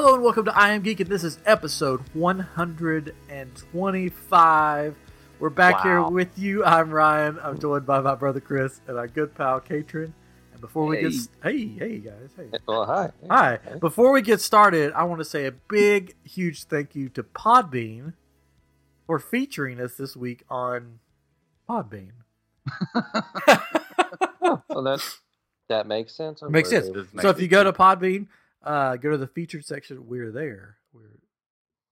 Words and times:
Hello 0.00 0.14
and 0.14 0.22
welcome 0.22 0.44
to 0.44 0.56
I 0.56 0.68
Am 0.70 0.82
Geek, 0.82 1.00
and 1.00 1.10
this 1.10 1.24
is 1.24 1.40
episode 1.44 2.00
125. 2.14 4.96
We're 5.40 5.50
back 5.50 5.82
here 5.82 6.04
with 6.04 6.38
you. 6.38 6.64
I'm 6.64 6.92
Ryan. 6.92 7.36
I'm 7.42 7.58
joined 7.58 7.84
by 7.84 7.98
my 8.00 8.14
brother 8.14 8.38
Chris 8.38 8.80
and 8.86 8.96
our 8.96 9.08
good 9.08 9.34
pal 9.34 9.58
Katrin. 9.58 10.14
And 10.52 10.60
before 10.60 10.86
we 10.86 11.00
get 11.00 11.12
Hey. 11.42 11.66
hey 11.66 11.78
hey 11.78 11.98
guys 11.98 12.30
hey 12.36 12.48
Well, 12.68 12.86
hi. 12.86 13.10
hi 13.28 13.58
before 13.80 14.12
we 14.12 14.22
get 14.22 14.40
started, 14.40 14.92
I 14.92 15.02
want 15.02 15.18
to 15.18 15.24
say 15.24 15.46
a 15.46 15.50
big 15.52 16.14
huge 16.22 16.62
thank 16.66 16.94
you 16.94 17.08
to 17.08 17.24
Podbean 17.24 18.12
for 19.08 19.18
featuring 19.18 19.80
us 19.80 19.96
this 19.96 20.16
week 20.16 20.44
on 20.48 21.00
Podbean. 21.68 22.12
Well, 24.68 24.82
that 24.84 25.00
that 25.68 25.88
makes 25.88 26.14
sense. 26.14 26.40
Makes 26.48 26.70
sense. 26.70 26.86
they- 26.86 26.92
Does 26.92 27.12
make 27.12 27.22
So 27.22 27.30
if 27.30 27.38
you 27.38 27.48
sense. 27.48 27.50
go 27.50 27.64
to 27.64 27.72
Podbean, 27.72 28.28
uh, 28.68 28.96
go 28.96 29.10
to 29.10 29.16
the 29.16 29.26
featured 29.26 29.64
section. 29.64 30.06
We're 30.06 30.30
there. 30.30 30.76
We're 30.92 31.18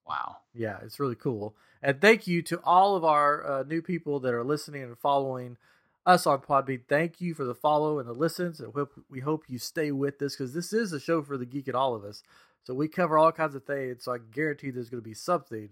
Wow. 0.07 0.37
Yeah, 0.55 0.79
it's 0.84 1.01
really 1.01 1.17
cool. 1.17 1.57
And 1.83 2.01
thank 2.01 2.27
you 2.27 2.43
to 2.43 2.61
all 2.62 2.97
of 2.97 3.05
our 3.05 3.45
uh, 3.45 3.62
new 3.65 3.83
people 3.83 4.21
that 4.21 4.34
are 4.34 4.45
listening 4.45 4.83
and 4.83 4.97
following 4.97 5.57
us 6.05 6.27
on 6.27 6.39
Podbean. 6.41 6.83
Thank 6.89 7.20
you 7.20 7.34
for 7.34 7.45
the 7.45 7.55
follow 7.55 7.98
and 7.98 8.09
the 8.09 8.12
listens. 8.12 8.61
And 8.61 8.73
hope, 8.73 8.93
we 9.11 9.20
hope 9.20 9.45
you 9.48 9.59
stay 9.59 9.91
with 9.91 10.19
this 10.19 10.37
because 10.37 10.55
this 10.55 10.73
is 10.73 10.93
a 10.93 11.01
show 11.01 11.23
for 11.23 11.37
the 11.37 11.47
geek 11.47 11.67
and 11.67 11.77
all 11.77 11.95
of 11.95 12.05
us. 12.05 12.23
So 12.62 12.75
we 12.75 12.89
cover 12.89 13.19
all 13.19 13.33
kinds 13.33 13.55
of 13.55 13.65
things. 13.65 14.05
So 14.05 14.12
I 14.12 14.19
guarantee 14.19 14.70
there's 14.70 14.91
going 14.91 15.03
to 15.03 15.09
be 15.09 15.15
something 15.15 15.70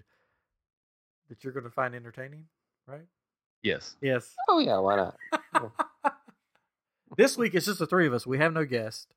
that 1.29 1.45
you're 1.45 1.53
going 1.53 1.65
to 1.65 1.71
find 1.71 1.95
entertaining, 1.95 2.47
right? 2.87 3.07
Yes. 3.63 3.97
Yes. 4.01 4.35
Oh 4.49 4.59
yeah, 4.59 4.79
why 4.79 4.97
not? 4.97 5.73
this 7.17 7.39
week 7.39 7.55
it's 7.55 7.67
just 7.67 7.79
the 7.79 7.87
three 7.87 8.07
of 8.07 8.13
us. 8.13 8.27
We 8.27 8.39
have 8.39 8.53
no 8.53 8.65
guest. 8.65 9.15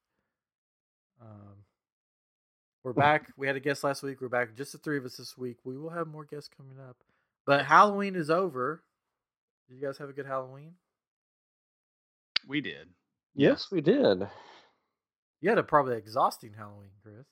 We're 2.87 2.93
back. 3.09 3.33
We 3.35 3.47
had 3.47 3.57
a 3.57 3.59
guest 3.59 3.83
last 3.83 4.01
week. 4.01 4.21
We're 4.21 4.29
back. 4.29 4.55
Just 4.55 4.71
the 4.71 4.77
three 4.77 4.97
of 4.97 5.03
us 5.03 5.17
this 5.17 5.37
week. 5.37 5.57
We 5.65 5.77
will 5.77 5.89
have 5.89 6.07
more 6.07 6.23
guests 6.23 6.49
coming 6.55 6.77
up. 6.79 6.95
But 7.45 7.65
Halloween 7.65 8.15
is 8.15 8.29
over. 8.29 8.81
Did 9.67 9.75
you 9.75 9.85
guys 9.85 9.97
have 9.97 10.07
a 10.07 10.13
good 10.13 10.25
Halloween? 10.25 10.71
We 12.47 12.61
did. 12.61 12.87
yes, 13.35 13.67
we 13.73 13.81
did. 13.81 14.25
You 15.41 15.49
had 15.49 15.57
a 15.57 15.63
probably 15.63 15.97
exhausting 15.97 16.53
Halloween, 16.57 16.91
Chris. 17.03 17.25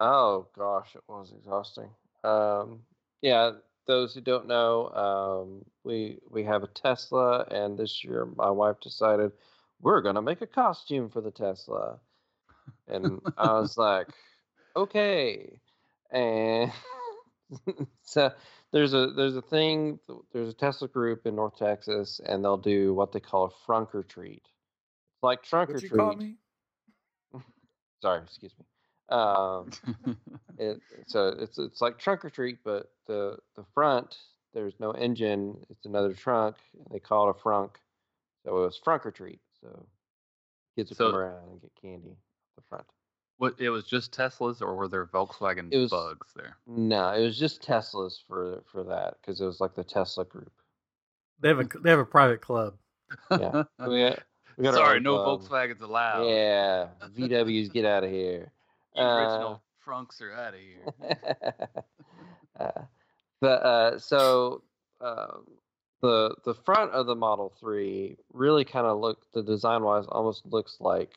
Oh 0.00 0.46
gosh, 0.56 0.94
it 0.94 1.02
was 1.06 1.34
exhausting. 1.36 1.90
Um, 2.24 2.80
yeah, 3.20 3.50
those 3.86 4.14
who 4.14 4.22
don't 4.22 4.48
know, 4.48 4.88
um, 4.88 5.64
we 5.84 6.18
we 6.30 6.44
have 6.44 6.62
a 6.62 6.68
Tesla, 6.68 7.42
and 7.50 7.78
this 7.78 8.02
year 8.02 8.26
my 8.36 8.48
wife 8.48 8.80
decided 8.80 9.32
we're 9.82 10.00
gonna 10.00 10.22
make 10.22 10.40
a 10.40 10.46
costume 10.46 11.10
for 11.10 11.20
the 11.20 11.30
Tesla, 11.30 11.98
and 12.86 13.20
I 13.36 13.52
was 13.52 13.76
like, 13.76 14.08
okay, 14.82 15.58
and 16.10 16.72
so 18.02 18.30
there's 18.72 18.94
a 18.94 19.08
there's 19.16 19.36
a 19.36 19.42
thing 19.42 19.98
there's 20.32 20.48
a 20.48 20.54
Tesla 20.54 20.88
group 20.88 21.26
in 21.26 21.34
North 21.36 21.56
Texas, 21.56 22.20
and 22.24 22.44
they'll 22.44 22.56
do 22.56 22.94
what 22.94 23.12
they 23.12 23.20
call 23.20 23.44
a 23.44 23.70
frunk 23.70 23.94
or 23.94 24.02
treat. 24.02 24.42
It's 24.44 25.22
like 25.22 25.42
trunk 25.42 25.70
or 25.70 25.74
What 25.74 25.82
you 25.82 25.88
treat. 25.88 25.98
call 25.98 26.14
me? 26.16 26.36
Sorry, 28.02 28.22
excuse 28.22 28.52
me. 28.58 28.64
Um, 29.10 29.70
it, 30.58 30.80
so 31.06 31.28
it's 31.38 31.58
it's 31.58 31.80
like 31.80 31.98
trunk 31.98 32.24
or 32.24 32.30
treat, 32.30 32.58
but 32.64 32.90
the 33.06 33.38
the 33.56 33.64
front 33.74 34.16
there's 34.54 34.74
no 34.80 34.92
engine. 34.92 35.56
It's 35.70 35.84
another 35.86 36.12
trunk, 36.14 36.56
and 36.78 36.86
they 36.90 36.98
call 37.00 37.28
it 37.28 37.36
a 37.38 37.42
frunk. 37.42 37.70
So 38.44 38.56
it 38.56 38.60
was 38.60 38.80
frunk 38.84 39.04
or 39.06 39.10
treat. 39.10 39.40
So 39.60 39.86
kids 40.76 40.90
would 40.90 40.96
So- 40.98 41.10
come 41.10 41.18
around 41.20 41.48
and 41.50 41.60
get 41.60 41.70
candy 41.80 42.10
at 42.12 42.16
the 42.56 42.62
front. 42.68 42.86
What? 43.38 43.54
It 43.58 43.70
was 43.70 43.84
just 43.86 44.12
Teslas, 44.12 44.60
or 44.60 44.74
were 44.76 44.88
there 44.88 45.06
Volkswagen 45.06 45.68
It 45.72 45.78
was- 45.78 45.90
bugs 45.90 46.28
there? 46.36 46.56
No, 46.66 47.12
it 47.12 47.22
was 47.22 47.38
just 47.38 47.62
Teslas 47.62 48.18
for 48.28 48.62
for 48.70 48.84
that 48.84 49.14
because 49.20 49.40
it 49.40 49.46
was 49.46 49.60
like 49.60 49.74
the 49.74 49.84
Tesla 49.84 50.24
group. 50.24 50.52
They 51.40 51.48
have 51.48 51.60
a 51.60 51.68
they 51.82 51.90
have 51.90 51.98
a 52.00 52.04
private 52.04 52.40
club. 52.40 52.74
Yeah. 53.30 53.62
We 53.78 54.00
got, 54.02 54.18
we 54.58 54.64
got 54.64 54.74
Sorry, 54.74 55.00
no 55.00 55.22
club. 55.22 55.40
Volkswagens 55.42 55.80
allowed. 55.80 56.24
Yeah, 56.28 56.88
VWs 57.16 57.72
get 57.72 57.84
out 57.84 58.04
of 58.04 58.10
here. 58.10 58.52
Original 58.96 59.62
Uh, 59.62 59.88
Frunks 59.90 60.20
are 60.20 60.32
out 60.32 60.54
of 60.54 60.60
here. 60.60 60.84
uh, 62.60 62.82
but 63.40 63.62
uh, 63.62 63.98
so 63.98 64.62
um, 65.00 65.46
the 66.02 66.34
the 66.44 66.54
front 66.54 66.90
of 66.92 67.06
the 67.06 67.14
Model 67.14 67.52
Three 67.60 68.16
really 68.32 68.64
kind 68.64 68.86
of 68.86 68.98
look 68.98 69.18
the 69.32 69.42
design 69.42 69.82
wise 69.84 70.06
almost 70.08 70.44
looks 70.44 70.76
like 70.80 71.12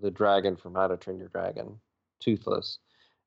the 0.00 0.10
dragon 0.10 0.56
from 0.56 0.74
How 0.74 0.88
to 0.88 0.96
Train 0.96 1.18
Your 1.18 1.28
Dragon, 1.28 1.80
toothless. 2.20 2.78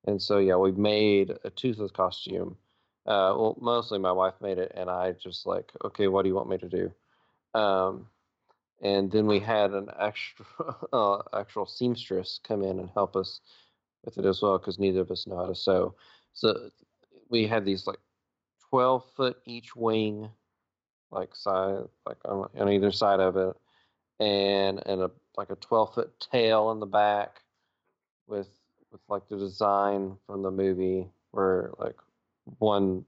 And 0.06 0.22
so 0.22 0.38
yeah, 0.40 0.56
we 0.56 0.72
made 0.72 1.34
a 1.44 1.50
toothless 1.50 1.92
costume. 1.92 2.58
Uh, 3.06 3.34
well, 3.38 3.58
mostly 3.60 4.00
my 4.00 4.12
wife 4.12 4.36
made 4.42 4.58
it, 4.58 4.72
and 4.76 4.90
I 4.90 5.14
just 5.14 5.46
like, 5.46 5.72
okay, 5.86 6.08
what 6.08 6.24
do 6.24 6.30
you 6.30 6.36
want 6.36 6.50
me 6.50 6.58
to 6.58 6.70
do? 6.70 6.92
Um, 7.60 8.08
and 8.82 9.12
then 9.12 9.26
we 9.26 9.40
had 9.40 9.72
an 9.72 9.90
extra 10.00 10.46
uh, 10.94 11.22
actual 11.34 11.66
seamstress 11.66 12.40
come 12.44 12.64
in 12.64 12.80
and 12.80 12.90
help 12.94 13.16
us 13.16 13.40
with 14.04 14.18
it 14.18 14.26
as 14.26 14.42
well 14.42 14.58
because 14.58 14.80
neither 14.80 15.02
of 15.02 15.12
us 15.12 15.26
know 15.28 15.38
how 15.38 15.48
to 15.48 15.56
sew. 15.56 15.96
So 16.34 16.70
we 17.30 17.48
had 17.48 17.66
these 17.66 17.88
like 17.88 18.00
twelve 18.70 19.04
foot 19.16 19.38
each 19.46 19.76
wing, 19.76 20.30
like 21.12 21.36
side 21.36 21.84
like 22.06 22.18
on, 22.26 22.50
on 22.58 22.70
either 22.70 22.92
side 22.92 23.20
of 23.20 23.36
it, 23.38 23.56
and 24.20 24.86
and 24.86 25.02
a 25.02 25.12
like 25.38 25.50
a 25.50 25.56
twelve 25.56 25.94
foot 25.94 26.20
tail 26.32 26.72
in 26.72 26.80
the 26.80 26.86
back, 26.86 27.42
with 28.28 28.50
with 28.92 29.02
like 29.10 29.28
the 29.30 29.38
design 29.38 30.18
from 30.26 30.42
the 30.44 30.52
movie 30.52 31.08
where 31.32 31.72
like 31.80 31.96
one 32.60 33.06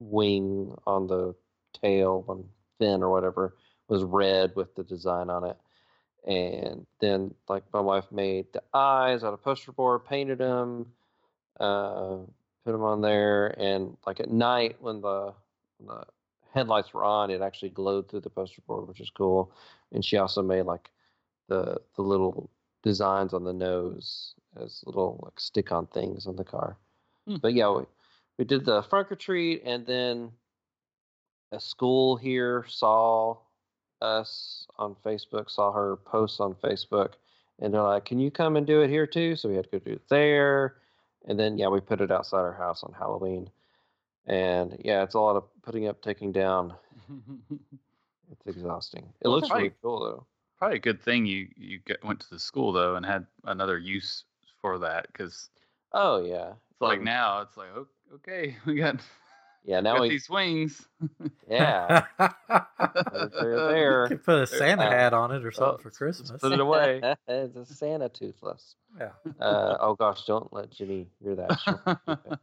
wing 0.00 0.74
on 0.86 1.06
the 1.06 1.34
tail, 1.82 2.22
one 2.22 2.44
fin 2.78 3.02
or 3.02 3.10
whatever 3.10 3.54
was 3.88 4.02
red 4.02 4.54
with 4.56 4.74
the 4.74 4.84
design 4.84 5.30
on 5.30 5.44
it 5.44 5.56
and 6.26 6.86
then 7.00 7.34
like 7.48 7.64
my 7.72 7.80
wife 7.80 8.10
made 8.10 8.46
the 8.52 8.62
eyes 8.72 9.24
out 9.24 9.34
of 9.34 9.42
poster 9.42 9.72
board, 9.72 10.04
painted 10.04 10.38
them, 10.38 10.86
uh, 11.60 12.16
put 12.64 12.72
them 12.72 12.82
on 12.82 13.00
there, 13.02 13.48
and 13.60 13.96
like 14.06 14.20
at 14.20 14.30
night 14.30 14.76
when 14.80 15.00
the, 15.00 15.34
when 15.78 15.96
the 15.96 16.04
headlights 16.54 16.94
were 16.94 17.04
on, 17.04 17.30
it 17.30 17.42
actually 17.42 17.68
glowed 17.68 18.08
through 18.08 18.20
the 18.20 18.30
poster 18.30 18.62
board, 18.66 18.88
which 18.88 19.00
is 19.00 19.10
cool. 19.10 19.52
And 19.92 20.04
she 20.04 20.16
also 20.16 20.42
made 20.42 20.62
like 20.62 20.90
the 21.48 21.80
the 21.96 22.02
little 22.02 22.50
designs 22.82 23.32
on 23.32 23.44
the 23.44 23.52
nose 23.52 24.34
as 24.56 24.82
little 24.86 25.20
like 25.24 25.40
stick-on 25.40 25.86
things 25.88 26.26
on 26.26 26.36
the 26.36 26.44
car. 26.44 26.76
Hmm. 27.26 27.36
But 27.36 27.54
yeah, 27.54 27.70
we, 27.70 27.84
we 28.38 28.44
did 28.44 28.64
the 28.64 28.82
frunk 28.82 29.10
or 29.10 29.16
treat, 29.16 29.62
and 29.64 29.86
then 29.86 30.32
a 31.52 31.60
school 31.60 32.16
here 32.16 32.64
saw 32.68 33.38
us 34.00 34.66
on 34.78 34.94
Facebook, 35.04 35.50
saw 35.50 35.72
her 35.72 35.96
posts 35.96 36.40
on 36.40 36.54
Facebook, 36.54 37.14
and 37.58 37.72
they're 37.72 37.82
like, 37.82 38.04
"Can 38.04 38.18
you 38.18 38.30
come 38.30 38.56
and 38.56 38.66
do 38.66 38.82
it 38.82 38.90
here 38.90 39.06
too?" 39.06 39.36
So 39.36 39.48
we 39.48 39.56
had 39.56 39.64
to 39.70 39.78
go 39.78 39.84
do 39.84 39.92
it 39.92 40.08
there, 40.08 40.76
and 41.26 41.38
then 41.38 41.58
yeah, 41.58 41.68
we 41.68 41.80
put 41.80 42.00
it 42.00 42.10
outside 42.10 42.38
our 42.40 42.52
house 42.52 42.82
on 42.82 42.92
Halloween, 42.92 43.50
and 44.26 44.76
yeah, 44.84 45.02
it's 45.02 45.14
a 45.14 45.20
lot 45.20 45.36
of 45.36 45.44
putting 45.62 45.86
up, 45.88 46.02
taking 46.02 46.32
down. 46.32 46.74
It's 48.32 48.56
exhausting. 48.56 49.12
It 49.20 49.28
Well, 49.28 49.36
looks 49.36 49.50
really 49.50 49.72
cool 49.82 50.00
though. 50.00 50.26
Probably 50.64 50.78
a 50.78 50.80
good 50.80 51.02
thing 51.02 51.26
you 51.26 51.48
you 51.56 51.78
get, 51.84 52.02
went 52.02 52.20
to 52.20 52.30
the 52.30 52.38
school 52.38 52.72
though 52.72 52.96
and 52.96 53.04
had 53.04 53.26
another 53.44 53.76
use 53.78 54.24
for 54.62 54.78
that 54.78 55.06
because 55.08 55.50
Oh 55.92 56.24
yeah, 56.24 56.52
it's 56.70 56.80
like 56.80 56.98
Um, 57.00 57.04
now 57.04 57.40
it's 57.42 57.56
like 57.56 57.68
okay 58.14 58.56
we 58.66 58.76
got, 58.76 58.96
yeah. 59.64 59.82
got 59.82 59.84
Now 59.84 60.00
we 60.00 60.08
these 60.08 60.24
swings. 60.24 60.88
yeah. 61.48 62.04
they're 62.18 63.30
there. 63.68 64.02
You 64.04 64.08
could 64.08 64.24
put 64.24 64.42
a 64.42 64.46
Santa 64.46 64.84
Uh, 64.84 64.90
hat 64.90 65.12
on 65.12 65.32
it 65.32 65.44
or 65.44 65.52
something 65.52 65.82
for 65.82 65.90
Christmas. 65.90 66.30
put 66.40 66.52
it 66.52 66.60
away. 66.60 67.00
it's 67.28 67.56
a 67.56 67.66
Santa 67.66 68.08
toothless. 68.08 68.76
Yeah. 68.98 69.10
Uh, 69.40 69.76
oh 69.80 69.94
gosh, 69.96 70.24
don't 70.24 70.50
let 70.52 70.70
Jenny 70.70 71.08
hear 71.22 71.34
that. 71.36 71.60
She'll 71.60 71.78
keep 71.78 72.32
it. 72.32 72.38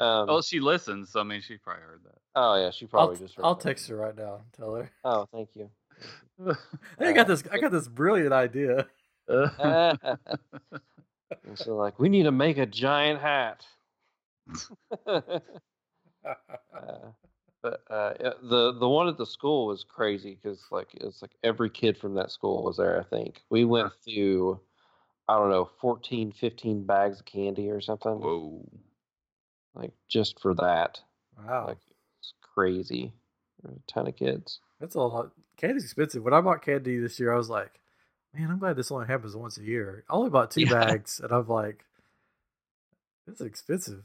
Um, 0.00 0.26
well, 0.26 0.42
she 0.42 0.58
listens, 0.60 1.10
so 1.10 1.20
I 1.20 1.22
mean 1.24 1.40
she 1.40 1.56
probably 1.56 1.82
heard 1.82 2.00
that. 2.04 2.18
oh 2.34 2.54
yeah, 2.56 2.70
she 2.72 2.84
I'll, 2.86 2.88
probably 2.88 3.16
just. 3.16 3.34
heard 3.36 3.44
I'll 3.44 3.54
that. 3.54 3.62
text 3.62 3.88
her 3.88 3.96
right 3.96 4.16
now 4.16 4.34
and 4.36 4.52
tell 4.52 4.74
her. 4.74 4.90
Oh, 5.04 5.26
thank 5.32 5.50
you. 5.54 5.70
I 6.98 7.12
got 7.12 7.26
this. 7.26 7.42
I 7.50 7.58
got 7.58 7.72
this 7.72 7.88
brilliant 7.88 8.32
idea. 8.32 8.86
and 9.28 9.98
so 11.54 11.76
like, 11.76 11.98
we 11.98 12.08
need 12.08 12.24
to 12.24 12.32
make 12.32 12.58
a 12.58 12.66
giant 12.66 13.20
hat. 13.20 13.64
uh, 15.06 15.40
but 17.62 17.82
uh, 17.88 18.12
the 18.42 18.76
the 18.78 18.88
one 18.88 19.08
at 19.08 19.16
the 19.16 19.24
school 19.24 19.66
was 19.66 19.84
crazy 19.84 20.38
because 20.40 20.62
like 20.70 20.88
it's 20.94 21.22
like 21.22 21.32
every 21.42 21.70
kid 21.70 21.96
from 21.96 22.14
that 22.14 22.30
school 22.30 22.62
was 22.62 22.76
there. 22.76 23.00
I 23.00 23.04
think 23.04 23.42
we 23.48 23.64
went 23.64 23.92
through, 24.04 24.60
I 25.28 25.38
don't 25.38 25.50
know, 25.50 25.70
14, 25.80 26.32
15 26.32 26.84
bags 26.84 27.20
of 27.20 27.26
candy 27.26 27.70
or 27.70 27.80
something. 27.80 28.20
Whoa. 28.20 28.68
Like 29.74 29.92
just 30.08 30.40
for 30.40 30.54
that, 30.56 31.00
Wow, 31.38 31.66
like 31.68 31.78
it's 32.20 32.34
crazy. 32.54 33.12
A 33.64 33.70
ton 33.90 34.08
of 34.08 34.16
kids. 34.16 34.60
That's 34.80 34.94
a 34.94 35.00
lot. 35.00 35.30
Candy's 35.56 35.84
expensive. 35.84 36.22
When 36.22 36.34
I 36.34 36.40
bought 36.40 36.62
candy 36.64 36.98
this 36.98 37.18
year, 37.20 37.32
I 37.32 37.36
was 37.36 37.48
like, 37.48 37.80
"Man, 38.34 38.50
I'm 38.50 38.58
glad 38.58 38.76
this 38.76 38.90
only 38.90 39.06
happens 39.06 39.36
once 39.36 39.56
a 39.58 39.62
year." 39.62 40.04
I 40.10 40.12
only 40.14 40.30
bought 40.30 40.50
two 40.50 40.60
Yeah. 40.66 40.70
bags, 40.86 41.20
and 41.22 41.32
I'm 41.32 41.46
like, 41.48 41.84
It's 43.26 43.40
expensive. 43.40 44.04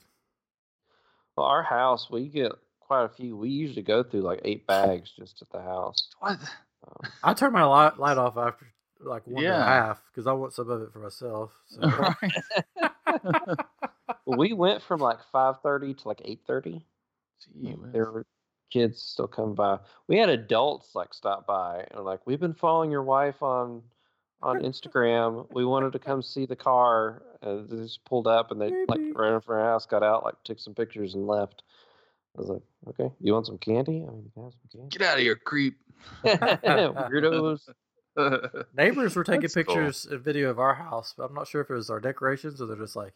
Well, 1.36 1.48
our 1.48 1.64
house, 1.64 2.10
we 2.12 2.28
get 2.28 2.52
quite 2.80 3.06
a 3.06 3.10
few. 3.10 3.36
We 3.38 3.50
usually 3.50 3.82
go 3.82 4.04
through 4.04 4.22
like 4.22 4.42
eight 4.44 4.68
bags 4.68 5.12
just 5.18 5.42
at 5.42 5.50
the 5.52 5.62
house. 5.62 6.08
What? 6.20 6.40
Um, 6.88 7.12
I 7.24 7.34
turn 7.34 7.54
my 7.54 7.64
light, 7.64 7.98
light 8.00 8.18
off 8.18 8.38
after 8.38 8.68
like 9.02 9.26
one 9.28 9.44
and 9.46 9.54
a 9.54 9.66
half 9.66 10.02
because 10.12 10.28
I 10.28 10.34
want 10.34 10.54
some 10.54 10.70
of 10.70 10.82
it 10.82 10.92
for 10.94 11.00
myself. 11.00 11.52
So 11.70 11.82
Right. 11.82 13.24
well, 14.26 14.38
we 14.38 14.54
went 14.54 14.82
from 14.84 15.00
like 15.02 15.20
five 15.32 15.62
thirty 15.62 15.94
to 15.94 16.08
like 16.08 16.22
eight 16.26 16.42
thirty. 16.48 16.86
There 17.92 18.12
were 18.12 18.26
kids 18.70 19.02
still 19.02 19.28
come 19.28 19.56
by. 19.56 19.80
We 20.08 20.18
had 20.18 20.30
adults 20.30 20.96
like 20.96 21.14
stop 21.14 21.48
by 21.48 21.86
and 21.92 22.04
like, 22.04 22.26
we've 22.26 22.40
been 22.40 22.54
following 22.54 22.92
your 22.92 23.04
wife 23.04 23.42
on 23.42 23.84
on 24.42 24.62
Instagram. 24.64 25.48
We 25.52 25.66
wanted 25.66 25.94
to 25.94 26.00
come 26.00 26.22
see 26.22 26.46
the 26.46 26.56
car. 26.56 27.24
And 27.42 27.70
they 27.70 27.78
just 27.78 28.04
pulled 28.06 28.28
up 28.28 28.52
and 28.52 28.60
they 28.60 28.70
like 28.88 29.00
ran 29.14 29.34
in 29.34 29.42
front 29.42 29.44
of 29.44 29.50
our 29.50 29.64
house, 29.64 29.86
got 29.86 30.04
out, 30.04 30.24
like 30.24 30.36
took 30.44 30.60
some 30.60 30.76
pictures 30.76 31.16
and 31.16 31.28
left. 31.28 31.64
I 32.38 32.42
was 32.42 32.50
like, 32.50 32.62
okay, 32.90 33.14
you 33.20 33.34
want 33.34 33.48
some 33.48 33.58
candy? 33.58 34.06
I 34.08 34.12
mean, 34.12 34.24
you 34.26 34.32
can 34.34 34.44
have 34.44 34.54
some 34.72 34.90
Get 34.90 35.02
out 35.02 35.16
of 35.16 35.24
here, 35.24 35.36
creep. 35.36 35.78
Weirdos. 36.24 37.62
neighbors 38.78 39.16
were 39.16 39.24
taking 39.24 39.42
That's 39.42 39.56
cool. 39.56 39.64
pictures 39.64 40.06
and 40.06 40.22
video 40.22 40.50
of 40.50 40.60
our 40.60 40.76
house, 40.76 41.14
but 41.18 41.24
I'm 41.24 41.34
not 41.34 41.48
sure 41.48 41.62
if 41.62 41.70
it 41.70 41.74
was 41.74 41.90
our 41.90 42.00
decorations 42.00 42.62
or 42.62 42.68
they're 42.68 42.78
just 42.78 42.96
like, 42.96 43.14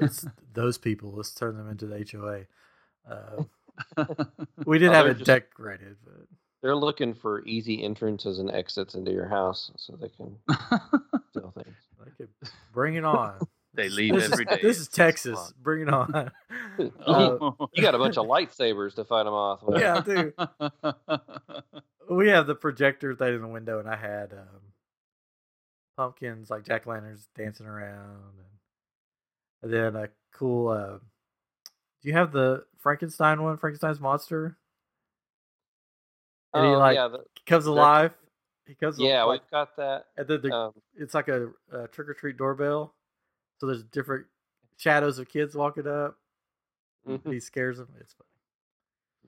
it's 0.00 0.26
those 0.52 0.78
people. 0.78 1.12
Let's 1.12 1.34
turn 1.34 1.56
them 1.56 1.68
into 1.68 1.86
the 1.86 2.06
HOA. 2.10 2.44
Uh, 3.10 3.44
we 4.66 4.78
did 4.78 4.88
Oh, 4.90 4.92
have 4.92 5.04
they're 5.04 5.12
it 5.12 5.18
just- 5.18 5.26
decorated, 5.26 5.96
but 6.04 6.26
They're 6.62 6.76
looking 6.76 7.14
for 7.14 7.44
easy 7.44 7.82
entrances 7.82 8.38
and 8.38 8.50
exits 8.50 8.94
into 8.94 9.10
your 9.12 9.28
house 9.28 9.70
so 9.76 9.96
they 9.96 10.08
can 10.08 10.36
steal 11.30 11.52
things. 11.56 11.76
they 12.04 12.10
could 12.16 12.28
bring 12.72 12.94
it 12.94 13.04
on. 13.04 13.38
they 13.74 13.88
leave 13.88 14.14
this 14.14 14.30
every 14.32 14.44
is, 14.44 14.56
day. 14.56 14.62
This 14.62 14.78
is 14.78 14.88
Texas. 14.88 15.32
o'clock. 15.32 15.54
Bring 15.62 15.82
it 15.82 15.88
on. 15.92 16.30
Uh. 17.06 17.52
You 17.72 17.82
got 17.82 17.94
a 17.94 17.98
bunch 17.98 18.16
of 18.18 18.26
lightsabers 18.26 18.94
to 18.96 19.04
fight 19.04 19.24
them 19.24 19.32
off 19.34 19.62
with. 19.62 19.80
yeah, 19.80 20.00
dude. 20.00 20.34
we 22.10 22.28
have 22.28 22.46
the 22.48 22.54
projector 22.56 23.14
thing 23.14 23.34
in 23.34 23.42
the 23.42 23.46
window, 23.48 23.78
and 23.78 23.88
I 23.88 23.94
had 23.96 24.32
um, 24.32 24.72
pumpkins 25.96 26.50
like 26.50 26.64
jack 26.64 26.86
lanterns 26.86 27.28
dancing 27.36 27.66
around, 27.66 28.22
and, 29.62 29.62
and 29.62 29.72
then 29.72 30.02
a 30.02 30.08
cool. 30.32 30.68
Uh, 30.68 30.98
do 32.02 32.08
you 32.08 32.12
have 32.14 32.32
the 32.32 32.64
Frankenstein 32.84 33.42
one? 33.42 33.56
Frankenstein's 33.56 33.98
monster 33.98 34.56
And 36.52 36.64
he, 36.66 36.72
Oh, 36.72 36.78
like, 36.78 36.94
yeah, 36.94 37.08
the- 37.08 37.24
comes 37.46 37.66
alive. 37.66 38.14
He 38.66 38.74
comes. 38.76 38.98
Alive. 38.98 39.10
Yeah, 39.10 39.22
like, 39.24 39.40
we've 39.42 39.50
got 39.50 39.76
that. 39.76 40.06
and 40.16 40.28
then 40.28 40.40
the, 40.42 40.52
Um, 40.54 40.72
it's 40.94 41.12
like 41.14 41.26
a, 41.28 41.48
a 41.72 41.88
trick 41.88 42.08
or 42.08 42.14
treat 42.14 42.36
doorbell. 42.36 42.94
So 43.58 43.66
there's 43.66 43.82
different 43.82 44.26
shadows 44.76 45.18
of 45.18 45.28
kids 45.28 45.56
walking 45.56 45.86
up. 45.88 46.16
mhm. 47.06 47.32
He 47.32 47.40
scares 47.40 47.78
them. 47.78 47.88
It's 47.98 48.12
funny. 48.14 48.28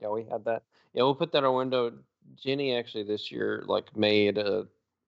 Yeah, 0.00 0.09
we 0.11 0.25
had 0.25 0.44
that. 0.44 0.62
Yeah, 0.93 1.02
we'll 1.02 1.14
put 1.17 1.32
that 1.32 1.38
on 1.38 1.44
our 1.44 1.52
window. 1.52 1.93
Jenny 2.37 2.75
actually 2.76 3.05
this 3.05 3.31
year 3.32 3.62
like 3.67 3.94
made 3.97 4.37
a, 4.38 4.67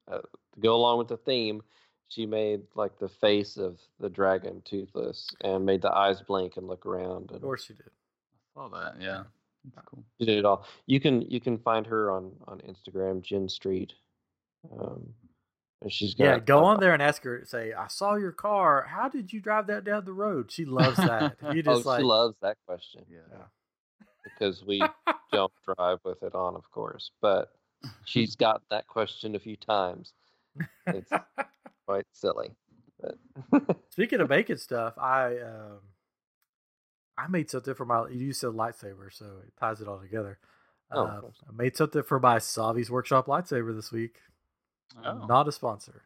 a 0.09 0.21
to 0.21 0.61
go 0.61 0.75
along 0.75 0.99
with 0.99 1.09
the 1.09 1.17
theme. 1.19 1.63
She 2.09 2.27
made 2.27 2.63
like 2.75 2.99
the 2.99 3.09
face 3.09 3.57
of 3.59 3.79
the 4.01 4.09
dragon 4.09 4.63
toothless 4.65 5.29
and 5.43 5.65
made 5.67 5.83
the 5.83 5.93
eyes 5.95 6.21
blink 6.23 6.57
and 6.57 6.67
look 6.67 6.85
around. 6.87 7.29
And, 7.31 7.37
Of 7.37 7.43
course 7.43 7.65
she 7.65 7.75
did. 7.75 7.91
Saw 8.59 8.69
that. 8.69 9.01
Yeah, 9.01 9.23
that's 9.75 9.87
cool. 9.87 10.05
she 10.19 10.27
did 10.27 10.39
it 10.39 10.45
all. 10.45 10.67
You 10.87 11.01
can 11.01 11.23
you 11.23 11.41
can 11.41 11.59
find 11.59 11.87
her 11.87 12.11
on 12.11 12.33
on 12.47 12.61
Instagram, 12.61 13.23
Jen 13.23 13.49
Street. 13.49 13.93
Um, 14.79 15.15
and 15.81 15.93
she's 15.93 16.15
got 16.15 16.25
Yeah, 16.25 16.39
go 16.41 16.61
uh, 16.61 16.65
on 16.71 16.81
there 16.81 16.93
and 16.93 17.01
ask 17.03 17.23
her. 17.23 17.43
Say, 17.45 17.73
I 17.73 17.87
saw 17.87 18.17
your 18.17 18.33
car. 18.33 18.85
How 18.89 19.09
did 19.09 19.33
you 19.33 19.41
drive 19.41 19.69
that 19.69 19.85
down 19.85 20.05
the 20.05 20.13
road? 20.13 20.51
She 20.51 20.65
loves 20.65 20.97
that. 20.97 21.37
If 21.43 21.55
you 21.55 21.63
Oh, 21.67 21.75
just 21.75 21.87
like, 21.87 22.01
she 22.01 22.05
loves 22.05 22.37
that 22.43 22.57
question 22.67 23.05
Yeah. 23.09 23.45
because 24.25 24.65
we 24.65 24.83
don't 25.33 25.53
drive 25.65 25.99
with 26.05 26.23
it 26.25 26.35
on, 26.35 26.57
of 26.57 26.69
course. 26.73 27.13
But 27.23 27.53
she's 28.05 28.35
got 28.35 28.63
that 28.71 28.89
question 28.89 29.37
a 29.37 29.39
few 29.39 29.55
times. 29.57 30.13
It's 30.89 31.13
quite 31.87 32.07
silly. 32.13 32.51
But 33.01 33.77
Speaking 33.91 34.21
of 34.21 34.29
bacon 34.29 34.59
stuff, 34.59 34.99
I 34.99 35.37
um, 35.39 35.79
I 37.19 37.27
made 37.27 37.51
something 37.51 37.75
for 37.75 37.85
my. 37.85 38.09
You 38.09 38.33
said 38.33 38.51
lightsaber, 38.51 39.13
so 39.13 39.25
it 39.45 39.53
ties 39.59 39.81
it 39.81 39.89
all 39.89 39.99
together. 39.99 40.39
Oh, 40.93 41.03
Uh. 41.05 41.21
I 41.49 41.53
made 41.55 41.77
something 41.77 42.03
for 42.05 42.21
my 42.21 42.37
Savi's 42.39 42.91
Workshop 42.91 43.27
lightsaber 43.27 43.75
this 43.75 43.91
week. 43.93 44.17
Oh, 45.05 45.27
Not 45.27 45.49
a 45.49 45.53
sponsor. 45.53 46.03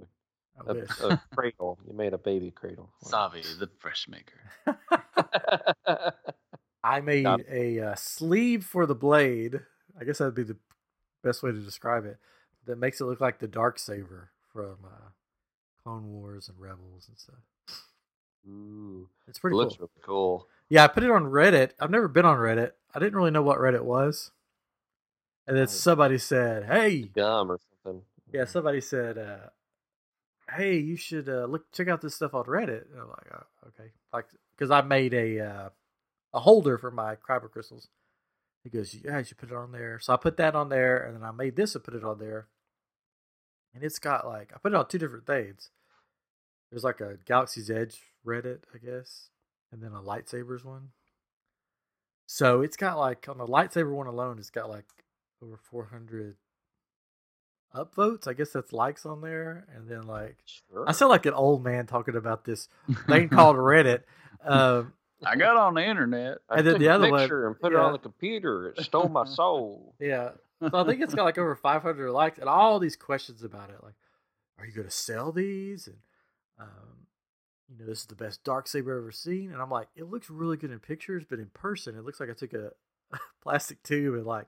I 0.00 0.70
a, 0.70 0.74
wish. 0.74 0.90
a 1.00 1.20
cradle. 1.34 1.78
You 1.88 1.94
made 1.94 2.12
a 2.12 2.18
baby 2.18 2.50
cradle. 2.50 2.92
for 3.02 3.08
Savi, 3.08 3.58
the 3.58 3.68
fresh 3.78 4.06
maker. 4.08 4.76
I 6.84 7.00
made 7.00 7.22
Got 7.24 7.40
a 7.50 7.80
uh, 7.80 7.94
sleeve 7.94 8.64
for 8.64 8.86
the 8.86 8.94
blade. 8.94 9.60
I 9.98 10.04
guess 10.04 10.18
that'd 10.18 10.34
be 10.34 10.42
the 10.42 10.56
best 11.24 11.42
way 11.42 11.52
to 11.52 11.58
describe 11.58 12.04
it. 12.04 12.18
That 12.66 12.78
makes 12.78 13.00
it 13.00 13.04
look 13.06 13.20
like 13.20 13.38
the 13.38 13.48
dark 13.48 13.78
saber 13.78 14.30
from 14.52 14.76
uh, 14.84 15.08
Clone 15.82 16.12
Wars 16.12 16.48
and 16.48 16.60
Rebels 16.60 17.06
and 17.08 17.18
stuff. 17.18 17.36
Ooh, 18.48 19.08
It's 19.28 19.38
it 19.38 19.40
pretty 19.40 19.56
looks 19.56 19.76
cool. 19.76 19.90
really 19.94 20.04
cool. 20.06 20.48
Yeah, 20.68 20.84
I 20.84 20.88
put 20.88 21.02
it 21.04 21.10
on 21.10 21.24
Reddit. 21.24 21.72
I've 21.78 21.90
never 21.90 22.08
been 22.08 22.24
on 22.24 22.38
Reddit. 22.38 22.72
I 22.94 22.98
didn't 22.98 23.16
really 23.16 23.30
know 23.30 23.42
what 23.42 23.58
Reddit 23.58 23.82
was. 23.82 24.30
And 25.46 25.56
then 25.56 25.66
somebody 25.68 26.18
said, 26.18 26.64
"Hey, 26.64 27.02
Gum 27.02 27.50
or 27.50 27.58
something. 27.84 28.02
yeah." 28.32 28.44
Somebody 28.44 28.80
said, 28.80 29.18
uh, 29.18 29.48
"Hey, 30.54 30.78
you 30.78 30.96
should 30.96 31.28
uh, 31.28 31.46
look 31.46 31.70
check 31.72 31.88
out 31.88 32.00
this 32.00 32.14
stuff 32.14 32.32
on 32.34 32.44
Reddit." 32.44 32.90
And 32.92 33.00
I'm 33.00 33.08
like, 33.08 33.26
oh, 33.34 33.68
"Okay," 33.68 33.90
like 34.12 34.26
because 34.56 34.70
I 34.70 34.82
made 34.82 35.12
a 35.14 35.40
uh, 35.40 35.68
a 36.32 36.40
holder 36.40 36.78
for 36.78 36.90
my 36.90 37.16
kyber 37.16 37.50
crystals. 37.50 37.88
He 38.62 38.70
goes, 38.70 38.94
"Yeah, 38.94 39.18
you 39.18 39.24
should 39.24 39.38
put 39.38 39.50
it 39.50 39.56
on 39.56 39.72
there." 39.72 39.98
So 40.00 40.12
I 40.14 40.16
put 40.16 40.36
that 40.36 40.54
on 40.54 40.68
there, 40.68 40.96
and 41.04 41.16
then 41.16 41.24
I 41.24 41.32
made 41.32 41.56
this 41.56 41.74
and 41.74 41.82
put 41.84 41.94
it 41.94 42.04
on 42.04 42.18
there. 42.18 42.46
And 43.74 43.82
it's 43.82 43.98
got 43.98 44.26
like 44.26 44.52
I 44.54 44.58
put 44.58 44.72
it 44.72 44.76
on 44.76 44.86
two 44.86 44.98
different 44.98 45.26
things. 45.26 45.70
There's 46.70 46.84
like 46.84 47.00
a 47.00 47.18
Galaxy's 47.26 47.68
Edge 47.70 48.00
Reddit, 48.26 48.60
I 48.74 48.78
guess, 48.78 49.28
and 49.70 49.82
then 49.82 49.92
a 49.92 50.00
lightsabers 50.00 50.64
one. 50.64 50.88
So 52.26 52.62
it's 52.62 52.76
got 52.76 52.98
like 52.98 53.28
on 53.28 53.38
the 53.38 53.46
lightsaber 53.46 53.92
one 53.92 54.06
alone, 54.06 54.38
it's 54.38 54.50
got 54.50 54.70
like 54.70 54.86
over 55.42 55.56
400 55.56 56.36
upvotes. 57.74 58.26
I 58.26 58.32
guess 58.32 58.50
that's 58.50 58.72
likes 58.72 59.04
on 59.06 59.20
there, 59.20 59.66
and 59.74 59.88
then 59.88 60.02
like 60.06 60.36
Sure. 60.44 60.84
I 60.88 60.92
sound 60.92 61.10
like 61.10 61.26
an 61.26 61.34
old 61.34 61.62
man 61.64 61.86
talking 61.86 62.16
about 62.16 62.44
this 62.44 62.68
thing 63.08 63.28
called 63.30 63.56
Reddit. 63.56 64.02
Um, 64.44 64.92
I 65.24 65.36
got 65.36 65.56
on 65.56 65.74
the 65.74 65.84
internet. 65.84 66.38
I 66.48 66.58
and 66.58 66.66
then 66.66 66.78
the 66.80 66.88
other 66.88 67.10
one- 67.10 67.20
picture 67.20 67.46
and 67.46 67.58
put 67.58 67.72
it 67.72 67.78
on 67.78 67.92
the 67.92 67.98
computer. 67.98 68.68
It 68.68 68.82
stole 68.84 69.08
my 69.08 69.24
soul. 69.26 69.94
yeah, 70.00 70.30
so 70.60 70.70
I 70.72 70.84
think 70.84 71.00
it's 71.02 71.14
got 71.14 71.24
like 71.24 71.38
over 71.38 71.54
500 71.62 72.10
likes, 72.12 72.38
and 72.38 72.48
all 72.48 72.78
these 72.78 72.96
questions 72.96 73.42
about 73.42 73.70
it, 73.70 73.76
like, 73.82 73.94
are 74.58 74.66
you 74.66 74.72
going 74.72 74.86
to 74.88 74.90
sell 74.94 75.32
these? 75.32 75.86
And 75.86 75.96
um, 76.60 77.01
you 77.68 77.78
know, 77.78 77.86
this 77.86 78.00
is 78.00 78.06
the 78.06 78.14
best 78.14 78.44
dark 78.44 78.66
saber 78.68 78.92
I've 78.96 79.02
ever 79.02 79.12
seen. 79.12 79.52
And 79.52 79.60
I'm 79.62 79.70
like, 79.70 79.88
it 79.96 80.10
looks 80.10 80.28
really 80.30 80.56
good 80.56 80.70
in 80.70 80.78
pictures, 80.78 81.24
but 81.28 81.38
in 81.38 81.46
person, 81.54 81.96
it 81.96 82.04
looks 82.04 82.20
like 82.20 82.30
I 82.30 82.34
took 82.34 82.52
a, 82.54 82.72
plastic 83.42 83.82
tube 83.82 84.14
and 84.14 84.24
like 84.26 84.46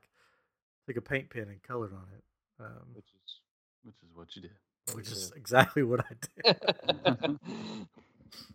took 0.86 0.96
a 0.96 1.00
paint 1.02 1.30
pen 1.30 1.48
and 1.48 1.62
colored 1.62 1.92
on 1.92 2.04
it. 2.16 2.24
Um, 2.60 2.94
Which 2.94 3.06
is 3.06 3.40
Which 3.84 3.96
is 4.02 4.08
what 4.14 4.34
you 4.36 4.42
did. 4.42 4.94
which 4.94 5.08
is 5.10 5.32
exactly 5.36 5.82
what 5.82 6.00
I 6.00 6.52
did. 6.52 7.38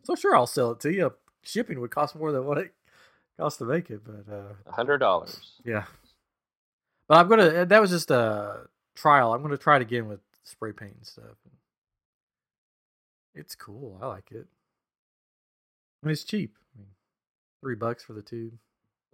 So 0.04 0.13
sure, 0.16 0.36
I'll 0.36 0.46
sell 0.48 0.72
it 0.72 0.82
to 0.82 0.92
you. 0.92 1.13
Shipping 1.42 1.80
would 1.80 1.92
cost 1.92 2.13
more 2.16 2.32
than 2.34 2.46
what 2.46 2.58
it 2.58 2.74
costs 3.39 3.60
to 3.60 3.66
make 3.66 3.89
it, 3.89 4.01
but 4.04 4.32
uh, 4.32 4.54
a 4.66 4.72
hundred 4.74 4.98
dollars. 4.98 5.54
yeah. 5.63 5.86
But 7.08 7.18
I'm 7.18 7.30
gonna. 7.30 7.66
That 7.66 7.80
was 7.80 7.89
just 7.89 8.12
a 8.12 8.68
trial. 8.96 9.34
I'm 9.34 9.42
gonna 9.42 9.58
try 9.58 9.78
it 9.78 9.82
again 9.82 10.08
with 10.10 10.20
spray 10.44 10.74
paint 10.74 10.96
and 10.98 11.06
stuff. 11.06 11.38
It's 13.39 13.55
cool. 13.55 14.00
I 14.01 14.08
like 14.08 14.31
it. 14.31 14.48
And 16.03 16.12
it's 16.12 16.24
cheap. 16.24 16.55
I 16.75 16.79
mean, 16.79 16.89
three 17.62 17.75
bucks 17.75 18.03
for 18.03 18.13
the 18.13 18.22
tube. 18.22 18.53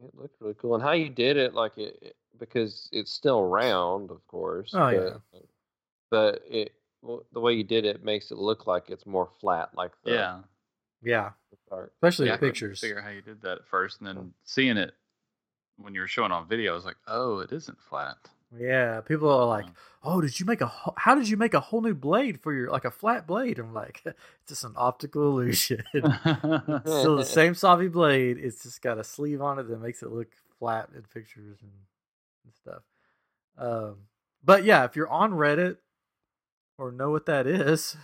It 0.04 0.12
looked 0.14 0.42
really 0.42 0.56
cool. 0.56 0.76
And 0.76 0.84
how 0.84 0.92
you 0.92 1.10
did 1.10 1.38
it, 1.38 1.54
like 1.54 1.78
it, 1.78 1.98
it- 2.02 2.16
because 2.38 2.90
it's 2.92 3.14
still 3.14 3.42
round, 3.46 4.12
of 4.12 4.28
course. 4.28 4.72
Oh, 4.74 4.90
yeah. 4.90 5.10
but, 5.32 5.44
But 6.12 6.42
it, 6.50 6.74
well, 7.02 7.24
the 7.32 7.40
way 7.40 7.54
you 7.54 7.64
did 7.64 7.86
it 7.86 8.04
makes 8.04 8.30
it 8.30 8.38
look 8.38 8.68
like 8.68 8.90
it's 8.90 9.06
more 9.06 9.30
flat, 9.40 9.70
like 9.74 9.92
the 10.04 10.12
Yeah. 10.12 10.40
Yeah, 11.02 11.30
the 11.70 11.90
especially 11.94 12.26
yeah, 12.28 12.34
the 12.34 12.40
couldn't 12.40 12.54
pictures. 12.54 12.80
Figure 12.82 12.98
out 12.98 13.04
how 13.06 13.12
you 13.12 13.22
did 13.22 13.42
that 13.44 13.60
at 13.60 13.68
first, 13.68 14.00
and 14.00 14.08
then 14.08 14.18
oh. 14.18 14.30
seeing 14.44 14.76
it 14.76 14.96
when 15.78 15.94
you 15.94 16.02
were 16.02 16.08
showing 16.08 16.32
on 16.32 16.48
video, 16.48 16.72
I 16.72 16.76
was 16.76 16.86
like, 16.86 16.98
oh, 17.08 17.40
it 17.40 17.52
isn't 17.52 17.78
flat. 17.80 18.18
Yeah, 18.58 19.02
people 19.02 19.30
are 19.30 19.46
like, 19.46 19.66
Yeah. 19.66 19.72
"Oh, 20.04 20.22
did 20.22 20.40
you 20.40 20.46
make 20.46 20.62
a? 20.62 20.72
How 20.98 21.16
did 21.16 21.28
you 21.28 21.38
make 21.38 21.54
a 21.54 21.60
whole 21.60 21.82
new 21.82 21.94
blade 21.96 22.42
for 22.42 22.54
your 22.54 22.70
like 22.70 22.86
a 22.86 22.92
flat 22.92 23.26
blade?" 23.28 23.60
I'm 23.60 23.74
like, 23.74 24.02
"It's 24.06 24.16
just 24.48 24.64
an 24.64 24.74
optical 24.76 25.24
illusion." 25.24 25.84
Still 25.94 27.18
the 27.18 27.26
same 27.26 27.54
Savi 27.54 27.92
blade. 27.92 28.38
It's 28.38 28.64
just 28.64 28.82
got 28.82 28.98
a 28.98 29.04
sleeve 29.04 29.42
on 29.42 29.60
it 29.60 29.68
that 29.68 29.82
makes 29.82 30.04
it 30.04 30.12
look 30.12 30.28
flat 30.60 30.90
in 30.96 31.02
pictures 31.14 31.58
and, 31.62 31.72
and 32.46 32.54
stuff. 32.54 32.84
Um, 33.58 33.96
but 34.44 34.64
yeah, 34.64 34.86
if 34.86 34.96
you're 34.96 35.10
on 35.10 35.32
Reddit 35.32 35.78
or 36.78 36.92
know 36.92 37.10
what 37.12 37.26
that 37.26 37.48
is, 37.48 37.98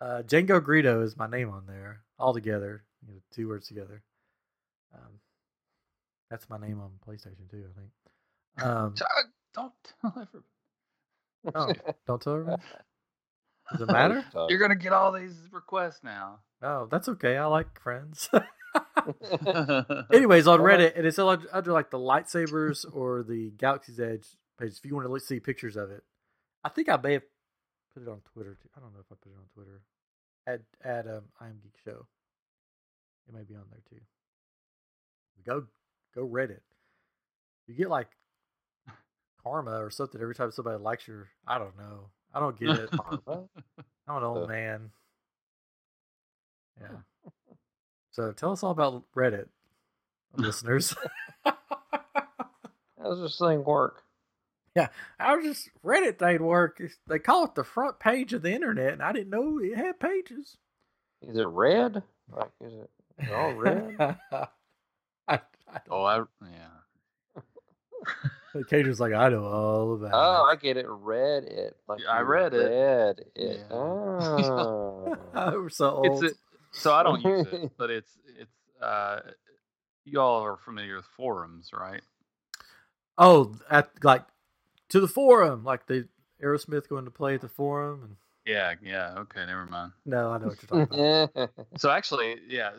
Uh, 0.00 0.20
Django 0.22 0.60
Greedo 0.60 1.04
is 1.04 1.16
my 1.16 1.28
name 1.28 1.48
on 1.50 1.66
there, 1.66 2.00
all 2.18 2.34
together, 2.34 2.82
you 3.06 3.14
know, 3.14 3.20
two 3.32 3.46
words 3.46 3.68
together. 3.68 4.02
Um, 4.92 5.20
that's 6.32 6.48
my 6.48 6.56
name 6.58 6.80
on 6.80 6.90
PlayStation 7.06 7.48
too, 7.50 7.64
I 7.70 7.78
think. 7.78 7.90
Um, 8.62 8.94
Chuck, 8.94 9.08
Don't 9.54 9.72
tell 10.00 10.10
everybody. 10.10 10.44
oh, 11.54 11.94
don't 12.06 12.20
tell 12.22 12.34
everybody. 12.34 12.62
Does 13.70 13.80
it 13.80 13.86
matter? 13.92 14.24
You're 14.48 14.58
gonna 14.58 14.74
get 14.74 14.92
all 14.92 15.10
these 15.12 15.48
requests 15.50 16.00
now. 16.04 16.40
Oh, 16.62 16.86
that's 16.90 17.08
okay. 17.08 17.36
I 17.38 17.46
like 17.46 17.80
friends. 17.80 18.28
Anyways, 20.12 20.46
on 20.46 20.60
Well, 20.62 20.70
Reddit, 20.78 20.96
and 20.96 21.06
it's 21.06 21.18
under, 21.18 21.46
under 21.52 21.72
like 21.72 21.90
the 21.90 21.98
lightsabers 21.98 22.84
or 22.94 23.22
the 23.22 23.50
Galaxy's 23.56 23.98
Edge 24.00 24.26
page. 24.60 24.74
If 24.76 24.84
you 24.84 24.94
want 24.94 25.08
to 25.12 25.20
see 25.20 25.40
pictures 25.40 25.76
of 25.76 25.90
it, 25.90 26.02
I 26.62 26.68
think 26.68 26.88
I 26.90 26.96
may 26.98 27.14
have 27.14 27.22
put 27.94 28.02
it 28.02 28.08
on 28.08 28.20
Twitter. 28.34 28.58
Too. 28.62 28.68
I 28.76 28.80
don't 28.80 28.92
know 28.92 29.00
if 29.00 29.06
I 29.10 29.14
put 29.22 29.32
it 29.32 29.38
on 29.38 29.46
Twitter. 29.54 29.80
At 30.46 30.60
at 30.84 31.06
um, 31.06 31.22
I 31.40 31.46
am 31.46 31.58
Geek 31.62 31.76
Show. 31.84 32.06
It 33.28 33.34
may 33.34 33.44
be 33.44 33.54
on 33.54 33.64
there 33.70 33.80
too. 33.88 34.04
Go 35.46 35.64
go 36.14 36.26
Reddit. 36.26 36.60
You 37.66 37.74
get 37.74 37.90
like 37.90 38.08
karma 39.42 39.82
or 39.82 39.90
something 39.90 40.20
every 40.20 40.34
time 40.34 40.50
somebody 40.52 40.78
likes 40.82 41.06
your. 41.06 41.28
I 41.46 41.58
don't 41.58 41.76
know. 41.78 42.10
I 42.34 42.40
don't 42.40 42.58
get 42.58 42.70
it. 42.70 42.90
I'm 43.28 44.16
an 44.16 44.22
old 44.22 44.48
man. 44.48 44.90
Yeah. 46.80 46.96
So 48.14 48.30
tell 48.30 48.52
us 48.52 48.62
all 48.62 48.72
about 48.72 49.04
Reddit, 49.16 49.46
listeners. 50.36 50.94
How 51.46 51.54
does 53.02 53.20
this 53.20 53.38
thing 53.38 53.64
work? 53.64 54.02
Yeah, 54.76 54.88
I 55.18 55.34
was 55.34 55.46
just 55.46 55.70
Reddit 55.82 56.18
thing 56.18 56.42
work. 56.42 56.82
They 57.06 57.18
call 57.18 57.46
it 57.46 57.54
the 57.54 57.64
front 57.64 57.98
page 58.00 58.34
of 58.34 58.42
the 58.42 58.52
internet, 58.52 58.92
and 58.92 59.02
I 59.02 59.12
didn't 59.12 59.30
know 59.30 59.58
it 59.58 59.78
had 59.78 59.98
pages. 59.98 60.58
Is 61.22 61.38
it 61.38 61.46
red? 61.46 62.02
Like, 62.30 62.50
is 62.60 62.74
it 62.74 63.32
all 63.32 63.54
red? 63.54 64.18
I, 65.32 65.40
I 65.74 65.80
Oh, 65.90 66.02
I 66.04 66.16
yeah. 66.50 67.42
the 68.54 68.64
cage 68.64 68.86
was 68.86 69.00
like, 69.00 69.12
I 69.12 69.28
know 69.28 69.44
all 69.44 69.94
about. 69.94 70.10
Oh, 70.12 70.44
I 70.44 70.56
get 70.56 70.76
it. 70.76 70.86
Read 70.88 71.44
it. 71.44 71.76
Like 71.88 72.00
Yeah, 72.00 72.10
I 72.10 72.20
you 72.20 72.26
read 72.26 72.54
it. 72.54 72.68
Read 72.68 73.18
it. 73.34 73.66
Yeah. 73.70 73.76
Oh. 73.76 75.16
We're 75.34 75.70
so 75.70 75.90
old. 75.90 76.22
It's 76.24 76.34
a, 76.34 76.36
so 76.78 76.92
I 76.94 77.02
don't 77.02 77.22
use 77.24 77.46
it, 77.52 77.72
but 77.78 77.90
it's 77.90 78.12
it's 78.38 78.52
uh 78.82 79.20
y'all 80.04 80.42
are 80.44 80.56
familiar 80.58 80.96
with 80.96 81.06
forums, 81.16 81.70
right? 81.72 82.02
oh, 83.18 83.54
at 83.70 83.90
like 84.02 84.24
to 84.90 85.00
the 85.00 85.08
forum, 85.08 85.64
like 85.64 85.86
the 85.86 86.08
Aerosmith 86.42 86.88
going 86.88 87.04
to 87.04 87.10
play 87.10 87.34
at 87.34 87.40
the 87.40 87.48
forum, 87.48 88.02
and 88.04 88.16
Yeah, 88.44 88.74
yeah. 88.82 89.14
Okay, 89.18 89.44
never 89.46 89.66
mind. 89.66 89.92
no, 90.04 90.30
I 90.30 90.38
know 90.38 90.48
what 90.48 90.58
you're 90.62 90.86
talking 90.86 91.28
about. 91.34 91.50
So 91.78 91.90
actually, 91.90 92.36
yeah. 92.48 92.72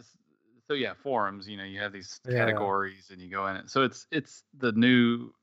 So 0.68 0.74
yeah, 0.74 0.94
forums. 0.94 1.48
You 1.48 1.58
know, 1.58 1.64
you 1.64 1.80
have 1.80 1.92
these 1.92 2.20
Yeah. 2.26 2.38
categories, 2.38 3.10
and 3.12 3.22
you 3.22 3.30
go 3.30 3.48
in 3.48 3.56
it. 3.58 3.70
So 3.70 3.84
it's 3.84 4.08
it's 4.12 4.44
the 4.58 4.72
new. 4.72 5.34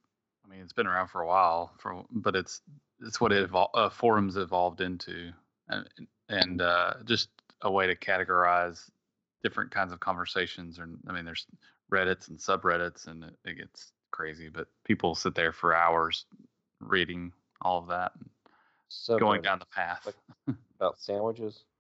I 0.45 0.49
mean, 0.49 0.61
it's 0.61 0.73
been 0.73 0.87
around 0.87 1.09
for 1.09 1.21
a 1.21 1.27
while, 1.27 1.73
for 1.79 2.05
but 2.11 2.35
it's 2.35 2.63
it's 3.01 3.21
what 3.21 3.33
it 3.33 3.51
evol- 3.51 3.71
uh, 3.75 3.91
forums 3.91 4.37
evolved 4.37 4.81
into, 4.81 5.33
and 5.69 5.89
and 6.29 6.63
uh, 6.63 6.95
just 7.05 7.29
a 7.63 7.71
way 7.71 7.87
to 7.87 7.95
categorize 7.95 8.91
different 9.43 9.71
kinds 9.71 9.93
of 9.93 10.01
conversations. 10.01 10.79
And 10.79 10.99
I 11.07 11.13
mean, 11.13 11.25
there's 11.25 11.47
Reddits 11.93 12.29
and 12.29 12.39
subreddits, 12.39 13.07
and 13.09 13.25
it, 13.25 13.37
it 13.45 13.55
gets 13.59 13.93
crazy. 14.13 14.49
But 14.49 14.69
people 14.85 15.15
sit 15.15 15.35
there 15.35 15.53
for 15.53 15.75
hours 15.75 16.25
reading 16.81 17.33
all 17.61 17.79
of 17.79 17.89
that, 17.89 18.13
and 18.19 18.31
so 18.89 19.19
going 19.19 19.43
down 19.43 19.59
the 19.59 19.67
path. 19.67 20.07
Like- 20.07 20.57
about 20.77 20.99
sandwiches. 20.99 21.65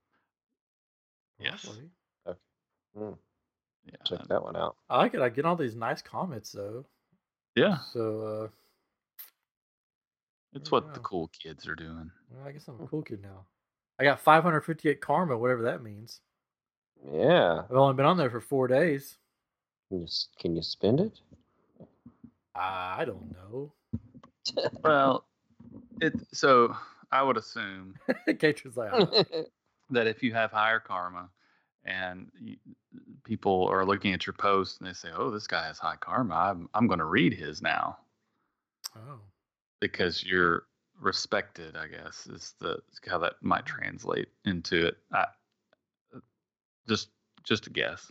Yes. 1.42 1.64
Probably. 1.64 1.90
Mm, 2.98 3.18
Yeah, 3.86 3.96
check 4.06 4.26
that 4.28 4.42
one 4.42 4.56
out. 4.56 4.76
I 4.88 4.98
like 4.98 5.14
it. 5.14 5.20
I 5.20 5.28
get 5.28 5.44
all 5.44 5.56
these 5.56 5.74
nice 5.74 6.02
comments 6.02 6.52
though. 6.52 6.84
yeah. 7.54 7.78
So 7.92 8.20
uh 8.22 8.48
It's 10.54 10.70
There 10.70 10.80
you 10.80 10.84
what 10.86 10.94
the 10.94 11.00
cool 11.00 11.28
kids 11.28 11.66
are 11.66 11.74
doing. 11.74 12.10
well, 12.30 12.46
I 12.46 12.52
guess 12.52 12.68
I'm 12.68 12.80
a 12.80 12.86
cool 12.86 13.02
kid 13.02 13.22
now. 13.22 13.46
I 13.98 14.04
got 14.04 14.20
558 14.20 15.00
karma, 15.00 15.36
whatever 15.36 15.62
that 15.64 15.82
means. 15.82 16.20
Yeah. 17.12 17.62
I've 17.68 17.76
only 17.76 17.94
been 17.94 18.06
on 18.06 18.16
there 18.16 18.30
for 18.30 18.40
four 18.40 18.66
days. 18.66 19.16
Can 19.88 20.00
you, 20.02 20.06
can 20.38 20.56
you 20.56 20.62
spend 20.62 21.00
it? 21.00 21.20
I 22.54 23.04
don't 23.04 23.32
know. 23.32 23.72
Well, 24.82 25.24
it 26.00 26.14
so 26.32 26.74
I 27.12 27.22
would 27.22 27.36
assume 27.36 27.94
Caitlin's 28.28 28.76
like, 28.76 28.90
"Oh, 28.92 29.24
that 29.90 30.06
if 30.06 30.22
you 30.22 30.32
have 30.34 30.50
higher 30.50 30.80
karma 30.80 31.28
and 31.84 32.30
you, 32.38 32.56
people 33.24 33.68
are 33.68 33.84
looking 33.84 34.12
at 34.12 34.26
your 34.26 34.34
post 34.34 34.80
and 34.80 34.88
they 34.88 34.92
say, 34.94 35.08
"Oh, 35.14 35.30
this 35.30 35.46
guy 35.46 35.66
has 35.66 35.78
high 35.78 35.96
karma. 35.96 36.34
I'm 36.34 36.68
I'm 36.74 36.86
going 36.86 36.98
to 36.98 37.04
read 37.04 37.32
his 37.32 37.62
now 37.62 37.98
oh, 38.96 39.20
because 39.80 40.24
you're 40.24 40.64
respected." 41.00 41.76
I 41.76 41.88
guess 41.88 42.26
is 42.26 42.54
the 42.60 42.78
how 43.08 43.18
that 43.18 43.34
might 43.40 43.66
translate 43.66 44.28
into 44.44 44.86
it. 44.86 44.98
I, 45.12 45.26
just 46.88 47.08
just 47.44 47.66
a 47.66 47.70
guess. 47.70 48.10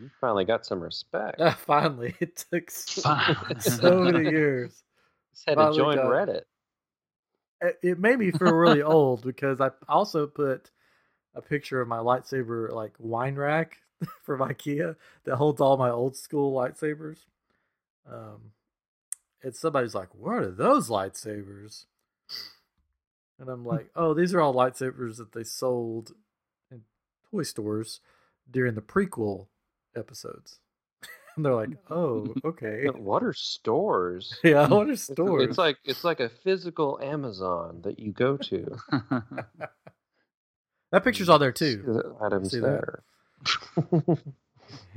you 0.00 0.10
finally 0.20 0.44
got 0.44 0.66
some 0.66 0.80
respect. 0.80 1.40
Ah, 1.40 1.56
finally, 1.66 2.14
it 2.20 2.44
took 2.50 2.70
so, 2.70 3.16
so 3.60 4.00
many 4.00 4.30
years. 4.30 4.82
Just 5.32 5.48
had 5.48 5.54
to 5.54 5.72
join 5.72 5.96
got- 5.96 6.06
Reddit. 6.06 6.42
It, 7.60 7.78
it 7.82 7.98
made 7.98 8.18
me 8.18 8.30
feel 8.32 8.52
really 8.52 8.82
old 8.82 9.22
because 9.22 9.60
I 9.60 9.70
also 9.88 10.26
put 10.26 10.70
a 11.38 11.42
picture 11.42 11.80
of 11.80 11.86
my 11.88 11.98
lightsaber 11.98 12.70
like 12.72 12.92
wine 12.98 13.36
rack 13.36 13.78
from 14.24 14.40
IKEA 14.40 14.96
that 15.24 15.36
holds 15.36 15.60
all 15.60 15.76
my 15.76 15.90
old 15.90 16.16
school 16.16 16.52
lightsabers. 16.52 17.18
Um, 18.10 18.52
and 19.42 19.54
somebody's 19.54 19.94
like, 19.94 20.08
"What 20.14 20.34
are 20.38 20.50
those 20.50 20.88
lightsabers?" 20.90 21.84
And 23.38 23.48
I'm 23.48 23.64
like, 23.64 23.90
"Oh, 23.94 24.14
these 24.14 24.34
are 24.34 24.40
all 24.40 24.52
lightsabers 24.54 25.16
that 25.18 25.32
they 25.32 25.44
sold 25.44 26.12
in 26.70 26.82
toy 27.30 27.42
stores 27.44 28.00
during 28.50 28.74
the 28.74 28.80
prequel 28.82 29.46
episodes." 29.94 30.58
and 31.36 31.44
they're 31.44 31.54
like, 31.54 31.70
"Oh, 31.88 32.34
okay, 32.44 32.86
What 32.86 33.22
are 33.22 33.32
stores? 33.32 34.36
yeah, 34.42 34.66
what 34.68 34.88
are 34.88 34.92
It's- 34.92 35.02
stores?" 35.02 35.44
It's 35.48 35.58
like 35.58 35.76
it's 35.84 36.02
like 36.02 36.18
a 36.20 36.28
physical 36.28 36.98
Amazon 37.00 37.82
that 37.82 37.98
you 38.00 38.12
go 38.12 38.36
to. 38.38 38.76
That 40.92 41.04
picture's 41.04 41.28
all 41.28 41.38
there 41.38 41.54
See 41.54 41.76
too. 41.76 41.82
the 41.86 42.16
items 42.24 42.50
See 42.50 42.60
that? 42.60 43.02
there. 43.86 44.16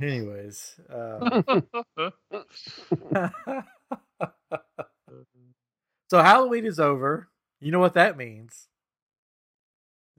Anyways, 0.00 0.76
um, 0.92 1.42
so 6.10 6.22
Halloween 6.22 6.66
is 6.66 6.78
over. 6.80 7.28
You 7.60 7.70
know 7.72 7.78
what 7.78 7.94
that 7.94 8.16
means? 8.16 8.68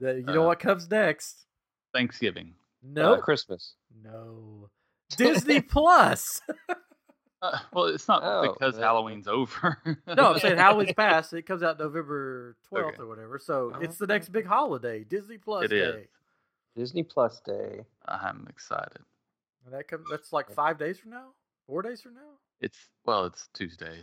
That 0.00 0.16
you 0.16 0.22
know 0.24 0.42
Uh, 0.44 0.46
what 0.48 0.58
comes 0.58 0.90
next? 0.90 1.44
Thanksgiving. 1.92 2.54
No, 2.82 3.14
Uh, 3.14 3.20
Christmas. 3.20 3.74
no, 4.02 4.70
Disney 5.16 5.60
Plus. 5.60 6.40
Uh, 7.44 7.58
well, 7.72 7.84
it's 7.86 8.08
not 8.08 8.22
Oh, 8.24 8.52
because 8.52 8.76
that- 8.76 8.82
Halloween's 8.82 9.28
over. 9.28 9.78
no, 10.06 10.32
I'm 10.32 10.38
saying 10.38 10.56
Halloween's 10.58 10.92
past. 10.96 11.32
It 11.32 11.42
comes 11.42 11.62
out 11.62 11.78
November 11.78 12.56
12th 12.72 12.84
Okay. 12.94 13.02
or 13.02 13.06
whatever. 13.06 13.38
So 13.38 13.72
Oh, 13.74 13.80
it's 13.80 13.98
the 13.98 14.06
next 14.06 14.30
big 14.30 14.46
holiday, 14.46 15.04
Disney 15.04 15.38
Plus 15.38 15.64
It 15.66 15.68
Day. 15.68 15.76
is. 15.76 16.06
Disney 16.76 17.02
Plus 17.02 17.40
Day. 17.40 17.84
I'm 18.06 18.46
excited. 18.48 18.98
And 19.64 19.74
that 19.74 19.88
comes. 19.88 20.06
That's 20.10 20.32
like 20.32 20.50
five 20.52 20.78
days 20.78 20.98
from 20.98 21.10
now. 21.12 21.28
Four 21.66 21.82
days 21.82 22.02
from 22.02 22.14
now. 22.14 22.20
It's 22.60 22.76
well, 23.04 23.24
it's 23.26 23.48
Tuesday. 23.54 23.98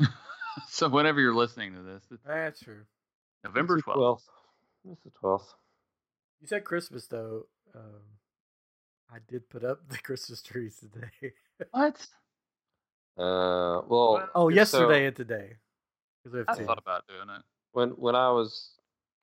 so 0.68 0.88
whenever 0.88 1.20
you're 1.20 1.34
listening 1.34 1.74
to 1.74 1.82
this, 1.82 2.02
it's 2.10 2.22
That's 2.26 2.60
true. 2.60 2.82
November 3.44 3.76
It's 3.78 3.86
the 3.86 3.92
12th. 3.92 4.22
It's 4.90 5.02
the 5.04 5.10
twelfth. 5.10 5.54
You 6.40 6.46
said 6.48 6.64
Christmas 6.64 7.06
though. 7.06 7.46
Um, 7.74 8.02
I 9.12 9.18
did 9.28 9.48
put 9.50 9.64
up 9.64 9.88
the 9.88 9.98
Christmas 9.98 10.42
trees 10.42 10.78
today. 10.78 11.34
What? 11.70 12.06
Uh, 13.16 13.82
well, 13.86 14.28
oh, 14.34 14.48
so 14.50 14.54
yesterday 14.54 15.06
and 15.06 15.16
today. 15.16 15.56
'Cause 16.24 16.32
we 16.32 16.40
I 16.48 16.54
two. 16.54 16.64
thought 16.64 16.78
about 16.78 17.06
doing 17.06 17.28
it. 17.28 17.42
when 17.72 17.90
when 17.90 18.14
I 18.14 18.30
was 18.30 18.70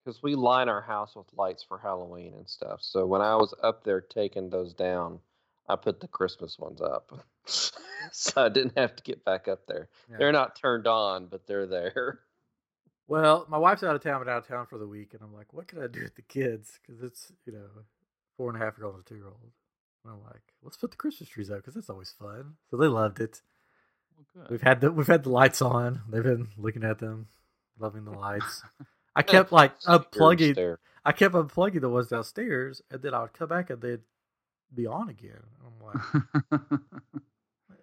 because 0.04 0.22
we 0.24 0.36
line 0.36 0.70
our 0.70 0.82
house 0.82 1.16
with 1.16 1.28
lights 1.34 1.64
for 1.64 1.78
Halloween 1.78 2.34
and 2.36 2.48
stuff. 2.48 2.82
So 2.82 3.06
when 3.06 3.22
I 3.22 3.36
was 3.36 3.54
up 3.64 3.84
there 3.84 4.02
taking 4.02 4.50
those 4.50 4.74
down, 4.74 5.20
I 5.68 5.76
put 5.76 6.00
the 6.00 6.08
Christmas 6.08 6.58
ones 6.60 6.80
up, 6.82 7.12
so 7.46 7.72
I 8.46 8.50
didn't 8.50 8.78
have 8.78 8.96
to 8.96 9.04
get 9.04 9.24
back 9.26 9.48
up 9.48 9.66
there. 9.68 9.90
Yeah. 10.10 10.18
They're 10.20 10.32
not 10.32 10.56
turned 10.56 10.88
on, 10.88 11.28
but 11.28 11.46
they're 11.48 11.68
there. 11.68 12.20
Well, 13.08 13.46
my 13.50 13.58
wife's 13.58 13.84
out 13.84 13.96
of 13.96 14.02
town, 14.02 14.22
but 14.24 14.30
out 14.32 14.38
of 14.44 14.48
town 14.48 14.68
for 14.68 14.78
the 14.78 14.88
week, 14.88 15.14
and 15.14 15.22
I'm 15.22 15.34
like, 15.34 15.52
what 15.54 15.68
can 15.68 15.82
I 15.84 15.88
do 15.88 16.02
with 16.04 16.16
the 16.16 16.22
kids? 16.22 16.80
Because 16.82 17.02
it's 17.04 17.32
you 17.46 17.52
know 17.52 17.68
four 18.38 18.50
and 18.52 18.62
a 18.62 18.64
half 18.64 18.78
year 18.78 18.86
old 18.86 18.96
and 18.96 19.04
a 19.06 19.10
two 19.10 19.16
year 19.16 19.28
old. 19.28 19.52
And 20.06 20.14
I'm 20.14 20.24
like, 20.24 20.42
let's 20.64 20.78
put 20.78 20.92
the 20.92 20.98
Christmas 20.98 21.30
trees 21.30 21.52
up 21.52 21.58
because 21.58 21.74
that's 21.74 21.90
always 21.90 22.12
fun. 22.12 22.56
So 22.70 22.78
they 22.78 22.88
loved 22.88 23.20
it. 23.20 23.42
Well, 24.16 24.26
good. 24.34 24.52
We've 24.52 24.62
had 24.62 24.82
the 24.82 24.92
we've 24.92 25.08
had 25.08 25.24
the 25.24 25.30
lights 25.30 25.62
on. 25.62 26.02
They've 26.10 26.24
been 26.24 26.48
looking 26.58 26.84
at 26.84 27.00
them, 27.00 27.28
loving 27.80 28.06
the 28.06 28.12
lights. 28.12 28.64
I 29.16 29.24
kept 29.24 29.52
like 29.52 29.80
unplugging. 29.82 30.78
I 31.04 31.12
kept 31.12 31.34
unplugging 31.34 31.82
the 31.82 31.90
ones 31.90 32.08
downstairs, 32.08 32.82
and 32.90 33.02
then 33.02 33.14
I 33.14 33.22
would 33.22 33.34
come 33.34 33.50
back 33.50 33.70
and 33.70 33.82
they'd 33.82 34.02
be 34.74 34.86
on 34.88 35.10
again. 35.10 35.44
I'm 35.66 35.86
like, 35.86 36.82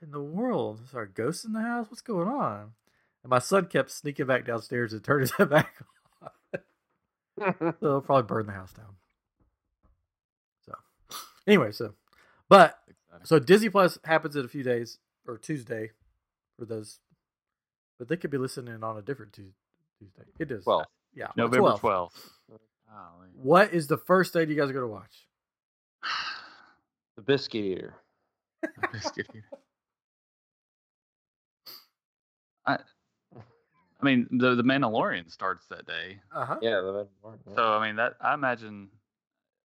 in 0.02 0.10
the 0.10 0.22
world? 0.22 0.80
Is 0.84 0.92
there 0.92 1.02
a 1.02 1.08
ghost 1.08 1.44
in 1.44 1.52
the 1.52 1.60
house? 1.60 1.86
What's 1.90 2.00
going 2.00 2.28
on? 2.28 2.72
And 3.22 3.30
my 3.30 3.38
son 3.38 3.66
kept 3.66 3.90
sneaking 3.90 4.26
back 4.26 4.46
downstairs 4.46 4.92
and 4.92 5.02
turning 5.02 5.28
it 5.38 5.50
back 5.50 5.74
on. 6.22 6.60
So 7.40 7.74
it'll 7.82 8.00
probably 8.00 8.26
burn 8.26 8.46
the 8.46 8.52
house 8.52 8.72
down. 8.72 8.96
So, 10.64 10.74
anyway, 11.46 11.72
so, 11.72 11.94
but 12.48 12.78
so 13.24 13.38
Disney 13.38 13.68
Plus 13.68 13.98
happens 14.04 14.34
in 14.34 14.44
a 14.44 14.48
few 14.48 14.62
days 14.62 14.98
or 15.26 15.38
Tuesday 15.38 15.90
for 16.58 16.64
those, 16.64 16.98
but 17.98 18.08
they 18.08 18.16
could 18.16 18.30
be 18.30 18.38
listening 18.38 18.82
on 18.82 18.96
a 18.98 19.02
different 19.02 19.32
Tuesday. 19.32 19.54
It 20.38 20.50
is. 20.50 20.66
Well, 20.66 20.86
yeah, 21.14 21.28
November 21.36 21.70
12th. 21.72 21.80
12th. 21.80 22.10
What 23.34 23.72
is 23.72 23.86
the 23.86 23.98
first 23.98 24.32
thing 24.32 24.48
you 24.48 24.56
guys 24.56 24.70
are 24.70 24.72
going 24.72 24.84
to 24.84 24.92
watch? 24.92 25.26
the 27.16 27.22
biscuit 27.22 27.64
eater. 27.64 27.94
Biscuit 28.92 29.26
eater. 29.30 29.44
I, 32.66 32.78
I 34.00 34.04
mean, 34.04 34.26
the 34.30 34.54
the 34.54 34.62
Mandalorian 34.62 35.30
starts 35.30 35.66
that 35.66 35.86
day, 35.86 36.20
Uh 36.34 36.44
huh. 36.44 36.56
Yeah, 36.60 36.80
the 36.80 37.06
Mandalorian, 37.24 37.38
yeah. 37.48 37.54
so 37.54 37.72
I 37.72 37.86
mean 37.86 37.96
that 37.96 38.14
I 38.20 38.34
imagine. 38.34 38.88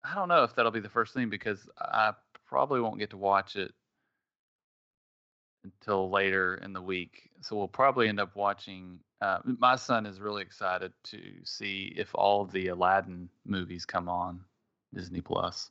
I 0.05 0.15
don't 0.15 0.29
know 0.29 0.45
if 0.45 0.55
that'll 0.55 0.71
be 0.71 0.81
the 0.81 0.89
first 0.89 1.15
thing 1.15 1.31
because 1.31 1.69
I 1.81 2.13
probably 2.47 2.81
won't 2.81 2.99
get 2.99 3.11
to 3.11 3.17
watch 3.17 3.57
it 3.57 3.73
until 5.81 6.11
later 6.11 6.57
in 6.65 6.73
the 6.73 6.83
week. 6.83 7.31
So 7.41 7.57
we'll 7.57 7.69
probably 7.69 8.09
end 8.09 8.21
up 8.21 8.35
watching. 8.37 8.99
Uh, 9.21 9.39
my 9.45 9.77
son 9.77 10.05
is 10.07 10.21
really 10.21 10.43
excited 10.43 10.93
to 11.05 11.21
see 11.45 11.93
if 11.97 12.11
all 12.15 12.45
the 12.45 12.69
Aladdin 12.69 13.29
movies 13.45 13.85
come 13.87 14.09
on 14.09 14.41
Disney 14.95 15.21
Plus. 15.21 15.71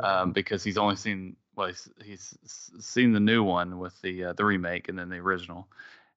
Um, 0.00 0.32
because 0.32 0.62
he's 0.62 0.76
only 0.78 0.96
seen 0.96 1.36
well 1.56 1.68
he's, 1.68 1.88
he's 2.04 2.36
seen 2.78 3.12
the 3.12 3.20
new 3.20 3.42
one 3.42 3.78
with 3.78 4.00
the 4.02 4.24
uh, 4.26 4.32
the 4.34 4.44
remake 4.44 4.88
and 4.88 4.98
then 4.98 5.08
the 5.08 5.16
original 5.16 5.66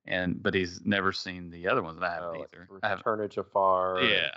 and 0.06 0.42
but 0.44 0.54
he's 0.54 0.82
never 0.86 1.12
seen 1.14 1.50
the 1.50 1.68
other 1.68 1.82
ones 1.82 1.96
and 1.96 2.06
I 2.06 2.14
haven't 2.14 2.30
Oh, 2.30 2.40
like 2.40 2.50
either 2.54 2.68
I 2.84 2.88
haven't, 2.90 3.06
Return 3.06 3.24
of 3.26 3.30
Jafar. 3.32 4.02
yeah 4.04 4.32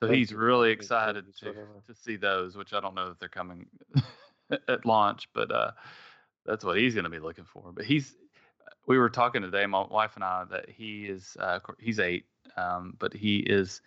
so 0.00 0.08
he's 0.08 0.32
really 0.32 0.70
excited 0.70 1.24
to 1.40 1.52
to 1.86 1.94
see 1.94 2.16
those 2.16 2.56
which 2.56 2.72
I 2.72 2.80
don't 2.80 2.94
know 2.94 3.10
if 3.10 3.18
they're 3.18 3.28
coming 3.28 3.66
at 4.68 4.84
launch 4.86 5.28
but 5.34 5.50
uh 5.50 5.72
that's 6.46 6.64
what 6.64 6.76
he's 6.78 6.94
going 6.94 7.04
to 7.04 7.10
be 7.10 7.18
looking 7.18 7.44
for 7.44 7.72
but 7.74 7.84
he's 7.84 8.14
we 8.86 8.98
were 8.98 9.10
talking 9.10 9.42
today 9.42 9.66
my 9.66 9.84
wife 9.84 10.12
and 10.14 10.24
I 10.24 10.44
that 10.50 10.68
he 10.68 11.04
is 11.06 11.36
uh, 11.40 11.58
he's 11.78 11.98
8 11.98 12.24
um 12.56 12.94
but 12.98 13.12
he 13.12 13.38
is 13.38 13.80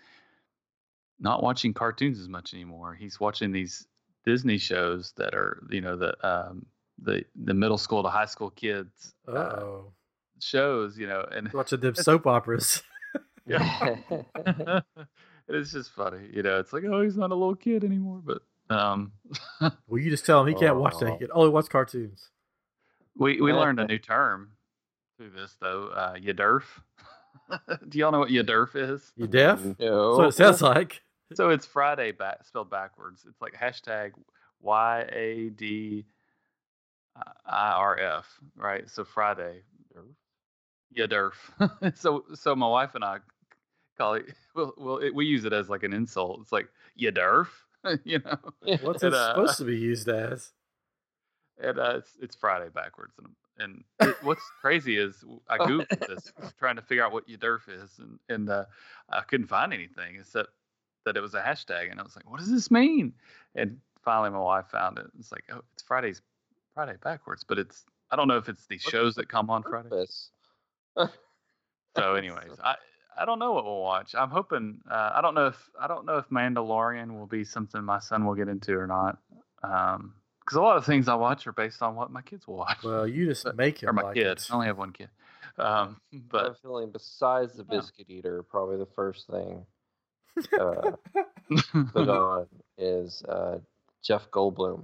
not 1.19 1.43
watching 1.43 1.73
cartoons 1.73 2.19
as 2.19 2.29
much 2.29 2.53
anymore. 2.53 2.95
He's 2.95 3.19
watching 3.19 3.51
these 3.51 3.85
Disney 4.25 4.57
shows 4.57 5.13
that 5.17 5.33
are, 5.35 5.61
you 5.69 5.81
know, 5.81 5.97
the 5.97 6.15
um, 6.27 6.65
the 7.01 7.25
the 7.35 7.53
middle 7.53 7.77
school 7.77 8.03
to 8.03 8.09
high 8.09 8.25
school 8.25 8.49
kids 8.51 9.13
Uh 9.27 9.31
oh. 9.37 9.91
shows, 10.39 10.97
you 10.97 11.07
know, 11.07 11.25
and 11.31 11.51
Watching 11.51 11.79
them 11.79 11.95
soap 12.07 12.27
operas. 12.27 12.83
yeah, 13.45 13.95
it's 15.47 15.71
just 15.71 15.91
funny, 15.91 16.29
you 16.33 16.43
know. 16.43 16.59
It's 16.59 16.71
like, 16.73 16.83
oh, 16.85 17.01
he's 17.01 17.17
not 17.17 17.31
a 17.31 17.35
little 17.35 17.55
kid 17.55 17.83
anymore, 17.83 18.21
but 18.23 18.41
um, 18.69 19.11
Well, 19.59 19.99
you 19.99 20.09
just 20.09 20.25
tell 20.25 20.41
him 20.41 20.47
he 20.47 20.53
can't 20.53 20.77
watch 20.77 20.97
that. 20.99 21.09
Oh. 21.09 21.11
He 21.13 21.17
can 21.17 21.31
only 21.33 21.49
watch 21.49 21.69
cartoons. 21.69 22.29
We 23.19 23.41
we 23.41 23.53
learned 23.53 23.79
a 23.79 23.85
new 23.85 23.99
term 23.99 24.51
through 25.17 25.31
this 25.31 25.55
though, 25.59 25.87
uh, 25.87 26.15
yadurf. 26.15 26.63
Do 27.89 27.99
y'all 27.99 28.11
know 28.11 28.19
what 28.19 28.29
yadurf 28.29 28.75
is? 28.75 29.11
You 29.15 29.27
deaf? 29.27 29.63
No. 29.79 30.17
That's 30.17 30.17
what 30.17 30.27
it 30.27 30.33
sounds 30.33 30.61
like. 30.61 31.01
So 31.33 31.49
it's 31.49 31.65
Friday 31.65 32.11
back 32.11 32.45
spelled 32.45 32.69
backwards. 32.69 33.25
It's 33.29 33.41
like 33.41 33.53
hashtag 33.53 34.13
Y 34.61 35.05
A 35.11 35.49
D 35.49 36.05
I 37.45 37.71
R 37.71 37.99
F, 37.99 38.25
right? 38.55 38.89
So 38.89 39.03
Friday, 39.03 39.61
yeah, 40.91 41.05
derf. 41.05 41.33
so 41.97 42.25
so 42.33 42.55
my 42.55 42.67
wife 42.67 42.95
and 42.95 43.03
I 43.03 43.17
call 43.97 44.15
it. 44.15 44.25
Well, 44.55 44.73
well, 44.77 44.97
it, 44.97 45.13
we 45.15 45.25
use 45.25 45.45
it 45.45 45.53
as 45.53 45.69
like 45.69 45.83
an 45.83 45.93
insult. 45.93 46.39
It's 46.41 46.51
like 46.51 46.67
you 46.95 47.11
derf, 47.11 47.47
you 48.03 48.19
know. 48.19 48.37
What's 48.81 49.03
And, 49.03 49.13
it 49.13 49.17
uh, 49.17 49.29
supposed 49.29 49.57
to 49.59 49.63
be 49.63 49.77
used 49.77 50.09
as? 50.09 50.51
And 51.61 51.79
uh, 51.79 51.95
it's 51.97 52.11
it's 52.21 52.35
Friday 52.35 52.69
backwards, 52.73 53.13
and 53.17 53.27
and 53.57 53.83
it, 53.99 54.15
what's 54.23 54.43
crazy 54.61 54.97
is 54.97 55.23
I 55.49 55.57
googled 55.57 56.07
this 56.07 56.31
trying 56.59 56.77
to 56.77 56.81
figure 56.81 57.03
out 57.03 57.11
what 57.11 57.27
Yadurf 57.27 57.67
is, 57.67 57.99
and 57.99 58.19
and 58.29 58.49
uh, 58.49 58.65
I 59.09 59.21
couldn't 59.21 59.47
find 59.47 59.73
anything 59.73 60.15
except 60.19 60.49
that 61.05 61.17
it 61.17 61.21
was 61.21 61.33
a 61.33 61.41
hashtag, 61.41 61.91
and 61.91 61.99
I 61.99 62.03
was 62.03 62.15
like, 62.15 62.29
what 62.29 62.39
does 62.39 62.51
this 62.51 62.71
mean? 62.71 63.13
And 63.55 63.77
finally, 64.03 64.29
my 64.29 64.39
wife 64.39 64.67
found 64.71 64.97
it. 64.99 65.07
It's 65.19 65.31
like, 65.31 65.43
oh, 65.51 65.61
it's 65.73 65.83
Friday's 65.83 66.21
Friday 66.73 66.95
backwards, 67.03 67.43
but 67.43 67.59
it's 67.59 67.85
I 68.11 68.15
don't 68.15 68.27
know 68.27 68.37
if 68.37 68.47
it's 68.47 68.65
these 68.67 68.81
shows 68.81 69.15
that 69.15 69.27
come 69.27 69.49
on 69.49 69.63
Friday. 69.63 69.89
Purpose. 69.89 70.29
So, 71.97 72.13
anyways, 72.13 72.51
I 72.63 72.75
I 73.17 73.25
don't 73.25 73.39
know 73.39 73.51
what 73.51 73.65
we'll 73.65 73.81
watch. 73.81 74.15
I'm 74.15 74.29
hoping. 74.29 74.79
Uh, 74.89 75.11
I 75.15 75.21
don't 75.21 75.35
know 75.35 75.47
if 75.47 75.69
I 75.79 75.87
don't 75.87 76.05
know 76.05 76.17
if 76.17 76.29
Mandalorian 76.29 77.17
will 77.17 77.25
be 77.25 77.43
something 77.43 77.83
my 77.83 77.99
son 77.99 78.25
will 78.25 78.35
get 78.35 78.47
into 78.47 78.73
or 78.77 78.87
not. 78.87 79.17
Um, 79.63 80.13
because 80.49 80.57
a 80.57 80.61
lot 80.61 80.77
of 80.77 80.85
things 80.85 81.07
I 81.07 81.13
watch 81.13 81.45
are 81.45 81.51
based 81.51 81.81
on 81.83 81.95
what 81.95 82.11
my 82.11 82.21
kids 82.23 82.47
will 82.47 82.55
watch. 82.57 82.81
Well, 82.83 83.07
you 83.07 83.27
just 83.27 83.43
But- 83.43 83.55
make 83.63 83.83
him 83.83 83.89
or 83.89 83.93
my 83.93 84.01
like 84.01 84.15
kid. 84.15 84.25
it. 84.27 84.47
I 84.49 84.53
only 84.55 84.65
have 84.67 84.77
one 84.79 84.91
kid. 84.91 85.09
Um, 85.59 85.99
I'm 86.11 86.23
but 86.29 86.57
feeling 86.61 86.89
besides 86.91 87.53
the 87.53 87.65
Yeah. 87.69 87.79
biscuit 87.79 88.09
eater, 88.09 88.41
probably 88.43 88.77
the 88.77 88.85
first 88.95 89.27
thing 89.27 89.65
uh, 90.59 90.91
put 91.93 92.07
on 92.09 92.47
is 92.77 93.21
uh, 93.23 93.59
Jeff 94.01 94.29
Goldblum. 94.31 94.83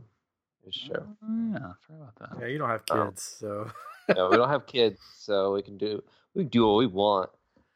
His 0.66 0.74
show. 0.74 1.04
Oh, 1.24 1.52
yeah, 1.52 1.58
I 1.58 1.74
forgot 1.86 2.14
about 2.18 2.32
that. 2.32 2.42
Yeah, 2.42 2.48
you 2.48 2.58
don't 2.58 2.70
have 2.70 2.82
Oh. 2.92 3.06
kids, 3.06 3.22
so 3.40 3.72
no, 4.16 4.30
we 4.30 4.36
don't 4.38 4.50
have 4.50 4.66
kids, 4.66 5.00
so 5.20 5.54
we 5.54 5.62
can 5.62 5.78
do 5.78 6.04
we 6.34 6.44
can 6.44 6.50
do 6.50 6.66
what 6.68 6.78
we 6.78 6.88
want. 6.88 7.30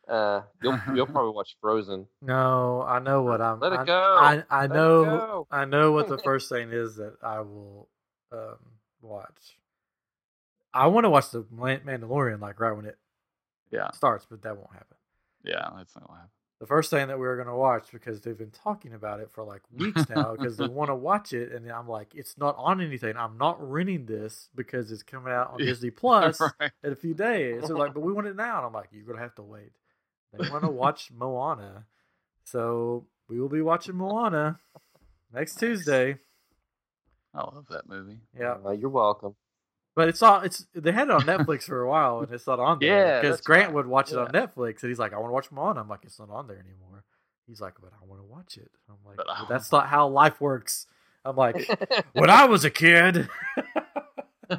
Uh, 0.10 0.42
you'll 0.62 0.80
you'll 0.96 1.06
probably 1.08 1.34
watch 1.34 1.56
Frozen. 1.62 2.08
no. 2.22 2.82
I 2.82 3.00
know 3.00 3.22
what 3.24 3.42
I'm. 3.42 3.60
Let 3.60 3.74
it 3.74 3.86
go. 3.86 4.16
I, 4.20 4.44
I 4.50 4.62
Let 4.62 4.72
it 4.72 4.74
know. 4.74 5.04
go. 5.06 5.48
I 5.52 5.66
know 5.66 5.92
what 5.92 6.08
the 6.08 6.18
first 6.24 6.50
thing 6.50 6.72
is 6.72 6.96
that 6.96 7.16
I 7.22 7.42
will 7.42 7.88
um, 8.32 8.58
watch. 9.02 9.58
I 10.74 10.88
want 10.88 11.06
to 11.06 11.10
watch 11.10 11.32
the 11.32 11.44
Mandalorian 11.44 12.40
like 12.42 12.60
right 12.60 12.72
when 12.76 12.86
it 12.86 12.98
Yeah, 13.72 13.92
starts, 13.92 14.26
but 14.30 14.42
that 14.44 14.56
won't 14.56 14.72
happen. 14.74 14.98
yeah, 15.44 15.70
that's 15.76 15.96
not 15.96 16.10
what 16.10 16.16
happened. 16.16 16.32
The 16.60 16.68
first 16.68 16.90
thing 16.90 17.08
that 17.08 17.18
we 17.18 17.26
were 17.26 17.38
going 17.38 17.48
to 17.48 17.56
watch 17.56 17.86
because 17.92 18.20
they've 18.22 18.38
been 18.38 18.52
talking 18.52 18.94
about 18.94 19.22
it 19.22 19.32
for 19.32 19.44
like 19.46 19.62
weeks 19.72 20.10
now 20.10 20.34
because 20.34 20.58
they 20.58 20.66
want 20.66 20.90
to 20.90 20.96
watch 21.10 21.32
it, 21.34 21.54
and 21.54 21.70
I'm 21.72 21.88
like, 21.88 22.14
it's 22.14 22.38
not 22.38 22.56
on 22.58 22.82
anything. 22.82 23.16
I'm 23.16 23.38
not 23.38 23.58
renting 23.68 24.06
this 24.06 24.50
because 24.56 24.92
it's 24.92 25.02
coming 25.04 25.32
out 25.32 25.52
on 25.54 25.60
Yeah, 25.60 25.68
Disney 25.68 25.90
Plus 25.90 26.40
right. 26.60 26.72
in 26.84 26.92
a 26.92 26.96
few 26.98 27.14
days. 27.14 27.68
So 27.68 27.78
like, 27.78 27.94
but 27.94 28.02
we 28.02 28.12
want 28.12 28.28
it 28.28 28.36
now, 28.36 28.58
and 28.58 28.66
I'm 28.66 28.74
like, 28.74 28.90
you're 28.92 29.06
gonna 29.06 29.20
have 29.20 29.36
to 29.36 29.42
wait. 29.42 29.72
They 30.34 30.50
want 30.50 30.64
to 30.64 30.70
watch 30.70 31.10
Moana, 31.16 31.86
so 32.44 33.06
we 33.28 33.40
will 33.40 33.50
be 33.50 33.62
watching 33.62 33.96
Moana 33.96 34.60
next 35.34 35.56
Tuesday. 35.60 36.18
I 37.34 37.40
love 37.40 37.66
that 37.70 37.88
movie. 37.88 38.20
Yeah, 38.38 38.56
Uh, 38.66 38.72
you're 38.72 38.90
welcome. 38.90 39.36
but 39.96 40.08
it's 40.10 40.22
all 40.24 40.42
it's 40.42 40.66
they 40.74 40.92
had 40.92 41.08
it 41.10 41.12
on 41.12 41.22
Netflix 41.22 41.64
for 41.64 41.82
a 41.82 41.88
while, 41.90 42.20
and 42.22 42.32
it's 42.34 42.48
not 42.48 42.60
on 42.60 42.80
there. 42.80 42.90
Yeah, 42.90 43.22
because 43.22 43.38
that's 43.38 43.46
Grant 43.46 43.66
right. 43.68 43.74
would 43.76 43.86
watch 43.88 44.12
it 44.12 44.18
on 44.18 44.28
Netflix, 44.32 44.82
and 44.84 44.90
he's 44.90 45.00
like, 45.00 45.14
I 45.14 45.18
want 45.18 45.30
to 45.30 45.34
watch 45.34 45.52
Moana. 45.52 45.82
I'm 45.82 45.90
like, 45.90 46.02
it's 46.04 46.20
not 46.20 46.30
on 46.30 46.48
there 46.48 46.58
anymore. 46.58 47.04
He's 47.48 47.62
like, 47.62 47.76
but 47.82 47.92
I 48.00 48.06
want 48.06 48.22
to 48.22 48.26
watch 48.26 48.58
it. 48.58 48.70
I'm 48.90 48.98
like, 49.06 49.18
But 49.18 49.30
I 49.30 49.46
that's 49.50 49.72
not 49.72 49.88
how 49.88 50.08
life 50.08 50.40
works. 50.40 50.86
I'm 51.26 51.36
like, 51.36 51.68
when 52.14 52.30
I 52.30 52.46
was 52.46 52.64
a 52.66 52.70
kid. 52.70 53.28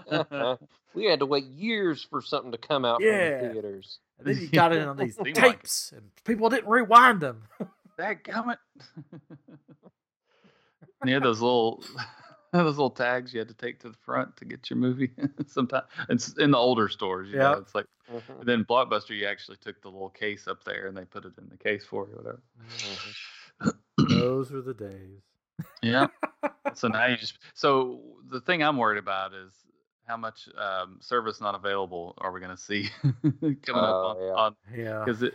we 0.95 1.05
had 1.07 1.21
to 1.21 1.27
wait 1.27 1.45
years 1.45 2.07
for 2.09 2.21
something 2.23 2.53
to 2.53 2.59
come 2.59 2.85
out 2.85 3.01
Yeah. 3.03 3.39
from 3.39 3.49
the 3.49 3.53
theaters. 3.55 3.99
And 4.21 4.27
then 4.37 4.37
you 4.43 4.49
got 4.49 4.73
it 4.73 4.87
on 4.87 4.97
these 4.97 5.17
Seemed 5.17 5.37
like 5.37 5.59
tapes, 5.61 5.93
and 5.97 6.11
people 6.25 6.49
didn't 6.49 6.69
rewind 6.71 7.21
them. 7.21 7.43
that 7.99 8.23
gummit. 8.25 8.57
you 11.05 11.15
had 11.15 11.23
those 11.23 11.41
little 11.41 11.83
those 12.53 12.77
little 12.77 12.91
tags 12.91 13.33
you 13.33 13.39
had 13.39 13.49
to 13.49 13.55
take 13.55 13.79
to 13.81 13.89
the 13.89 13.97
front 14.05 14.37
to 14.37 14.45
get 14.45 14.69
your 14.71 14.77
movie. 14.79 15.11
Sometimes 15.47 15.85
it's 16.09 16.37
in 16.39 16.51
the 16.51 16.59
older 16.59 16.89
stores. 16.89 17.29
Yeah. 17.33 17.59
it's 17.59 17.75
like 17.75 17.87
Mhm. 18.13 18.45
then 18.45 18.65
Blockbuster, 18.65 19.17
you 19.17 19.27
actually 19.27 19.57
took 19.59 19.81
the 19.83 19.89
little 19.89 20.11
case 20.11 20.49
up 20.49 20.65
there 20.65 20.89
and 20.89 20.97
they 20.97 21.05
put 21.05 21.25
it 21.25 21.33
in 21.39 21.49
the 21.49 21.57
case 21.57 21.85
for 21.85 22.09
you, 22.09 22.17
whatever. 22.17 22.43
Those 24.09 24.51
were 24.51 24.63
the 24.63 24.75
days. 24.75 25.23
Yeah. 25.81 26.09
so 26.75 26.89
now 26.89 27.07
you 27.07 27.17
just 27.17 27.39
so 27.55 28.01
the 28.29 28.41
thing 28.41 28.65
I'm 28.65 28.79
worried 28.79 28.99
about 28.99 29.33
is 29.33 29.53
how 30.11 30.17
much 30.17 30.49
um, 30.59 30.99
service 31.01 31.41
not 31.41 31.55
available 31.55 32.15
are 32.19 32.33
we 32.33 32.41
going 32.41 32.55
to 32.55 32.61
see 32.63 32.89
coming 33.23 33.57
Oh, 33.69 33.75
up 34.11 34.17
on, 34.17 34.23
yeah. 34.23 34.33
on 34.35 34.55
Yeah. 34.77 35.05
because 35.05 35.23
it 35.23 35.35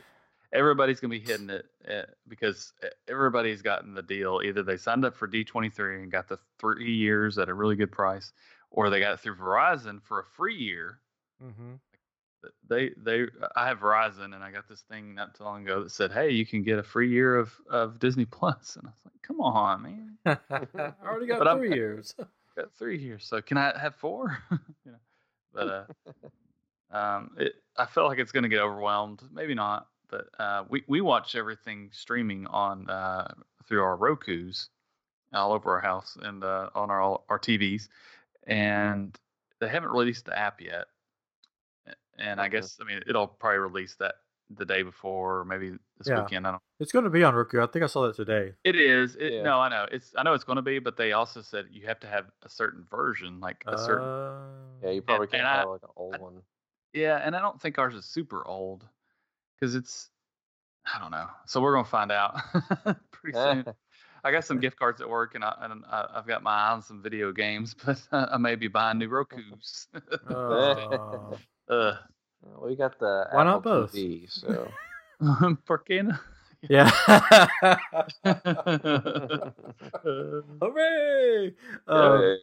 everybody's 0.54 1.00
going 1.00 1.12
to 1.12 1.20
be 1.20 1.26
hitting 1.26 1.50
it 1.50 1.66
uh, 1.90 2.04
because 2.28 2.72
everybody's 3.08 3.62
gotten 3.62 3.94
the 3.94 4.02
deal. 4.02 4.42
Either 4.44 4.64
they 4.64 4.78
signed 4.78 5.04
up 5.06 5.16
for 5.16 5.28
D23 5.28 6.04
and 6.04 6.12
got 6.12 6.28
the 6.28 6.38
three 6.60 6.94
years 6.94 7.38
at 7.38 7.50
a 7.50 7.54
really 7.54 7.76
good 7.76 7.92
price, 7.92 8.32
or 8.72 8.90
they 8.90 9.00
got 9.00 9.14
it 9.14 9.20
through 9.22 9.36
Verizon 9.38 10.02
for 10.04 10.20
a 10.20 10.24
free 10.38 10.56
year. 10.56 11.00
Mm-hmm. 11.44 11.74
they 12.70 12.92
they 12.98 13.26
I 13.56 13.68
have 13.68 13.80
Verizon 13.80 14.34
and 14.36 14.44
I 14.44 14.52
got 14.52 14.68
this 14.70 14.82
thing 14.90 15.14
not 15.16 15.36
too 15.36 15.44
long 15.44 15.64
ago 15.64 15.84
that 15.84 15.92
said, 15.92 16.12
"Hey, 16.12 16.30
you 16.32 16.46
can 16.46 16.64
get 16.64 16.80
a 16.80 16.84
free 16.84 17.10
year 17.10 17.36
of 17.38 17.52
of 17.70 18.00
Disney 18.00 18.26
Plus," 18.26 18.76
and 18.78 18.88
I 18.88 18.92
was 18.92 19.02
like, 19.06 19.22
"Come 19.24 19.42
on, 19.42 19.82
man, 19.84 20.18
I 20.26 20.94
already 21.06 21.28
got 21.32 21.40
But 21.40 21.48
I'm- 21.50 21.58
three 21.60 21.74
years. 21.74 22.16
Got 22.56 22.74
three 22.74 22.98
here, 22.98 23.20
so 23.20 23.42
can 23.42 23.58
I 23.58 23.78
have 23.78 23.96
four? 23.96 24.38
you 24.52 24.92
know, 24.92 24.98
but 25.54 25.88
uh, 26.92 26.96
um, 26.96 27.32
it 27.38 27.54
I 27.78 27.86
feel 27.86 28.06
like 28.06 28.20
it's 28.20 28.32
going 28.32 28.44
to 28.44 28.50
get 28.50 28.60
overwhelmed. 28.60 29.22
Maybe 29.34 29.54
not, 29.54 29.88
but 30.10 30.28
uh, 30.40 30.64
we 30.70 30.84
we 30.88 31.02
watch 31.02 31.36
everything 31.36 31.90
streaming 31.92 32.48
on 32.48 32.90
uh, 32.90 33.34
through 33.68 33.84
our 33.84 33.98
Roku's 33.98 34.70
all 35.34 35.52
over 35.52 35.74
our 35.74 35.82
house 35.82 36.18
and 36.22 36.44
uh, 36.44 36.70
on 36.76 36.90
our 36.90 37.20
our 37.28 37.40
TVs, 37.40 37.90
and 38.48 39.18
they 39.60 39.68
haven't 39.68 39.92
released 39.92 40.26
the 40.26 40.38
app 40.38 40.62
yet. 40.62 40.86
And 42.18 42.40
I 42.40 42.48
guess 42.48 42.78
I 42.80 42.86
mean 42.86 43.02
it'll 43.08 43.28
probably 43.28 43.60
release 43.60 43.96
that 44.00 44.16
the 44.50 44.66
day 44.66 44.84
before, 44.84 45.40
or 45.40 45.46
maybe 45.46 45.72
this 45.98 46.08
Yeah. 46.08 46.22
weekend. 46.24 46.46
I 46.48 46.52
don't. 46.52 46.62
It's 46.80 46.92
going 46.92 47.06
to 47.06 47.10
be 47.10 47.24
on 47.24 47.34
Roku. 47.34 47.62
I 47.62 47.68
think 47.68 47.84
I 47.84 47.88
saw 47.88 48.08
that 48.08 48.16
today. 48.16 48.54
It 48.64 48.76
is. 48.76 49.16
It, 49.16 49.34
Yeah. 49.34 49.42
No, 49.44 49.60
I 49.60 49.70
know. 49.70 49.86
It's. 49.92 50.14
I 50.18 50.24
know 50.24 50.34
it's 50.34 50.44
going 50.44 50.58
to 50.58 50.62
be, 50.62 50.80
but 50.80 50.98
they 50.98 51.14
also 51.14 51.42
said 51.42 51.66
you 51.72 51.88
have 51.88 52.00
to 52.02 52.08
have 52.08 52.26
a 52.44 52.50
certain 52.50 52.84
version, 52.90 53.40
like 53.40 53.64
a 53.68 53.78
certain. 53.78 54.08
Uh, 54.08 54.48
Yeah, 54.84 54.90
you 54.92 55.02
probably 55.02 55.26
And- 55.26 55.32
can't 55.32 55.42
and 55.42 55.48
I- 55.50 55.58
have 55.60 55.70
like 55.70 55.84
an 55.84 55.90
old 55.96 56.16
I- 56.16 56.18
one. 56.20 56.42
Yeah, 56.94 57.18
and 57.18 57.36
I 57.36 57.42
don't 57.42 57.60
think 57.62 57.78
ours 57.78 57.94
is 57.96 58.06
super 58.06 58.46
old, 58.48 58.88
because 59.60 59.76
it's. 59.76 60.10
I 60.94 61.00
don't 61.00 61.12
know. 61.12 61.28
So 61.48 61.60
we're 61.62 61.74
gonna 61.74 61.86
find 61.86 62.12
out 62.12 62.36
pretty 63.12 63.34
soon. 63.38 63.66
I 64.24 64.32
got 64.32 64.46
some 64.46 64.60
gift 64.62 64.78
cards 64.78 65.02
at 65.02 65.10
work, 65.10 65.34
and 65.36 65.44
I 65.44 65.56
and 65.62 65.84
I, 65.90 66.08
I've 66.16 66.28
got 66.28 66.44
my 66.44 66.52
eye 66.54 66.72
on 66.72 66.82
some 66.84 67.02
video 67.02 67.32
games, 67.32 67.74
but 67.74 68.00
I 68.12 68.38
may 68.38 68.56
be 68.56 68.68
buying 68.68 69.00
new 69.00 69.08
Roku's. 69.10 69.88
uh, 70.30 70.34
uh, 70.34 71.38
Well, 71.68 72.00
we 72.62 72.76
got 72.76 73.00
the 73.00 73.28
Why 73.30 73.44
not 73.44 73.58
Apple 73.58 73.62
both? 73.62 73.94
TV, 73.94 74.30
so 74.30 74.72
¿Por 75.66 75.84
qué 75.84 76.04
no? 76.04 76.16
yeah. 76.70 76.92
Uh, 78.24 78.26
Hooray! 80.62 81.54
Um, 81.88 82.38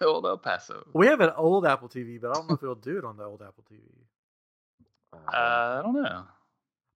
Old 0.00 0.26
El 0.26 0.38
Paso. 0.38 0.86
we 0.94 1.06
have 1.06 1.20
an 1.20 1.30
old 1.36 1.66
Apple 1.66 1.88
TV, 1.88 2.20
but 2.20 2.30
I 2.30 2.34
don't 2.34 2.48
know 2.48 2.54
if 2.54 2.62
it'll 2.62 2.74
do 2.74 2.98
it 2.98 3.04
on 3.04 3.16
the 3.16 3.24
old 3.24 3.42
Apple 3.42 3.64
TV 3.70 3.80
uh, 5.14 5.18
Uh, 5.32 5.80
I 5.80 5.82
don't 5.82 5.94
know. 6.02 6.24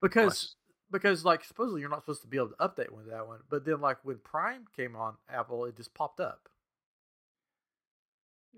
because 0.02 0.56
because 0.90 1.24
like 1.24 1.44
supposedly 1.44 1.80
you're 1.80 1.90
not 1.90 2.00
supposed 2.02 2.22
to 2.22 2.28
be 2.28 2.36
able 2.36 2.48
to 2.48 2.56
update 2.56 2.90
with 2.90 3.08
that 3.10 3.26
one, 3.26 3.40
but 3.48 3.64
then 3.64 3.80
like 3.80 3.98
when 4.04 4.18
Prime 4.18 4.66
came 4.76 4.96
on 4.96 5.14
Apple, 5.28 5.64
it 5.66 5.76
just 5.76 5.94
popped 5.94 6.20
up. 6.20 6.48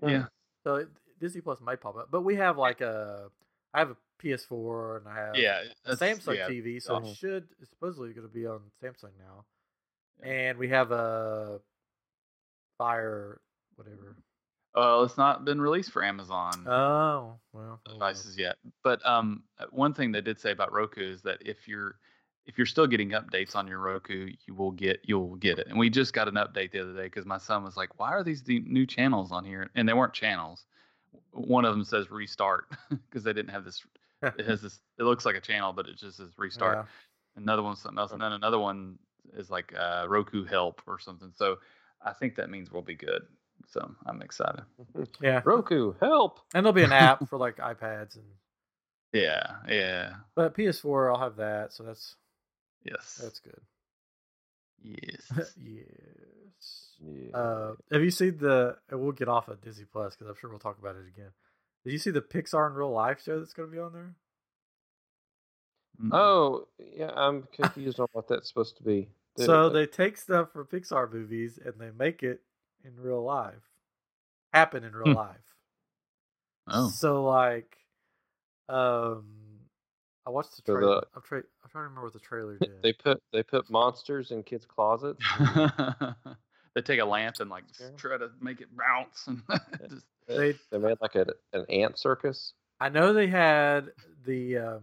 Yeah. 0.01 0.25
So 0.63 0.75
it, 0.75 0.89
Disney 1.19 1.41
Plus 1.41 1.59
might 1.61 1.79
pop 1.81 1.95
up, 1.97 2.09
but 2.11 2.21
we 2.21 2.35
have 2.35 2.57
like 2.57 2.81
a 2.81 3.29
I 3.73 3.79
have 3.79 3.91
a 3.91 3.97
PS4 4.21 4.97
and 4.97 5.07
I 5.07 5.15
have 5.15 5.35
Yeah. 5.35 5.63
a 5.85 5.95
Samsung 5.95 6.35
yeah. 6.35 6.47
TV, 6.49 6.81
so 6.81 6.95
Uh-huh. 6.97 7.07
it 7.07 7.15
should 7.17 7.49
it's 7.59 7.69
supposedly 7.71 8.13
going 8.13 8.27
to 8.27 8.33
be 8.33 8.45
on 8.45 8.61
Samsung 8.81 9.11
now, 9.17 9.45
Yeah. 10.21 10.27
and 10.27 10.57
we 10.57 10.69
have 10.69 10.91
a 10.91 11.61
Fire 12.77 13.41
whatever. 13.75 14.15
Well, 14.75 15.03
it's 15.03 15.17
not 15.17 15.45
been 15.45 15.61
released 15.61 15.91
for 15.91 16.03
Amazon 16.03 16.65
Oh 16.67 17.39
well, 17.53 17.79
devices 17.85 18.37
yet. 18.37 18.57
But 18.83 19.05
um, 19.05 19.43
uh, 19.59 19.65
one 19.69 19.93
thing 19.93 20.11
they 20.11 20.21
did 20.21 20.39
say 20.39 20.51
about 20.51 20.71
Roku 20.73 21.01
is 21.01 21.21
that 21.23 21.39
if 21.45 21.67
you're 21.67 21.99
if 22.45 22.57
you're 22.57 22.65
still 22.65 22.87
getting 22.87 23.11
updates 23.11 23.55
on 23.55 23.67
your 23.67 23.79
Roku, 23.79 24.31
you 24.47 24.55
will 24.55 24.71
get 24.71 25.01
you'll 25.03 25.35
get 25.35 25.59
it. 25.59 25.67
And 25.67 25.77
we 25.77 25.89
just 25.89 26.13
got 26.13 26.27
an 26.27 26.35
update 26.35 26.71
the 26.71 26.79
other 26.81 26.93
day 26.95 27.03
because 27.03 27.25
my 27.25 27.37
son 27.37 27.63
was 27.63 27.77
like, 27.77 27.99
"Why 27.99 28.09
are 28.11 28.23
these 28.23 28.43
the 28.43 28.59
new 28.61 28.85
channels 28.85 29.31
on 29.31 29.45
here?" 29.45 29.69
And 29.75 29.87
they 29.87 29.93
weren't 29.93 30.13
channels. 30.13 30.65
One 31.33 31.65
of 31.65 31.73
them 31.73 31.83
says 31.83 32.11
restart 32.11 32.65
because 32.89 33.23
they 33.23 33.33
didn't 33.33 33.51
have 33.51 33.65
this. 33.65 33.83
It 34.21 34.45
has 34.45 34.61
this. 34.61 34.79
It 34.97 35.03
looks 35.03 35.25
like 35.25 35.35
a 35.35 35.41
channel, 35.41 35.73
but 35.73 35.87
it 35.87 35.97
just 35.97 36.17
says 36.17 36.29
restart. 36.37 36.77
Yeah. 36.77 36.83
Another 37.35 37.63
one's 37.63 37.81
something 37.81 37.99
else, 37.99 38.11
and 38.11 38.21
then 38.21 38.31
another 38.31 38.59
one 38.59 38.99
is 39.35 39.49
like 39.49 39.73
uh, 39.77 40.05
Roku 40.07 40.45
Help 40.45 40.81
or 40.87 40.99
something. 40.99 41.31
So 41.35 41.57
I 42.01 42.13
think 42.13 42.35
that 42.35 42.49
means 42.49 42.71
we'll 42.71 42.83
be 42.83 42.95
good. 42.95 43.23
So 43.67 43.95
I'm 44.05 44.21
excited. 44.21 44.63
yeah, 45.21 45.41
Roku, 45.43 45.93
help! 45.99 46.39
and 46.53 46.65
there'll 46.65 46.73
be 46.73 46.83
an 46.83 46.91
app 46.91 47.27
for 47.29 47.37
like 47.37 47.57
iPads 47.57 48.15
and 48.15 48.25
Yeah, 49.13 49.55
yeah, 49.67 50.13
but 50.35 50.55
PS4 50.55 51.13
I'll 51.13 51.21
have 51.21 51.37
that, 51.37 51.73
so 51.73 51.83
that's 51.83 52.15
yes, 52.83 53.19
that's 53.21 53.39
good. 53.39 53.59
Yes. 54.83 55.55
yes. 55.57 56.95
Yeah. 56.99 57.35
Uh, 57.37 57.73
have 57.91 58.03
you 58.03 58.11
seen 58.11 58.37
the? 58.37 58.77
And 58.89 58.99
we'll 59.01 59.11
get 59.11 59.27
off 59.27 59.47
of 59.47 59.59
Disney 59.61 59.85
Plus 59.91 60.15
because 60.15 60.29
I'm 60.29 60.35
sure 60.39 60.49
we'll 60.49 60.59
talk 60.59 60.77
about 60.79 60.95
it 60.95 61.07
again. 61.07 61.31
Did 61.83 61.91
you 61.93 61.99
see 61.99 62.11
the 62.11 62.21
Pixar 62.21 62.67
in 62.69 62.73
real 62.75 62.91
life 62.91 63.21
show 63.23 63.39
that's 63.39 63.53
going 63.53 63.69
to 63.69 63.73
be 63.73 63.79
on 63.81 63.93
there? 63.93 64.15
Oh, 66.11 66.67
yeah, 66.95 67.11
I'm 67.15 67.43
confused 67.53 67.99
on 67.99 68.07
what 68.13 68.27
that's 68.27 68.47
supposed 68.47 68.77
to 68.77 68.83
be. 68.83 69.09
Did- 69.35 69.45
So 69.45 69.69
they 69.69 69.85
take 69.85 70.17
stuff 70.17 70.51
from 70.51 70.65
Pixar 70.67 71.11
movies 71.11 71.59
and 71.63 71.73
they 71.79 71.91
make 71.91 72.23
it 72.23 72.41
in 72.83 72.95
real 72.97 73.23
life, 73.23 73.61
happen 74.53 74.83
in 74.83 74.93
real 74.95 75.09
Hmm. 75.11 75.15
life. 75.17 75.55
oh, 76.67 76.89
So 76.89 77.23
like, 77.23 77.77
um, 78.69 79.25
I 79.41 79.42
watched 80.33 80.55
the 80.55 80.61
trailer. 80.63 80.81
the- 81.01 81.07
I'm, 81.15 81.21
tra- 81.21 81.37
I'm 81.63 81.69
trying 81.69 81.83
to 81.83 81.89
remember 81.89 82.03
what 82.03 82.13
the 82.13 82.19
trailer 82.19 82.57
did. 82.59 82.81
they 82.81 82.93
put 82.93 83.21
they 83.31 83.43
put 83.43 83.69
monsters 83.69 84.31
in 84.31 84.43
kids' 84.43 84.65
closets. 84.65 85.23
they 86.75 86.81
take 86.81 86.99
a 86.99 87.05
lamp 87.05 87.35
and 87.39 87.49
like 87.49 87.63
Yeah. 87.79 87.87
try 87.97 88.17
to 88.17 88.29
make 88.41 88.61
it 88.61 88.67
bounce 88.75 89.27
and 89.27 89.41
just 89.89 90.05
They- 90.27 90.55
They 90.71 90.77
made 90.77 90.97
like 91.01 91.15
a, 91.15 91.27
an 91.53 91.65
ant 91.69 91.97
circus. 91.99 92.53
I 92.79 92.89
know 92.89 93.13
they 93.13 93.27
had 93.27 93.91
the 94.25 94.57
um, 94.57 94.81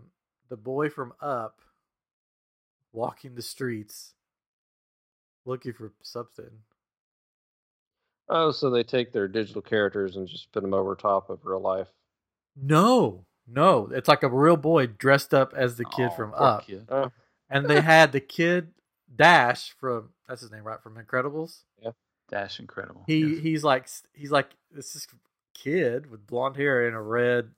the 0.48 0.56
boy 0.56 0.88
from 0.90 1.12
Up 1.20 1.60
walking 2.92 3.34
the 3.34 3.42
streets 3.42 4.14
looking 5.44 5.72
for 5.72 5.92
something. 6.02 6.50
Oh, 8.28 8.52
so 8.52 8.70
they 8.70 8.82
take 8.84 9.12
their 9.12 9.26
digital 9.28 9.62
characters 9.62 10.16
and 10.16 10.26
just 10.28 10.52
put 10.52 10.62
them 10.62 10.74
over 10.74 10.94
top 10.94 11.30
of 11.30 11.44
real 11.44 11.60
life. 11.60 11.88
No, 12.56 13.24
no, 13.52 13.88
it's 13.92 14.08
like 14.08 14.22
a 14.22 14.28
real 14.28 14.56
boy 14.56 14.86
dressed 14.86 15.34
up 15.34 15.52
as 15.56 15.76
the 15.76 15.84
kid 15.84 16.10
Aw, 16.10 16.16
from 16.16 16.34
Up, 16.34 16.66
kid. 16.66 16.86
Oh, 16.88 17.10
and 17.48 17.66
they 17.66 17.80
had 17.80 18.12
the 18.12 18.20
kid 18.20 18.68
Dash 19.14 19.74
from 19.78 20.10
that's 20.28 20.42
his 20.42 20.52
name, 20.52 20.64
right? 20.64 20.80
From 20.80 20.96
Incredibles. 20.96 21.62
Yeah, 21.82 21.90
Dash 22.28 22.60
incredible. 22.60 23.02
He 23.06 23.18
yes. 23.18 23.42
he's 23.42 23.64
like 23.64 23.88
he's 24.14 24.30
like 24.30 24.50
this 24.70 24.94
is 24.94 25.06
kid 25.54 26.10
with 26.10 26.26
blonde 26.26 26.56
hair 26.56 26.86
and 26.86 26.96
a 26.96 27.00
red 27.00 27.50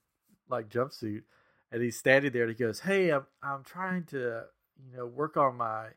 like 0.48 0.68
jumpsuit, 0.68 1.22
and 1.70 1.82
he's 1.82 1.98
standing 1.98 2.32
there 2.32 2.44
and 2.44 2.50
he 2.50 2.56
goes, 2.56 2.80
"Hey, 2.80 3.10
I'm 3.10 3.26
I'm 3.42 3.62
trying 3.64 4.04
to 4.06 4.44
you 4.82 4.96
know 4.96 5.06
work 5.06 5.36
on 5.36 5.56
my 5.56 5.88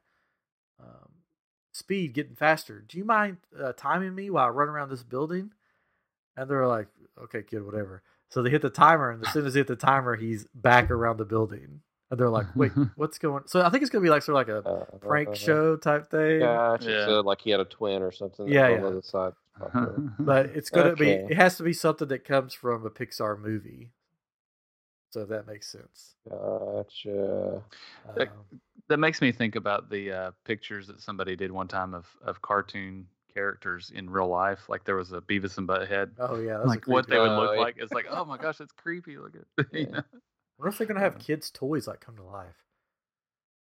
um, 0.80 1.10
speed, 1.72 2.14
getting 2.14 2.36
faster. 2.36 2.84
Do 2.86 2.98
you 2.98 3.06
mind 3.06 3.38
uh, 3.58 3.74
timing 3.78 4.14
me 4.14 4.30
while 4.30 4.46
I 4.46 4.50
run 4.50 4.70
around 4.70 4.90
this 4.90 5.04
building?" 5.04 5.52
And 6.36 6.50
they're 6.50 6.68
like, 6.68 6.88
"Okay, 7.24 7.44
kid, 7.44 7.66
whatever." 7.66 8.04
So 8.30 8.42
they 8.42 8.50
hit 8.50 8.62
the 8.62 8.70
timer, 8.70 9.12
and 9.12 9.26
as 9.26 9.32
soon 9.34 9.46
as 9.46 9.54
they 9.54 9.60
hit 9.62 9.68
the 9.68 9.76
timer, 9.76 10.16
he's 10.16 10.46
back 10.54 10.92
around 10.92 11.18
the 11.18 11.26
building. 11.26 11.82
And 12.12 12.20
they're 12.20 12.30
like, 12.30 12.48
"Wait, 12.56 12.72
what's 12.96 13.18
going?" 13.18 13.44
So 13.48 13.62
I 13.62 13.70
think 13.70 13.82
it's 13.82 13.90
gonna 13.90 14.04
be 14.04 14.10
like 14.10 14.22
sort 14.24 14.36
of 14.42 14.48
like 14.48 14.66
a 14.66 14.68
uh, 14.70 14.86
prank 15.00 15.30
uh, 15.30 15.34
show 15.34 15.76
type 15.78 16.10
thing. 16.10 16.40
Gotcha. 16.40 16.90
Yeah. 16.90 17.06
So 17.06 17.22
like 17.22 17.42
he 17.42 17.50
had 17.52 17.60
a 17.60 17.66
twin 17.66 18.02
or 18.02 18.12
something. 18.12 18.48
Yeah, 18.48 18.66
on 18.66 18.72
yeah. 18.84 18.90
the 18.90 19.02
side. 19.04 19.34
but 20.20 20.48
it's 20.48 20.70
gonna 20.70 20.90
Okay. 20.90 21.04
be 21.28 21.34
it 21.34 21.38
has 21.38 21.58
to 21.58 21.64
be 21.64 21.74
something 21.74 22.08
that 22.10 22.26
comes 22.26 22.54
from 22.54 22.86
a 22.86 22.90
Pixar 22.90 23.40
movie. 23.40 23.92
So 25.12 25.22
if 25.22 25.30
that 25.30 25.48
makes 25.48 25.72
sense. 25.72 26.16
Gotcha. 26.30 27.64
Like- 28.18 28.30
Um, 28.30 28.60
that 28.88 28.98
makes 29.00 29.20
me 29.22 29.32
think 29.32 29.56
about 29.56 29.90
the 29.90 30.12
uh, 30.12 30.32
pictures 30.44 30.86
that 30.88 31.02
somebody 31.02 31.36
did 31.36 31.52
one 31.52 31.68
time 31.68 31.94
of 31.96 32.06
of 32.22 32.42
cartoon 32.42 33.08
characters 33.36 33.92
in 33.94 34.10
real 34.10 34.28
life. 34.30 34.68
Like 34.70 34.84
there 34.86 34.96
was 34.96 35.12
a 35.12 35.22
Beavis 35.22 35.58
and 35.60 35.68
Butthead. 35.68 36.12
oh 36.18 36.40
yeah, 36.40 36.58
like 36.60 36.88
what 36.88 37.08
they 37.08 37.20
would 37.20 37.28
one. 37.28 37.38
Oh, 37.38 37.42
look 37.42 37.58
like. 37.58 37.76
It's 37.78 37.94
like, 37.94 38.08
oh 38.10 38.26
my 38.26 38.38
gosh, 38.38 38.58
that's 38.58 38.72
creepy. 38.72 39.18
Look 39.18 39.36
at 39.36 39.66
you 39.72 39.82
Yeah. 39.82 39.86
know? 39.92 39.98
I 40.00 40.04
wonder 40.58 40.70
if 40.70 40.78
they're 40.78 40.88
gonna 40.88 41.02
have 41.02 41.20
kids' 41.20 41.52
toys 41.52 41.86
like 41.88 42.00
come 42.00 42.16
to 42.16 42.24
life. 42.24 42.56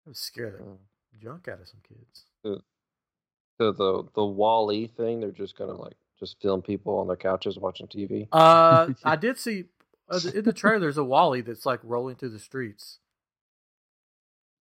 I 0.05 0.09
would 0.09 0.17
scare 0.17 0.51
the 0.51 0.57
Mm. 0.63 0.77
junk 1.21 1.47
out 1.47 1.61
of 1.61 1.67
some 1.67 1.79
kids. 1.87 2.25
So 2.43 3.71
the 3.71 4.03
the 4.15 4.25
Wall-E 4.25 4.87
thing, 4.87 5.19
they're 5.21 5.31
just 5.31 5.57
gonna 5.57 5.73
like 5.75 5.95
just 6.19 6.41
film 6.41 6.61
people 6.61 6.97
on 6.99 7.07
their 7.07 7.15
couches 7.15 7.57
watching 7.57 7.87
TV. 7.87 8.27
Uh, 8.31 8.87
I 9.03 9.15
did 9.15 9.37
see 9.39 9.65
uh, 10.09 10.19
in 10.33 10.43
the 10.43 10.53
trailer. 10.53 10.79
There's 10.81 10.97
a 10.97 11.03
Wall-E 11.03 11.41
that's 11.41 11.65
like 11.65 11.79
rolling 11.83 12.15
through 12.15 12.29
the 12.29 12.39
streets, 12.39 12.99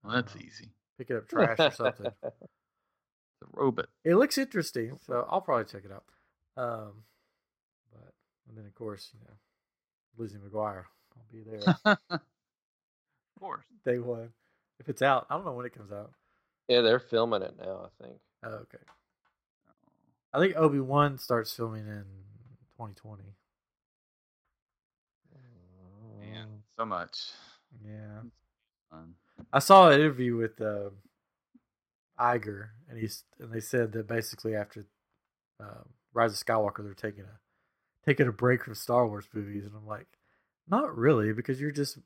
Well, 0.05 0.15
that's 0.15 0.37
easy. 0.37 0.71
picking 0.99 1.17
up 1.17 1.29
trash 1.29 1.59
or 1.59 1.71
something. 1.73 2.13
The 3.41 3.47
robot. 3.53 3.87
It 4.05 4.17
looks 4.17 4.39
interesting, 4.39 4.99
so 5.07 5.27
I'll 5.31 5.41
probably 5.41 5.65
check 5.65 5.83
it 5.85 5.93
out. 5.93 6.05
Um, 6.57 6.93
but 7.93 8.13
and 8.49 8.59
then 8.59 8.67
of 8.67 8.75
course 8.75 9.11
you 9.15 9.21
know, 9.27 9.35
Lizzie 10.19 10.39
McGuire. 10.39 10.85
I'll 11.17 11.25
be 11.33 11.43
there 11.43 11.77
of 11.85 12.21
course. 13.41 13.65
day 13.85 13.99
one 13.99 14.31
if 14.79 14.89
it's 14.89 15.03
out. 15.03 15.27
I 15.31 15.35
don't 15.35 15.45
know 15.45 15.53
when 15.53 15.67
it 15.67 15.75
comes 15.75 15.93
out. 15.93 16.13
yeah, 16.69 16.81
they're 16.81 16.99
filming 17.01 17.43
it 17.43 17.55
now. 17.59 17.87
I 17.87 18.03
think. 18.05 18.19
Oh, 18.43 18.49
okay. 18.49 18.79
I 20.33 20.39
think 20.39 20.57
Obi 20.57 20.81
Wan 20.81 21.19
starts 21.19 21.53
filming 21.53 21.87
in 21.87 22.05
2020. 22.77 23.23
Man, 26.21 26.47
so 26.79 26.85
much. 26.85 27.31
Yeah. 27.85 28.21
Fun. 28.91 29.15
I 29.53 29.59
saw 29.59 29.89
an 29.89 30.01
interview 30.01 30.37
with 30.37 30.61
uh, 30.61 30.91
Iger, 32.21 32.69
and 32.89 32.99
he's 32.99 33.25
and 33.39 33.53
they 33.53 33.61
said 33.61 33.93
that 33.93 34.07
basically 34.07 34.55
after 34.55 34.87
um, 35.59 35.89
Rise 36.13 36.33
of 36.33 36.47
Skywalker, 36.47 36.83
they're 36.85 36.95
taking 36.95 37.25
a 37.25 37.39
taking 38.05 38.29
a 38.29 38.33
break 38.33 38.65
from 38.65 38.75
Star 38.75 39.07
Wars 39.07 39.27
movies, 39.33 39.65
and 39.65 39.75
I'm 39.75 39.87
like, 39.87 40.07
not 40.69 40.97
really, 40.97 41.33
because 41.33 41.61
you're 41.61 41.71
just 41.71 41.99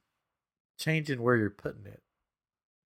changing 0.78 1.22
where 1.22 1.36
you're 1.36 1.50
putting 1.50 1.86
it. 1.86 2.02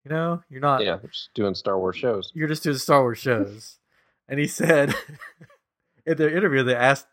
You 0.05 0.11
know, 0.11 0.43
you're 0.49 0.61
not. 0.61 0.83
Yeah, 0.83 0.97
just 1.05 1.29
doing 1.35 1.55
Star 1.55 1.77
Wars 1.77 1.97
shows. 1.97 2.31
You're 2.33 2.47
just 2.47 2.63
doing 2.63 2.77
Star 2.77 3.01
Wars 3.01 3.19
shows. 3.19 3.77
and 4.27 4.39
he 4.39 4.47
said 4.47 4.95
in 6.05 6.17
their 6.17 6.35
interview, 6.35 6.63
they 6.63 6.75
asked 6.75 7.07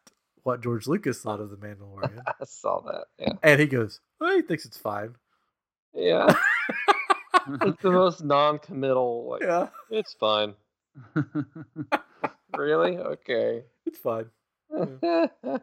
what 0.44 0.62
George 0.62 0.87
Lucas 0.87 1.20
thought 1.20 1.40
of 1.40 1.50
the 1.50 1.57
Mandalorian, 1.57 2.22
I 2.26 2.44
saw 2.44 2.81
that. 2.83 3.07
Yeah. 3.18 3.33
and 3.42 3.61
he 3.61 3.66
goes, 3.66 4.00
"Oh, 4.20 4.37
he 4.37 4.42
thinks 4.42 4.64
it's 4.64 4.79
fine." 4.79 5.16
Yeah. 5.92 6.35
It's 7.62 7.82
the 7.82 7.90
most 7.90 8.22
non-committal. 8.24 9.28
Like, 9.30 9.42
Yeah, 9.42 9.68
it's 9.90 10.14
fine. 10.14 10.54
Really? 12.56 12.96
Okay. 12.96 13.64
it's 13.85 13.98
fine. 13.98 14.26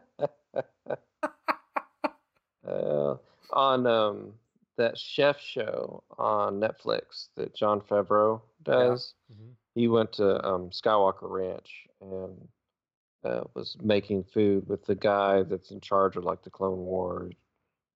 Uh, 2.66 3.16
on 3.52 3.86
um, 3.86 4.32
that 4.78 4.96
chef 4.96 5.38
show 5.38 6.02
on 6.18 6.58
Netflix 6.58 7.28
that 7.36 7.54
Jon 7.54 7.80
Favreau 7.80 8.40
does, 8.62 9.12
Mhm. 9.30 9.54
he 9.74 9.86
went 9.88 10.12
to 10.14 10.42
um, 10.46 10.70
Skywalker 10.70 11.28
Ranch 11.28 11.86
and 12.00 12.48
uh, 13.22 13.44
was 13.54 13.76
making 13.82 14.24
food 14.24 14.66
with 14.66 14.82
the 14.86 14.94
guy 14.94 15.42
that's 15.42 15.70
in 15.72 15.80
charge 15.80 16.16
of 16.16 16.24
like 16.24 16.42
the 16.42 16.50
Clone 16.50 16.78
Wars 16.78 17.34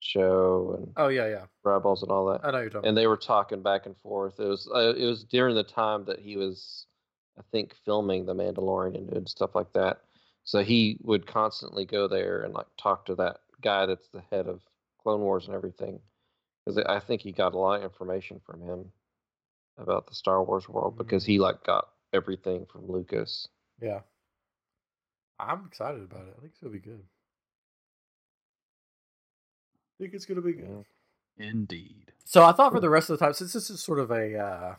show 0.01 0.75
and 0.79 0.93
Oh 0.97 1.09
yeah, 1.09 1.29
yeah. 1.29 1.45
Rebels 1.65 2.03
and 2.03 2.11
all 2.11 2.27
that. 2.27 2.45
I 2.45 2.51
know 2.51 2.61
you're 2.61 2.71
talking. 2.71 2.89
and 2.89 2.97
they 2.97 3.07
were 3.07 3.17
talking 3.17 3.63
back 3.63 3.87
and 3.87 3.97
forth. 3.99 4.39
It 4.39 4.45
was 4.45 4.69
uh, 4.75 4.95
it 4.97 5.05
was 5.05 5.25
during 5.25 5.55
the 5.55 5.65
time 5.65 6.05
that 6.07 6.19
he 6.21 6.37
was, 6.37 6.87
I 7.39 7.43
think, 7.53 7.75
filming 7.85 8.27
The 8.27 8.35
Mandalorian 8.35 9.15
and 9.17 9.29
stuff 9.29 9.55
like 9.55 9.73
that. 9.75 10.01
So 10.45 10.63
he 10.63 10.99
would 11.03 11.27
constantly 11.27 11.85
go 11.85 12.09
there 12.09 12.43
and 12.43 12.55
like 12.55 12.67
talk 12.79 13.05
to 13.07 13.15
that 13.17 13.39
guy 13.61 13.87
that's 13.87 14.09
the 14.09 14.23
head 14.31 14.47
of 14.47 14.63
Clone 15.03 15.21
Wars 15.21 15.47
and 15.47 15.55
everything, 15.55 16.01
because 16.65 16.79
I 16.87 17.01
think 17.01 17.21
he 17.23 17.33
got 17.33 17.55
a 17.55 17.59
lot 17.59 17.79
of 17.79 17.85
information 17.85 18.41
from 18.47 18.63
him 18.63 18.87
about 19.77 20.07
the 20.07 20.15
Star 20.15 20.43
Wars 20.43 20.69
world 20.69 20.97
because 20.97 21.25
he 21.25 21.39
like 21.39 21.63
got 21.65 21.89
everything 22.13 22.67
from 22.73 22.91
Lucas. 22.91 23.49
Yeah. 23.81 24.01
I'm 25.39 25.67
excited 25.67 26.03
about 26.03 26.27
it. 26.27 26.35
I 26.37 26.41
think 26.41 26.53
gonna 26.61 26.73
be 26.73 26.81
good. 26.81 27.03
I 29.99 30.03
think 30.03 30.15
it's 30.15 30.27
gonna 30.27 30.41
be 30.41 30.53
good. 30.53 30.85
Yeah. 31.39 31.47
Indeed. 31.49 32.13
So 32.25 32.45
I 32.45 32.53
thought 32.53 32.73
for 32.73 32.81
the 32.81 32.91
rest 32.91 33.11
of 33.11 33.19
the 33.19 33.25
time, 33.25 33.35
since 33.35 33.53
this 33.53 33.71
is 33.71 33.83
sort 33.83 33.99
of 33.99 34.11
a 34.11 34.39
uh, 34.39 34.75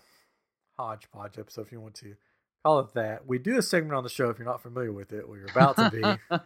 hodgepodge 0.77 1.37
episode, 1.37 1.65
if 1.65 1.71
you 1.71 1.81
want 1.81 1.95
to 1.95 2.15
call 2.63 2.79
it 2.79 2.93
that, 2.93 3.25
we 3.25 3.39
do 3.39 3.57
a 3.57 3.61
segment 3.61 3.95
on 3.95 4.03
the 4.03 4.09
show. 4.09 4.29
If 4.29 4.37
you're 4.37 4.47
not 4.47 4.61
familiar 4.61 4.91
with 4.91 5.13
it, 5.13 5.25
or 5.27 5.37
you're 5.37 5.49
about 5.49 5.77
to 5.77 5.89
be, 5.89 6.01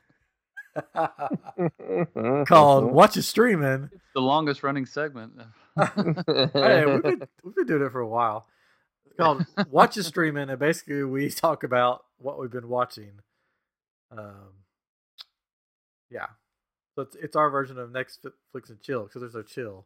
called 2.46 2.94
"Watcha 2.94 3.22
Streaming." 3.22 3.90
the 4.14 4.22
longest 4.22 4.64
running 4.64 4.86
segment. 4.86 5.34
hey, 5.78 6.86
we've 6.86 7.04
been 7.04 7.24
we've 7.44 7.56
been 7.56 7.68
doing 7.68 7.84
it 7.84 7.92
for 7.92 8.00
a 8.00 8.08
while. 8.08 8.48
It's 9.06 9.16
called 9.16 9.46
"Watcha 9.72 10.04
Streaming," 10.04 10.50
and 10.50 10.60
basically 10.60 11.04
we 11.04 11.30
talk 11.30 11.64
about 11.64 12.06
what 12.18 12.40
we've 12.40 12.52
been 12.52 12.70
watching. 12.70 13.12
Um, 14.12 14.54
yeah, 16.10 16.28
so 16.95 17.01
it's 17.03 17.15
it's 17.15 17.36
our 17.36 17.49
version 17.49 17.77
of 17.77 17.89
Netflix 17.89 18.69
and 18.69 18.82
chill 18.82 19.03
because 19.03 19.21
there's 19.21 19.34
no 19.36 19.41
chill. 19.43 19.86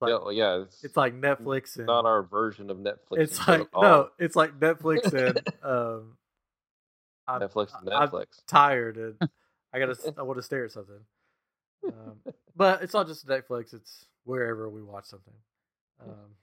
Like, 0.00 0.10
yeah, 0.10 0.18
well, 0.18 0.32
yeah, 0.32 0.62
it's, 0.62 0.84
It's 0.84 0.96
like 0.96 1.14
Netflix 1.14 1.76
and 1.76 1.86
not 1.86 2.04
our 2.04 2.22
version 2.22 2.68
of 2.68 2.76
Netflix. 2.76 3.18
it's 3.18 3.48
like 3.48 3.66
no, 3.74 4.10
it's 4.18 4.36
like 4.36 4.58
Netflix 4.60 5.10
and 5.12 5.38
um, 5.62 6.16
I'm, 7.26 7.40
Netflix 7.40 7.78
and 7.80 7.88
I'm 7.90 8.08
Netflix. 8.08 8.26
tired 8.46 8.96
and 8.98 9.30
I 9.72 9.78
gotta 9.78 9.96
I 10.18 10.22
want 10.22 10.38
to 10.38 10.42
stare 10.42 10.66
at 10.66 10.72
something. 10.72 11.00
Um, 11.86 12.20
but 12.54 12.82
it's 12.82 12.92
not 12.92 13.06
just 13.06 13.26
Netflix; 13.26 13.72
it's 13.72 14.06
wherever 14.24 14.68
we 14.68 14.82
watch 14.82 15.06
something. 15.06 15.34
Um, 16.02 16.34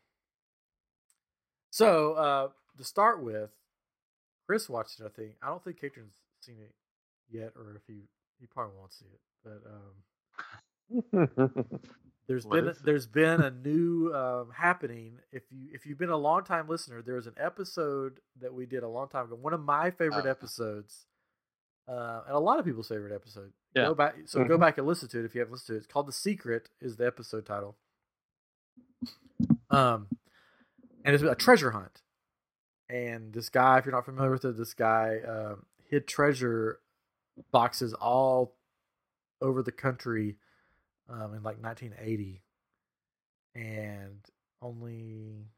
so 1.69 2.13
uh, 2.13 2.47
to 2.77 2.83
start 2.83 3.21
with, 3.21 3.51
Chris 4.47 4.67
watched 4.69 4.99
it. 4.99 5.05
I 5.05 5.09
think 5.09 5.33
I 5.43 5.47
don't 5.47 5.63
think 5.63 5.79
Katrin's 5.79 6.15
seen 6.41 6.55
it 6.59 6.73
yet, 7.29 7.51
or 7.55 7.75
if 7.75 7.83
he 7.87 8.01
he 8.39 8.47
probably 8.47 8.75
won't 8.79 8.93
see 8.93 9.05
it. 9.05 9.19
But 9.43 9.61
um, 9.65 11.29
there's 12.27 12.45
What 12.45 12.55
been 12.55 12.67
it? 12.69 12.77
there's 12.83 13.07
been 13.07 13.41
a 13.41 13.51
new 13.51 14.13
um, 14.13 14.51
happening. 14.55 15.19
If 15.31 15.43
you 15.51 15.67
if 15.73 15.85
you've 15.85 15.97
been 15.97 16.09
a 16.09 16.17
long 16.17 16.43
time 16.43 16.67
listener, 16.67 17.01
there 17.01 17.15
was 17.15 17.27
an 17.27 17.35
episode 17.37 18.19
that 18.41 18.53
we 18.53 18.65
did 18.65 18.83
a 18.83 18.87
long 18.87 19.07
time 19.09 19.25
ago. 19.25 19.35
One 19.35 19.53
of 19.53 19.61
my 19.61 19.91
favorite 19.91 20.25
Oh. 20.25 20.29
episodes, 20.31 21.05
uh, 21.87 22.21
and 22.27 22.35
a 22.35 22.39
lot 22.39 22.59
of 22.59 22.65
people's 22.65 22.87
favorite 22.87 23.13
episode. 23.13 23.51
Yeah. 23.75 23.87
Go 23.87 23.95
back. 23.95 24.15
So 24.25 24.43
go 24.45 24.55
Mhm. 24.57 24.61
back 24.61 24.77
and 24.77 24.87
listen 24.87 25.09
to 25.09 25.19
it 25.19 25.25
if 25.25 25.33
you 25.35 25.39
haven't 25.39 25.53
listened 25.53 25.67
to 25.67 25.73
it. 25.75 25.77
It's 25.79 25.87
called 25.87 26.07
"The 26.07 26.11
Secret." 26.13 26.69
Is 26.79 26.95
the 26.97 27.05
episode 27.07 27.45
title. 27.45 27.75
Um, 29.69 30.07
and 31.03 31.15
it's 31.15 31.23
a 31.23 31.35
treasure 31.35 31.71
hunt. 31.71 32.01
And 32.89 33.33
this 33.33 33.49
guy, 33.49 33.79
if 33.79 33.85
you're 33.85 33.93
not 33.95 34.05
familiar 34.05 34.31
with 34.31 34.45
it, 34.45 34.55
this 34.57 34.73
guy 34.73 35.19
um, 35.21 35.65
hid 35.89 36.07
treasure 36.07 36.79
boxes 37.51 37.93
all 37.95 38.55
over 39.43 39.61
the 39.61 39.71
country 39.71 40.37
um, 41.09 41.35
in 41.35 41.43
like 41.43 41.61
1980, 41.61 42.41
and 43.53 44.19
only 44.61 45.49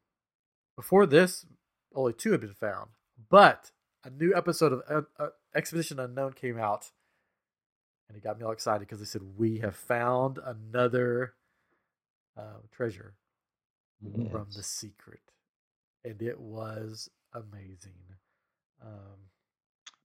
before 0.76 1.06
this, 1.06 1.46
only 1.94 2.14
two 2.14 2.32
had 2.32 2.42
been 2.42 2.54
found. 2.54 2.90
But 3.30 3.72
a 4.04 4.10
new 4.10 4.34
episode 4.36 4.74
of 4.74 4.82
uh, 4.90 5.24
uh, 5.24 5.30
Expedition 5.56 6.00
Unknown 6.00 6.34
came 6.34 6.60
out, 6.60 6.92
and 8.10 8.18
it 8.18 8.24
got 8.24 8.38
me 8.38 8.46
all 8.46 8.52
excited 8.52 8.82
because 8.82 9.00
they 9.00 9.06
said 9.06 9.22
we 9.38 9.60
have 9.60 9.76
found 9.76 10.40
another 10.44 11.36
uh, 12.38 12.60
treasure 12.72 13.14
from 14.32 14.48
the 14.56 14.64
secret, 14.64 15.22
and 16.04 16.22
it 16.22 16.40
was 16.40 17.10
amazing. 17.34 17.94
Um, 18.84 19.30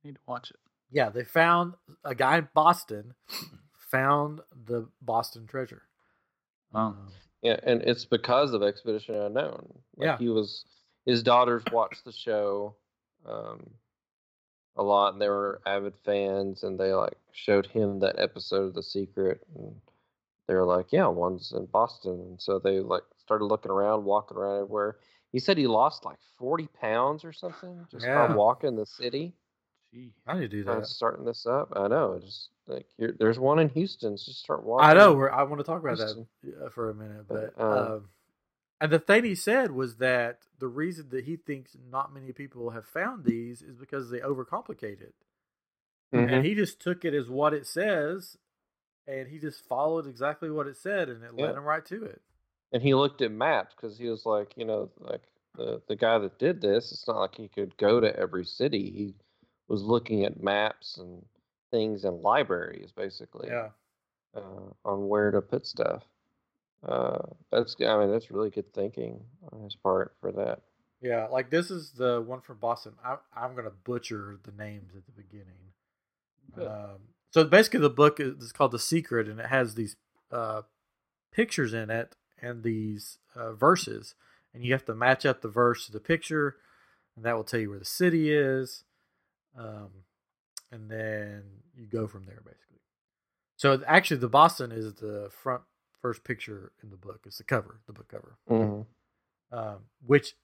need 0.05 0.15
to 0.15 0.21
watch 0.27 0.51
it. 0.51 0.57
yeah, 0.91 1.11
they 1.11 1.25
found 1.25 1.75
a 2.05 2.15
guy 2.15 2.39
in 2.39 2.49
Boston 2.55 3.15
found 3.91 4.41
the 4.67 4.89
Boston 5.03 5.47
treasure. 5.47 5.83
Wow. 6.73 6.89
Um, 6.89 7.09
Yeah, 7.43 7.59
and 7.63 7.83
it's 7.83 8.05
because 8.05 8.53
of 8.53 8.63
Expedition 8.63 9.15
Unknown. 9.15 9.67
Like 9.97 10.07
Yeah. 10.07 10.19
he 10.19 10.29
was 10.29 10.65
his 11.07 11.23
daughters 11.23 11.63
watched 11.73 12.05
the 12.05 12.13
show 12.13 12.77
um 13.27 13.71
a 14.77 14.83
lot 14.83 15.13
and 15.13 15.21
they 15.21 15.29
were 15.29 15.61
avid 15.67 15.95
fans 16.05 16.63
and 16.63 16.79
they 16.79 16.93
like 16.95 17.17
showed 17.33 17.67
him 17.67 17.99
that 18.01 18.19
episode 18.19 18.67
of 18.69 18.75
The 18.75 18.83
Secret 18.83 19.41
and 19.57 19.75
they 20.47 20.55
were 20.55 20.67
like, 20.67 20.93
Yeah, 20.93 21.07
one's 21.09 21.53
in 21.53 21.67
Boston 21.67 22.13
and 22.21 22.41
so 22.41 22.59
they 22.59 22.81
like 22.81 23.03
started 23.17 23.45
looking 23.47 23.71
around, 23.73 24.05
walking 24.05 24.37
around 24.37 24.57
everywhere. 24.63 24.99
He 25.33 25.39
said 25.39 25.57
he 25.59 25.67
lost 25.67 26.05
like 26.05 26.19
forty 26.37 26.67
pounds 26.67 27.25
or 27.25 27.33
something 27.33 27.87
just 27.91 28.05
Yeah. 28.05 28.27
by 28.29 28.35
walking 28.35 28.77
the 28.77 28.87
city. 28.87 29.35
Gee. 29.93 30.13
I 30.27 30.35
need 30.35 30.41
to 30.43 30.49
do 30.49 30.65
that. 30.65 30.87
starting 30.87 31.25
this 31.25 31.47
up. 31.47 31.73
I 31.75 31.89
know. 31.89 32.19
Just 32.23 32.51
like 32.67 32.87
here 32.97 33.15
there's 33.19 33.39
one 33.39 33.59
in 33.59 33.69
Houston. 33.71 34.17
Just 34.17 34.39
start 34.41 34.63
walking. 34.65 34.89
I 34.89 34.95
know. 34.95 35.15
We're, 35.15 35.31
I 35.31 35.43
want 35.43 35.59
to 35.59 35.65
talk 35.65 35.81
about 35.83 35.99
that 35.99 36.15
Houston. 36.15 36.29
uh, 36.65 36.71
for 36.71 36.91
a 36.91 36.95
minute, 36.95 37.27
but 37.29 37.55
uh, 37.59 37.95
um, 37.97 38.09
and 38.81 38.93
the 38.93 38.99
thing 39.01 39.25
he 39.25 39.35
said 39.35 39.73
was 39.73 39.97
that 39.97 40.39
the 40.59 40.69
reason 40.69 41.09
that 41.11 41.25
he 41.25 41.37
thinks 41.37 41.77
not 41.91 42.15
many 42.15 42.33
people 42.33 42.71
have 42.71 42.87
found 42.87 43.25
these 43.25 43.63
is 43.63 43.75
because 43.77 44.11
they 44.11 44.21
overcomplicate 44.21 45.01
it, 45.01 45.15
Mhm. 46.15 46.33
and 46.33 46.47
he 46.47 46.55
just 46.55 46.81
took 46.81 47.05
it 47.05 47.13
as 47.13 47.29
what 47.29 47.53
it 47.53 47.67
says, 47.67 48.37
and 49.09 49.29
he 49.29 49.39
just 49.39 49.65
followed 49.67 50.07
exactly 50.07 50.51
what 50.51 50.67
it 50.69 50.77
said, 50.77 51.09
and 51.09 51.25
it 51.25 51.35
led 51.35 51.57
him 51.57 51.65
right 51.65 51.85
to 51.87 52.05
it. 52.05 52.23
and 52.73 52.83
he 52.85 52.95
looked 52.95 53.21
at 53.23 53.33
maps 53.33 53.75
because 53.75 53.99
he 53.99 54.09
was 54.09 54.25
like, 54.25 54.57
you 54.57 54.65
know, 54.65 54.89
like 55.01 55.23
the 55.57 55.83
the 55.89 55.97
guy 55.97 56.17
that 56.19 56.39
did 56.39 56.61
this. 56.61 56.93
It's 56.93 57.09
not 57.09 57.19
like 57.19 57.35
he 57.35 57.49
could 57.49 57.77
go 57.77 57.99
to 57.99 58.17
every 58.17 58.45
city. 58.45 58.89
He 58.93 59.15
was 59.71 59.83
looking 59.83 60.25
at 60.25 60.43
maps 60.43 60.99
and 60.99 61.25
things 61.71 62.05
in 62.05 62.21
libraries, 62.23 62.91
basically, 62.95 63.49
Yeah, 63.49 63.69
uh, 64.37 64.71
on 64.85 65.09
where 65.09 65.31
to 65.31 65.41
put 65.41 65.67
stuff. 65.67 66.03
Uh, 66.87 67.19
that's, 67.53 67.77
I 67.81 67.99
mean, 67.99 68.11
that's 68.11 68.31
really 68.31 68.51
good 68.51 68.73
thinking 68.75 69.21
on 69.53 69.63
his 69.63 69.77
part 69.77 70.15
for 70.21 70.33
that. 70.33 70.61
yeah. 71.01 71.27
Like 71.27 71.51
this 71.51 71.71
is 71.71 71.93
the 71.93 72.21
one 72.21 72.41
from 72.41 72.59
Boston. 72.59 72.93
I, 73.05 73.17
I'm 73.37 73.55
gonna 73.55 73.71
butcher 73.71 74.39
the 74.43 74.53
names 74.53 74.93
at 74.97 75.07
the 75.07 75.13
beginning. 75.13 75.73
Um, 76.59 76.99
so 77.31 77.45
basically, 77.45 77.81
the 77.81 77.91
book 77.91 78.19
is 78.19 78.43
is 78.43 78.53
called 78.53 78.73
The 78.73 78.79
Secret, 78.79 79.29
and 79.29 79.39
it 79.39 79.47
has 79.47 79.75
these 79.77 79.97
uh, 80.33 80.63
pictures 81.33 81.73
in 81.73 81.91
it 81.91 82.17
and 82.43 82.63
these 82.63 83.19
uh, 83.37 83.53
verses, 83.53 84.15
and 84.53 84.65
you 84.65 84.73
have 84.73 84.85
to 84.87 84.95
match 84.95 85.25
up 85.25 85.43
the 85.43 85.49
verse 85.49 85.87
to 85.87 85.93
the 85.93 86.01
picture, 86.01 86.57
and 87.15 87.25
that 87.25 87.37
will 87.37 87.45
tell 87.45 87.61
you 87.61 87.71
where 87.71 87.79
the 87.79 87.85
city 87.85 88.33
is, 88.33 88.85
um, 89.57 89.91
and 90.71 90.91
then 90.91 91.43
you 91.75 91.87
go 91.87 92.07
from 92.07 92.25
there, 92.27 92.43
basically. 92.45 92.79
So 93.57 93.83
actually, 93.87 94.19
the 94.19 94.29
Boston 94.29 94.73
is 94.73 94.95
the 94.95 95.31
front 95.31 95.63
first 96.01 96.25
picture 96.25 96.73
in 96.83 96.91
the 96.91 96.97
book. 96.97 97.21
It's 97.27 97.39
the 97.39 97.45
cover, 97.45 97.81
the 97.87 97.93
book 97.93 98.09
cover. 98.09 98.39
Mhm. 98.49 98.87
Um, 99.53 99.79
which 100.07 100.35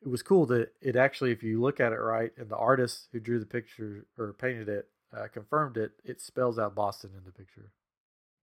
it 0.00 0.08
was 0.08 0.22
cool 0.22 0.46
that 0.46 0.72
it 0.80 0.96
actually, 0.96 1.32
if 1.32 1.42
you 1.42 1.60
look 1.60 1.80
at 1.80 1.92
it 1.92 1.96
right, 1.96 2.32
and 2.36 2.48
the 2.48 2.56
artist 2.56 3.08
who 3.12 3.20
drew 3.20 3.38
the 3.38 3.46
picture 3.46 4.06
or 4.16 4.32
painted 4.32 4.68
it 4.68 4.88
uh, 5.16 5.28
confirmed 5.28 5.76
it, 5.76 5.92
it 6.04 6.20
spells 6.20 6.58
out 6.58 6.74
Boston 6.74 7.10
in 7.16 7.24
the 7.24 7.32
picture. 7.32 7.70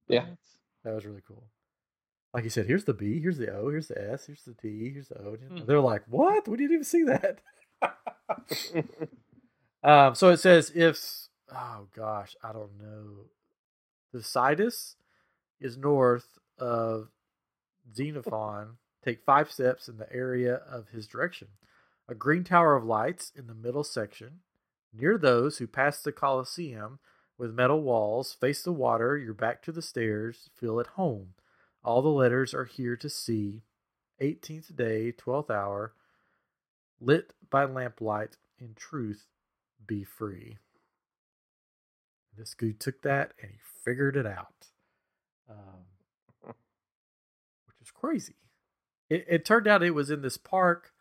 Yeah. 0.07 0.25
That 0.83 0.93
was 0.93 1.05
really 1.05 1.23
cool. 1.27 1.49
Like 2.33 2.43
he 2.43 2.49
said, 2.49 2.67
here's 2.67 2.83
the 2.85 2.93
B, 2.93 3.19
here's 3.19 3.37
the 3.37 3.51
O, 3.51 3.69
here's 3.69 3.87
the 3.87 4.11
S, 4.11 4.27
here's 4.27 4.43
the 4.43 4.53
T, 4.53 4.91
here's 4.93 5.07
the 5.07 5.17
O. 5.17 5.35
Hmm. 5.35 5.65
They're 5.65 5.79
like, 5.81 6.03
what? 6.07 6.47
We 6.47 6.57
didn't 6.57 6.73
even 6.73 6.83
see 6.83 7.03
that. 7.03 7.41
um, 9.83 10.15
so 10.15 10.29
it 10.29 10.37
says 10.37 10.71
if, 10.75 10.99
oh 11.53 11.87
gosh, 11.95 12.35
I 12.43 12.51
don't 12.51 12.77
know. 12.79 13.27
The 14.11 14.19
Sidus 14.19 14.95
is 15.59 15.77
north 15.77 16.39
of 16.57 17.09
Xenophon. 17.95 18.77
Take 19.03 19.23
five 19.23 19.51
steps 19.51 19.87
in 19.87 19.97
the 19.97 20.11
area 20.11 20.55
of 20.69 20.89
his 20.89 21.07
direction. 21.07 21.49
A 22.07 22.15
green 22.15 22.43
tower 22.43 22.75
of 22.75 22.83
lights 22.83 23.31
in 23.35 23.47
the 23.47 23.53
middle 23.53 23.83
section. 23.83 24.39
Near 24.91 25.17
those 25.17 25.57
who 25.57 25.67
pass 25.67 26.01
the 26.01 26.11
Colosseum 26.11 26.99
with 27.37 27.53
metal 27.53 27.81
walls, 27.81 28.33
face 28.33 28.63
the 28.63 28.73
water, 28.73 29.17
your 29.17 29.33
back 29.33 29.61
to 29.63 29.71
the 29.71 29.81
stairs, 29.81 30.49
feel 30.55 30.79
at 30.79 30.87
home. 30.87 31.29
All 31.83 32.01
the 32.01 32.09
letters 32.09 32.53
are 32.53 32.65
here 32.65 32.97
to 32.97 33.09
see. 33.09 33.61
18th 34.21 34.75
day, 34.75 35.13
12th 35.13 35.49
hour, 35.49 35.93
lit 36.99 37.33
by 37.49 37.63
lamplight, 37.63 38.35
in 38.59 38.73
truth, 38.75 39.27
be 39.85 40.03
free. 40.03 40.57
This 42.37 42.55
dude 42.57 42.79
took 42.79 43.01
that 43.01 43.33
and 43.41 43.51
he 43.51 43.57
figured 43.83 44.15
it 44.15 44.25
out, 44.25 44.67
um, 45.49 45.85
which 46.45 47.81
is 47.81 47.91
crazy. 47.91 48.35
It, 49.09 49.25
it 49.27 49.45
turned 49.45 49.67
out 49.67 49.83
it 49.83 49.91
was 49.95 50.09
in 50.09 50.21
this 50.21 50.37
park. 50.37 50.93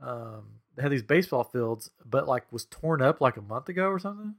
Um, 0.00 0.60
they 0.74 0.82
had 0.82 0.90
these 0.90 1.02
baseball 1.02 1.44
fields, 1.44 1.90
but 2.04 2.26
like 2.26 2.50
was 2.52 2.64
torn 2.64 3.02
up 3.02 3.20
like 3.20 3.36
a 3.36 3.42
month 3.42 3.68
ago 3.68 3.86
or 3.88 3.98
something. 3.98 4.34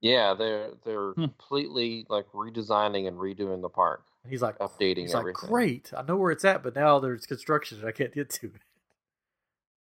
Yeah, 0.00 0.34
they're 0.34 0.70
they're 0.84 1.12
Hmm. 1.12 1.22
completely 1.22 2.04
like 2.08 2.30
redesigning 2.32 3.06
and 3.06 3.16
redoing 3.18 3.62
the 3.62 3.68
park. 3.68 4.04
And 4.24 4.32
he's 4.32 4.42
like, 4.42 4.58
Updating 4.58 4.98
he's 5.02 5.14
like, 5.14 5.20
everything. 5.20 5.48
great, 5.48 5.92
I 5.96 6.02
know 6.02 6.16
where 6.16 6.32
it's 6.32 6.44
at, 6.44 6.62
but 6.64 6.74
now 6.74 6.98
there's 6.98 7.26
construction 7.26 7.78
and 7.78 7.86
I 7.88 7.92
can't 7.92 8.12
get 8.12 8.28
to 8.30 8.46
it. 8.46 8.62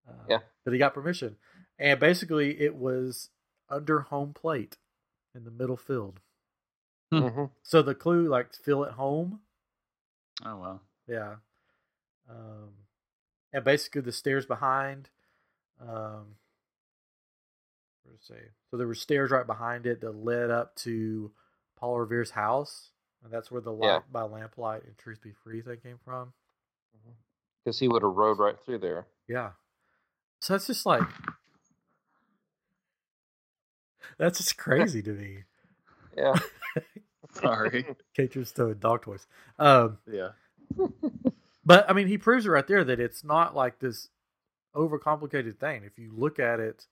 Uh, 0.09 0.13
Yeah. 0.29 0.39
But 0.65 0.73
he 0.73 0.79
got 0.79 0.93
permission. 0.95 1.37
And 1.79 1.99
basically, 1.99 2.61
it 2.61 2.77
was 2.77 3.31
under 3.69 4.01
home 4.01 4.33
plate 4.33 4.77
in 5.35 5.45
the 5.45 5.51
middle 5.51 5.77
field. 5.77 6.21
Hmm. 7.11 7.19
Mhm. 7.19 7.51
So 7.63 7.83
the 7.83 7.95
clue, 7.95 8.29
like, 8.29 8.55
feel 8.55 8.85
at 8.85 8.93
home. 8.93 9.41
Oh 10.45 10.57
well. 10.59 10.83
Yeah. 11.07 11.37
Um, 12.29 12.87
and 13.53 13.65
basically, 13.65 14.01
the 14.03 14.13
stairs 14.13 14.47
behind. 14.47 15.11
Um, 15.81 16.37
where 18.03 18.17
to 18.17 18.23
say? 18.23 18.51
So 18.71 18.77
there 18.77 18.87
were 18.87 18.95
stairs 18.95 19.31
right 19.31 19.47
behind 19.47 19.87
it 19.87 20.01
that 20.01 20.13
led 20.13 20.51
up 20.51 20.75
to 20.77 21.33
Paul 21.77 21.99
Revere's 22.01 22.31
house. 22.31 22.91
And 23.23 23.33
that's 23.33 23.51
where 23.51 23.63
the 23.63 23.73
light 23.73 24.03
by 24.13 24.23
lamplight 24.23 24.85
and 24.85 24.99
truth 24.99 25.23
be 25.23 25.33
free 25.33 25.63
thing 25.63 25.79
came 25.81 25.99
from. 26.05 26.35
Because 27.65 27.79
he 27.79 27.89
would 27.89 28.03
have 28.03 28.13
rode 28.13 28.39
right 28.39 28.61
through 28.61 28.79
there. 28.81 29.07
Yeah. 29.27 29.53
So 30.41 30.55
it's 30.57 30.67
just 30.67 30.85
like 30.85 31.03
that's 34.19 34.39
just 34.39 34.57
crazy 34.59 35.03
to 35.03 35.11
me. 35.11 35.39
Yeah. 36.17 36.35
Sorry. 37.33 37.87
Cater's 38.17 38.53
throwing 38.53 38.75
dog 38.79 39.03
toys. 39.03 39.27
Um, 39.59 39.99
yeah. 40.11 40.31
but 41.65 41.89
I 41.89 41.93
mean, 41.93 42.07
he 42.07 42.19
proves 42.19 42.47
it 42.47 42.51
right 42.51 42.67
there 42.67 42.85
that 42.85 43.01
it's 43.01 43.25
not 43.25 43.55
like 43.55 43.79
this 43.81 44.09
overcomplicated 44.75 45.59
thing. 45.59 45.83
If 45.85 45.99
you 45.99 46.13
look 46.15 46.39
at 46.39 46.61
it, 46.61 46.87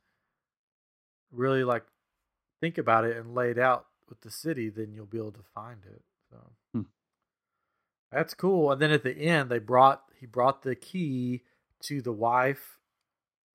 really 1.30 1.64
like 1.64 1.84
think 2.60 2.78
about 2.78 3.04
it 3.04 3.16
and 3.16 3.34
lay 3.34 3.50
it 3.50 3.58
out 3.58 3.86
with 4.08 4.20
the 4.22 4.30
city, 4.30 4.68
then 4.68 4.92
you'll 4.92 5.06
be 5.06 5.18
able 5.18 5.32
to 5.32 5.44
find 5.54 5.78
it. 5.86 6.02
So 6.30 6.36
Hmm. 6.74 6.82
that's 8.10 8.34
cool. 8.34 8.72
And 8.72 8.80
then 8.80 8.90
at 8.90 9.02
the 9.04 9.16
end, 9.16 9.50
they 9.50 9.58
brought 9.58 10.02
he 10.18 10.26
brought 10.26 10.62
the 10.62 10.74
key 10.74 11.42
to 11.82 12.00
the 12.02 12.12
wife 12.12 12.78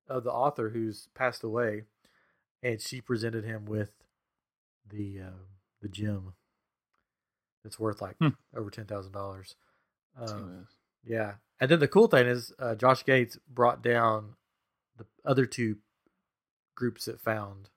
of 0.08 0.24
the 0.24 0.32
author 0.32 0.70
who's 0.70 1.08
passed 1.14 1.42
away, 1.44 1.84
and 2.62 2.80
she 2.80 3.00
presented 3.00 3.44
him 3.44 3.64
with 3.64 3.92
the 4.88 5.20
uh, 5.20 5.44
the 5.82 5.88
gem 5.88 6.34
that's 7.62 7.78
worth 7.78 8.00
like 8.00 8.16
Hmm. 8.18 8.28
over 8.56 8.70
ten 8.70 8.86
thousand 8.86 9.12
dollars. 9.12 9.54
Um, 10.16 10.60
this. 10.60 10.74
yeah, 11.04 11.34
and 11.60 11.70
then 11.70 11.78
the 11.80 11.88
cool 11.88 12.08
thing 12.08 12.26
is 12.26 12.52
uh, 12.58 12.74
Josh 12.74 13.04
Gates 13.04 13.38
brought 13.48 13.82
down 13.82 14.34
the 14.96 15.06
other 15.24 15.46
two 15.46 15.76
groups 16.74 17.04
that 17.06 17.20
found 17.20 17.70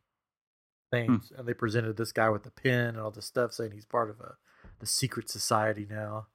things, 0.92 1.32
and 1.38 1.48
they 1.48 1.54
presented 1.54 1.98
this 1.98 2.12
guy 2.12 2.30
with 2.30 2.44
the 2.44 2.52
pin 2.52 2.88
and 2.88 3.00
all 3.00 3.12
this 3.12 3.26
stuff, 3.26 3.54
saying 3.54 3.72
he's 3.72 3.86
part 3.86 4.10
of 4.10 4.20
a 4.20 4.36
the 4.80 4.86
secret 4.86 5.30
society 5.30 5.86
now 5.90 6.28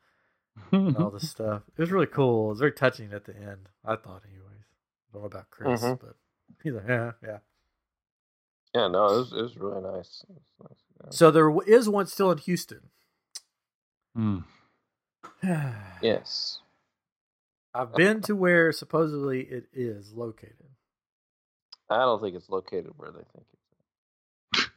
and 0.73 0.97
all 0.97 1.11
this 1.11 1.29
stuff. 1.31 1.63
It 1.77 1.81
was 1.81 1.91
really 1.91 2.07
cool. 2.07 2.47
It 2.47 2.51
was 2.51 2.59
very 2.61 2.73
touching 2.73 3.13
at 3.13 3.25
the 3.25 3.35
end. 3.37 3.69
I 3.85 3.97
thought, 3.97 4.23
anyways. 4.25 4.65
I 5.11 5.13
don't 5.13 5.23
know 5.23 5.27
about 5.27 5.51
Chris, 5.51 5.83
Mhm. 5.83 6.01
but 6.01 6.17
he's 6.63 6.75
like, 6.75 6.85
yeah, 6.89 7.13
yeah. 7.23 7.39
Yeah, 8.77 8.89
no, 8.89 9.07
it 9.07 9.17
was 9.17 9.33
it 9.33 9.41
was 9.41 9.57
really 9.57 9.81
nice. 9.81 10.23
It 10.29 10.37
was 10.37 10.69
nice, 10.69 10.79
yeah. 11.01 11.11
So 11.11 11.31
there 11.31 11.51
is 11.67 11.89
one 11.89 12.07
still 12.07 12.31
in 12.31 12.39
Houston. 12.39 12.91
Hmm. 14.15 14.39
Yes. 16.03 16.61
I've 17.73 17.95
been 17.95 18.21
to 18.23 18.37
where 18.37 18.71
supposedly 18.73 19.41
it 19.41 19.65
is 19.73 20.13
located. 20.13 20.69
I 21.89 22.01
don't 22.01 22.21
think 22.21 22.37
it's 22.37 22.51
located 22.51 22.93
where 22.97 23.11
they 23.13 23.25
think 23.33 23.47
it's. 24.53 24.69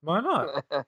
Why 0.00 0.20
not? 0.20 0.64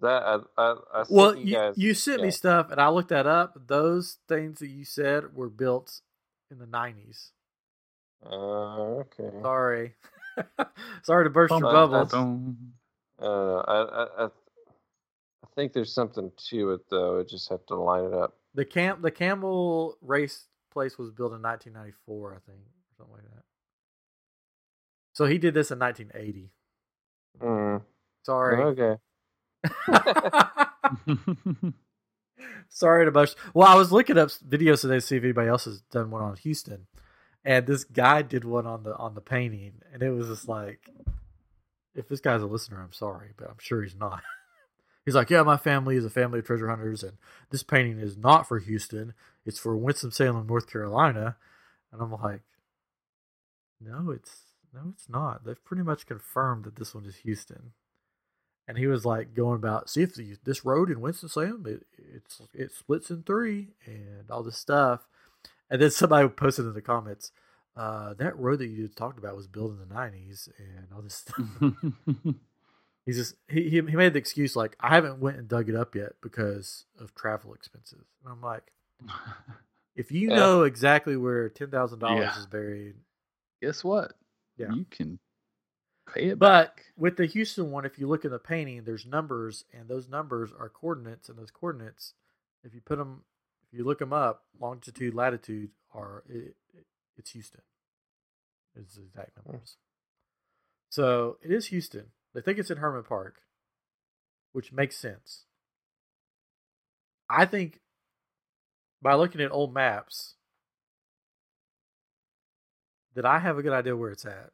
that 0.00 0.22
I 0.22 0.38
I, 0.58 0.74
I 0.92 1.02
sent 1.04 1.10
well, 1.10 1.34
you 1.34 1.44
you, 1.44 1.54
guys. 1.54 1.78
you 1.78 1.94
sent 1.94 2.22
me 2.22 2.30
stuff, 2.30 2.70
and 2.70 2.78
I 2.80 2.88
looked 2.88 3.08
that 3.08 3.26
up. 3.26 3.58
Those 3.68 4.18
things 4.28 4.58
that 4.58 4.68
you 4.68 4.84
said 4.84 5.34
were 5.34 5.48
built 5.48 6.02
in 6.50 6.58
the 6.58 6.66
nineties. 6.66 7.30
Uh, 8.24 9.00
okay. 9.00 9.30
Sorry, 9.42 9.94
sorry 11.02 11.24
to 11.24 11.30
burst 11.30 11.52
your 11.52 11.60
Bum, 11.60 11.72
bubbles. 11.72 12.10
Dum. 12.10 12.56
Uh, 13.20 13.56
I, 13.56 13.82
I 13.82 14.04
I 14.04 14.24
I 14.24 15.46
think 15.54 15.72
there's 15.72 15.92
something 15.92 16.32
to 16.50 16.72
it 16.72 16.80
though. 16.90 17.20
I 17.20 17.22
just 17.22 17.48
have 17.50 17.64
to 17.66 17.76
line 17.76 18.04
it 18.04 18.14
up. 18.14 18.36
The 18.54 18.64
camp, 18.64 19.02
the 19.02 19.10
camel 19.10 19.96
race 20.00 20.46
place 20.72 20.98
was 20.98 21.10
built 21.10 21.32
in 21.32 21.42
1994, 21.42 22.32
I 22.32 22.50
think, 22.50 22.60
or 22.60 22.94
something 22.96 23.14
like 23.14 23.24
that. 23.24 23.42
So 25.12 25.26
he 25.26 25.38
did 25.38 25.54
this 25.54 25.70
in 25.70 25.78
1980. 25.78 26.50
Mm, 27.40 27.82
Sorry. 28.24 28.62
okay. 28.62 28.96
Sorry 32.68 33.04
to 33.04 33.12
burst. 33.12 33.36
Well, 33.54 33.68
I 33.68 33.76
was 33.76 33.92
looking 33.92 34.18
up 34.18 34.28
videos 34.28 34.80
today 34.80 34.94
to 34.94 35.00
see 35.00 35.16
if 35.16 35.22
anybody 35.22 35.48
else 35.48 35.64
has 35.64 35.80
done 35.92 36.10
one 36.10 36.22
on 36.22 36.36
Houston, 36.38 36.86
and 37.44 37.66
this 37.66 37.84
guy 37.84 38.22
did 38.22 38.44
one 38.44 38.66
on 38.66 38.82
the 38.82 38.96
on 38.96 39.14
the 39.14 39.20
painting, 39.20 39.82
and 39.92 40.02
it 40.02 40.10
was 40.10 40.28
just 40.28 40.48
like, 40.48 40.90
if 41.94 42.08
this 42.08 42.20
guy's 42.20 42.42
a 42.42 42.46
listener, 42.46 42.80
I'm 42.82 42.92
sorry, 42.92 43.30
but 43.36 43.48
I'm 43.48 43.58
sure 43.58 43.82
he's 43.82 43.96
not. 43.96 44.22
He's 45.04 45.14
like, 45.14 45.28
yeah, 45.28 45.42
my 45.42 45.58
family 45.58 45.96
is 45.96 46.06
a 46.06 46.10
family 46.10 46.38
of 46.38 46.46
treasure 46.46 46.70
hunters, 46.70 47.02
and 47.02 47.18
this 47.50 47.62
painting 47.62 47.98
is 47.98 48.16
not 48.16 48.48
for 48.48 48.58
Houston. 48.58 49.12
It's 49.44 49.58
for 49.58 49.76
Winston 49.76 50.10
Salem, 50.10 50.46
North 50.46 50.66
Carolina. 50.66 51.36
And 51.92 52.00
I'm 52.00 52.10
like, 52.10 52.40
no, 53.80 54.10
it's 54.10 54.44
no, 54.72 54.92
it's 54.92 55.08
not. 55.08 55.44
They've 55.44 55.62
pretty 55.64 55.82
much 55.82 56.06
confirmed 56.06 56.64
that 56.64 56.76
this 56.76 56.94
one 56.94 57.04
is 57.04 57.16
Houston. 57.16 57.72
And 58.66 58.78
he 58.78 58.86
was 58.86 59.04
like 59.04 59.34
going 59.34 59.56
about, 59.56 59.90
see 59.90 60.02
if 60.02 60.14
the, 60.14 60.36
this 60.42 60.64
road 60.64 60.90
in 60.90 61.00
Winston 61.00 61.28
Salem 61.28 61.64
it 61.66 61.86
it's 61.98 62.40
it 62.54 62.72
splits 62.72 63.10
in 63.10 63.22
three 63.22 63.68
and 63.84 64.30
all 64.30 64.42
this 64.42 64.56
stuff. 64.56 65.06
And 65.70 65.80
then 65.80 65.90
somebody 65.90 66.28
posted 66.28 66.66
in 66.66 66.74
the 66.74 66.82
comments, 66.82 67.32
uh, 67.76 68.14
that 68.14 68.38
road 68.38 68.60
that 68.60 68.68
you 68.68 68.88
talked 68.88 69.18
about 69.18 69.36
was 69.36 69.46
built 69.48 69.72
in 69.72 69.78
the 69.78 69.94
'90s 69.94 70.48
and 70.58 70.86
all 70.94 71.02
this 71.02 71.14
stuff. 71.16 71.40
He's 73.06 73.16
just 73.16 73.34
he, 73.48 73.68
he 73.68 73.80
made 73.82 74.12
the 74.14 74.18
excuse 74.18 74.56
like 74.56 74.76
I 74.80 74.94
haven't 74.94 75.18
went 75.20 75.36
and 75.38 75.48
dug 75.48 75.68
it 75.68 75.74
up 75.76 75.94
yet 75.94 76.12
because 76.22 76.86
of 76.98 77.14
travel 77.14 77.52
expenses. 77.52 78.06
And 78.24 78.32
I'm 78.32 78.40
like, 78.40 78.72
if 79.96 80.10
you 80.12 80.28
Yeah. 80.30 80.36
know 80.36 80.62
exactly 80.62 81.16
where 81.16 81.48
ten 81.50 81.70
thousand 81.70 81.98
dollars 81.98 82.36
is 82.36 82.46
buried, 82.46 82.94
Guess 83.62 83.84
what? 83.84 84.12
Yeah. 84.56 84.72
You 84.72 84.86
can 84.90 85.18
pay 86.14 86.28
it 86.28 86.38
but 86.38 86.76
back. 86.76 86.84
with 86.96 87.16
the 87.16 87.26
Houston 87.26 87.70
one, 87.70 87.84
if 87.84 87.98
you 87.98 88.06
look 88.06 88.24
in 88.24 88.30
the 88.30 88.38
painting, 88.38 88.84
there's 88.84 89.06
numbers, 89.06 89.64
and 89.72 89.88
those 89.88 90.08
numbers 90.08 90.50
are 90.58 90.68
coordinates, 90.68 91.28
and 91.28 91.38
those 91.38 91.50
coordinates, 91.50 92.14
if 92.62 92.74
you 92.74 92.80
put 92.80 92.98
them, 92.98 93.22
if 93.74 93.78
you 93.78 93.84
look 93.84 93.98
them 93.98 94.12
up, 94.12 94.44
longitude, 94.60 95.14
latitude 95.14 95.70
are 95.92 96.22
it, 96.28 96.54
it- 96.74 96.86
it's 97.16 97.30
Houston. 97.30 97.60
It's 98.76 98.94
the 98.96 99.02
exact 99.02 99.36
numbers. 99.36 99.76
So 100.90 101.38
it 101.42 101.50
is 101.52 101.66
Houston. 101.66 102.06
They 102.34 102.40
think 102.40 102.58
it's 102.58 102.70
in 102.70 102.78
Hermann 102.78 103.04
Park, 103.04 103.40
which 104.52 104.72
makes 104.72 104.96
sense. 104.96 105.44
I 107.30 107.46
think 107.46 107.80
by 109.00 109.14
looking 109.14 109.40
at 109.40 109.52
old 109.52 109.72
maps 109.72 110.34
that 113.14 113.24
I 113.24 113.38
have 113.38 113.58
a 113.58 113.62
good 113.62 113.72
idea 113.72 113.96
where 113.96 114.10
it's 114.10 114.24
at 114.24 114.50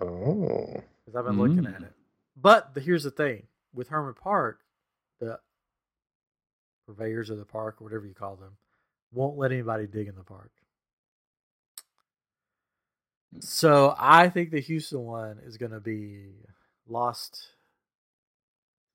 Oh. 0.00 0.82
because 1.04 1.16
I've 1.16 1.24
been 1.26 1.38
looking 1.38 1.66
at 1.66 1.80
Mm. 1.80 1.86
it. 1.86 1.94
But 2.36 2.74
the, 2.74 2.80
here's 2.80 3.04
the 3.04 3.10
thing 3.12 3.46
with 3.72 3.88
Hermann 3.88 4.14
Park, 4.14 4.60
the 5.20 5.40
purveyors 6.94 7.28
of 7.30 7.38
the 7.38 7.44
park, 7.44 7.76
or 7.80 7.84
whatever 7.84 8.06
you 8.06 8.14
call 8.14 8.36
them, 8.36 8.56
won't 9.12 9.36
let 9.36 9.52
anybody 9.52 9.86
dig 9.86 10.08
in 10.08 10.14
the 10.14 10.22
park. 10.24 10.50
So 13.40 13.94
I 13.98 14.28
think 14.28 14.50
the 14.50 14.60
Houston 14.60 15.04
one 15.04 15.38
is 15.44 15.56
going 15.58 15.72
to 15.72 15.80
be 15.80 16.28
lost 16.88 17.48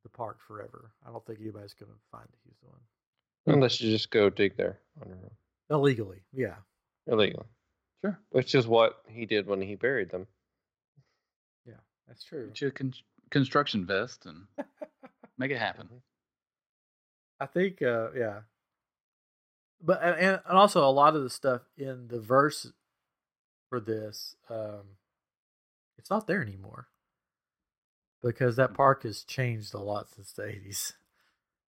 the 0.03 0.09
park 0.09 0.39
forever. 0.47 0.91
I 1.07 1.11
don't 1.11 1.23
think 1.25 1.39
anybody's 1.39 1.75
going 1.75 1.91
to 1.91 1.97
find 2.11 2.25
the 2.25 2.37
Houston 2.43 2.69
one 2.69 3.55
Unless 3.55 3.79
you 3.81 3.91
just 3.91 4.09
go 4.09 4.29
dig 4.29 4.57
there 4.57 4.79
on 5.01 5.09
your 5.09 5.17
own. 5.17 5.31
illegally. 5.69 6.23
Yeah, 6.33 6.55
Illegally. 7.07 7.45
Sure. 8.01 8.19
Which 8.31 8.55
is 8.55 8.65
what 8.67 9.01
he 9.07 9.25
did 9.25 9.45
when 9.47 9.61
he 9.61 9.75
buried 9.75 10.09
them. 10.09 10.25
yeah, 11.65 11.75
that's 12.07 12.23
true. 12.23 12.47
Get 12.47 12.61
you 12.61 12.67
a 12.69 12.71
con- 12.71 12.93
construction 13.29 13.85
vest 13.85 14.25
and 14.25 14.45
make 15.37 15.51
it 15.51 15.59
happen. 15.59 15.85
Mm-hmm. 15.85 15.97
I 17.43 17.45
think, 17.45 17.81
uh, 17.81 18.11
yeah. 18.15 18.39
But 19.81 20.01
and, 20.01 20.39
and 20.47 20.57
also 20.57 20.87
a 20.87 20.91
lot 20.91 21.15
of 21.15 21.23
the 21.23 21.29
stuff 21.29 21.61
in 21.77 22.07
the 22.07 22.19
verse 22.19 22.71
for 23.69 23.81
this, 23.81 24.35
um, 24.49 24.97
it's 25.97 26.09
not 26.09 26.25
there 26.25 26.41
anymore 26.41 26.87
because 28.23 28.55
that 28.55 28.73
park 28.73 29.03
has 29.03 29.23
changed 29.23 29.73
a 29.73 29.79
lot 29.79 30.07
since 30.09 30.31
the 30.31 30.45
eighties. 30.45 30.93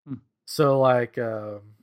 Hmm. 0.06 0.22
So, 0.46 0.78
like, 0.80 1.18
um, 1.18 1.74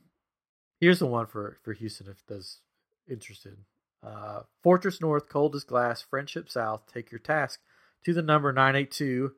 here's 0.80 1.00
the 1.00 1.06
one 1.06 1.26
for 1.26 1.58
for 1.62 1.74
Houston 1.74 2.06
if 2.08 2.24
those 2.26 2.60
interested. 3.06 3.58
Uh, 4.02 4.40
Fortress 4.62 5.00
North, 5.00 5.28
cold 5.28 5.54
as 5.54 5.64
glass, 5.64 6.02
Friendship 6.02 6.48
South. 6.48 6.82
Take 6.92 7.12
your 7.12 7.20
task 7.20 7.60
to 8.04 8.14
the 8.14 8.22
number 8.22 8.52
nine 8.52 8.74
eight 8.74 8.90
two. 8.90 9.32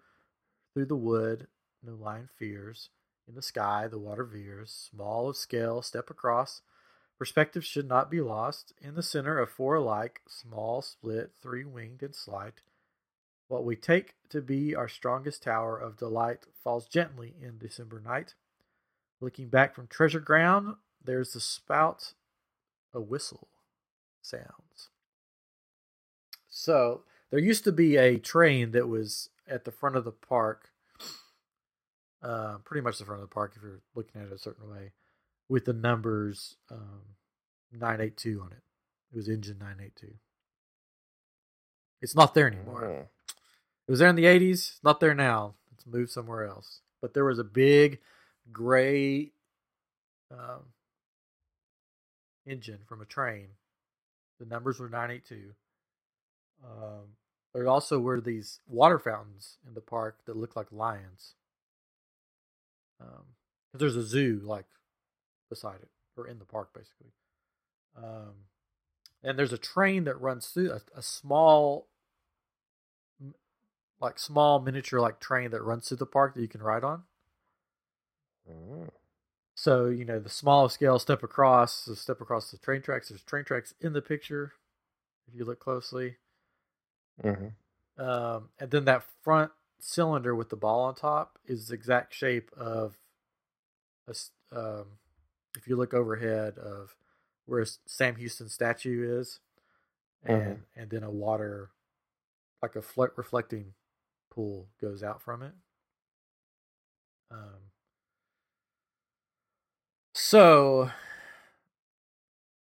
Through 0.73 0.87
the 0.87 0.97
wood, 0.97 1.49
no 1.83 1.95
lion 1.95 2.29
fears. 2.39 2.91
In 3.29 3.35
the 3.35 3.43
sky, 3.43 3.89
the 3.89 3.99
water 3.99 4.25
veers. 4.25 4.89
Small 4.91 5.29
of 5.29 5.37
scale, 5.37 5.83
step 5.83 6.11
across. 6.11 6.63
Perspective 7.19 7.65
should 7.65 7.89
not 7.89 8.11
be 8.11 8.21
lost. 8.21 8.73
In 8.81 8.95
the 8.95 9.03
center 9.03 9.39
of 9.39 9.51
four 9.51 9.77
alike, 9.77 10.21
small, 10.29 10.83
split, 10.83 11.33
three 11.41 11.65
winged, 11.65 12.03
and 12.03 12.15
slight. 12.15 12.61
What 13.49 13.65
we 13.65 13.77
take 13.77 14.15
to 14.31 14.41
be 14.41 14.75
our 14.75 14.89
strongest 14.89 15.43
tower 15.43 15.79
of 15.79 15.97
delight 15.97 16.47
falls 16.63 16.87
gently 16.87 17.35
in 17.41 17.59
December 17.59 18.01
night. 18.01 18.35
Looking 19.21 19.49
back 19.49 19.75
from 19.75 19.87
treasure 19.87 20.21
ground, 20.21 20.77
there's 21.03 21.33
the 21.33 21.41
spout, 21.41 22.15
a 22.93 23.01
whistle 23.01 23.49
sounds. 24.21 24.91
So 26.49 27.03
there 27.31 27.41
used 27.41 27.65
to 27.65 27.73
be 27.73 27.97
a 27.97 28.19
train 28.19 28.73
that 28.73 28.89
was 28.89 29.31
at 29.49 29.65
the 29.65 29.73
front 29.73 29.97
of 29.97 30.05
the 30.05 30.13
park 30.13 30.71
uh, 32.25 32.57
pretty 32.65 32.83
much 32.83 32.99
the 32.99 33.05
front 33.05 33.23
of 33.23 33.29
the 33.29 33.35
park 33.35 33.53
if 33.55 33.63
you're 33.63 33.83
looking 33.95 34.21
at 34.21 34.29
it 34.29 34.33
a 34.33 34.39
certain 34.39 34.71
way, 34.71 34.93
with 35.49 35.67
the 35.67 35.73
numbers 35.73 36.57
um, 36.71 37.03
982 37.73 38.41
on 38.41 38.53
it. 38.53 38.63
It 39.13 39.17
was 39.17 39.29
engine 39.29 39.59
982. 39.59 40.15
It's 42.01 42.17
not 42.17 42.35
there 42.35 42.47
anymore. 42.47 42.83
Mm. 42.83 43.07
It 43.87 43.91
was 43.91 43.99
there 43.99 44.09
in 44.09 44.17
the 44.17 44.25
80s, 44.25 44.79
not 44.83 45.01
there 45.01 45.15
now. 45.15 45.55
It's 45.73 45.87
moved 45.87 46.11
somewhere 46.11 46.47
else. 46.47 46.81
But 47.01 47.13
there 47.15 47.25
was 47.25 47.39
a 47.39 47.45
big 47.45 48.01
gray 48.51 49.33
um, 50.31 50.73
engine 52.47 52.81
from 52.87 53.03
a 53.03 53.07
train. 53.07 53.49
The 54.41 54.47
numbers 54.47 54.79
were 54.79 54.89
982. 54.89 55.55
Um, 56.65 57.17
there 57.53 57.69
also 57.69 57.99
were 58.01 58.21
these 58.21 58.61
water 58.67 58.99
fountains 58.99 59.59
in 59.67 59.75
the 59.75 59.81
park 59.81 60.19
that 60.27 60.37
looked 60.37 60.57
like 60.57 60.73
lions. 60.73 61.35
Um, 63.01 63.25
there's 63.73 63.97
a 63.97 64.03
zoo 64.03 64.41
like 64.45 64.67
beside 65.51 65.81
it 65.83 65.91
or 66.17 66.27
in 66.27 66.39
the 66.39 66.45
park 66.45 66.73
basically. 66.75 67.13
Um, 67.97 68.47
and 69.23 69.39
there's 69.39 69.53
a 69.53 69.59
train 69.59 70.05
that 70.05 70.21
runs 70.21 70.49
through 70.49 70.73
a, 70.73 70.81
a 70.97 71.03
small, 71.03 71.89
like 74.01 74.19
small 74.19 74.61
miniature 74.61 75.01
like 75.01 75.21
train 75.21 75.51
that 75.51 75.63
runs 75.63 75.89
through 75.89 75.99
the 75.99 76.07
park 76.07 76.35
that 76.35 76.43
you 76.43 76.49
can 76.49 76.63
ride 76.63 76.85
on. 76.85 77.05
Mm. 78.51 78.91
So 79.55 79.87
you 79.87 80.05
know 80.05 80.19
the 80.19 80.29
small 80.29 80.69
scale 80.69 80.99
step 80.99 81.23
across, 81.23 81.85
the 81.85 81.97
step 81.97 82.21
across 82.21 82.51
the 82.51 82.59
train 82.59 82.83
tracks. 82.83 83.09
There's 83.09 83.23
train 83.23 83.45
tracks 83.45 83.73
in 83.81 83.93
the 83.93 84.03
picture 84.03 84.53
if 85.29 85.35
you 85.35 85.45
look 85.45 85.61
closely. 85.61 86.17
Mhm. 87.23 87.53
Um, 87.97 88.51
and 88.59 88.71
then 88.71 88.85
that 88.87 89.05
front 89.23 89.53
cylinder 89.85 90.35
with 90.35 90.49
the 90.49 90.57
ball 90.57 90.85
on 90.85 90.95
top 90.95 91.39
is 91.45 91.69
the 91.69 91.75
exact 91.75 92.15
shape 92.15 92.51
of 92.57 92.97
a 94.09 94.15
um, 94.51 94.85
if 95.57 95.69
you 95.69 95.77
look 95.77 95.93
overhead 95.93 96.57
of 96.59 96.97
where 97.45 97.65
Sam 97.87 98.17
Houston 98.17 98.49
statue 98.49 99.21
is, 99.21 99.41
and 100.25 100.63
and 100.75 100.91
then 100.91 101.03
a 101.03 101.11
water 101.11 101.71
like 102.63 102.77
a 102.77 102.83
fle- 102.83 103.09
reflecting 103.17 103.75
pool 104.31 104.69
goes 104.81 105.03
out 105.03 105.21
from 105.21 105.43
it. 105.43 105.53
Um, 107.31 107.71
so 110.15 110.91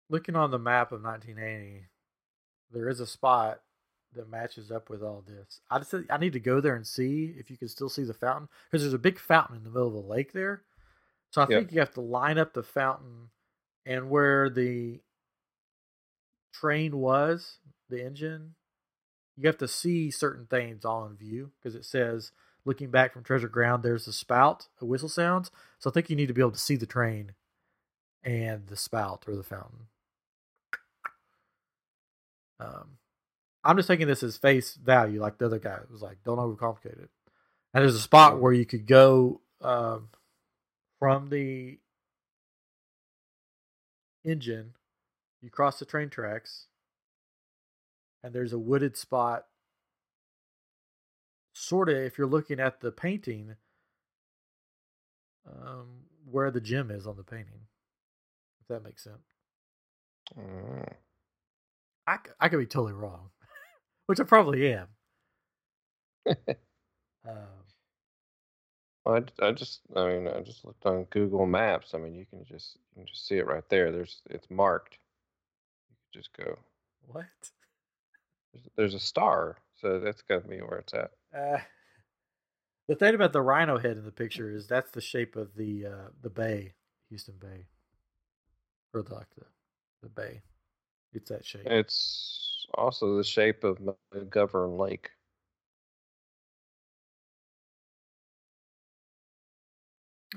looking 0.10 0.36
on 0.36 0.52
the 0.52 0.60
map 0.60 0.92
of 0.92 1.02
1980, 1.02 1.86
there 2.72 2.90
is 2.90 3.00
a 3.00 3.08
spot 3.08 3.62
that 4.16 4.30
matches 4.30 4.72
up 4.72 4.90
with 4.90 5.04
all 5.04 5.24
this. 5.28 5.62
I 5.70 5.80
just 5.80 5.94
I 6.10 6.18
need 6.18 6.34
to 6.34 6.40
go 6.40 6.62
there 6.62 6.76
and 6.76 6.86
see 6.88 7.36
if 7.38 7.52
you 7.52 7.58
can 7.58 7.68
still 7.68 7.90
see 7.90 8.04
the 8.04 8.14
fountain 8.14 8.50
because 8.66 8.84
there's 8.84 8.94
a 8.94 9.00
big 9.00 9.20
fountain 9.20 9.58
in 9.58 9.64
the 9.64 9.70
middle 9.70 9.88
of 9.88 9.94
the 9.94 10.00
lake 10.00 10.34
there. 10.34 10.64
So 11.32 11.42
I 11.42 11.46
Yep. 11.48 11.66
think 11.66 11.72
you 11.72 11.80
have 11.80 11.94
to 11.96 12.02
line 12.02 12.38
up 12.38 12.54
the 12.54 12.64
fountain 12.64 13.30
and 13.86 14.10
where 14.10 14.50
the 14.50 15.02
train 16.54 16.98
was, 16.98 17.58
the 17.90 18.04
engine. 18.06 18.56
You 19.38 19.48
have 19.48 19.58
to 19.60 19.68
see 19.68 20.12
certain 20.12 20.46
things 20.46 20.86
all 20.86 21.06
in 21.06 21.16
view 21.16 21.52
because 21.60 21.76
it 21.76 21.86
says 21.86 22.32
looking 22.66 22.92
back 22.92 23.14
from 23.14 23.24
treasure 23.24 23.48
ground 23.50 23.84
there's 23.84 24.06
the 24.06 24.14
spout, 24.14 24.68
a 24.80 24.86
whistle 24.86 25.10
sounds. 25.10 25.52
So 25.80 25.90
I 25.90 25.94
think 25.94 26.10
you 26.10 26.16
need 26.16 26.28
to 26.28 26.34
be 26.34 26.42
able 26.42 26.52
to 26.52 26.60
see 26.60 26.76
the 26.76 26.86
train 26.86 27.34
and 28.24 28.68
the 28.68 28.78
spout 28.78 29.26
or 29.28 29.36
the 29.36 29.44
fountain. 29.44 29.88
Um, 32.60 32.98
I'm 33.64 33.78
just 33.78 33.88
taking 33.88 34.08
this 34.08 34.24
as 34.24 34.38
face 34.38 34.74
value, 34.76 35.22
like 35.22 35.38
the 35.38 35.46
other 35.46 35.60
guy 35.60 35.80
was 35.90 36.02
like, 36.02 36.18
don't 36.24 36.38
overcomplicate 36.38 37.04
it. 37.04 37.10
And 37.74 37.82
there's 37.82 37.96
a 37.96 38.00
spot 38.00 38.40
where 38.40 38.54
you 38.54 38.66
could 38.66 38.86
go 38.86 39.42
um, 39.62 40.10
from 41.00 41.30
the 41.30 41.80
engine, 44.26 44.74
you 45.42 45.50
cross 45.50 45.80
the 45.80 45.86
train 45.86 46.10
tracks, 46.10 46.68
and 48.24 48.34
there's 48.34 48.54
a 48.54 48.60
wooded 48.60 48.98
spot. 48.98 49.46
Sort 51.54 51.90
of, 51.90 51.98
if 51.98 52.18
you're 52.18 52.28
looking 52.28 52.60
at 52.60 52.82
the 52.82 52.92
painting, 52.92 53.56
um, 55.48 55.88
where 56.30 56.52
the 56.52 56.62
gym 56.62 56.90
is 56.90 57.06
on 57.06 57.16
the 57.16 57.24
painting, 57.24 57.68
if 58.62 58.68
that 58.70 58.84
makes 58.84 59.04
sense. 59.04 59.28
Mm. 60.38 60.94
I, 62.08 62.18
I 62.40 62.50
could 62.50 62.60
be 62.60 62.66
totally 62.66 62.94
wrong, 62.94 63.30
which 64.08 64.20
I 64.20 64.24
probably 64.24 64.74
am. 64.74 64.88
Um, 67.26 67.38
I, 69.06 69.46
I 69.46 69.52
just 69.52 69.82
I 69.96 70.08
mean 70.08 70.28
I 70.28 70.42
just 70.42 70.66
looked 70.66 70.86
on 70.86 71.06
Google 71.06 71.46
Maps. 71.46 71.94
I 71.94 71.98
mean 71.98 72.14
you 72.14 72.26
can 72.26 72.44
just 72.46 72.78
you 72.92 73.02
can 73.02 73.08
just 73.08 73.28
see 73.28 73.38
it 73.38 73.48
right 73.48 73.64
there. 73.70 73.92
There's 73.92 74.22
it's 74.30 74.50
marked. 74.50 74.98
You 75.90 75.96
can 75.96 76.22
just 76.22 76.36
go. 76.36 76.58
what? 77.08 77.26
There's, 78.54 78.66
there's 78.76 78.94
a 78.94 79.00
star, 79.00 79.58
so 79.80 80.00
that's 80.00 80.22
got 80.22 80.44
to 80.44 80.48
be 80.48 80.58
where 80.58 80.80
it's 80.80 80.94
at. 80.94 81.12
Uh, 81.34 81.60
the 82.88 82.96
thing 82.96 83.16
about 83.16 83.34
the 83.34 83.42
rhino 83.42 83.78
head 83.78 83.98
in 83.98 84.06
the 84.06 84.12
picture 84.12 84.52
is 84.52 84.68
that's 84.68 84.92
the 84.92 85.02
shape 85.02 85.36
of 85.36 85.56
the 85.56 85.86
uh, 85.86 86.10
the 86.22 86.30
bay, 86.30 86.74
Houston 87.10 87.36
Bay, 87.40 87.68
or 88.94 89.02
the, 89.02 89.14
like 89.14 89.30
the 89.38 89.46
the 90.02 90.10
bay. 90.10 90.42
It's 91.14 91.30
that 91.30 91.46
shape. 91.46 91.66
It's 91.66 92.53
also 92.76 93.18
the 93.18 93.24
shape 93.26 93.64
of 93.64 93.80
McGovern 94.14 94.80
Lake. 94.80 95.12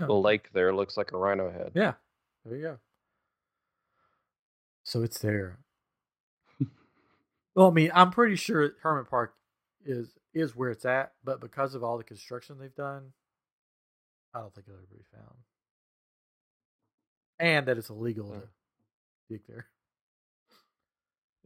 The 0.06 0.12
Oh, 0.12 0.20
lake 0.20 0.50
there 0.52 0.74
looks 0.74 0.96
like 0.96 1.12
a 1.12 1.18
rhino 1.18 1.50
head. 1.50 1.74
Yeah, 1.74 1.94
there 2.44 2.56
you 2.56 2.62
go. 2.62 2.78
So 4.84 5.02
it's 5.02 5.18
there. 5.20 5.58
well, 7.56 7.68
I 7.68 7.72
mean, 7.72 7.90
I'm 7.94 8.10
pretty 8.10 8.36
sure 8.36 8.72
Hermann 8.82 9.06
Park 9.06 9.34
is 9.84 10.14
is 10.34 10.56
where 10.56 10.70
it's 10.70 10.84
at, 10.86 11.12
but 11.24 11.40
because 11.40 11.74
of 11.74 11.84
all 11.84 11.98
the 11.98 12.04
construction 12.04 12.58
they've 12.60 12.74
done, 12.74 13.12
I 14.34 14.40
don't 14.40 14.54
think 14.54 14.66
it'll 14.68 14.78
ever 14.78 14.88
be 14.96 15.04
found. 15.12 15.36
and 17.40 17.66
that 17.68 17.78
it's 17.78 17.90
illegal 17.90 18.30
Mm. 18.30 18.42
to 18.42 18.48
dig 19.30 19.42
there. 19.48 19.66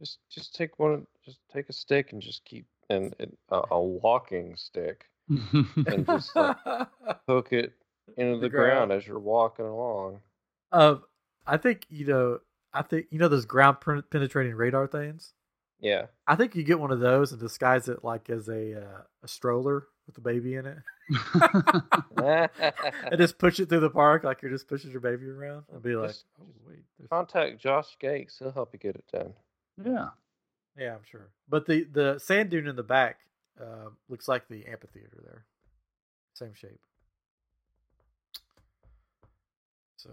Just 0.01 0.17
just 0.29 0.55
take 0.55 0.79
one. 0.79 1.05
Just 1.23 1.37
take 1.53 1.69
a 1.69 1.73
stick 1.73 2.11
and 2.11 2.21
just 2.21 2.43
keep 2.43 2.65
and, 2.89 3.13
and 3.19 3.37
a, 3.49 3.61
a 3.71 3.81
walking 3.81 4.55
stick 4.57 5.05
and 5.29 6.05
just 6.07 6.35
like, 6.35 6.57
hook 7.27 7.49
it 7.53 7.73
into 8.17 8.35
The 8.37 8.41
the, 8.41 8.49
ground. 8.49 8.89
ground. 8.89 8.91
as 8.93 9.05
you're 9.07 9.19
walking 9.19 9.65
along. 9.65 10.21
Um, 10.71 11.03
I 11.45 11.57
think 11.57 11.85
you 11.89 12.05
know. 12.07 12.39
I 12.73 12.81
think 12.81 13.07
you 13.11 13.19
know 13.19 13.27
those 13.27 13.45
ground 13.45 13.77
penetrating 14.09 14.55
radar 14.55 14.87
things. 14.87 15.33
Yeah. 15.81 16.05
I 16.27 16.35
think 16.35 16.55
you 16.55 16.63
get 16.63 16.79
one 16.79 16.91
of 16.91 16.99
those 16.99 17.31
and 17.31 17.39
disguise 17.41 17.87
it 17.89 18.03
like 18.03 18.29
as 18.29 18.47
a 18.47 18.81
uh, 18.81 19.01
a 19.23 19.27
stroller 19.27 19.87
with 20.07 20.15
the 20.15 20.21
baby 20.21 20.55
in 20.55 20.65
it, 20.65 20.77
and 22.17 23.17
just 23.17 23.37
push 23.37 23.59
it 23.59 23.69
through 23.69 23.79
the 23.81 23.89
park 23.89 24.23
like 24.23 24.41
you're 24.41 24.51
just 24.51 24.67
pushing 24.67 24.91
your 24.91 24.99
baby 25.01 25.25
around, 25.27 25.63
and 25.71 25.81
be 25.81 25.95
like, 25.95 26.09
Just- 26.09 26.25
"Oh 26.41 26.45
wait, 26.67 26.83
Contact 27.09 27.59
Josh 27.59 27.97
Gates. 27.99 28.37
He'll 28.39 28.51
help 28.51 28.69
you 28.73 28.79
get 28.79 28.95
it 28.95 29.05
done. 29.11 29.33
Yeah. 29.85 30.09
Yeah, 30.77 30.95
I'm 30.95 31.03
sure. 31.09 31.29
But 31.49 31.65
the 31.65 31.83
the 31.83 32.19
sand 32.19 32.49
dune 32.49 32.67
in 32.67 32.75
the 32.75 32.83
back 32.83 33.19
uh, 33.59 33.89
looks 34.09 34.27
like 34.27 34.47
the 34.47 34.65
amphitheater 34.65 35.19
there, 35.23 35.45
same 36.33 36.53
shape. 36.53 36.79
So, 39.97 40.09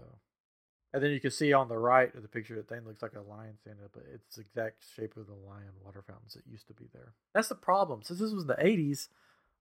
and 0.93 1.01
then 1.01 1.11
you 1.11 1.19
can 1.19 1.31
see 1.31 1.53
on 1.53 1.67
the 1.67 1.77
right 1.77 2.13
of 2.13 2.21
the 2.21 2.27
picture 2.27 2.55
that 2.55 2.67
thing 2.69 2.85
looks 2.85 3.01
like 3.01 3.15
a 3.15 3.21
lion 3.21 3.57
standing 3.57 3.83
up. 3.83 3.91
But 3.93 4.03
it's 4.13 4.35
the 4.35 4.41
exact 4.41 4.83
shape 4.95 5.17
of 5.17 5.27
the 5.27 5.33
lion 5.33 5.71
water 5.83 6.03
fountains 6.05 6.33
that 6.33 6.43
used 6.45 6.67
to 6.67 6.73
be 6.73 6.89
there. 6.93 7.13
That's 7.33 7.47
the 7.47 7.55
problem. 7.55 8.03
Since 8.03 8.19
this 8.19 8.33
was 8.33 8.45
the 8.45 8.55
'80s, 8.55 9.07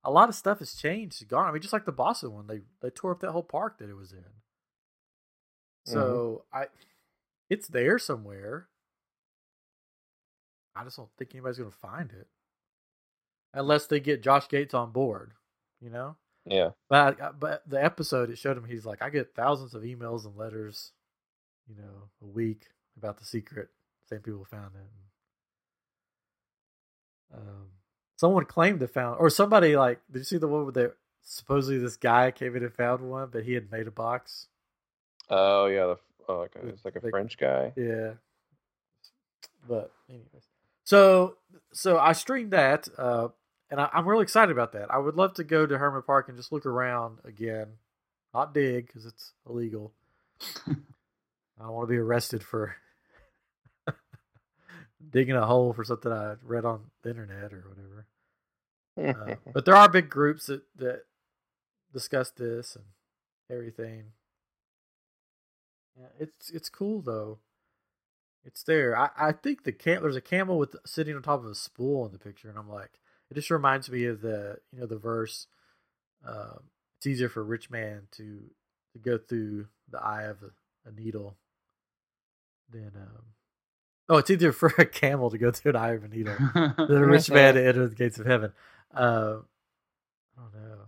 a 0.05 0.11
lot 0.11 0.29
of 0.29 0.35
stuff 0.35 0.59
has 0.59 0.75
changed, 0.75 1.27
gone. 1.29 1.49
I 1.49 1.53
mean, 1.53 1.63
just 1.63 1.73
like 1.73 1.87
the 1.87 1.93
Boston 1.93 2.33
one, 2.33 2.47
they 2.49 2.61
they 2.83 2.91
tore 2.91 3.13
up 3.13 3.21
that 3.21 3.33
whole 3.33 3.43
park 3.43 3.79
that 3.79 3.89
it 3.89 3.97
was 3.97 4.13
in. 4.13 4.25
So 5.85 6.45
I, 6.53 6.67
it's 7.49 7.69
there 7.69 7.99
somewhere. 7.99 8.69
I 10.79 10.85
just 10.85 10.97
don't 10.97 11.11
think 11.19 11.35
anybody's 11.35 11.59
gonna 11.59 11.71
find 11.71 12.11
it, 12.13 12.27
unless 13.55 13.87
they 13.87 14.01
get 14.01 14.23
Josh 14.23 14.49
Gates 14.49 14.75
on 14.75 14.91
board. 14.93 15.33
You 15.81 15.91
know, 15.91 16.17
Yeah. 16.45 16.71
but 16.89 17.21
I- 17.21 17.31
but 17.33 17.69
the 17.69 17.83
episode 17.83 18.31
it 18.31 18.39
showed 18.39 18.57
him 18.57 18.65
he's 18.65 18.85
like 18.87 19.01
I 19.03 19.11
get 19.11 19.35
thousands 19.35 19.75
of 19.75 19.83
emails 19.83 20.25
and 20.25 20.37
letters, 20.37 20.93
you 21.69 21.75
know, 21.77 22.11
a 22.23 22.27
week 22.27 22.69
about 22.97 23.19
the 23.19 23.25
secret. 23.25 23.71
Same 24.07 24.21
people 24.21 24.45
found 24.45 24.75
it. 24.75 24.91
Um, 27.37 27.69
someone 28.17 28.45
claimed 28.47 28.81
to 28.81 28.89
found, 28.89 29.21
or 29.21 29.31
somebody 29.31 29.77
like, 29.77 30.01
did 30.11 30.19
you 30.21 30.25
see 30.25 30.39
the 30.39 30.49
one 30.49 30.65
where 30.65 30.73
they 30.73 30.87
supposedly 31.23 31.79
this 31.79 31.97
guy 31.97 32.31
came 32.31 32.57
in 32.57 32.63
and 32.65 32.73
found 32.75 33.09
one, 33.09 33.29
but 33.31 33.45
he 33.45 33.53
had 33.53 33.71
made 33.71 33.87
a 33.87 33.91
box. 33.91 34.49
Oh 35.29 35.67
yeah. 35.67 35.87
The, 35.87 35.99
oh, 36.29 36.41
okay. 36.43 36.61
It's 36.65 36.85
like 36.85 36.97
a 36.97 37.01
French 37.11 37.37
guy. 37.39 37.73
Yeah. 37.77 38.15
But 39.69 39.93
anyways, 40.09 40.49
so 40.89 41.37
so 41.75 41.99
I 41.99 42.15
streamed 42.15 42.53
that, 42.53 42.89
uh, 42.97 43.29
and 43.71 43.79
I, 43.79 43.91
I'm 43.93 44.09
really 44.09 44.23
excited 44.23 44.51
about 44.51 44.73
that. 44.73 44.91
I 44.91 44.97
would 44.97 45.17
love 45.17 45.35
to 45.35 45.45
go 45.45 45.67
to 45.67 45.77
Hermann 45.77 46.01
Park 46.01 46.31
and 46.31 46.39
just 46.39 46.51
look 46.51 46.65
around 46.65 47.19
again, 47.27 47.67
not 48.33 48.55
dig 48.55 48.87
because 48.87 49.05
it's 49.05 49.35
illegal. 49.47 49.93
I 50.67 50.73
don't 51.61 51.73
want 51.73 51.89
to 51.89 51.93
be 51.93 51.99
arrested 51.99 52.43
for 52.43 52.75
digging 55.11 55.37
a 55.37 55.45
hole 55.45 55.75
for 55.75 55.85
something 55.85 56.11
I 56.11 56.37
read 56.43 56.65
on 56.65 56.85
the 57.03 57.11
internet 57.11 57.53
or 57.53 57.67
whatever. 58.97 59.19
Uh, 59.21 59.35
but 59.53 59.67
there 59.67 59.77
are 59.77 59.91
big 59.91 60.09
groups 60.09 60.47
that 60.47 60.63
that 60.77 61.03
discuss 61.93 62.31
this 62.31 62.77
and 62.77 62.87
everything. 63.51 64.05
Yeah, 66.01 66.07
it's 66.19 66.49
it's 66.49 66.71
cool 66.71 67.03
though. 67.03 67.41
It's 68.45 68.63
there. 68.63 68.97
I, 68.97 69.11
I 69.17 69.33
think 69.33 69.65
the 69.65 69.73
cam 69.73 70.03
there's 70.03 70.17
a 70.17 70.21
camel 70.21 70.59
with 70.59 70.75
sitting 70.87 71.15
on 71.15 71.23
top 71.23 71.41
of 71.41 71.51
a 71.51 71.55
spool 71.55 72.07
in 72.07 72.13
the 72.13 72.19
picture, 72.19 72.49
and 72.49 72.59
I'm 72.59 72.69
like, 72.69 73.01
it 73.31 73.35
just 73.35 73.51
reminds 73.51 73.91
me 73.91 74.05
of 74.05 74.21
the 74.21 74.59
you 74.73 74.81
know 74.81 74.87
the 74.87 74.97
verse. 74.97 75.47
Um, 76.27 76.65
it's 76.99 77.07
easier 77.07 77.29
for 77.29 77.41
a 77.41 77.45
rich 77.45 77.71
man 77.71 78.03
to 78.13 78.43
to 78.93 78.99
go 78.99 79.19
through 79.19 79.67
the 79.91 80.03
eye 80.03 80.25
of 80.25 80.43
a, 80.43 80.89
a 80.89 80.93
needle 80.93 81.37
than 82.71 82.93
um. 82.97 83.25
Oh, 84.09 84.17
it's 84.17 84.31
easier 84.31 84.53
for 84.53 84.73
a 84.79 84.87
camel 84.87 85.31
to 85.31 85.39
go 85.39 85.51
through 85.51 85.71
an 85.71 85.77
eye 85.77 85.93
of 85.93 86.05
a 86.05 86.09
needle 86.09 86.37
than 86.55 86.75
a 86.79 87.07
rich 87.07 87.31
man 87.31 87.55
to 87.55 87.67
enter 87.67 87.89
the 87.89 87.95
gates 87.95 88.19
of 88.19 88.27
heaven. 88.27 88.53
Uh, 88.95 89.39
I 90.37 90.41
don't 90.41 90.69
know. 90.69 90.85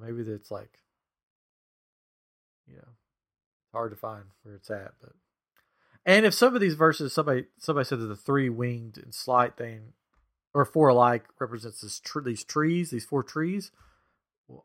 Maybe 0.00 0.22
that's 0.22 0.50
like, 0.50 0.78
you 2.66 2.76
know, 2.76 2.88
hard 3.72 3.90
to 3.90 3.96
find 3.96 4.24
where 4.42 4.54
it's 4.54 4.70
at. 4.70 4.92
But 5.00 5.12
and 6.06 6.24
if 6.24 6.34
some 6.34 6.54
of 6.54 6.60
these 6.60 6.74
verses, 6.74 7.12
somebody 7.12 7.46
somebody 7.58 7.84
said 7.84 8.00
that 8.00 8.06
the 8.06 8.16
three 8.16 8.48
winged 8.48 8.98
and 8.98 9.14
slight 9.14 9.56
thing, 9.56 9.92
or 10.54 10.64
four 10.64 10.88
alike, 10.88 11.24
represents 11.38 11.80
this 11.80 12.00
tr- 12.00 12.20
these 12.20 12.44
trees, 12.44 12.90
these 12.90 13.04
four 13.04 13.22
trees. 13.22 13.70
Well, 14.48 14.64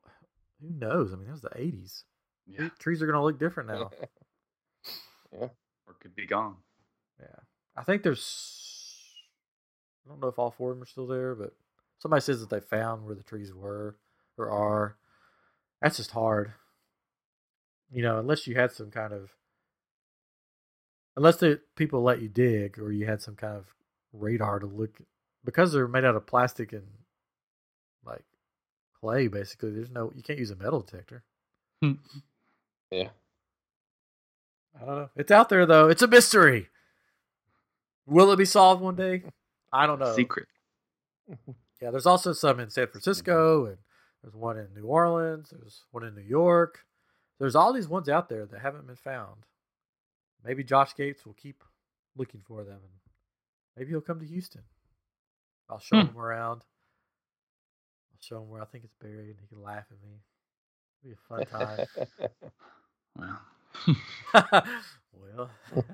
who 0.61 0.69
knows? 0.77 1.11
I 1.11 1.15
mean, 1.15 1.25
that 1.25 1.33
was 1.33 1.41
the 1.41 1.51
eighties. 1.55 2.03
yeah. 2.47 2.69
Trees 2.79 3.01
are 3.01 3.05
going 3.05 3.17
to 3.17 3.23
look 3.23 3.39
different 3.39 3.69
now. 3.69 3.91
yeah. 5.33 5.47
Or 5.87 5.93
could 5.99 6.15
be 6.15 6.25
gone. 6.25 6.55
Yeah, 7.19 7.39
I 7.75 7.83
think 7.83 8.03
there's. 8.03 8.71
I 10.05 10.09
don't 10.09 10.21
know 10.21 10.27
if 10.27 10.39
all 10.39 10.51
four 10.51 10.71
of 10.71 10.77
them 10.77 10.83
are 10.83 10.87
still 10.87 11.07
there, 11.07 11.35
but 11.35 11.53
somebody 11.99 12.21
says 12.21 12.39
that 12.39 12.49
they 12.49 12.59
found 12.59 13.05
where 13.05 13.15
the 13.15 13.23
trees 13.23 13.53
were 13.53 13.95
or 14.37 14.49
are. 14.49 14.97
That's 15.81 15.97
just 15.97 16.11
hard. 16.11 16.53
You 17.91 18.03
know, 18.03 18.19
unless 18.19 18.47
you 18.47 18.55
had 18.55 18.71
some 18.71 18.91
kind 18.91 19.13
of. 19.13 19.31
Unless 21.17 21.37
the 21.37 21.61
people 21.75 22.03
let 22.03 22.21
you 22.21 22.27
dig, 22.27 22.77
or 22.77 22.91
you 22.91 23.05
had 23.05 23.21
some 23.21 23.35
kind 23.35 23.55
of 23.55 23.65
radar 24.11 24.59
to 24.59 24.65
look, 24.65 24.99
because 25.43 25.71
they're 25.71 25.87
made 25.87 26.03
out 26.03 26.15
of 26.15 26.25
plastic 26.25 26.73
and 26.73 26.85
like 28.05 28.25
clay. 28.99 29.27
Basically, 29.27 29.71
there's 29.71 29.91
no 29.91 30.11
you 30.15 30.23
can't 30.23 30.39
use 30.39 30.51
a 30.51 30.55
metal 30.55 30.81
detector. 30.81 31.23
Hmm. 31.81 31.93
Yeah. 32.91 33.09
I 34.81 34.85
don't 34.85 34.95
know. 34.95 35.09
It's 35.15 35.31
out 35.31 35.49
there 35.49 35.65
though. 35.65 35.87
It's 35.87 36.01
a 36.01 36.07
mystery. 36.07 36.67
Will 38.05 38.31
it 38.31 38.37
be 38.37 38.45
solved 38.45 38.81
one 38.81 38.95
day? 38.95 39.23
I 39.71 39.87
don't 39.87 39.99
know. 39.99 40.13
Secret. 40.13 40.47
Yeah, 41.81 41.91
there's 41.91 42.05
also 42.05 42.33
some 42.33 42.59
in 42.59 42.69
San 42.69 42.87
Francisco, 42.87 43.61
mm-hmm. 43.61 43.69
and 43.71 43.77
there's 44.23 44.33
one 44.33 44.57
in 44.57 44.67
New 44.73 44.87
Orleans. 44.87 45.49
There's 45.51 45.83
one 45.91 46.03
in 46.03 46.15
New 46.15 46.21
York. 46.21 46.85
There's 47.39 47.55
all 47.55 47.73
these 47.73 47.87
ones 47.87 48.07
out 48.07 48.29
there 48.29 48.45
that 48.45 48.61
haven't 48.61 48.87
been 48.87 48.95
found. 48.95 49.45
Maybe 50.45 50.63
Josh 50.63 50.95
Gates 50.95 51.25
will 51.25 51.33
keep 51.33 51.63
looking 52.15 52.41
for 52.47 52.63
them, 52.63 52.75
and 52.83 52.93
maybe 53.75 53.89
he'll 53.89 53.99
come 54.01 54.19
to 54.19 54.25
Houston. 54.25 54.61
I'll 55.69 55.79
show 55.79 56.01
Hmm. 56.01 56.09
him 56.09 56.17
around. 56.17 56.61
I'll 58.13 58.19
show 58.21 58.41
him 58.43 58.49
where 58.49 58.61
I 58.61 58.65
think 58.65 58.83
it's 58.83 58.93
buried, 59.01 59.29
and 59.31 59.39
he 59.41 59.47
can 59.47 59.61
laugh 59.63 59.85
at 59.91 60.01
me. 60.03 60.19
It'll 61.03 61.09
be 61.09 61.13
a 61.13 61.17
fun 61.27 61.45
time. 61.47 61.87
Well. 63.17 63.41
well. 65.13 65.49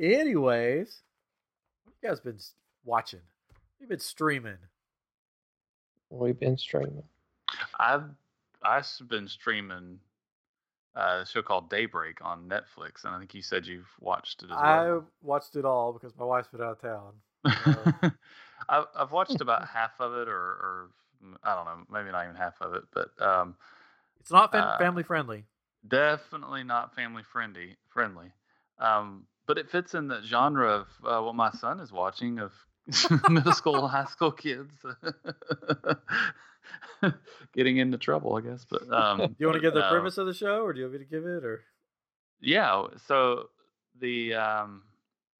Anyways, 0.00 1.02
what 1.84 1.94
you 2.02 2.08
guys 2.08 2.20
been 2.20 2.38
watching? 2.84 3.20
You've 3.78 3.88
been 3.88 3.98
streaming. 4.00 4.58
We've 6.10 6.38
been 6.38 6.58
streaming. 6.58 7.04
I've 7.78 8.04
I've 8.62 8.86
been 9.08 9.28
streaming 9.28 10.00
uh, 10.96 11.20
a 11.22 11.26
show 11.26 11.42
called 11.42 11.70
Daybreak 11.70 12.18
on 12.24 12.48
Netflix, 12.48 13.04
and 13.04 13.14
I 13.14 13.18
think 13.18 13.34
you 13.34 13.42
said 13.42 13.66
you've 13.66 13.90
watched 14.00 14.42
it 14.42 14.50
as 14.50 14.58
I 14.58 14.98
watched 15.22 15.56
it 15.56 15.64
all 15.64 15.92
because 15.92 16.16
my 16.16 16.24
wife's 16.24 16.48
been 16.48 16.62
out 16.62 16.72
of 16.72 16.80
town. 16.80 17.12
I've 18.68 18.86
I've 18.96 19.12
watched 19.12 19.40
about 19.40 19.68
half 19.72 19.92
of 20.00 20.14
it, 20.14 20.28
or, 20.28 20.34
or 20.34 20.90
I 21.44 21.54
don't 21.54 21.64
know, 21.66 21.84
maybe 21.90 22.10
not 22.10 22.24
even 22.24 22.36
half 22.36 22.60
of 22.60 22.74
it, 22.74 22.84
but 22.92 23.10
um, 23.20 23.54
It's 24.20 24.30
not 24.30 24.50
fam- 24.52 24.64
Uh, 24.64 24.78
family 24.78 25.02
friendly. 25.02 25.44
definitely 25.86 26.64
not 26.64 26.94
family 26.94 27.22
friendly. 27.22 27.76
Friendly, 27.88 28.32
um, 28.78 29.26
but 29.46 29.58
it 29.58 29.70
fits 29.70 29.94
in 29.94 30.08
the 30.08 30.20
genre 30.22 30.68
of 30.70 30.88
uh, 31.04 31.20
what 31.22 31.34
my 31.34 31.50
son 31.52 31.80
is 31.80 31.92
watching 31.92 32.38
of 32.38 32.52
middle 33.28 33.52
school, 33.52 33.88
high 33.88 34.04
school 34.06 34.30
kids 34.32 34.72
getting 37.54 37.78
into 37.78 37.98
trouble, 37.98 38.36
I 38.36 38.40
guess. 38.40 38.64
But 38.68 38.90
um, 38.92 39.18
Do 39.18 39.34
you 39.38 39.46
want 39.46 39.56
to 39.56 39.60
give 39.62 39.74
the 39.74 39.84
uh, 39.84 39.90
premise 39.90 40.18
of 40.18 40.26
the 40.26 40.34
show, 40.34 40.62
or 40.64 40.72
do 40.72 40.80
you 40.80 40.86
want 40.86 40.94
me 41.00 41.04
to 41.04 41.10
give 41.10 41.24
it? 41.24 41.44
Or 41.44 41.62
Yeah. 42.40 42.86
So 43.06 43.48
the 44.00 44.34
um, 44.34 44.82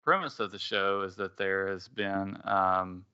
premise 0.04 0.40
of 0.40 0.50
the 0.52 0.58
show 0.58 1.02
is 1.02 1.16
that 1.16 1.36
there 1.38 1.68
has 1.68 1.88
been, 1.88 2.38
um, 2.44 3.04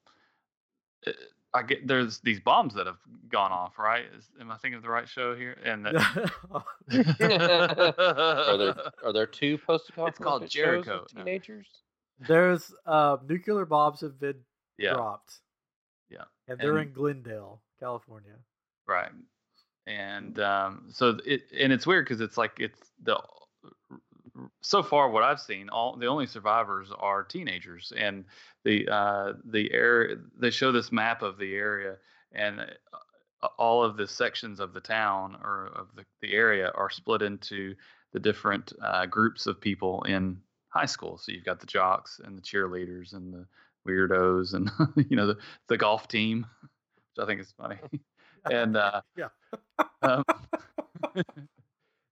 uh, 1.06 1.12
I 1.54 1.62
get 1.62 1.86
there's 1.86 2.18
these 2.20 2.40
bombs 2.40 2.72
that 2.74 2.86
have 2.86 2.96
gone 3.28 3.52
off. 3.52 3.78
Right? 3.78 4.04
Is, 4.16 4.24
am 4.40 4.50
I 4.50 4.56
thinking 4.56 4.76
of 4.76 4.82
the 4.82 4.88
right 4.88 5.08
show 5.08 5.34
here? 5.36 5.56
And 5.64 5.84
that, 5.84 6.32
Are 8.48 8.56
there 8.58 8.74
are 9.04 9.12
there 9.12 9.26
two 9.26 9.58
post-apocalyptic 9.58 10.16
It's 10.20 10.24
called 10.24 10.42
shows 10.44 10.50
Jericho. 10.50 10.98
of 11.04 11.14
No. 11.14 11.24
teenagers? 11.24 11.66
There's 12.26 12.72
uh, 12.86 13.16
nuclear 13.28 13.64
bombs 13.64 14.00
have 14.00 14.18
been 14.18 14.36
yeah. 14.78 14.94
dropped. 14.94 15.40
Yeah. 16.10 16.24
and 16.48 16.58
they're 16.60 16.78
And- 16.78 16.88
in 16.88 16.94
Glendale, 16.94 17.62
California. 17.80 18.36
Right. 18.86 19.10
and 19.86 20.38
um, 20.40 20.88
so 20.90 21.18
it 21.24 21.42
and 21.58 21.72
it's 21.72 21.86
weird 21.86 22.04
because 22.04 22.20
it's 22.20 22.36
like 22.36 22.52
it's 22.58 22.78
the 23.02 23.18
so 24.62 24.82
far 24.82 25.10
what 25.10 25.22
I've 25.22 25.40
seen, 25.40 25.68
all 25.68 25.96
the 25.96 26.06
only 26.06 26.26
survivors 26.26 26.88
are 26.98 27.22
teenagers, 27.22 27.92
and 27.96 28.24
the 28.64 28.88
uh, 28.88 29.34
the 29.44 29.72
area 29.72 30.16
they 30.38 30.50
show 30.50 30.72
this 30.72 30.90
map 30.92 31.22
of 31.22 31.38
the 31.38 31.54
area, 31.54 31.96
and 32.32 32.60
uh, 32.60 33.48
all 33.58 33.82
of 33.84 33.96
the 33.96 34.06
sections 34.06 34.60
of 34.60 34.72
the 34.72 34.80
town 34.80 35.36
or 35.42 35.70
of 35.74 35.88
the, 35.96 36.04
the 36.20 36.32
area 36.32 36.70
are 36.74 36.90
split 36.90 37.22
into 37.22 37.74
the 38.12 38.20
different 38.20 38.72
uh, 38.82 39.06
groups 39.06 39.46
of 39.46 39.60
people 39.60 40.02
in 40.04 40.38
high 40.72 40.86
school. 40.86 41.18
So 41.18 41.32
you've 41.32 41.44
got 41.44 41.60
the 41.60 41.66
jocks 41.66 42.20
and 42.24 42.36
the 42.36 42.42
cheerleaders 42.42 43.14
and 43.14 43.32
the 43.32 43.46
weirdos 43.86 44.54
and 44.54 44.70
you 45.10 45.16
know 45.16 45.26
the 45.26 45.38
the 45.68 45.76
golf 45.76 46.08
team, 46.08 46.46
which 46.62 47.22
I 47.22 47.26
think 47.26 47.40
is 47.40 47.52
funny. 47.52 47.76
and 48.50 48.76
uh, 48.76 49.00
Yeah. 49.16 49.28
um, 50.02 50.24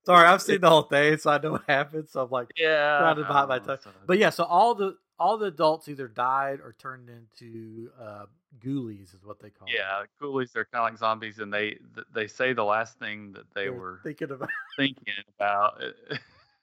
Sorry, 0.07 0.27
I've 0.27 0.41
seen 0.43 0.61
the 0.61 0.69
whole 0.71 0.83
thing, 0.83 1.19
so 1.19 1.31
I 1.31 1.39
know 1.39 1.53
what 1.53 1.65
happened. 1.69 2.09
So 2.09 2.23
I'm 2.23 2.31
like, 2.31 2.49
yeah, 2.57 2.99
Trying 2.99 3.17
to 3.17 3.25
bite 3.25 3.49
my 3.49 3.59
tongue. 3.59 3.79
but 4.07 4.19
yeah. 4.19 4.31
So 4.31 4.45
all 4.45 4.75
the 4.75 4.97
all 5.19 5.37
the 5.37 5.47
adults 5.47 5.89
either 5.89 6.09
died 6.09 6.61
or 6.61 6.75
turned 6.79 7.11
into 7.11 7.91
uh, 8.01 8.25
ghoulies, 8.65 9.15
is 9.15 9.25
what 9.25 9.39
they 9.41 9.51
call. 9.51 9.67
them. 9.69 9.77
yeah, 9.77 10.05
ghoulies 10.23 10.53
they're 10.53 10.65
kind 10.73 10.85
of 10.87 10.93
like 10.93 10.99
zombies, 10.99 11.39
and 11.39 11.53
they 11.53 11.79
they 12.15 12.27
say 12.27 12.53
the 12.55 12.65
last 12.65 12.99
thing 12.99 13.33
that 13.33 13.45
they 13.55 13.65
They're 13.65 13.73
were 13.75 14.01
thinking 14.03 14.31
about. 14.31 14.49
thinking 14.77 15.15
about, 15.39 15.83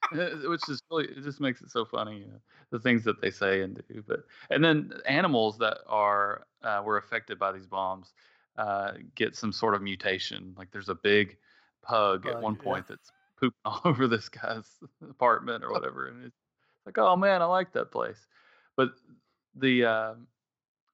which 0.12 0.70
is 0.70 0.82
really 0.90 1.06
it 1.06 1.24
just 1.24 1.42
makes 1.42 1.62
it 1.62 1.70
so 1.70 1.86
funny, 1.86 2.20
you 2.20 2.28
know, 2.28 2.40
the 2.72 2.80
things 2.80 3.04
that 3.04 3.22
they 3.22 3.32
say 3.32 3.62
and 3.62 3.82
do. 3.90 4.04
But 4.08 4.22
and 4.50 4.64
then 4.64 4.94
animals 5.08 5.58
that 5.58 5.80
are 5.88 6.46
uh, 6.64 6.82
were 6.86 6.98
affected 6.98 7.40
by 7.40 7.52
these 7.52 7.68
bombs 7.68 8.14
uh, 8.58 8.94
get 9.16 9.36
some 9.36 9.52
sort 9.52 9.76
of 9.76 9.82
mutation. 9.82 10.54
Like 10.58 10.72
there's 10.72 10.90
a 10.90 10.96
big 10.96 11.38
pug 11.84 12.26
at 12.26 12.42
one 12.42 12.56
yeah. 12.56 12.64
point 12.64 12.88
that's 12.88 13.12
pooping 13.40 13.58
all 13.66 13.82
over 13.86 14.08
this 14.08 14.30
guy's 14.30 14.70
apartment 15.10 15.64
or 15.64 15.72
whatever, 15.74 16.08
and 16.08 16.26
it's 16.26 16.36
like, 16.86 16.98
oh 16.98 17.16
man, 17.16 17.42
I 17.42 17.46
like 17.46 17.74
that 17.74 17.92
place. 17.92 18.28
But 18.76 18.92
the 19.56 19.86
uh, 19.86 20.14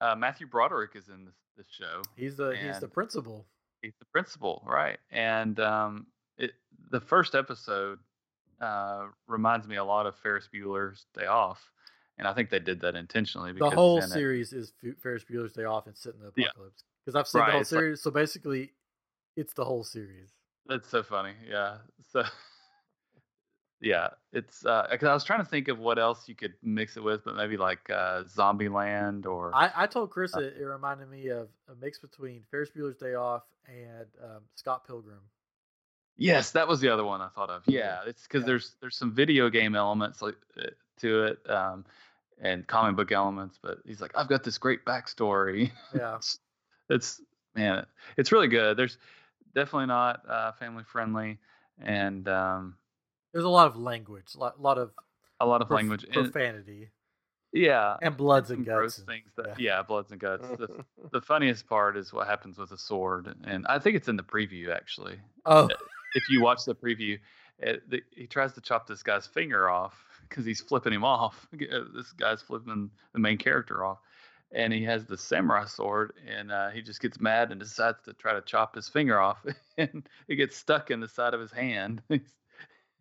uh, 0.01 0.15
Matthew 0.15 0.47
Broderick 0.47 0.91
is 0.95 1.09
in 1.09 1.25
this 1.25 1.35
this 1.57 1.67
show. 1.69 2.01
He's 2.15 2.35
the 2.35 2.55
he's 2.55 2.79
the 2.79 2.87
principal. 2.87 3.45
He's 3.81 3.93
the 3.99 4.05
principal, 4.05 4.63
right? 4.65 4.97
And 5.11 5.59
um, 5.59 6.07
it, 6.37 6.51
the 6.91 7.01
first 7.01 7.35
episode 7.35 7.99
uh, 8.61 9.07
reminds 9.27 9.67
me 9.67 9.75
a 9.77 9.83
lot 9.83 10.05
of 10.05 10.15
Ferris 10.17 10.47
Bueller's 10.53 11.05
Day 11.13 11.25
Off, 11.25 11.71
and 12.17 12.27
I 12.27 12.33
think 12.33 12.49
they 12.49 12.59
did 12.59 12.81
that 12.81 12.95
intentionally. 12.95 13.53
Because 13.53 13.71
The 13.71 13.75
whole 13.75 14.01
series 14.01 14.53
is 14.53 14.73
Ferris 15.01 15.23
Bueller's 15.23 15.53
Day 15.53 15.63
Off 15.65 15.87
and 15.87 15.97
Sit 15.97 16.15
in 16.15 16.21
the 16.21 16.31
Yeah. 16.35 16.47
Apocalypse 16.47 16.83
because 17.05 17.15
I've 17.15 17.27
seen 17.27 17.41
Right, 17.41 17.45
the 17.47 17.51
whole 17.53 17.61
it's 17.61 17.71
like- 17.71 17.79
series. 17.79 18.01
so 18.01 18.11
basically, 18.11 18.73
it's 19.35 19.53
the 19.53 19.65
whole 19.65 19.83
series. 19.83 20.29
That's 20.65 20.87
so 20.87 21.03
funny. 21.03 21.33
Yeah. 21.47 21.79
So 22.11 22.23
yeah, 23.81 24.09
it's 24.31 24.59
because 24.61 25.03
I 25.03 25.13
was 25.13 25.23
trying 25.25 25.39
to 25.39 25.45
think 25.45 25.67
of 25.67 25.77
what 25.77 25.99
else 25.99 26.29
you 26.29 26.35
could 26.35 26.53
mix 26.63 26.95
it 26.95 27.03
with, 27.03 27.25
but 27.25 27.35
maybe 27.35 27.57
like 27.57 27.89
uh, 27.89 28.23
Zombieland 28.23 29.25
or 29.25 29.53
I, 29.53 29.71
I 29.75 29.87
told 29.87 30.09
Chris 30.11 30.35
Uh, 30.35 30.39
it, 30.41 30.55
it 30.61 30.63
reminded 30.65 31.09
me 31.09 31.27
of 31.27 31.49
a 31.69 31.75
mix 31.75 31.99
between 31.99 32.43
Ferris 32.49 32.69
Bueller's 32.69 32.95
Day 32.95 33.15
Off 33.15 33.43
and 33.67 34.07
um, 34.23 34.43
Scott 34.55 34.87
Pilgrim. 34.87 35.19
Yes, 36.17 36.51
that 36.51 36.67
was 36.67 36.79
the 36.79 36.89
other 36.89 37.03
one 37.03 37.21
I 37.21 37.27
thought 37.29 37.49
of. 37.49 37.63
Yeah, 37.65 38.01
it's 38.05 38.23
because 38.23 38.41
Yeah. 38.41 38.47
there's 38.47 38.75
there's 38.81 38.95
some 38.97 39.13
video 39.13 39.49
game 39.49 39.75
elements 39.75 40.21
like 40.21 40.35
uh, 40.59 40.67
to 40.99 41.23
it, 41.23 41.49
um, 41.49 41.85
and 42.41 42.65
comic 42.67 42.95
book 42.95 43.11
elements. 43.11 43.57
But 43.61 43.79
he's 43.85 43.99
like, 44.01 44.11
I've 44.15 44.27
got 44.29 44.43
this 44.43 44.57
great 44.57 44.85
backstory. 44.85 45.71
Yeah, 45.95 46.15
it's, 46.17 46.39
it's 46.89 47.21
man, 47.55 47.85
it's 48.17 48.31
really 48.31 48.47
good. 48.47 48.77
There's 48.77 48.97
definitely 49.55 49.87
not 49.87 50.21
uh, 50.29 50.51
family 50.53 50.83
friendly, 50.83 51.39
and 51.81 52.27
um, 52.27 52.75
there's 53.33 53.45
a 53.45 53.49
lot 53.49 53.67
of 53.67 53.75
language, 53.75 54.35
a 54.35 54.39
lot, 54.39 54.61
lot 54.61 54.77
of 54.77 54.91
a 55.39 55.45
lot 55.47 55.61
of 55.61 55.67
prof- 55.67 55.77
language. 55.77 56.03
and- 56.03 56.13
profanity, 56.13 56.89
yeah, 57.51 57.97
and 58.03 58.15
bloods 58.15 58.51
and 58.51 58.63
gross 58.63 58.93
guts. 58.93 58.97
and- 58.99 59.07
things. 59.07 59.31
That, 59.35 59.59
yeah. 59.59 59.77
yeah. 59.77 59.81
bloods 59.81 60.11
and 60.11 60.19
guts. 60.21 60.47
The, 60.57 60.85
the 61.11 61.21
funniest 61.21 61.67
part 61.67 61.97
is 61.97 62.13
what 62.13 62.27
happens 62.27 62.59
with 62.59 62.71
a 62.71 62.77
sword, 62.77 63.33
and 63.45 63.65
I 63.67 63.79
think 63.79 63.95
it's 63.95 64.07
in 64.07 64.15
the 64.15 64.23
preview 64.23 64.71
actually. 64.75 65.15
Oh, 65.45 65.69
if 66.15 66.29
you 66.29 66.41
watch 66.41 66.65
the 66.65 66.75
preview, 66.75 67.19
it, 67.59 67.89
the, 67.89 68.01
he 68.11 68.27
tries 68.27 68.53
to 68.53 68.61
chop 68.61 68.87
this 68.87 69.03
guy's 69.03 69.27
finger 69.27 69.69
off 69.69 70.03
because 70.27 70.45
he's 70.45 70.61
flipping 70.61 70.93
him 70.93 71.03
off. 71.03 71.47
Uh, 71.71 71.85
This 71.95 72.11
guy's 72.13 72.41
flipping 72.41 72.89
the 73.13 73.19
main 73.19 73.37
character 73.37 73.83
off, 73.83 73.99
and 74.51 74.73
he 74.73 74.83
has 74.83 75.05
the 75.05 75.17
samurai 75.17 75.65
sword, 75.65 76.13
and 76.27 76.51
uh, 76.51 76.69
he 76.69 76.81
just 76.81 77.01
gets 77.01 77.19
mad 77.19 77.51
and 77.51 77.59
decides 77.59 78.01
to 78.05 78.13
try 78.13 78.33
to 78.33 78.41
chop 78.41 78.75
his 78.75 78.89
finger 78.89 79.19
off, 79.19 79.45
and 79.77 80.07
it 80.27 80.35
gets 80.35 80.57
stuck 80.57 80.91
in 80.91 80.99
the 80.99 81.07
side 81.07 81.33
of 81.33 81.39
his 81.41 81.51
hand. 81.51 82.01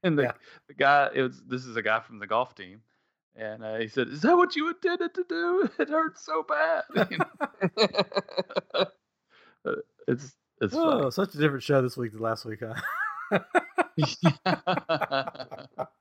and 0.03 0.19
the, 0.19 0.23
Yeah. 0.23 0.33
the 0.69 0.75
guy, 0.75 1.11
it 1.15 1.23
was 1.23 1.43
this 1.47 1.65
is 1.67 1.77
a 1.77 1.83
guy 1.83 2.01
from 2.01 2.19
the 2.19 2.27
golf 2.27 2.55
team. 2.55 2.83
And 3.35 3.65
uh, 3.65 3.79
he 3.79 3.89
said, 3.89 4.09
"Is 4.09 4.21
that 4.23 4.37
what 4.37 4.57
you 4.57 4.69
intended 4.69 5.15
to 5.15 5.25
do? 5.29 5.71
It 5.79 5.89
hurts 5.89 6.25
so 6.25 6.43
bad." 6.43 6.85
You 7.11 7.19
know, 7.19 8.87
it's 10.09 10.35
it's 10.63 10.75
oh, 10.75 10.99
funny. 11.01 11.11
such 11.11 11.35
a 11.35 11.39
different 11.39 11.63
show 11.65 11.83
this 11.83 11.97
week 11.97 12.13
than 12.13 12.21
last 12.21 12.45
week, 12.45 12.61
huh? 12.63 12.75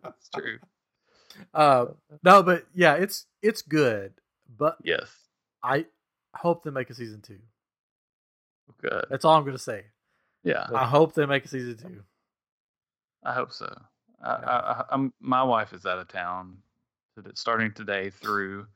That's 0.03 0.30
true. 0.36 0.59
uh, 1.53 1.86
no, 2.24 2.43
but 2.43 2.66
yeah, 2.74 2.93
it's 2.95 3.26
it's 3.41 3.64
good, 3.64 4.14
but 4.57 4.78
Yes. 4.84 5.12
I 5.64 5.86
hope 6.36 6.64
they 6.64 6.72
make 6.72 6.89
a 6.89 6.93
season 6.93 7.22
two. 7.22 7.39
Good. 8.82 9.05
That's 9.09 9.26
all 9.26 9.36
I'm 9.36 9.45
gonna 9.45 9.57
say. 9.57 9.86
Yeah. 10.43 10.68
I 10.74 10.86
hope 10.86 11.14
they 11.14 11.26
make 11.26 11.45
a 11.45 11.47
season 11.47 11.78
two. 11.78 12.03
I 13.24 13.34
hope 13.34 13.51
so. 13.51 13.66
I, 14.24 14.30
Yeah. 14.30 14.49
I, 14.49 14.84
I'm, 14.91 15.14
my 15.20 15.43
wife 15.43 15.74
is 15.74 15.86
out 15.86 15.99
of 15.99 16.07
town 16.07 16.57
starting 17.34 17.74
today 17.74 18.09
through 18.09 18.68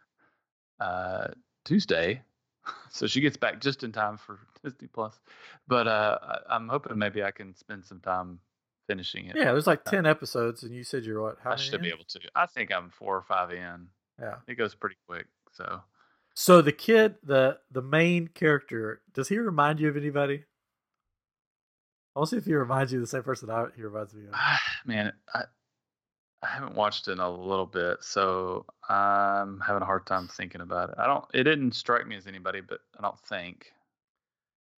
uh, 0.79 1.27
Tuesday. 1.63 2.21
So 2.89 3.07
she 3.07 3.19
gets 3.19 3.35
back 3.35 3.59
just 3.59 3.83
in 3.83 3.91
time 3.91 4.17
for 4.17 4.39
Disney 4.63 4.87
Plus. 4.87 5.19
But 5.67 5.87
uh, 5.87 6.17
I, 6.21 6.55
I'm 6.55 6.69
hoping 6.69 6.97
maybe 6.97 7.23
I 7.23 7.31
can 7.31 7.53
spend 7.55 7.85
some 7.85 7.99
time 7.99 8.39
finishing 8.87 9.25
it. 9.25 9.35
Yeah, 9.35 9.45
there's 9.51 9.67
like 9.67 9.83
ten 9.83 10.05
episodes, 10.05 10.63
and 10.63 10.73
you 10.73 10.83
said 10.83 11.03
you're 11.03 11.21
what? 11.21 11.37
How 11.43 11.51
I 11.51 11.55
should 11.57 11.81
be 11.81 11.89
in? 11.89 11.93
able 11.95 12.05
to. 12.05 12.19
I 12.35 12.45
think 12.45 12.71
I'm 12.71 12.89
four 12.89 13.17
or 13.17 13.21
five 13.21 13.51
in. 13.51 13.87
Yeah. 14.19 14.35
It 14.47 14.55
goes 14.55 14.73
pretty 14.75 14.95
quick. 15.07 15.25
So 15.51 15.81
So 16.35 16.61
the 16.61 16.71
kid, 16.71 17.15
the 17.23 17.57
the 17.69 17.81
main 17.81 18.27
character, 18.29 19.01
does 19.13 19.27
he 19.27 19.37
remind 19.39 19.79
you 19.79 19.89
of 19.89 19.97
anybody? 19.97 20.45
I'll 22.15 22.25
see 22.25 22.37
if 22.37 22.45
he 22.45 22.53
reminds 22.53 22.93
you 22.93 22.99
of 22.99 23.03
the 23.03 23.07
same 23.07 23.23
person 23.23 23.49
I, 23.49 23.65
he 23.75 23.81
reminds 23.81 24.13
me 24.13 24.23
of. 24.27 24.33
man, 24.85 25.11
I 25.33 25.43
I 26.45 26.53
haven't 26.53 26.75
watched 26.75 27.07
it 27.07 27.13
in 27.13 27.19
a 27.19 27.29
little 27.29 27.65
bit, 27.65 27.97
so 28.03 28.65
I'm 28.87 29.59
having 29.61 29.81
a 29.81 29.85
hard 29.85 30.05
time 30.05 30.27
thinking 30.27 30.61
about 30.61 30.89
it. 30.89 30.95
I 30.99 31.07
don't. 31.07 31.25
It 31.33 31.43
didn't 31.43 31.73
strike 31.73 32.05
me 32.07 32.15
as 32.15 32.27
anybody, 32.27 32.61
but 32.61 32.79
I 32.97 33.01
don't 33.01 33.19
think. 33.21 33.71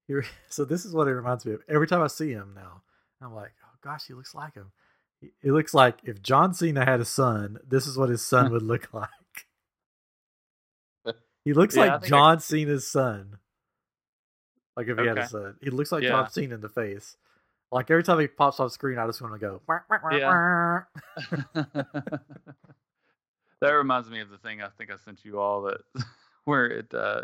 He 0.07 0.13
re- 0.13 0.25
so 0.49 0.63
this 0.65 0.85
is 0.85 0.93
what 0.93 1.07
it 1.07 1.13
reminds 1.13 1.45
me 1.45 1.53
of. 1.53 1.61
Every 1.67 1.87
time 1.87 2.01
I 2.01 2.07
see 2.07 2.31
him 2.31 2.53
now, 2.55 2.81
I'm 3.21 3.33
like, 3.33 3.51
oh 3.65 3.75
gosh, 3.83 4.05
he 4.07 4.13
looks 4.13 4.33
like 4.33 4.53
him. 4.55 4.71
He, 5.19 5.31
he 5.41 5.51
looks 5.51 5.73
like 5.73 5.97
if 6.03 6.21
John 6.21 6.53
Cena 6.53 6.85
had 6.85 7.01
a 7.01 7.05
son, 7.05 7.57
this 7.67 7.85
is 7.87 7.97
what 7.97 8.09
his 8.09 8.21
son 8.25 8.51
would 8.53 8.61
look 8.63 8.93
like. 8.93 9.09
He 11.43 11.53
looks 11.53 11.75
Yeah, 11.75 11.83
like 11.83 12.01
think 12.01 12.13
I- 12.13 12.15
John 12.17 12.39
Cena's 12.39 12.89
son. 12.89 13.37
Like 14.75 14.87
if 14.87 14.97
he 14.99 15.05
had 15.07 15.17
a 15.17 15.27
son, 15.27 15.55
he 15.61 15.69
looks 15.71 15.91
like 15.91 16.03
Yeah. 16.03 16.09
John 16.09 16.29
Cena 16.29 16.55
in 16.55 16.61
the 16.61 16.69
face. 16.69 17.17
Like 17.71 17.91
every 17.91 18.03
time 18.03 18.19
he 18.19 18.27
pops 18.27 18.59
off 18.59 18.71
screen, 18.71 18.97
I 18.97 19.05
just 19.07 19.21
want 19.21 19.33
to 19.33 19.39
go. 19.39 19.61
"Wah, 19.67 19.79
wah, 19.89 19.97
wah, 20.03 20.15
Yeah. 20.15 20.27
wah." 21.55 21.63
that 23.61 23.69
reminds 23.71 24.09
me 24.09 24.21
of 24.21 24.29
the 24.29 24.37
thing 24.37 24.61
I 24.61 24.69
think 24.77 24.91
I 24.91 24.95
sent 24.97 25.25
you 25.25 25.39
all 25.39 25.63
that 25.63 25.81
where 26.45 26.67
it 26.67 26.93
uh, 26.93 27.21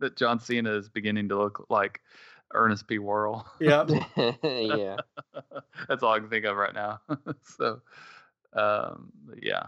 that 0.00 0.16
John 0.16 0.38
Cena 0.40 0.72
is 0.72 0.88
beginning 0.88 1.28
to 1.28 1.36
look 1.38 1.66
like 1.68 2.00
Ernest 2.54 2.86
P. 2.88 2.98
Worrell. 2.98 3.46
Yeah, 3.60 3.84
yeah. 4.44 4.96
That's 5.88 6.02
all 6.02 6.12
I 6.12 6.20
can 6.20 6.28
think 6.30 6.44
of 6.44 6.56
right 6.56 6.74
now. 6.74 7.00
so, 7.42 7.80
um, 8.54 9.12
yeah, 9.40 9.66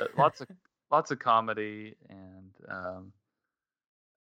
Uh, 0.00 0.04
lots 0.16 0.40
of 0.40 0.48
lots 0.90 1.10
of 1.10 1.18
comedy 1.18 1.94
and 2.08 2.52
um, 2.68 3.12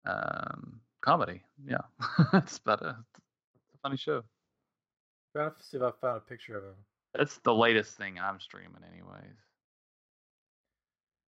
um, 0.05 0.79
comedy. 1.01 1.41
Yeah, 1.65 1.77
it's 2.33 2.57
about 2.57 2.81
a, 2.81 2.97
it's 3.15 3.26
a 3.77 3.87
funny 3.87 3.97
show. 3.97 4.23
Trying 5.35 5.51
to 5.51 5.63
see 5.63 5.77
if 5.77 5.83
I 5.83 5.91
found 6.01 6.17
a 6.17 6.21
picture 6.21 6.57
of 6.57 6.63
him. 6.63 6.75
That's 7.13 7.37
the 7.39 7.53
latest 7.53 7.97
thing 7.97 8.17
I'm 8.19 8.39
streaming, 8.39 8.83
anyways. 8.91 9.11
I 9.23 9.33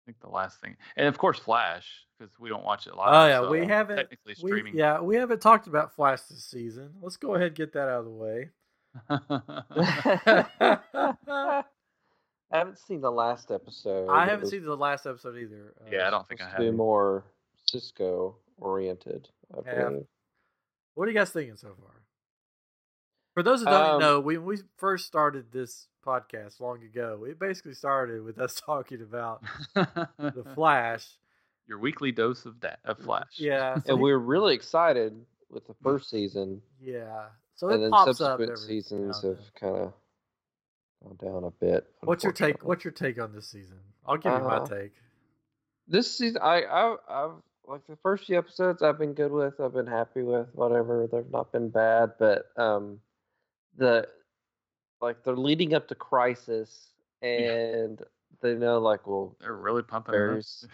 think 0.06 0.20
the 0.22 0.30
last 0.30 0.60
thing, 0.62 0.76
and 0.98 1.08
of 1.08 1.18
course 1.18 1.40
Flash, 1.40 1.88
because 2.18 2.34
we 2.40 2.50
don't 2.50 2.64
watch 2.64 2.88
it 2.88 2.96
live. 2.96 3.14
Oh 3.14 3.28
yeah, 3.28 3.42
so 3.42 3.50
we 3.52 3.62
I'm 3.62 3.70
haven't. 3.70 3.98
technically 3.98 4.36
We, 4.42 4.50
streaming. 4.50 4.76
yeah, 4.76 5.00
we 5.02 5.16
haven't 5.16 5.42
talked 5.42 5.68
about 5.68 5.96
Flash 5.96 6.22
this 6.24 6.44
season. 6.44 6.90
Let's 7.02 7.18
go 7.18 7.36
ahead 7.36 7.48
and 7.48 7.56
get 7.56 7.74
that 7.74 7.88
out 7.88 8.00
of 8.00 8.06
the 8.06 8.12
way. 8.12 8.50
I 12.52 12.58
haven't 12.58 12.80
seen 12.80 13.02
the 13.02 13.12
last 13.12 13.52
episode. 13.52 14.10
I 14.10 14.26
haven't 14.26 14.42
was 14.42 14.50
seen 14.50 14.64
the 14.64 14.76
last 14.76 15.06
episode 15.06 15.38
either. 15.38 15.76
Uh, 15.80 15.90
yeah, 15.92 16.08
I 16.08 16.10
don't 16.10 16.28
think 16.28 16.42
I 16.42 16.46
supposed 16.46 16.58
have. 16.58 16.66
to 16.66 16.72
be 16.72 16.78
more 16.78 17.24
Cisco 17.68 18.36
oriented. 18.58 19.30
I 19.54 19.60
Yeah. 19.66 19.84
believe. 19.90 20.08
What 20.96 21.08
are 21.08 21.12
you 21.12 21.18
guys 21.18 21.30
thinking 21.30 21.56
so 21.58 21.76
far? 21.80 21.99
For 23.40 23.44
those 23.44 23.64
that 23.64 23.70
don't 23.70 23.90
Um, 23.96 24.00
know, 24.02 24.20
when 24.20 24.44
we 24.44 24.58
first 24.76 25.06
started 25.06 25.50
this 25.54 25.88
podcast 26.06 26.60
long 26.60 26.84
ago, 26.84 27.24
it 27.26 27.40
basically 27.40 27.74
started 27.74 28.22
with 28.22 28.38
us 28.38 28.60
talking 28.66 29.02
about 29.02 29.42
the 29.74 30.44
Flash. 30.56 31.08
Your 31.66 31.80
weekly 31.80 32.12
dose 32.12 32.46
of 32.46 32.60
da- 32.60 32.76
of 32.84 33.00
Flash. 33.00 33.38
Yeah, 33.40 33.76
so 33.86 33.92
and 33.92 33.98
he- 34.00 34.04
we 34.04 34.12
were 34.12 34.20
really 34.20 34.56
excited 34.56 35.14
with 35.50 35.66
the 35.68 35.74
first 35.82 36.10
season, 36.10 36.62
yeah. 36.82 37.28
So 37.56 37.70
and 37.70 37.78
it 37.78 37.82
then 37.84 37.92
pops 37.92 38.10
up. 38.10 38.18
subsequent 38.40 38.52
Every 38.52 38.68
seasons 38.82 39.22
have 39.22 39.40
kind 39.58 39.76
of 39.78 39.94
gone 41.02 41.16
down 41.32 41.44
a 41.46 41.52
bit. 41.52 41.88
What's 42.02 42.26
your 42.26 42.34
take? 42.34 42.66
What's 42.66 42.84
your 42.84 42.92
take 42.92 43.22
on 43.22 43.32
this 43.34 43.48
season? 43.50 43.78
I'll 44.06 44.18
give 44.18 44.34
you 44.34 44.40
my 44.40 44.58
Uh, 44.58 44.66
take. 44.68 44.92
this 45.88 46.14
season? 46.18 46.42
I, 46.44 46.64
I, 46.64 46.96
I've 47.10 47.32
like 47.66 47.88
the 47.88 47.96
first 48.04 48.26
few 48.26 48.38
episodes. 48.38 48.82
I've 48.84 48.98
been 49.00 49.14
good 49.14 49.32
with. 49.32 49.62
I've 49.62 49.72
been 49.74 49.88
happy 49.88 50.24
with. 50.24 50.48
Whatever. 50.54 51.08
They've 51.10 51.32
not 51.32 51.54
been 51.54 51.70
bad, 51.70 52.16
but 52.20 52.46
um, 52.58 53.00
the 53.80 54.08
like 55.02 55.24
they're 55.24 55.36
leading 55.36 55.74
up 55.74 55.88
to 55.88 55.96
Crisis, 55.96 56.94
and 57.22 58.02
they 58.42 58.54
know 58.54 58.80
like 58.80 59.08
well 59.08 59.36
They're 59.40 59.56
really 59.56 59.84
pumping. 59.84 60.14
Barry's 60.14 60.68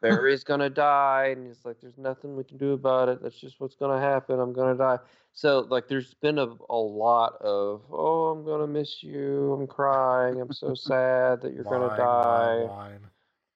Barry's 0.00 0.44
gonna 0.50 0.70
die, 0.70 1.34
and 1.36 1.46
he's 1.46 1.64
like, 1.64 1.80
"There's 1.80 1.98
nothing 1.98 2.36
we 2.36 2.44
can 2.44 2.58
do 2.58 2.72
about 2.72 3.08
it. 3.08 3.22
That's 3.22 3.38
just 3.38 3.60
what's 3.60 3.76
gonna 3.76 4.00
happen. 4.00 4.38
I'm 4.38 4.52
gonna 4.52 4.76
die." 4.76 4.98
So 5.32 5.60
like, 5.70 5.88
there's 5.88 6.14
been 6.14 6.38
a, 6.38 6.48
a 6.68 6.76
lot 6.76 7.36
of, 7.40 7.82
"Oh, 7.90 8.26
I'm 8.28 8.44
gonna 8.44 8.66
miss 8.66 9.02
you. 9.02 9.52
I'm 9.52 9.66
crying. 9.66 10.40
I'm 10.40 10.52
so 10.52 10.74
sad 10.74 11.40
that 11.42 11.54
you're 11.54 11.64
gonna 11.64 11.96
die." 11.96 12.64
wine. 12.64 13.00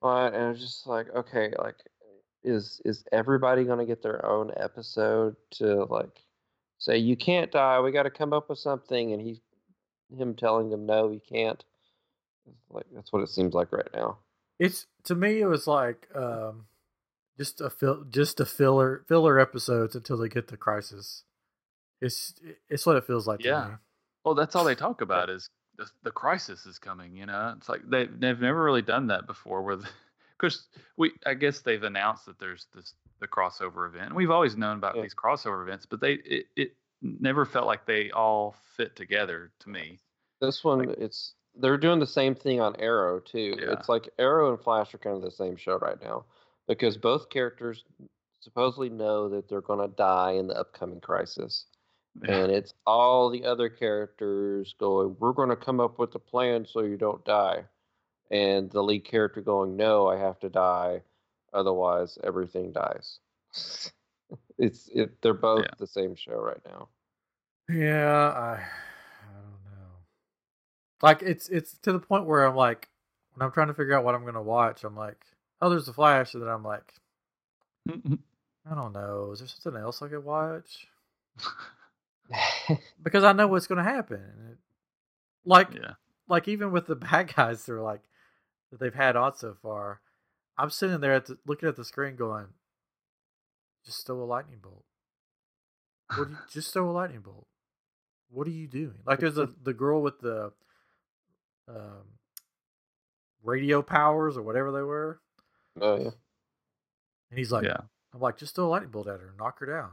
Uh, 0.03 0.27
and 0.27 0.37
I 0.37 0.49
was 0.49 0.61
just 0.61 0.87
like, 0.87 1.09
okay, 1.15 1.53
like, 1.59 1.77
is 2.45 2.81
is 2.85 3.05
everybody 3.13 3.65
gonna 3.65 3.87
get 3.87 4.03
their 4.03 4.25
own 4.27 4.53
episode 4.57 5.37
to 5.53 5.85
like 5.85 6.21
say 6.83 6.99
you 6.99 7.17
can't 7.17 7.53
die? 7.53 7.81
We 7.81 7.93
got 7.93 8.03
to 8.03 8.11
come 8.11 8.33
up 8.33 8.51
with 8.51 8.59
something, 8.59 9.13
and 9.13 9.23
he, 9.23 9.41
him 10.15 10.35
telling 10.35 10.71
them 10.71 10.85
no, 10.85 11.11
he 11.11 11.21
can't. 11.21 11.65
It's 12.47 12.71
like 12.71 12.87
that's 12.93 13.13
what 13.13 13.23
it 13.23 13.29
seems 13.29 13.55
like 13.55 13.73
right 13.73 13.89
now. 13.95 14.19
It's 14.59 14.87
to 15.05 15.15
me, 15.15 15.41
it 15.41 15.47
was 15.47 15.67
like 15.67 16.09
um, 16.15 16.67
just 17.39 17.61
a 17.61 17.71
fill, 17.71 18.05
just 18.11 18.41
a 18.41 18.45
filler 18.45 19.05
filler 19.07 19.39
episodes 19.39 19.95
until 19.95 20.19
they 20.19 20.29
get 20.29 20.49
the 20.49 20.57
crisis. 20.57 21.23
It's 22.01 22.35
it's 22.69 22.85
what 22.85 22.97
it 22.97 23.07
feels 23.07 23.27
like. 23.27 23.45
Yeah. 23.45 23.63
To 23.63 23.69
me. 23.69 23.75
Well, 24.25 24.35
that's 24.35 24.57
all 24.57 24.65
they 24.65 24.75
talk 24.75 25.01
about 25.01 25.31
is 25.31 25.49
the, 25.77 25.89
the 26.03 26.11
crisis 26.11 26.67
is 26.67 26.79
coming. 26.79 27.17
You 27.17 27.27
know, 27.27 27.55
it's 27.57 27.69
like 27.69 27.89
they 27.89 28.07
they've 28.07 28.41
never 28.41 28.63
really 28.63 28.83
done 28.83 29.07
that 29.07 29.27
before. 29.29 29.63
Where, 29.63 29.79
because 30.37 30.67
we 30.97 31.13
I 31.25 31.35
guess 31.35 31.61
they've 31.61 31.83
announced 31.83 32.27
that 32.27 32.41
there's 32.41 32.67
this 32.75 32.93
the 33.23 33.29
crossover 33.29 33.87
event. 33.89 34.09
And 34.09 34.15
we've 34.15 34.31
always 34.31 34.57
known 34.57 34.77
about 34.77 34.97
Yeah. 34.97 35.03
these 35.03 35.15
crossover 35.15 35.63
events, 35.63 35.87
but 35.87 36.01
they 36.01 36.15
it, 36.15 36.47
it 36.57 36.77
never 37.01 37.47
felt 37.47 37.67
like 37.67 37.87
they 37.87 38.11
all 38.11 38.55
fit 38.77 38.95
together 38.97 39.51
to 39.61 39.71
me. 39.71 39.99
This 40.41 40.63
one, 40.63 40.91
it's 40.99 41.35
they're 41.55 41.79
doing 41.79 42.01
the 42.01 42.07
same 42.07 42.35
thing 42.35 42.61
on 42.61 42.77
Arrow 42.77 43.21
too. 43.21 43.57
Yeah. 43.59 43.73
It's 43.73 43.89
like 43.89 44.09
Arrow 44.19 44.51
and 44.51 44.61
Flash 44.63 44.93
are 44.95 44.99
kind 44.99 45.17
of 45.17 45.23
the 45.23 45.31
same 45.31 45.57
show 45.57 45.79
right 45.79 46.01
now 46.03 46.25
because 46.67 46.97
both 46.99 47.31
characters 47.31 47.85
supposedly 48.41 48.91
know 48.91 49.29
that 49.29 49.49
they're 49.49 49.61
going 49.61 49.89
to 49.89 49.95
die 49.97 50.33
in 50.33 50.49
the 50.49 50.59
upcoming 50.59 51.01
crisis, 51.01 51.67
and 52.27 52.51
it's 52.51 52.75
all 52.87 53.31
the 53.31 53.45
other 53.45 53.69
characters 53.69 54.75
going, 54.79 55.17
"We're 55.21 55.33
going 55.33 55.51
to 55.51 55.57
come 55.57 55.79
up 55.81 55.99
with 55.99 56.15
a 56.15 56.19
plan 56.19 56.67
so 56.67 56.81
you 56.81 56.97
don't 56.97 57.25
die," 57.25 57.67
and 58.31 58.71
the 58.71 58.83
lead 58.83 59.05
character 59.05 59.41
going, 59.43 59.77
"No, 59.77 60.09
I 60.09 60.17
have 60.17 60.41
to 60.41 60.49
die, 60.49 61.03
otherwise 61.53 62.19
everything 62.25 62.73
dies." 62.73 63.21
it's 64.59 64.89
it. 64.95 65.21
They're 65.23 65.35
both 65.35 65.65
Yeah. 65.65 65.71
the 65.79 65.87
same 65.87 66.15
show 66.15 66.39
right 66.41 66.61
now. 66.67 66.89
Yeah, 67.69 68.31
I 68.31 68.53
I 68.55 69.33
don't 69.35 69.65
know. 69.65 70.07
Like 71.03 71.23
it's 71.23 71.49
it's 71.49 71.79
to 71.79 71.93
the 71.93 71.99
point 72.01 72.27
where 72.27 72.45
I'm 72.47 72.57
like 72.57 72.89
when 73.35 73.45
I'm 73.47 73.53
trying 73.53 73.69
to 73.69 73.75
figure 73.75 73.95
out 73.95 74.05
what 74.05 74.15
I'm 74.15 74.25
gonna 74.25 74.43
watch, 74.43 74.85
I'm 74.85 74.97
like, 74.97 75.25
oh, 75.61 75.71
there's 75.71 75.87
the 75.87 75.93
Flash, 75.93 76.35
and 76.35 76.43
then 76.43 76.51
I'm 76.51 76.65
like, 76.65 76.93
I 77.91 78.75
don't 78.75 78.93
know, 78.93 79.31
is 79.33 79.41
there 79.41 79.49
something 79.49 79.81
else 79.83 80.03
I 80.03 80.09
could 80.09 80.25
watch? 80.25 80.87
Because 83.03 83.25
I 83.25 83.33
know 83.33 83.47
what's 83.49 83.67
gonna 83.67 83.83
happen. 83.85 84.59
Like 85.45 85.75
yeah. 85.75 85.95
like 86.29 86.49
even 86.49 86.73
with 86.73 86.87
the 86.87 86.97
bad 86.97 87.35
guys 87.35 87.67
they're 87.67 87.81
like 87.83 88.01
that 88.71 88.81
they've 88.81 88.95
had 88.95 89.17
on 89.17 89.35
so 89.37 89.55
far, 89.63 90.01
I'm 90.59 90.71
sitting 90.71 91.01
there 91.01 91.15
at 91.15 91.27
the, 91.27 91.39
looking 91.47 91.69
at 91.69 91.77
the 91.77 91.85
screen 91.85 92.17
going, 92.17 92.47
just 93.85 94.07
throw 94.07 94.23
a 94.23 94.25
lightning 94.25 94.59
bolt. 94.63 94.85
What 96.15 96.29
do 96.29 96.33
you, 96.33 96.39
just 96.51 96.73
throw 96.73 96.91
a 96.91 96.93
lightning 96.93 97.21
bolt. 97.21 97.47
What 98.31 98.47
are 98.47 98.51
you 98.51 98.67
doing? 98.67 98.99
Like 99.07 99.21
there's 99.21 99.39
a 99.39 99.49
the 99.63 99.73
girl 99.73 100.03
with 100.03 100.21
the 100.21 100.53
um, 101.69 102.19
radio 103.43 103.83
powers 103.83 104.37
or 104.37 104.43
whatever 104.43 104.73
they 104.73 104.83
were, 104.83 105.21
oh 105.81 105.97
yeah. 105.97 106.11
and 107.31 107.39
he's 107.39 107.53
like, 107.53 107.65
yeah. 107.65 107.81
I'm 108.15 108.21
like, 108.21 108.37
just 108.37 108.55
throw 108.55 108.67
a 108.67 108.69
lightning 108.69 108.91
bolt 108.91 109.09
at 109.09 109.21
her, 109.21 109.35
knock 109.39 109.59
her 109.61 109.67
down. 109.67 109.91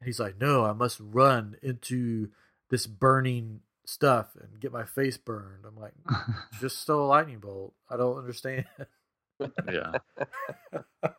And 0.00 0.06
he's 0.06 0.20
like, 0.20 0.40
no, 0.40 0.64
I 0.64 0.72
must 0.72 1.00
run 1.00 1.56
into 1.62 2.28
this 2.70 2.86
burning 2.86 3.60
stuff 3.84 4.36
and 4.38 4.60
get 4.60 4.72
my 4.72 4.84
face 4.84 5.16
burned. 5.16 5.64
I'm 5.66 5.76
like, 5.76 5.94
just 6.60 6.86
throw 6.86 7.04
a 7.04 7.06
lightning 7.06 7.38
bolt. 7.38 7.74
I 7.90 7.96
don't 7.96 8.18
understand. 8.18 8.66
yeah. 9.70 9.92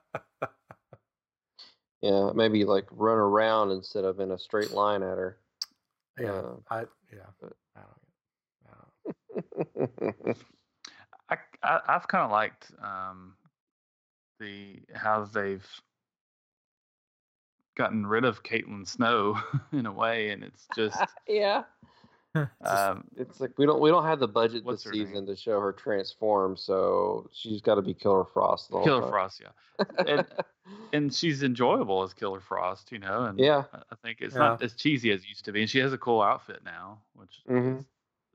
Yeah, 2.01 2.31
maybe 2.33 2.63
like 2.63 2.85
run 2.91 3.17
around 3.17 3.71
instead 3.71 4.05
of 4.05 4.21
in 4.21 4.31
a 4.31 4.39
straight 4.39 4.71
line 4.71 5.03
at 5.03 5.17
her. 5.17 5.37
yeah, 6.17 6.31
Uh, 6.31 6.55
I 6.69 6.79
yeah, 7.11 7.25
but- 7.41 7.57
I 7.75 7.81
don't, 7.81 9.43
I 9.45 9.83
don't. 10.23 10.37
I, 11.29 11.37
I 11.61 11.79
I've 11.89 12.07
kind 12.07 12.23
of 12.23 12.31
liked 12.31 12.71
um, 12.81 13.33
the 14.39 14.79
how 14.95 15.25
they've 15.25 15.67
gotten 17.75 18.07
rid 18.07 18.23
of 18.23 18.43
Caitlin 18.43 18.87
Snow 18.87 19.37
in 19.73 19.85
a 19.85 19.91
way, 19.91 20.29
and 20.29 20.41
it's 20.41 20.67
just 20.77 21.01
yeah, 21.27 21.63
um, 22.61 23.03
it's 23.17 23.39
like 23.39 23.57
we 23.57 23.65
don't 23.65 23.81
we 23.81 23.89
don't 23.89 24.03
have 24.05 24.19
the 24.19 24.27
budget 24.27 24.63
this 24.65 24.83
her 24.83 24.91
name? 24.91 25.07
season 25.07 25.25
to 25.25 25.35
show 25.35 25.59
her 25.59 25.71
transform, 25.71 26.55
so 26.55 27.27
she's 27.33 27.61
got 27.61 27.75
to 27.75 27.81
be 27.81 27.93
Killer 27.93 28.25
Frost. 28.25 28.69
The 28.69 28.75
whole 28.77 28.83
Killer 28.85 29.01
time. 29.01 29.09
Frost, 29.09 29.41
yeah, 29.41 30.03
and 30.07 30.25
and 30.93 31.13
she's 31.13 31.41
enjoyable 31.43 32.03
as 32.03 32.13
Killer 32.13 32.39
Frost, 32.39 32.91
you 32.91 32.99
know, 32.99 33.25
and 33.25 33.39
yeah, 33.39 33.63
I 33.73 33.77
I 33.91 33.95
think 34.03 34.19
it's 34.21 34.35
Yeah. 34.35 34.39
not 34.41 34.61
as 34.63 34.73
cheesy 34.75 35.11
as 35.11 35.21
it 35.23 35.27
used 35.29 35.45
to 35.45 35.51
be, 35.51 35.61
and 35.61 35.69
she 35.69 35.79
has 35.79 35.91
a 35.91 35.97
cool 35.97 36.21
outfit 36.21 36.61
now, 36.63 36.99
which 37.13 37.41
Mhm. 37.49 37.79
is, 37.79 37.85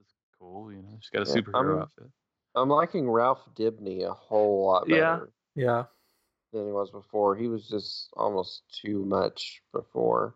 is 0.00 0.14
cool, 0.40 0.72
you 0.72 0.82
know. 0.82 0.98
She's 1.00 1.10
got 1.10 1.26
a 1.26 1.30
Yeah, 1.30 1.36
superhero 1.42 1.72
I'm- 1.74 1.82
outfit. 1.82 2.10
I'm 2.56 2.68
liking 2.68 3.10
Ralph 3.10 3.48
Dibney 3.56 4.04
a 4.08 4.12
whole 4.12 4.66
lot 4.66 4.88
better 4.88 5.32
Yeah. 5.54 5.64
Yeah, 5.64 5.84
than 6.52 6.66
he 6.66 6.72
was 6.72 6.90
before. 6.90 7.34
He 7.36 7.48
was 7.48 7.66
just 7.68 8.10
almost 8.16 8.62
too 8.80 9.04
much 9.04 9.62
before. 9.72 10.34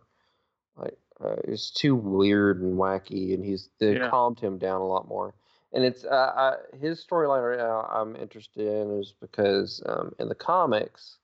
Like 0.77 0.99
uh, 1.25 1.33
it 1.45 1.49
was 1.51 1.71
too 1.71 1.95
weird 1.97 2.61
and 2.63 2.79
wacky, 2.79 3.35
and 3.35 3.45
he's 3.45 3.71
they 3.81 3.95
Yeah. 3.95 4.11
calmed 4.11 4.41
him 4.41 4.59
down 4.59 4.81
a 4.81 4.87
lot 4.87 5.09
more. 5.09 5.35
And 5.73 5.85
it's 5.85 6.05
uh, 6.05 6.33
I, 6.37 6.77
his 6.79 7.05
storyline 7.05 7.49
right 7.49 7.59
now. 7.59 7.83
I'm 7.91 8.17
interested 8.17 8.67
in 8.67 8.99
is 9.01 9.13
because 9.21 9.83
um, 9.87 10.15
in 10.19 10.29
the 10.29 10.35
comics, 10.35 11.19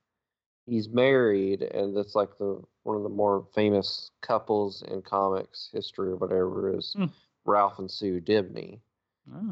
he's 0.66 0.88
married, 0.88 1.62
and 1.62 1.97
that's 1.97 2.14
like 2.14 2.36
the 2.38 2.61
one 2.82 2.97
of 2.97 3.03
the 3.03 3.09
more 3.09 3.47
famous 3.55 4.11
couples 4.20 4.82
in 4.88 5.01
comics 5.03 5.70
history 5.72 6.11
or 6.11 6.16
whatever 6.16 6.76
is 6.76 6.92
Hmm. 6.95 7.07
Ralph 7.47 7.78
and 7.78 7.90
Sue 7.90 8.20
Dibney. 8.20 8.80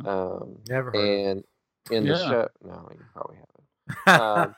Oh. 0.05 0.11
Um, 0.11 0.59
never 0.69 0.91
heard. 0.91 1.01
and 1.29 1.45
in 1.91 2.05
the 2.05 2.11
Yeah. 2.11 2.29
show, 2.29 2.49
no, 2.63 2.89
you 2.93 3.01
probably 3.15 3.37
haven't 3.37 4.21
um, 4.21 4.55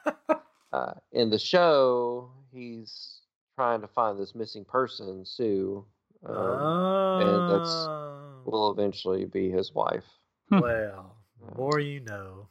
uh, 0.72 0.95
in 1.12 1.30
the 1.30 1.39
show, 1.39 2.30
he's 2.53 3.20
trying 3.55 3.80
to 3.80 3.88
find 3.88 4.18
this 4.18 4.34
missing 4.34 4.64
person, 4.64 5.24
Sue, 5.24 5.84
um, 6.26 7.20
and 7.22 7.50
that's- 7.50 7.86
Oh, 7.88 8.42
will 8.46 8.70
eventually 8.70 9.24
be 9.24 9.50
his 9.50 9.72
wife. 9.74 10.05
well, 10.50 11.16
the 11.40 11.55
more 11.57 11.78
you 11.80 12.00
know. 12.00 12.48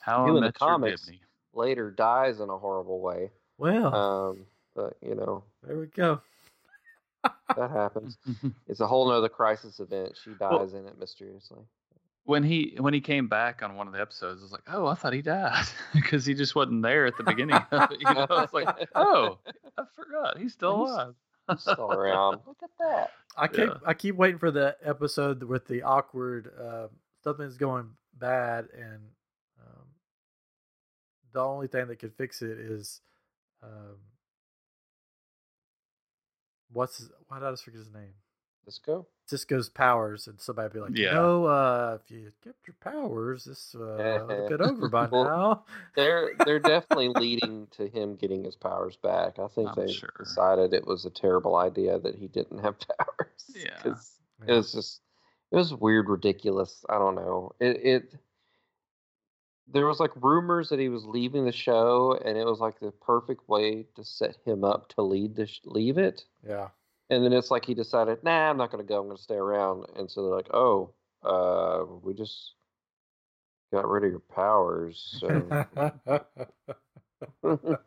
How 0.00 0.26
Who 0.26 0.36
in 0.36 0.44
the 0.44 0.52
comics- 0.52 1.08
Dibney. 1.08 1.20
Later, 1.52 1.90
dies 1.90 2.40
in 2.40 2.48
a 2.50 2.58
horrible 2.58 3.00
way. 3.00 3.30
Well, 3.58 3.94
Um, 3.94 4.46
but 4.74 4.96
you 5.00 5.14
know 5.14 5.44
there 5.62 5.78
we 5.78 5.86
go. 5.86 6.20
that 7.22 7.70
happens. 7.70 8.18
It's 8.66 8.80
a 8.80 8.86
whole 8.88 9.08
nother 9.08 9.28
crisis 9.28 9.78
event. 9.78 10.16
She 10.22 10.34
dies 10.34 10.74
in 10.74 10.86
it 10.86 10.98
mysteriously. 10.98 11.64
When 12.24 12.42
he 12.42 12.74
when 12.78 12.94
he 12.94 13.00
came 13.00 13.28
back 13.28 13.62
on 13.62 13.76
one 13.76 13.86
of 13.86 13.92
the 13.92 14.00
episodes, 14.00 14.40
I 14.40 14.44
was 14.44 14.52
like, 14.52 14.62
oh, 14.68 14.86
I 14.86 14.94
thought 14.94 15.12
he 15.12 15.22
died 15.22 15.66
because 15.94 16.24
he 16.24 16.34
just 16.34 16.54
wasn't 16.54 16.82
there 16.82 17.06
at 17.06 17.16
the 17.16 17.22
beginning. 17.24 17.56
of 17.70 17.90
it, 17.92 17.98
you 18.00 18.14
know, 18.14 18.26
I 18.30 18.40
was 18.42 18.52
like, 18.52 18.68
oh, 18.94 19.38
I 19.78 19.82
forgot 19.94 20.38
he's 20.38 20.52
still 20.52 20.78
He's- 20.84 20.90
alive. 20.90 21.14
He's 21.50 21.60
still 21.60 21.92
around. 21.92 22.40
Look 22.46 22.56
at 22.62 22.70
that. 22.80 23.10
I 23.36 23.48
keep 23.48 23.58
Yeah. 23.68 23.74
I 23.84 23.92
keep 23.94 24.16
waiting 24.16 24.38
for 24.38 24.50
the 24.50 24.76
episode 24.82 25.42
with 25.42 25.66
the 25.66 25.82
awkward 25.82 26.50
uh, 26.58 26.86
something's 27.22 27.56
going 27.58 27.90
bad 28.18 28.68
and 28.74 29.00
um, 29.60 29.84
the 31.32 31.40
only 31.40 31.66
thing 31.66 31.88
that 31.88 31.96
could 31.98 32.14
fix 32.14 32.40
it 32.40 32.58
is 32.58 33.00
um, 33.62 33.96
what's 36.72 36.98
his, 36.98 37.10
why 37.28 37.38
did 37.40 37.46
I 37.46 37.50
just 37.50 37.64
forget 37.64 37.80
his 37.80 37.92
name? 37.92 38.14
Cisco. 38.64 39.06
Cisco's 39.26 39.68
powers, 39.70 40.26
and 40.26 40.38
somebody 40.40 40.72
be 40.74 40.80
like, 40.80 40.96
Yeah. 40.96 41.08
you 41.10 41.14
know, 41.14 41.44
uh, 41.46 41.98
if 42.02 42.10
you 42.10 42.30
kept 42.42 42.66
your 42.66 42.76
powers, 42.80 43.44
this 43.44 43.74
uh, 43.74 44.24
would 44.28 44.38
have 44.38 44.48
been 44.50 44.62
over 44.62 44.88
by 44.88 45.06
Well, 45.12 45.24
now. 45.24 45.64
They're 45.96 46.32
they're 46.44 46.58
definitely 46.60 47.08
leading 47.16 47.66
to 47.72 47.88
him 47.88 48.16
getting 48.16 48.44
his 48.44 48.56
powers 48.56 48.96
back. 48.96 49.38
I 49.38 49.48
think 49.48 49.70
I'm 49.70 49.86
they 49.86 49.92
sure. 49.92 50.10
decided 50.18 50.74
it 50.74 50.86
was 50.86 51.04
a 51.06 51.10
terrible 51.10 51.56
idea 51.56 51.98
that 51.98 52.16
he 52.16 52.28
didn't 52.28 52.58
have 52.58 52.76
powers. 52.98 53.44
Yeah. 53.54 53.78
'cause 53.82 54.18
it 54.42 54.50
Yeah. 54.50 54.56
was 54.56 54.72
just 54.72 55.00
it 55.50 55.56
was 55.56 55.72
weird, 55.72 56.08
ridiculous. 56.08 56.84
I 56.88 56.98
don't 56.98 57.14
know. 57.14 57.52
It 57.60 57.76
it 57.84 58.14
there 59.66 59.86
was 59.86 59.98
like 60.00 60.10
rumors 60.22 60.68
that 60.68 60.78
he 60.78 60.90
was 60.90 61.06
leaving 61.06 61.46
the 61.46 61.52
show, 61.52 62.18
and 62.24 62.36
it 62.36 62.44
was 62.44 62.60
like 62.60 62.78
the 62.80 62.90
perfect 62.90 63.48
way 63.48 63.86
to 63.96 64.04
set 64.04 64.36
him 64.44 64.62
up 64.64 64.88
to 64.90 65.02
lead 65.02 65.34
the 65.36 65.46
sh- 65.46 65.60
leave 65.64 65.96
it. 65.96 66.24
Yeah. 66.46 66.68
And 67.10 67.24
then 67.24 67.32
it's 67.32 67.50
like 67.50 67.66
he 67.66 67.74
decided, 67.74 68.24
nah, 68.24 68.50
I'm 68.50 68.56
not 68.56 68.70
going 68.72 68.84
to 68.84 68.88
go. 68.88 69.00
I'm 69.00 69.06
going 69.06 69.16
to 69.16 69.22
stay 69.22 69.34
around. 69.36 69.86
And 69.96 70.10
so 70.10 70.22
they're 70.22 70.34
like, 70.36 70.50
oh, 70.54 70.92
uh, 71.22 71.84
we 72.02 72.14
just 72.14 72.54
got 73.72 73.88
rid 73.88 74.04
of 74.04 74.10
your 74.10 74.20
powers. 74.20 75.16
So 75.20 75.56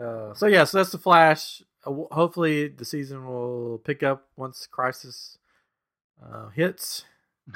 Uh, 0.00 0.34
so 0.34 0.46
yeah, 0.46 0.64
so 0.64 0.78
that's 0.78 0.92
the 0.92 0.98
Flash. 0.98 1.62
Uh, 1.84 1.92
hopefully, 2.12 2.68
the 2.68 2.84
season 2.84 3.26
will 3.26 3.78
pick 3.78 4.02
up 4.02 4.28
once 4.36 4.66
Crisis 4.66 5.38
uh, 6.22 6.48
hits. 6.50 7.04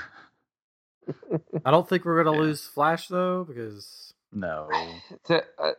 I 1.64 1.70
don't 1.70 1.88
think 1.88 2.04
we're 2.04 2.22
gonna 2.22 2.36
Yeah. 2.36 2.42
lose 2.42 2.66
Flash 2.66 3.08
though, 3.08 3.44
because 3.44 4.12
No. 4.32 4.68
to, 5.26 5.42
uh, 5.58 5.72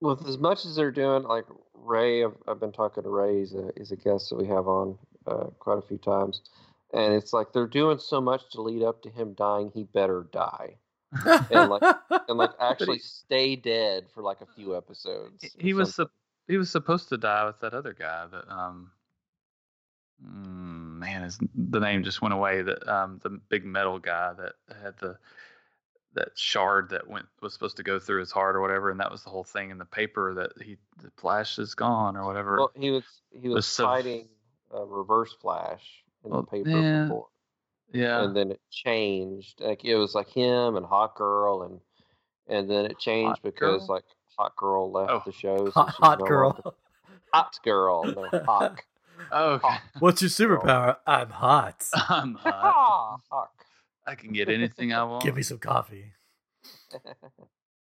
with 0.00 0.26
as 0.28 0.38
much 0.38 0.64
as 0.64 0.76
they're 0.76 0.90
doing, 0.92 1.24
like 1.24 1.46
Ray, 1.88 2.24
I've, 2.24 2.36
I've 2.46 2.60
been 2.60 2.72
talking 2.72 3.02
to 3.02 3.08
Ray. 3.08 3.38
He's 3.40 3.54
a, 3.54 3.70
he's 3.76 3.92
a 3.92 3.96
guest 3.96 4.30
that 4.30 4.36
we 4.36 4.46
have 4.46 4.68
on 4.68 4.98
uh, 5.26 5.44
quite 5.58 5.78
a 5.78 5.82
few 5.82 5.98
times. 5.98 6.42
And 6.92 7.14
it's 7.14 7.32
like 7.32 7.52
they're 7.52 7.66
doing 7.66 7.98
so 7.98 8.20
much 8.20 8.50
to 8.52 8.62
lead 8.62 8.82
up 8.82 9.02
to 9.02 9.10
him 9.10 9.34
dying, 9.34 9.70
he 9.74 9.84
better 9.84 10.26
die. 10.32 10.76
And, 11.50 11.70
like- 11.70 11.96
And 12.28 12.38
like 12.38 12.50
actually 12.60 12.98
stay 12.98 13.56
dead 13.56 14.06
for 14.14 14.22
like 14.22 14.40
a 14.40 14.46
few 14.46 14.76
episodes. 14.76 15.44
He- 15.58 15.74
was 15.74 15.94
sup- 15.94 16.12
he 16.46 16.56
was 16.56 16.70
supposed 16.70 17.08
to 17.10 17.18
die 17.18 17.44
with 17.46 17.60
that 17.60 17.74
other 17.74 17.92
guy 17.92 18.26
that 18.30 18.50
um 18.50 18.90
mm, 20.24 20.98
man 20.98 21.22
his 21.22 21.38
the 21.54 21.78
name 21.80 22.02
just 22.02 22.22
went 22.22 22.32
away 22.34 22.62
that 22.62 22.88
um 22.88 23.20
the 23.22 23.30
big 23.50 23.64
metal 23.66 23.98
guy 23.98 24.32
that 24.32 24.54
had 24.82 24.94
the 24.98 25.18
that 26.18 26.36
shard 26.38 26.90
that 26.90 27.08
went 27.08 27.26
was 27.40 27.52
supposed 27.52 27.76
to 27.78 27.82
go 27.82 27.98
through 27.98 28.20
his 28.20 28.30
heart 28.30 28.54
or 28.56 28.60
whatever 28.60 28.90
and 28.90 29.00
that 29.00 29.10
was 29.10 29.22
the 29.24 29.30
whole 29.30 29.44
thing 29.44 29.70
in 29.70 29.78
the 29.78 29.84
paper 29.84 30.34
that 30.34 30.50
he 30.62 30.76
the 31.02 31.10
flash 31.16 31.58
is 31.58 31.74
gone 31.74 32.16
or 32.16 32.24
whatever 32.26 32.56
Well, 32.58 32.70
he 32.74 32.90
was 32.90 33.04
he 33.32 33.48
was 33.48 33.56
was 33.56 33.66
so- 33.66 33.84
fighting 33.84 34.28
uh, 34.74 34.84
Reverse 34.84 35.34
Flash 35.40 35.82
in 36.24 36.30
Well, 36.30 36.42
the 36.42 36.46
paper 36.46 36.68
yeah. 36.68 37.02
before, 37.04 37.26
yeah 37.92 38.22
and 38.24 38.36
then 38.36 38.50
it 38.50 38.60
changed. 38.70 39.60
Like 39.60 39.84
it 39.84 39.96
was 39.96 40.14
like 40.14 40.28
him 40.28 40.76
and 40.76 40.84
Hot 40.84 41.14
Girl, 41.16 41.62
and 41.62 41.80
and 42.48 42.68
then 42.70 42.84
it 42.84 42.98
changed 42.98 43.38
Hot 43.38 43.42
because 43.42 43.86
Girl? 43.86 43.96
like 43.96 44.04
Hot 44.38 44.54
Girl 44.56 44.90
left 44.92 45.10
Oh. 45.10 45.22
the 45.24 45.32
show. 45.32 45.66
so 45.66 45.70
hot, 45.70 45.86
she's 45.90 45.96
hot 45.96 46.18
no 46.20 46.26
girl. 46.26 46.48
longer- 46.50 46.76
Hot 47.32 47.58
Girl, 47.64 48.04
no 48.04 48.28
Hawk. 48.44 48.84
oh 49.32 49.52
okay. 49.54 49.76
What's 50.00 50.20
your 50.22 50.28
superpower? 50.30 50.96
I'm 51.06 51.30
hot. 51.30 51.86
I'm 52.10 52.34
hot. 52.44 53.20
Hawk. 53.30 53.57
I 54.08 54.14
can 54.14 54.32
get 54.32 54.48
anything 54.58 54.92
I 54.92 55.04
want 55.04 55.22
Give 55.22 55.36
me 55.36 55.42
some 55.42 55.58
coffee. 55.58 56.12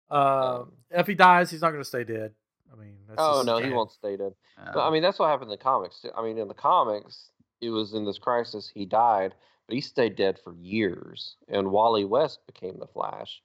Um, 0.10 0.74
if 0.92 1.08
he 1.08 1.16
dies, 1.16 1.50
he's 1.50 1.62
not 1.62 1.72
gonna 1.72 1.84
stay 1.84 2.04
dead. 2.04 2.34
I 2.72 2.76
mean, 2.76 2.98
that's 3.08 3.20
oh 3.20 3.42
no, 3.44 3.58
he 3.58 3.72
won't 3.72 3.92
stay 3.92 4.16
dead. 4.16 4.34
Uh, 4.60 4.70
But, 4.72 4.88
I 4.88 4.92
mean, 4.92 5.02
that's 5.02 5.18
what 5.18 5.28
happened 5.28 5.50
in 5.52 5.58
the 5.58 5.64
comics. 5.64 6.02
too. 6.02 6.12
I 6.16 6.22
mean, 6.22 6.38
in 6.38 6.48
the 6.48 6.54
comics, 6.54 7.32
it 7.62 7.72
was 7.72 7.96
in 7.96 8.06
this 8.06 8.20
crisis 8.20 8.70
he 8.72 8.86
died, 8.86 9.34
but 9.66 9.74
he 9.74 9.82
stayed 9.82 10.16
dead 10.16 10.38
for 10.44 10.54
years. 10.54 11.36
And 11.48 11.72
Wally 11.72 12.06
West 12.06 12.46
became 12.46 12.78
the 12.78 12.86
Flash, 12.86 13.42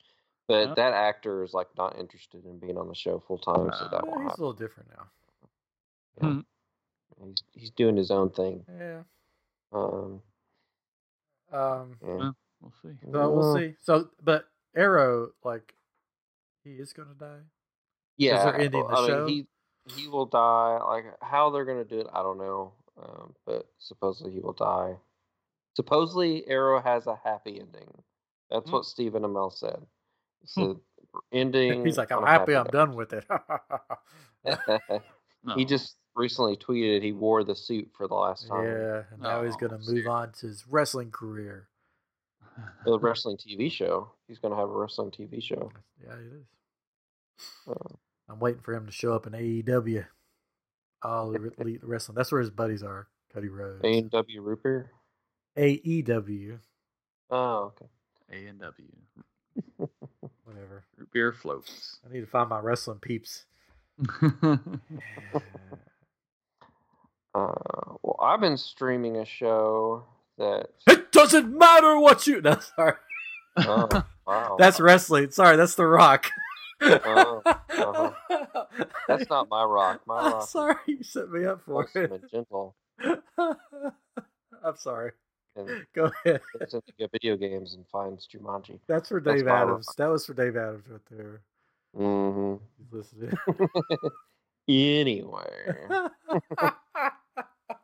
but 0.47 0.74
that 0.74 0.93
actor 0.93 1.43
is 1.43 1.55
like 1.55 1.68
not 1.79 1.99
interested 1.99 2.45
in 2.45 2.59
being 2.59 2.76
on 2.76 2.89
the 2.89 2.95
show 2.95 3.18
full 3.26 3.39
time, 3.39 3.70
so 3.72 3.89
that 3.91 4.05
Yeah, 4.07 4.22
he's 4.24 4.39
a 4.39 4.41
little 4.41 4.53
different 4.53 4.91
now. 4.91 5.07
Hmm. 6.20 6.41
He's 7.24 7.43
he's 7.53 7.70
doing 7.70 7.97
his 7.97 8.11
own 8.11 8.29
thing. 8.29 8.66
Yeah. 8.79 9.03
Um, 9.72 10.20
Um. 11.51 11.97
yeah. 12.05 12.31
We'll 12.61 12.73
see 12.83 12.97
So 13.13 13.31
we'll 13.31 13.57
Uh, 13.57 13.59
see. 13.59 13.75
So, 13.83 14.09
but 14.23 14.45
Arrow, 14.77 15.31
like, 15.45 15.75
he 16.65 16.73
is 16.73 16.93
gonna 16.93 17.15
die. 17.19 17.41
Yeah, 18.17 18.45
they're 18.53 18.61
ending 18.63 18.85
well, 18.85 18.97
the 18.97 19.03
I 19.03 19.07
show? 19.09 19.27
mean, 19.27 19.47
he 19.87 19.95
he 20.03 20.09
will 20.09 20.27
die. 20.27 20.79
Like 20.87 21.05
how 21.23 21.51
they're 21.51 21.65
gonna 21.65 21.85
do 21.85 22.01
it, 22.01 22.07
I 22.13 22.23
don't 22.23 22.39
know. 22.39 22.73
Um, 23.01 23.35
but 23.47 23.67
supposedly 23.79 24.33
he 24.33 24.41
will 24.41 24.53
die. 24.55 24.97
Supposedly 25.77 26.47
Arrow 26.49 26.81
has 26.81 27.07
a 27.07 27.15
happy 27.25 27.61
ending. 27.61 28.03
That's 28.51 28.67
Hmm. 28.69 28.73
what 28.73 28.85
Stephen 28.87 29.23
Amell 29.23 29.53
said. 29.53 29.81
He 30.41 30.47
said 30.49 30.77
ending. 31.33 31.85
He's 31.85 31.97
like, 31.97 32.11
I'm 32.11 32.19
on 32.19 32.25
a 32.25 32.27
happy. 32.27 32.57
I'm 32.57 32.67
done 32.67 32.97
with 32.97 33.13
it. 33.13 33.25
no. 35.45 35.55
he 35.55 35.65
just 35.65 35.97
recently 36.17 36.57
tweeted 36.57 37.03
he 37.03 37.13
wore 37.13 37.45
the 37.45 37.55
suit 37.55 37.89
for 37.97 38.09
the 38.09 38.15
last 38.15 38.49
time. 38.49 38.65
yeah. 38.65 39.03
And 39.13 39.23
now 39.23 39.45
he's 39.45 39.55
Oh, 39.55 39.59
gonna 39.59 39.79
move 39.87 40.07
on 40.09 40.33
to 40.33 40.47
his 40.49 40.65
wrestling 40.69 41.11
career. 41.13 41.69
The 42.85 42.99
wrestling 43.01 43.37
TV 43.37 43.71
show. 43.71 44.11
He's 44.27 44.39
gonna 44.39 44.57
have 44.57 44.69
a 44.69 44.73
wrestling 44.73 45.11
TV 45.11 45.43
show. 45.43 45.71
Yeah, 46.05 46.15
it 46.15 46.33
is. 46.41 46.47
Uh, 47.69 47.95
I'm 48.29 48.39
waiting 48.41 48.61
for 48.63 48.75
him 48.75 48.87
to 48.87 48.93
show 48.93 49.13
up 49.15 49.27
in 49.27 49.33
AEW. 49.33 50.05
All 51.03 51.31
the 51.31 51.53
elite 51.59 51.81
wrestling. 51.83 52.17
That's 52.17 52.33
where 52.33 52.41
his 52.41 52.51
buddies 52.51 52.83
are. 52.83 53.07
Cody 53.33 53.49
Rhodes. 53.49 53.81
A 53.85 53.99
and 53.99 54.11
W 54.11 54.41
Root 54.43 54.63
Beer. 54.63 54.91
AEW. 55.57 56.59
Oh, 57.31 57.73
okay. 57.75 57.87
A 58.33 58.47
and 58.49 58.61
W 58.61 58.89
Whatever. 60.45 60.85
root 60.97 61.11
beer 61.13 61.33
floats. 61.33 61.99
I 62.09 62.13
need 62.13 62.21
to 62.21 62.27
find 62.27 62.49
my 62.49 62.59
wrestling 62.61 62.99
peeps. 63.01 63.45
Uh, 67.35 67.53
well, 68.03 68.17
I've 68.23 68.41
been 68.41 68.57
streaming 68.57 69.17
a 69.19 69.25
show 69.25 70.05
that. 70.39 70.68
It 70.86 71.12
doesn't 71.12 71.57
matter 71.57 71.99
what 71.99 72.26
you. 72.26 72.41
No, 72.41 72.59
sorry. 72.76 72.95
Oh, 73.59 74.03
wow. 74.26 74.57
That's 74.59 74.80
wrestling. 74.80 75.30
Sorry, 75.30 75.57
that's 75.57 75.74
The 75.74 75.86
Rock. 75.86 76.30
Oh, 76.80 77.43
uh-huh. 77.47 78.64
That's 79.09 79.28
not 79.28 79.49
my 79.49 79.64
rock. 79.64 80.01
My 80.07 80.18
I'm 80.18 80.22
rock 80.32 80.49
sorry, 80.49 80.76
you 80.86 81.03
set 81.03 81.28
me 81.30 81.45
up 81.45 81.62
for 81.64 81.89
it. 81.95 82.22
gentle 82.30 82.76
I'm 83.39 84.76
sorry. 84.76 85.12
and 85.57 85.86
Go 85.95 86.11
ahead. 86.24 86.41
video 87.12 87.36
games 87.36 87.74
and 87.74 87.84
finds 87.89 88.28
Jumanji. 88.28 88.78
That's 88.86 89.09
for 89.09 89.18
Dave 89.20 89.47
my 89.47 89.62
Adams. 89.62 89.89
That 89.97 90.07
was 90.09 90.24
for 90.26 90.34
Dave 90.34 90.57
Adams 90.57 90.84
right 90.89 91.01
there. 91.11 91.41
hmm 91.97 92.55
He's 92.78 92.93
listening. 92.93 93.36
anyway, 94.68 95.74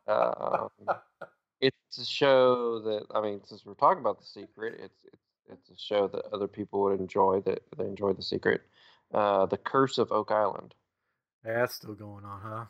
um, 0.07 0.69
it's 1.89 1.99
a 1.99 2.05
show 2.05 2.81
that 2.81 3.07
I 3.15 3.21
mean, 3.21 3.41
since 3.45 3.65
we're 3.65 3.75
talking 3.75 4.01
about 4.01 4.19
the 4.21 4.27
secret, 4.27 4.81
it's 4.83 5.05
it's 5.13 5.23
it's 5.51 5.71
a 5.71 5.77
show 5.79 6.09
that 6.09 6.25
other 6.33 6.49
people 6.49 6.83
would 6.83 7.01
enjoy 7.01 7.41
that 7.43 7.63
they 7.77 7.85
enjoy 7.85 8.13
the 8.13 8.23
secret. 8.23 8.63
Uh, 9.13 9.47
the 9.47 9.59
Curse 9.59 9.99
of 9.99 10.11
Oak 10.13 10.31
Island. 10.31 10.75
That's 11.45 11.75
still 11.75 11.95
going 11.95 12.25
on, 12.25 12.41
huh? 12.43 12.65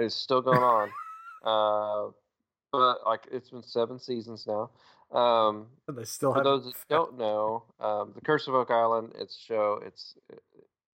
It 0.00 0.04
is 0.04 0.14
still 0.14 0.42
going 0.42 0.62
on. 0.62 0.90
uh, 1.44 2.12
but 2.72 2.98
like 3.06 3.26
it's 3.32 3.50
been 3.50 3.62
seven 3.62 3.98
seasons 3.98 4.46
now. 4.46 4.70
Um, 5.16 5.66
They 5.88 6.04
still 6.04 6.32
for 6.32 6.38
have. 6.38 6.44
those 6.44 6.64
that 6.64 6.74
don't 6.88 7.16
know, 7.18 7.64
um, 7.80 8.12
the 8.14 8.20
Curse 8.20 8.48
of 8.48 8.54
Oak 8.54 8.70
Island. 8.70 9.12
It's 9.18 9.36
a 9.36 9.40
show. 9.40 9.80
It's 9.84 10.16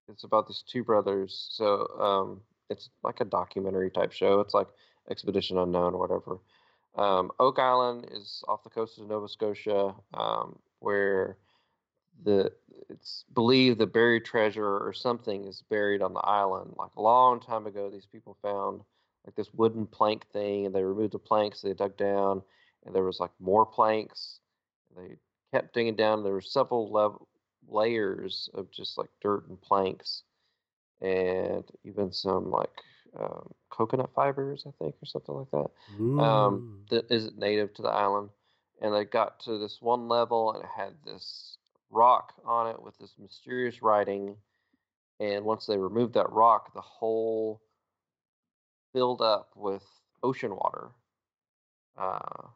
it's 0.07 0.23
about 0.23 0.47
these 0.47 0.63
two 0.67 0.84
brothers. 0.84 1.47
So 1.51 1.88
um, 1.99 2.41
it's 2.69 2.89
like 3.03 3.21
a 3.21 3.26
documentary 3.26 3.91
type 3.91 4.11
show. 4.11 4.39
It's 4.39 4.53
like 4.53 4.67
Expedition 5.09 5.57
Unknown 5.57 5.93
or 5.93 5.99
whatever. 5.99 6.38
Um, 6.98 7.32
Oak 7.39 7.60
Island 7.60 8.08
is 8.12 8.43
off 8.48 8.64
the 8.64 8.70
coast 8.70 8.98
of 9.00 9.08
Nova 9.08 9.28
Scotia, 9.28 9.93
um, 10.14 10.58
where 10.80 11.38
the 12.24 12.52
it's 12.89 13.26
believed 13.34 13.80
the 13.80 13.88
buried 13.88 14.24
treasure 14.24 14.78
or 14.80 14.93
something 14.93 15.46
is 15.46 15.64
buried 15.70 16.02
on 16.02 16.14
the 16.14 16.22
island. 16.22 16.74
Like 16.78 16.96
a 16.96 17.02
long 17.02 17.39
time 17.39 17.68
ago, 17.68 17.89
these 17.89 18.06
people 18.06 18.38
found 18.41 18.82
like 19.26 19.36
this 19.36 19.54
wooden 19.54 19.86
plank 19.86 20.26
thing, 20.32 20.66
and 20.66 20.74
they 20.76 20.84
removed 20.84 21.14
the 21.14 21.20
planks. 21.20 21.62
They 21.62 21.74
dug 21.74 21.98
down, 21.98 22.41
and 22.86 22.96
there 22.96 23.04
was 23.04 23.20
like 23.20 23.32
more 23.39 23.66
planks. 23.66 24.39
They 24.96 25.18
kept 25.54 25.74
digging 25.74 25.96
down. 25.96 26.24
There 26.24 26.34
were 26.34 26.41
several 26.41 26.91
level 26.91 27.28
layers 27.68 28.50
of 28.54 28.72
just 28.72 28.98
like 28.98 29.10
dirt 29.22 29.50
and 29.50 29.60
planks, 29.62 30.24
and 31.02 31.64
even 31.84 32.12
some 32.14 32.50
like 32.52 32.70
um, 33.20 33.51
coconut 33.70 34.11
fibers, 34.16 34.66
I 34.68 34.72
think, 34.80 34.95
or 35.01 35.05
something 35.05 35.36
like 35.36 35.51
that 35.51 36.22
um, 36.22 36.86
that 36.89 37.05
isn't 37.09 37.38
native 37.38 37.74
to 37.76 37.82
the 37.82 37.89
island. 37.89 38.30
And 38.82 38.93
they 38.93 39.05
got 39.05 39.39
to 39.41 39.57
this 39.57 39.78
one 39.82 40.07
level 40.07 40.53
and 40.53 40.63
it 40.63 40.70
had 40.76 40.93
this 41.05 41.57
rock 41.89 42.34
on 42.45 42.68
it 42.70 42.82
with 42.82 42.97
this 42.97 43.13
mysterious 43.20 43.82
writing. 43.82 44.36
And 45.20 45.45
once 45.45 45.66
they 45.66 45.78
removed 45.78 46.16
that 46.16 46.32
rock, 46.32 46.74
the 46.74 46.82
hole 46.82 47.61
filled 48.93 49.22
up 49.22 49.51
with 49.55 49.84
ocean 50.24 50.51
water, 50.51 50.89
uh, 51.97 52.47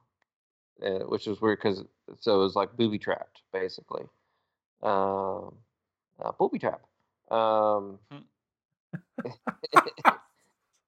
and, 0.81 1.07
which 1.07 1.25
was 1.25 1.39
weird 1.39 1.59
because 1.59 1.83
so 2.19 2.35
it 2.35 2.43
was 2.43 2.55
like 2.55 2.75
booby 2.75 2.97
trapped 2.97 3.41
basically, 3.53 4.03
um, 4.83 5.55
uh, 6.21 6.31
booby 6.37 6.59
trap. 6.59 6.81
Um, 7.31 7.99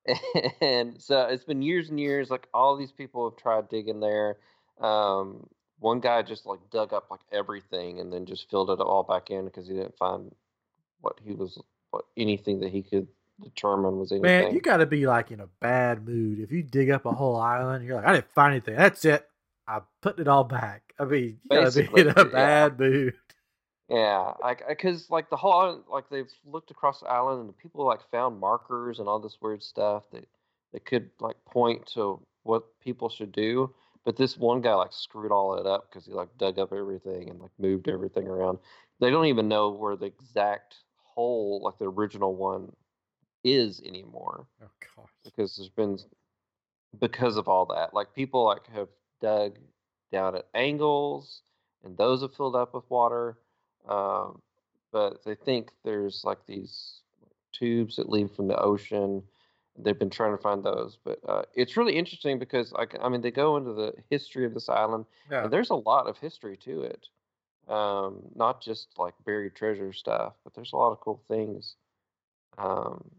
and 0.61 1.01
so 1.01 1.27
it's 1.27 1.43
been 1.43 1.61
years 1.61 1.89
and 1.89 1.99
years. 1.99 2.29
Like 2.29 2.47
all 2.53 2.77
these 2.77 2.91
people 2.91 3.29
have 3.29 3.37
tried 3.37 3.69
digging 3.69 3.99
there. 3.99 4.37
Um, 4.79 5.47
one 5.79 5.99
guy 5.99 6.21
just 6.21 6.45
like 6.45 6.59
dug 6.71 6.93
up 6.93 7.07
like 7.09 7.21
everything 7.31 7.99
and 7.99 8.11
then 8.11 8.25
just 8.25 8.49
filled 8.49 8.69
it 8.69 8.79
all 8.79 9.03
back 9.03 9.29
in 9.29 9.45
because 9.45 9.67
he 9.67 9.73
didn't 9.73 9.97
find 9.97 10.33
what 11.01 11.19
he 11.23 11.33
was 11.33 11.59
what 11.89 12.05
anything 12.15 12.59
that 12.61 12.71
he 12.71 12.83
could 12.83 13.07
determine 13.43 13.97
was 13.97 14.11
anything. 14.11 14.43
Man, 14.43 14.53
you 14.53 14.61
got 14.61 14.77
to 14.77 14.85
be 14.85 15.07
like 15.07 15.31
in 15.31 15.39
a 15.39 15.47
bad 15.59 16.07
mood 16.07 16.39
if 16.39 16.51
you 16.51 16.63
dig 16.63 16.89
up 16.89 17.05
a 17.05 17.11
whole 17.11 17.35
island. 17.35 17.85
You're 17.85 17.95
like, 17.95 18.05
I 18.05 18.13
didn't 18.13 18.33
find 18.33 18.53
anything. 18.53 18.75
That's 18.75 19.03
it. 19.05 19.27
I 19.67 19.81
put 20.01 20.19
it 20.19 20.27
all 20.27 20.43
back. 20.43 20.93
I 20.99 21.05
mean, 21.05 21.39
you 21.49 21.61
got 21.61 21.71
to 21.71 21.83
be 21.83 22.01
in 22.01 22.09
a 22.09 22.13
yeah. 22.17 22.23
bad 22.25 22.79
mood. 22.79 23.13
Yeah, 23.91 24.33
like 24.41 24.65
because 24.67 25.09
like 25.09 25.29
the 25.29 25.35
whole 25.35 25.83
like 25.91 26.09
they've 26.09 26.31
looked 26.45 26.71
across 26.71 27.01
the 27.01 27.07
island 27.07 27.41
and 27.41 27.49
the 27.49 27.53
people 27.53 27.85
like 27.85 27.99
found 28.09 28.39
markers 28.39 28.99
and 28.99 29.07
all 29.09 29.19
this 29.19 29.37
weird 29.41 29.61
stuff 29.61 30.03
that 30.13 30.27
that 30.71 30.85
could 30.85 31.09
like 31.19 31.35
point 31.45 31.85
to 31.87 32.21
what 32.43 32.63
people 32.79 33.09
should 33.09 33.33
do. 33.33 33.73
But 34.05 34.15
this 34.15 34.37
one 34.37 34.61
guy 34.61 34.73
like 34.75 34.93
screwed 34.93 35.31
all 35.33 35.55
it 35.55 35.67
up 35.67 35.89
because 35.89 36.05
he 36.05 36.13
like 36.13 36.29
dug 36.37 36.57
up 36.57 36.71
everything 36.71 37.29
and 37.29 37.39
like 37.41 37.51
moved 37.59 37.89
everything 37.89 38.27
around. 38.27 38.59
They 39.01 39.09
don't 39.09 39.25
even 39.25 39.49
know 39.49 39.69
where 39.71 39.97
the 39.97 40.05
exact 40.05 40.75
hole, 41.03 41.61
like 41.63 41.77
the 41.77 41.89
original 41.89 42.33
one, 42.35 42.71
is 43.43 43.81
anymore 43.85 44.47
Oh 44.63 44.67
gosh. 44.95 45.09
because 45.25 45.57
there's 45.57 45.69
been 45.69 45.97
because 46.99 47.35
of 47.37 47.47
all 47.49 47.65
that. 47.67 47.93
Like 47.93 48.13
people 48.15 48.45
like 48.45 48.67
have 48.73 48.87
dug 49.19 49.57
down 50.13 50.35
at 50.35 50.45
angles, 50.53 51.41
and 51.83 51.97
those 51.97 52.21
have 52.21 52.33
filled 52.35 52.55
up 52.55 52.73
with 52.73 52.89
water. 52.89 53.37
Um, 53.87 54.41
but 54.91 55.23
they 55.23 55.35
think 55.35 55.71
there's 55.83 56.23
like 56.23 56.45
these 56.47 57.01
tubes 57.53 57.95
that 57.95 58.09
lead 58.09 58.31
from 58.35 58.47
the 58.47 58.57
ocean. 58.57 59.23
They've 59.77 59.97
been 59.97 60.09
trying 60.09 60.35
to 60.35 60.41
find 60.41 60.63
those, 60.63 60.97
but 61.03 61.19
uh, 61.27 61.43
it's 61.53 61.77
really 61.77 61.95
interesting 61.95 62.39
because 62.39 62.71
like 62.73 62.95
I 63.01 63.09
mean 63.09 63.21
they 63.21 63.31
go 63.31 63.57
into 63.57 63.73
the 63.73 63.93
history 64.09 64.45
of 64.45 64.53
this 64.53 64.69
island, 64.69 65.05
Yeah. 65.31 65.43
and 65.45 65.53
there's 65.53 65.69
a 65.69 65.75
lot 65.75 66.07
of 66.07 66.17
history 66.17 66.57
to 66.57 66.81
it. 66.83 67.07
Um, 67.67 68.23
not 68.35 68.61
just 68.61 68.89
like 68.97 69.13
buried 69.25 69.55
treasure 69.55 69.93
stuff, 69.93 70.33
but 70.43 70.53
there's 70.53 70.73
a 70.73 70.77
lot 70.77 70.91
of 70.91 70.99
cool 70.99 71.23
things. 71.27 71.75
Um, 72.57 73.09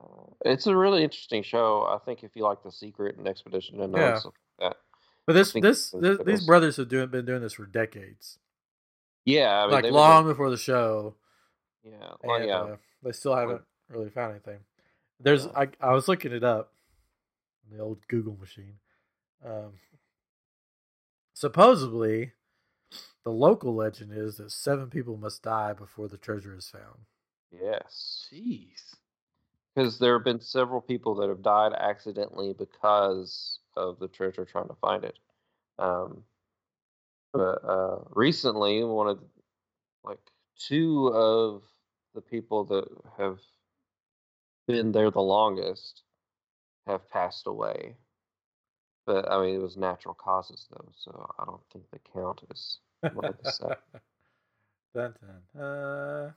uh, 0.00 0.32
it's 0.44 0.66
a 0.66 0.76
really 0.76 1.04
interesting 1.04 1.42
show. 1.42 1.82
I 1.82 1.98
think 2.04 2.24
if 2.24 2.34
you 2.34 2.44
like 2.44 2.62
The 2.62 2.72
Secret 2.72 3.16
and 3.18 3.28
Expedition 3.28 3.80
Unknown 3.80 4.00
Yeah. 4.00 4.18
stuff 4.18 4.32
like 4.60 4.70
that. 4.70 4.76
But 5.26 5.32
this, 5.34 5.52
this, 5.52 5.90
this 5.90 6.18
these 6.24 6.46
brothers 6.46 6.76
have 6.76 6.88
doing 6.88 7.08
been 7.08 7.24
doing 7.24 7.42
this 7.42 7.54
for 7.54 7.66
decades, 7.66 8.38
Yeah, 9.24 9.60
I 9.60 9.62
mean, 9.64 9.72
like 9.72 9.82
they've 9.84 9.88
been 9.90 9.94
long 9.94 10.26
before 10.26 10.50
the 10.50 10.56
show. 10.58 11.14
Yeah, 11.82 12.12
well, 12.22 12.36
and 12.36 12.48
yeah. 12.48 12.58
uh, 12.60 12.76
they 13.02 13.12
still 13.12 13.34
haven't 13.36 13.62
really 13.88 14.10
found 14.10 14.32
anything. 14.32 14.60
There's, 15.20 15.46
Yeah. 15.46 15.66
I, 15.80 15.88
I 15.88 15.92
was 15.92 16.08
looking 16.08 16.32
it 16.32 16.44
up, 16.44 16.72
on 17.70 17.76
the 17.76 17.82
old 17.82 18.06
Google 18.08 18.36
machine. 18.38 18.74
Um, 19.44 19.74
supposedly, 21.34 22.32
the 23.24 23.30
local 23.30 23.74
legend 23.74 24.12
is 24.14 24.36
that 24.36 24.52
seven 24.52 24.88
people 24.90 25.16
must 25.16 25.42
die 25.42 25.72
before 25.72 26.08
the 26.08 26.18
treasure 26.18 26.54
is 26.56 26.68
found. 26.68 27.06
yes, 27.50 28.28
Jeez. 28.32 28.96
because 29.74 29.98
there 29.98 30.14
have 30.16 30.24
been 30.24 30.40
several 30.40 30.80
people 30.80 31.14
that 31.16 31.28
have 31.28 31.42
died 31.42 31.72
accidentally 31.72 32.52
because 32.52 33.58
of 33.76 33.98
the 33.98 34.08
treasure 34.08 34.44
trying 34.44 34.68
to 34.68 34.74
find 34.74 35.04
it. 35.04 35.18
Um, 35.78 36.24
but 37.34 37.64
uh, 37.64 37.98
recently, 38.10 38.84
one 38.84 39.08
of 39.08 39.18
like 40.04 40.20
two 40.56 41.08
of 41.08 41.62
the 42.14 42.20
people 42.20 42.64
that 42.66 42.84
have 43.18 43.40
been 44.68 44.92
there 44.92 45.10
the 45.10 45.20
longest 45.20 46.02
have 46.86 47.10
passed 47.10 47.48
away. 47.48 47.96
But 49.04 49.30
I 49.30 49.42
mean, 49.42 49.56
it 49.56 49.62
was 49.62 49.76
natural 49.76 50.14
causes 50.14 50.68
though, 50.70 50.88
so 50.96 51.28
I 51.38 51.44
don't 51.44 51.60
think 51.72 51.84
they 51.90 51.98
count 52.12 52.40
as 52.52 52.78
one 53.12 53.24
of 53.24 53.36
the 53.42 53.50
seven. 53.50 53.76
dun, 54.94 55.14
dun. 55.20 55.60
Uh, 55.60 56.30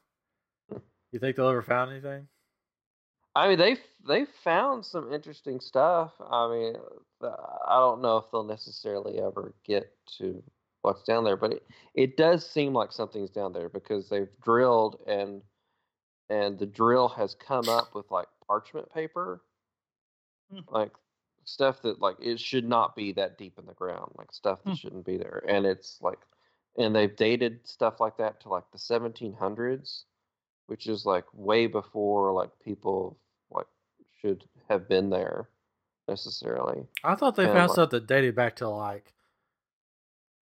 you 1.11 1.19
think 1.19 1.35
they'll 1.35 1.47
ever 1.47 1.61
found 1.61 1.91
anything? 1.91 2.27
I 3.35 3.49
mean, 3.49 3.59
they 3.59 3.77
they 4.07 4.25
found 4.43 4.83
some 4.83 5.13
interesting 5.13 5.59
stuff. 5.59 6.11
I 6.19 6.49
mean, 6.49 6.75
uh, 7.21 7.35
I 7.67 7.79
don't 7.79 8.01
know 8.01 8.17
if 8.17 8.31
they'll 8.31 8.43
necessarily 8.43 9.19
ever 9.19 9.53
get 9.63 9.93
to 10.17 10.41
what's 10.87 11.03
down 11.03 11.23
there, 11.25 11.35
but 11.37 11.51
it, 11.51 11.63
it 11.93 12.17
does 12.17 12.49
seem 12.49 12.73
like 12.73 12.91
something's 12.93 13.29
down 13.29 13.51
there 13.51 13.67
because 13.69 14.07
they've 14.09 14.29
drilled 14.41 15.01
and 15.05 15.41
and 16.29 16.57
the 16.57 16.65
drill 16.65 17.09
has 17.09 17.35
come 17.35 17.67
up 17.69 17.93
with 17.93 18.09
like 18.09 18.27
parchment 18.47 18.89
paper, 18.93 19.41
Hmm. 20.51 20.59
like 20.69 20.91
stuff 21.43 21.81
that 21.81 21.99
like 21.99 22.15
it 22.21 22.39
should 22.39 22.67
not 22.67 22.95
be 22.95 23.11
that 23.13 23.37
deep 23.37 23.59
in 23.59 23.65
the 23.65 23.73
ground, 23.73 24.13
like 24.17 24.31
stuff 24.31 24.63
that 24.63 24.69
Hmm. 24.71 24.75
shouldn't 24.75 25.05
be 25.05 25.17
there, 25.17 25.43
and 25.47 25.65
it's 25.65 26.01
like, 26.01 26.19
and 26.77 26.95
they've 26.95 27.15
dated 27.15 27.67
stuff 27.67 27.99
like 27.99 28.15
that 28.17 28.39
to 28.41 28.49
like 28.49 28.69
the 28.71 28.77
1700s, 28.77 30.05
which 30.67 30.87
is 30.87 31.05
like 31.05 31.25
way 31.33 31.67
before 31.67 32.31
like 32.31 32.57
people 32.59 33.17
like 33.51 33.67
should 34.21 34.45
have 34.69 34.87
been 34.87 35.09
there 35.09 35.49
necessarily. 36.07 36.87
I 37.03 37.15
thought 37.15 37.35
they 37.35 37.43
Yeah, 37.43 37.53
found 37.53 37.69
like- 37.69 37.75
stuff 37.75 37.89
that 37.91 38.07
dated 38.07 38.35
back 38.35 38.55
to 38.57 38.69
like 38.69 39.13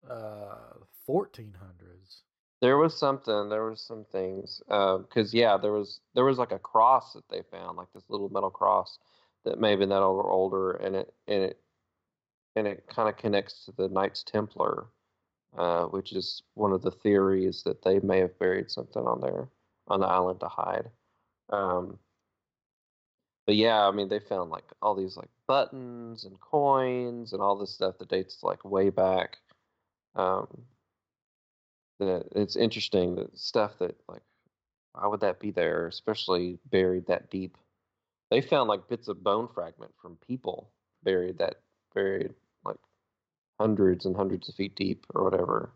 uh 0.10 0.86
1400s. 1.08 2.22
There 2.62 2.78
was 2.78 2.98
something. 2.98 3.50
There 3.50 3.70
was 3.70 3.82
some 3.82 4.06
things. 4.12 4.62
Because 4.68 5.34
yeah, 5.34 5.58
there 5.58 5.72
was 5.72 6.00
there 6.14 6.26
was 6.26 6.38
like 6.38 6.52
a 6.52 6.60
cross 6.60 7.14
that 7.14 7.28
they 7.30 7.42
found, 7.52 7.78
like 7.78 7.92
this 7.94 8.10
little 8.10 8.30
metal 8.30 8.50
cross 8.50 8.98
that 9.44 9.60
may 9.60 9.72
have 9.72 9.80
been 9.80 9.90
that 9.90 10.02
old 10.02 10.18
or 10.18 10.30
older, 10.30 10.72
and 10.72 10.96
it 10.96 11.14
and 11.28 11.44
it 11.44 11.60
and 12.56 12.68
it 12.68 12.86
kind 12.88 13.10
of 13.10 13.18
connects 13.18 13.66
to 13.66 13.74
the 13.74 13.90
Knights 13.90 14.24
Templar, 14.24 14.88
uh, 15.58 15.86
which 15.86 16.14
is 16.14 16.42
one 16.54 16.72
of 16.72 16.82
the 16.82 16.92
theories 16.92 17.64
that 17.64 17.84
they 17.84 18.00
may 18.00 18.20
have 18.20 18.40
buried 18.40 18.72
something 18.72 19.04
on 19.04 19.22
there 19.22 19.50
on 19.88 20.00
the 20.00 20.08
island 20.08 20.40
to 20.40 20.48
hide. 20.48 20.90
Um, 21.50 22.00
but 23.46 23.56
yeah, 23.56 23.88
I 23.88 23.92
mean, 23.92 24.10
they 24.10 24.20
found 24.20 24.50
like 24.50 24.64
all 24.82 24.96
these 24.96 25.18
like 25.18 25.30
buttons 25.48 26.24
and 26.24 26.40
coins 26.40 27.34
and 27.34 27.42
all 27.42 27.56
this 27.58 27.76
stuff 27.76 27.98
that 28.00 28.10
dates 28.10 28.40
like 28.42 28.66
way 28.66 28.90
back. 28.90 29.38
Um, 30.16 30.48
that 32.00 32.28
it's 32.36 32.56
interesting 32.56 33.16
that 33.16 33.38
stuff 33.38 33.78
that 33.80 33.96
like 34.08 34.22
why 34.94 35.08
would 35.08 35.22
that 35.22 35.40
be 35.40 35.52
there, 35.52 35.88
especially 35.88 36.60
buried 36.72 37.08
that 37.08 37.30
deep? 37.30 37.58
They 38.32 38.42
found 38.42 38.70
like 38.70 38.88
bits 38.88 39.08
of 39.08 39.24
bone 39.24 39.48
fragment 39.54 39.94
from 40.02 40.18
people 40.18 40.72
buried 41.04 41.38
that 41.40 41.62
buried 41.94 42.34
like 42.64 42.78
hundreds 43.60 44.06
and 44.06 44.16
hundreds 44.16 44.50
of 44.50 44.56
feet 44.56 44.76
deep 44.76 45.06
or 45.14 45.24
whatever. 45.24 45.72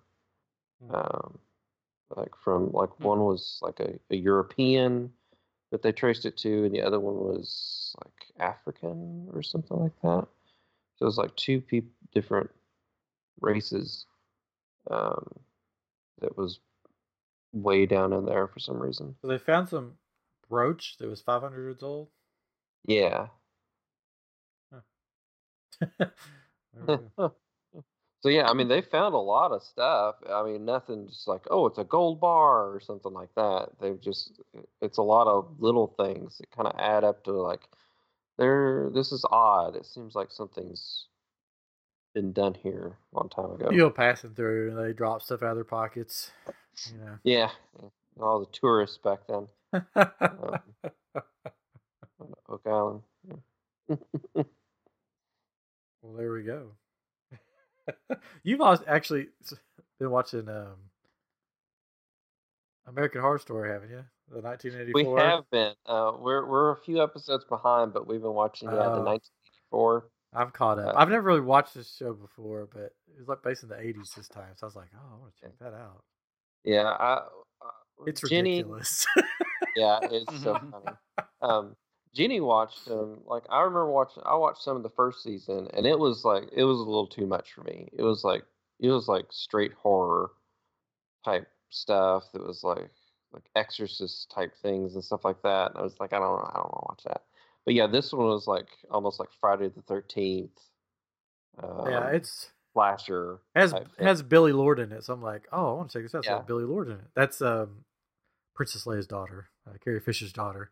Hmm. 0.81 0.95
Um, 0.95 1.39
like 2.15 2.35
from 2.43 2.71
like 2.71 2.91
Hmm. 2.97 3.03
one 3.03 3.19
was 3.21 3.59
like 3.61 3.79
a, 3.79 3.99
a 4.09 4.15
European 4.15 5.13
that 5.71 5.81
they 5.83 5.91
traced 5.91 6.25
it 6.25 6.37
to, 6.37 6.65
and 6.65 6.73
the 6.73 6.81
other 6.81 6.99
one 6.99 7.15
was 7.15 7.95
like 8.03 8.25
African 8.39 9.29
or 9.33 9.43
something 9.43 9.77
like 9.77 9.95
that. 10.01 10.27
So 10.95 11.03
it 11.03 11.05
was 11.05 11.17
like 11.17 11.35
two 11.35 11.61
peop- 11.61 11.93
different 12.11 12.49
races 13.41 14.05
um, 14.89 15.39
that 16.21 16.37
was 16.37 16.59
way 17.51 17.85
down 17.85 18.13
in 18.13 18.25
there 18.25 18.47
for 18.47 18.59
some 18.59 18.81
reason. 18.81 19.15
So 19.21 19.27
they 19.27 19.37
found 19.37 19.69
some 19.69 19.93
brooch 20.49 20.97
that 20.99 21.07
was 21.07 21.21
500 21.21 21.61
years 21.61 21.83
old. 21.83 22.09
Yeah. 22.85 23.27
Good. 25.91 26.11
so 28.21 28.29
yeah, 28.29 28.47
I 28.49 28.53
mean 28.53 28.67
they 28.67 28.81
found 28.81 29.13
a 29.15 29.19
lot 29.19 29.51
of 29.51 29.63
stuff. 29.63 30.15
I 30.29 30.43
mean 30.43 30.65
nothing 30.65 31.07
just 31.07 31.27
like 31.27 31.45
oh 31.49 31.65
it's 31.67 31.77
a 31.77 31.83
gold 31.83 32.19
bar 32.19 32.73
or 32.73 32.79
something 32.79 33.13
like 33.13 33.33
that. 33.35 33.69
They've 33.81 33.99
just 33.99 34.39
it's 34.81 34.97
a 34.97 35.03
lot 35.03 35.27
of 35.27 35.55
little 35.59 35.87
things 35.97 36.37
that 36.37 36.51
kind 36.51 36.67
of 36.67 36.75
add 36.79 37.03
up 37.03 37.23
to 37.25 37.31
like 37.31 37.67
there 38.37 38.89
this 38.93 39.11
is 39.11 39.25
odd. 39.29 39.75
It 39.75 39.85
seems 39.85 40.15
like 40.15 40.31
something's 40.31 41.08
been 42.13 42.31
done 42.33 42.55
here 42.55 42.97
a 43.13 43.17
long 43.17 43.29
time 43.29 43.51
ago. 43.51 43.69
you 43.71 43.77
go 43.79 43.89
passing 43.89 44.31
through 44.31 44.69
and 44.71 44.77
they 44.77 44.93
drop 44.93 45.21
stuff 45.21 45.43
out 45.43 45.51
of 45.51 45.57
their 45.57 45.63
pockets. 45.63 46.31
You 46.91 46.97
know. 46.97 47.17
Yeah, 47.23 47.49
all 48.21 48.39
the 48.39 48.45
tourists 48.47 48.97
back 48.97 49.19
then 49.27 49.47
on 49.95 50.59
Oak 52.49 52.61
Island. 52.65 53.01
well, 54.33 54.45
there 56.17 56.31
we 56.33 56.43
go. 56.43 56.71
You've 58.43 58.61
actually 58.87 59.27
been 59.99 60.11
watching 60.11 60.47
um, 60.47 60.75
American 62.87 63.21
Horror 63.21 63.39
Story, 63.39 63.71
haven't 63.71 63.89
you? 63.89 64.03
The 64.31 64.41
1984. 64.41 65.15
We 65.15 65.21
have 65.21 65.49
been. 65.49 65.73
Uh, 65.85 66.11
we're 66.19 66.45
we're 66.47 66.71
a 66.71 66.77
few 66.77 67.01
episodes 67.01 67.45
behind, 67.45 67.93
but 67.93 68.07
we've 68.07 68.21
been 68.21 68.33
watching 68.33 68.69
yeah, 68.69 68.75
the 68.75 68.83
Oh. 68.83 69.03
1984. 69.03 70.09
I'm 70.33 70.51
caught 70.51 70.79
up. 70.79 70.95
Uh, 70.95 70.97
I've 70.97 71.09
never 71.09 71.23
really 71.23 71.41
watched 71.41 71.73
this 71.73 71.95
show 71.95 72.13
before, 72.13 72.67
but 72.71 72.93
it 73.07 73.17
was 73.17 73.27
like 73.27 73.41
based 73.43 73.63
in 73.63 73.69
the 73.69 73.75
'80s 73.75 74.13
this 74.15 74.27
time, 74.27 74.53
so 74.55 74.65
I 74.65 74.67
was 74.67 74.75
like, 74.75 74.89
oh, 74.95 75.15
I 75.15 75.19
want 75.19 75.33
to 75.35 75.41
check 75.41 75.57
that 75.59 75.73
out. 75.73 76.03
Yeah, 76.63 76.83
I, 76.83 77.13
uh, 77.15 77.25
It's 78.05 78.21
Jenny. 78.29 78.57
ridiculous. 78.59 79.05
Yeah, 79.75 79.99
it's 80.03 80.41
so 80.43 80.53
funny. 80.71 80.97
Um, 81.41 81.75
Jenny 82.13 82.41
watched 82.41 82.85
them. 82.85 83.21
Like 83.25 83.43
I 83.49 83.59
remember 83.61 83.91
watching. 83.91 84.23
I 84.25 84.35
watched 84.35 84.61
some 84.61 84.77
of 84.77 84.83
the 84.83 84.89
first 84.89 85.23
season, 85.23 85.67
and 85.73 85.85
it 85.85 85.97
was 85.97 86.23
like 86.25 86.43
it 86.53 86.63
was 86.63 86.79
a 86.79 86.83
little 86.83 87.07
too 87.07 87.25
much 87.25 87.53
for 87.53 87.63
me. 87.63 87.89
It 87.93 88.03
was 88.03 88.23
like 88.23 88.43
it 88.79 88.89
was 88.89 89.07
like 89.07 89.25
straight 89.31 89.73
horror 89.73 90.31
type 91.25 91.47
stuff. 91.69 92.31
That 92.33 92.45
was 92.45 92.63
like 92.63 92.89
like 93.31 93.43
Exorcist 93.55 94.31
type 94.31 94.53
things 94.61 94.95
and 94.95 95.03
stuff 95.03 95.23
like 95.23 95.41
that. 95.43 95.71
And 95.71 95.79
I 95.79 95.83
was 95.83 95.95
like, 95.99 96.13
I 96.13 96.19
don't 96.19 96.39
I 96.41 96.53
don't 96.55 96.71
want 96.73 96.83
to 96.83 96.87
watch 96.89 97.03
that. 97.05 97.21
But 97.69 97.75
yeah, 97.75 97.85
this 97.85 98.11
one 98.11 98.25
was 98.25 98.47
like 98.47 98.65
almost 98.89 99.19
like 99.19 99.29
Friday 99.39 99.67
the 99.67 99.83
Thirteenth. 99.83 100.57
Um, 101.61 101.83
yeah, 101.87 102.07
it's 102.07 102.49
slasher. 102.73 103.41
has 103.55 103.75
has 103.99 104.23
Billie 104.23 104.53
Lourd 104.53 104.79
in 104.79 104.91
it, 104.91 105.03
so 105.03 105.13
I'm 105.13 105.21
like, 105.21 105.47
oh, 105.51 105.69
I 105.69 105.73
want 105.73 105.91
to 105.91 105.99
check 105.99 106.03
this 106.03 106.15
out. 106.15 106.25
Yeah. 106.25 106.31
got 106.37 106.47
Billie 106.47 106.63
Lourd 106.63 106.87
in 106.87 106.95
it. 106.95 107.07
That's 107.15 107.43
um, 107.43 107.85
Princess 108.55 108.85
Leia's 108.85 109.05
daughter, 109.05 109.49
uh, 109.69 109.73
Carrie 109.83 109.99
Fisher's 109.99 110.33
daughter. 110.33 110.71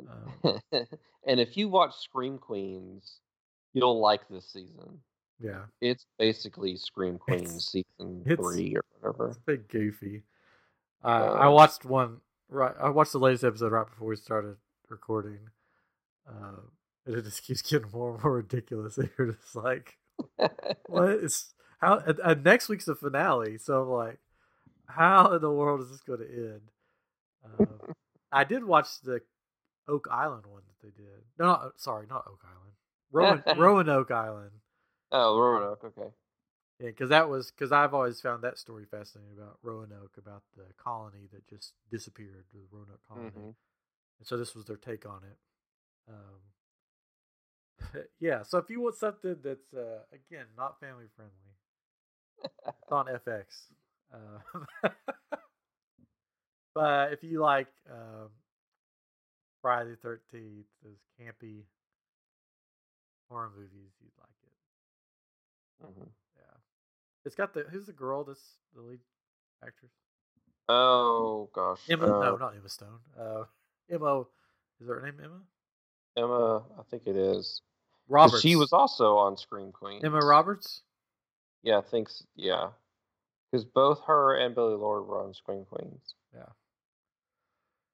Um, 0.00 0.60
and 1.24 1.38
if 1.38 1.56
you 1.56 1.68
watch 1.68 1.94
Scream 1.94 2.38
Queens, 2.38 3.20
you'll 3.72 4.00
like 4.00 4.26
this 4.28 4.48
season. 4.52 4.98
yeah, 5.38 5.66
It's 5.80 6.06
basically 6.18 6.76
Scream 6.76 7.18
Queens 7.18 7.42
It's- 7.42 7.66
season 7.70 8.22
it's- 8.26 8.36
three 8.36 8.74
or 8.74 8.82
whatever. 8.98 9.28
it's 9.28 9.36
a 9.36 9.40
bit 9.42 9.68
goofy. 9.68 10.24
Uh, 11.04 11.06
I 11.06 11.46
Uh, 11.46 11.50
watched 11.52 11.84
one 11.84 12.20
right. 12.48 12.74
I 12.80 12.88
watched 12.88 13.12
the 13.12 13.20
latest 13.20 13.44
episode 13.44 13.70
right 13.70 13.86
before 13.88 14.08
we 14.08 14.16
started 14.16 14.56
recording, 14.88 15.38
uh, 16.28 16.60
and 17.06 17.14
it 17.16 17.22
just 17.24 17.44
keeps 17.44 17.62
getting 17.70 17.90
more 17.92 18.14
and 18.14 18.22
more 18.22 18.34
ridiculous. 18.34 18.98
And 18.98 19.10
you're 19.18 19.32
just 19.32 19.56
like, 19.56 19.96
what 20.86 21.10
is 21.22 21.52
how? 21.80 21.98
And, 21.98 22.18
and 22.18 22.44
next 22.44 22.68
week's 22.68 22.86
the 22.86 22.94
finale, 22.94 23.58
so 23.58 23.82
I'm 23.82 23.88
like, 23.88 24.18
how 24.88 25.32
in 25.32 25.40
the 25.40 25.50
world 25.50 25.80
is 25.80 25.90
this 25.90 26.00
going 26.00 26.20
to 26.20 26.26
end? 26.26 26.60
Um, 27.44 27.68
I 28.32 28.44
did 28.44 28.64
watch 28.64 29.00
the 29.02 29.20
Oak 29.88 30.08
Island 30.10 30.46
one 30.46 30.62
that 30.66 30.86
they 30.86 30.90
did. 31.02 31.22
No, 31.38 31.46
not, 31.46 31.72
sorry, 31.76 32.06
not 32.08 32.24
Oak 32.28 32.40
Island. 32.44 32.72
Rowan, 33.12 33.58
Roanoke 33.58 34.10
Island. 34.10 34.50
oh, 35.12 35.38
Roanoke. 35.38 35.84
Okay. 35.84 36.10
Yeah, 36.80 36.88
because 36.88 37.08
that 37.08 37.28
was 37.30 37.50
because 37.50 37.72
I've 37.72 37.94
always 37.94 38.20
found 38.20 38.42
that 38.42 38.58
story 38.58 38.84
fascinating 38.90 39.32
about 39.38 39.58
Roanoke, 39.62 40.16
about 40.18 40.42
the 40.56 40.64
colony 40.76 41.28
that 41.32 41.48
just 41.48 41.72
disappeared, 41.90 42.44
the 42.52 42.60
Roanoke 42.70 43.00
colony. 43.08 43.30
Mhm. 43.30 43.54
And 44.18 44.26
so 44.26 44.36
this 44.36 44.54
was 44.54 44.66
their 44.66 44.76
take 44.76 45.06
on 45.06 45.22
it. 45.24 45.38
Um, 46.08 48.00
yeah, 48.20 48.42
so 48.42 48.58
if 48.58 48.70
you 48.70 48.80
want 48.80 48.96
something 48.96 49.36
that's 49.42 49.74
uh, 49.74 50.00
again 50.12 50.46
not 50.56 50.80
family 50.80 51.06
friendly, 51.14 51.32
it's 52.66 52.92
on 52.92 53.06
FX. 53.26 53.44
Uh, 54.12 54.88
but 56.74 57.12
if 57.12 57.22
you 57.22 57.40
like 57.40 57.68
um, 57.90 58.28
Friday 59.62 59.90
the 59.90 59.96
Thirteenth, 59.96 60.66
those 60.82 60.98
campy 61.20 61.64
horror 63.28 63.50
movies, 63.56 63.92
you'd 64.00 64.12
like 64.18 64.28
it. 64.44 64.52
Mhm. 65.86 66.08
Yeah, 66.36 66.56
it's 67.24 67.34
got 67.34 67.52
the 67.52 67.64
who's 67.70 67.86
the 67.86 67.92
girl 67.92 68.24
that's 68.24 68.58
the 68.74 68.82
lead 68.82 69.00
actress? 69.64 69.92
Oh 70.68 71.48
gosh. 71.52 71.80
Emma? 71.88 72.04
uh, 72.06 72.20
no, 72.20 72.36
not 72.36 72.56
Emma 72.56 72.68
Stone. 72.68 73.00
Uh, 73.18 73.44
Emma. 73.90 74.24
Is 74.80 74.88
her 74.88 75.00
name 75.00 75.20
Emma? 75.22 75.40
Emma. 76.16 76.62
I 76.78 76.82
think 76.90 77.02
it 77.06 77.16
is. 77.16 77.60
Roberts. 78.08 78.40
She 78.42 78.56
was 78.56 78.72
also 78.72 79.16
on 79.16 79.36
Scream 79.36 79.72
Queens. 79.72 80.04
Emma 80.04 80.18
Roberts. 80.18 80.82
Yeah, 81.62 81.78
I 81.78 81.82
think. 81.82 82.08
Yeah. 82.36 82.68
Because 83.50 83.64
both 83.64 84.00
her 84.06 84.36
and 84.36 84.54
Billie 84.54 84.74
Lourd 84.76 85.06
were 85.06 85.22
on 85.22 85.34
Scream 85.34 85.64
Queens 85.64 86.14
Yeah. 86.34 86.50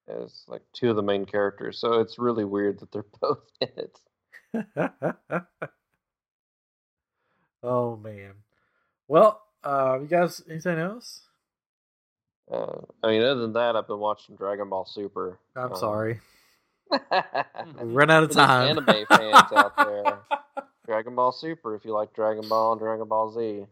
as 0.07 0.43
like 0.47 0.61
two 0.73 0.89
of 0.89 0.95
the 0.95 1.03
main 1.03 1.25
characters. 1.25 1.79
So 1.79 1.99
it's 1.99 2.19
really 2.19 2.45
weird 2.45 2.79
that 2.79 2.91
they're 2.91 3.05
both 3.21 3.43
in 3.61 3.69
it. 3.77 3.99
oh 7.63 7.95
man. 7.97 8.33
Well, 9.07 9.41
uh, 9.63 9.99
you 10.01 10.07
guys, 10.07 10.41
anything 10.49 10.77
else? 10.79 11.21
Uh, 12.51 12.81
I 13.01 13.07
mean, 13.07 13.23
other 13.23 13.41
than 13.41 13.53
that, 13.53 13.75
I've 13.75 13.87
been 13.87 13.99
watching 13.99 14.35
Dragon 14.35 14.69
Ball 14.69 14.85
Super. 14.85 15.39
I'm 15.55 15.71
um, 15.71 15.77
sorry. 15.77 16.19
Ran 17.81 18.09
out 18.11 18.23
of 18.23 18.31
time. 18.31 18.69
anime 18.69 19.05
fans 19.07 19.51
out 19.55 19.75
there, 19.77 20.19
Dragon 20.85 21.15
Ball 21.15 21.31
Super, 21.31 21.75
if 21.75 21.85
you 21.85 21.93
like 21.93 22.13
Dragon 22.13 22.47
Ball 22.47 22.73
and 22.73 22.81
Dragon 22.81 23.07
Ball 23.07 23.31
Z, 23.31 23.65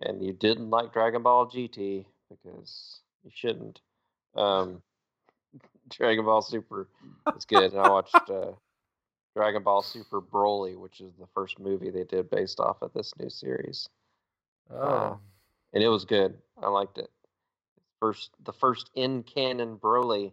and 0.00 0.22
you 0.24 0.32
didn't 0.32 0.70
like 0.70 0.92
Dragon 0.92 1.22
Ball 1.22 1.46
GT 1.46 2.04
because 2.30 3.00
you 3.24 3.30
shouldn't, 3.34 3.80
um, 4.36 4.82
Dragon 5.90 6.24
Ball 6.24 6.42
Super 6.42 6.88
is 7.36 7.44
good. 7.44 7.74
I 7.74 7.88
watched 7.88 8.30
uh, 8.30 8.52
Dragon 9.36 9.62
Ball 9.62 9.82
Super 9.82 10.20
Broly, 10.20 10.76
which 10.78 11.00
is 11.00 11.12
the 11.18 11.26
first 11.34 11.58
movie 11.60 11.90
they 11.90 12.04
did 12.04 12.30
based 12.30 12.60
off 12.60 12.82
of 12.82 12.92
this 12.92 13.12
new 13.18 13.30
series, 13.30 13.88
Oh, 14.70 15.18
and 15.72 15.82
it 15.82 15.88
was 15.88 16.04
good. 16.04 16.34
I 16.62 16.68
liked 16.68 16.98
it. 16.98 17.10
First, 18.00 18.30
the 18.42 18.52
first 18.52 18.90
in 18.94 19.22
canon 19.22 19.76
Broly. 19.76 20.32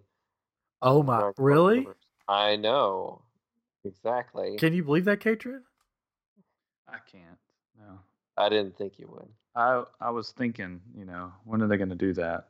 oh 0.82 1.04
my! 1.04 1.20
Dragon 1.20 1.44
Really? 1.44 1.88
Universe. 2.30 2.54
I 2.54 2.56
know 2.58 3.22
exactly. 3.86 4.58
Can 4.58 4.74
you 4.74 4.84
believe 4.84 5.06
that, 5.06 5.20
Katrin? 5.20 5.64
I 6.88 6.98
can't. 7.12 7.38
No. 7.78 8.00
I 8.38 8.50
didn't 8.50 8.78
think 8.78 8.94
you 8.98 9.08
would. 9.12 9.28
I 9.56 9.84
I 10.00 10.10
was 10.12 10.32
thinking, 10.32 10.82
you 10.98 11.06
know, 11.06 11.32
when 11.46 11.62
are 11.62 11.68
they 11.68 11.78
going 11.78 11.90
to 11.90 11.96
do 11.96 12.14
that? 12.14 12.48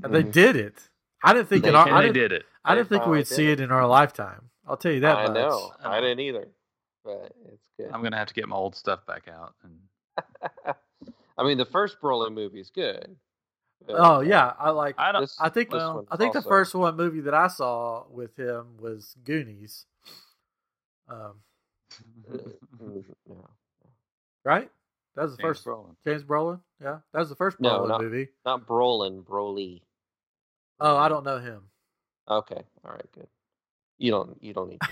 But, 0.00 0.10
They 0.12 0.22
Mhm. 0.24 0.32
did 0.32 0.56
it. 0.56 0.88
I 1.22 1.32
didn't 1.32 1.48
think 1.48 1.62
They 1.62 1.68
in 1.70 1.74
our, 1.76 1.84
can- 1.84 1.94
I 1.94 2.02
didn't, 2.02 2.14
did 2.14 2.32
it. 2.32 2.46
I 2.64 2.74
didn't 2.74 2.88
think 2.88 3.06
we'd 3.06 3.18
did 3.20 3.28
see 3.28 3.46
it. 3.50 3.60
it 3.60 3.64
in 3.64 3.70
our 3.70 3.86
lifetime. 3.86 4.50
I'll 4.66 4.76
tell 4.76 4.92
you 4.92 5.00
that 5.00 5.16
I 5.16 5.26
much. 5.26 5.34
know. 5.34 5.72
I 5.82 5.98
I 5.98 6.00
didn't 6.00 6.20
either. 6.20 6.48
But 7.04 7.32
it's 7.52 7.66
good. 7.76 7.90
I'm 7.92 8.00
going 8.00 8.12
to 8.12 8.18
have 8.18 8.28
to 8.28 8.34
get 8.34 8.46
my 8.48 8.56
old 8.56 8.74
stuff 8.76 9.06
back 9.06 9.26
out. 9.28 9.54
And 9.62 9.78
I 11.38 11.42
mean, 11.44 11.56
the 11.58 11.64
first 11.64 12.00
Broly 12.00 12.32
movie 12.32 12.60
is 12.60 12.70
good. 12.70 13.16
Oh 13.96 14.16
uh, 14.16 14.20
yeah, 14.20 14.52
I 14.58 14.70
like. 14.70 14.94
I 14.98 15.18
this- 15.20 15.36
I 15.40 15.48
think 15.48 15.70
well, 15.72 16.06
I 16.10 16.16
think 16.16 16.32
the 16.32 16.42
first 16.42 16.74
one 16.74 16.96
movie 16.96 17.20
that 17.20 17.34
I 17.34 17.48
saw 17.48 18.04
with 18.10 18.36
him 18.36 18.76
was 18.78 19.16
Goonies. 19.24 19.86
Um, 21.08 21.40
right? 24.44 24.70
That 25.16 25.22
was 25.22 25.36
the 25.36 25.42
James 25.42 25.48
first 25.48 25.64
Brolin. 25.64 25.96
James 26.04 26.22
Brolin. 26.22 26.60
Yeah, 26.80 26.98
that 27.12 27.18
was 27.18 27.28
the 27.28 27.36
first 27.36 27.60
No, 27.60 27.80
Brolin 27.80 27.88
not- 27.88 28.00
movie. 28.02 28.28
not 28.44 28.66
Brolin, 28.66 29.24
Broly. 29.24 29.82
Oh, 30.78 30.96
I 30.96 31.08
don't 31.08 31.24
know 31.24 31.38
him. 31.38 31.62
Okay, 32.28 32.62
all 32.84 32.92
right, 32.92 33.12
good. 33.12 33.26
You 33.98 34.12
don't. 34.12 34.42
You 34.42 34.54
don't 34.54 34.70
need 34.70 34.80
to. 34.80 34.88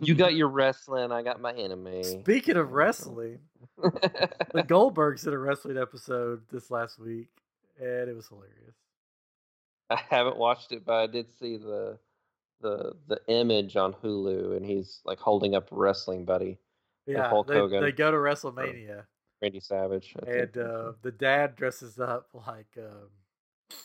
You 0.00 0.14
got 0.14 0.34
your 0.34 0.48
wrestling. 0.48 1.12
I 1.12 1.22
got 1.22 1.40
my 1.40 1.52
anime. 1.52 2.02
Speaking 2.02 2.56
of 2.56 2.72
wrestling, 2.72 3.38
the 3.82 4.64
Goldbergs 4.64 5.24
did 5.24 5.32
a 5.32 5.38
wrestling 5.38 5.78
episode 5.78 6.42
this 6.50 6.70
last 6.70 6.98
week, 6.98 7.28
and 7.78 8.08
it 8.08 8.14
was 8.16 8.28
hilarious. 8.28 8.76
I 9.88 10.00
haven't 10.08 10.36
watched 10.36 10.72
it, 10.72 10.84
but 10.84 10.94
I 10.94 11.06
did 11.06 11.26
see 11.38 11.56
the 11.56 11.98
the 12.60 12.92
the 13.08 13.20
image 13.28 13.76
on 13.76 13.94
Hulu, 13.94 14.56
and 14.56 14.64
he's 14.64 15.00
like 15.04 15.18
holding 15.18 15.54
up 15.54 15.72
a 15.72 15.76
wrestling 15.76 16.24
buddy, 16.24 16.58
Yeah, 17.06 17.28
Hulk 17.28 17.48
they, 17.48 17.54
Hogan. 17.54 17.82
they 17.82 17.92
go 17.92 18.10
to 18.10 18.16
WrestleMania, 18.16 19.04
Randy 19.42 19.60
Savage. 19.60 20.14
I 20.26 20.30
and 20.30 20.56
uh, 20.58 20.92
the 21.02 21.10
dad 21.10 21.56
dresses 21.56 21.98
up 21.98 22.28
like 22.46 22.68
um, 22.78 23.76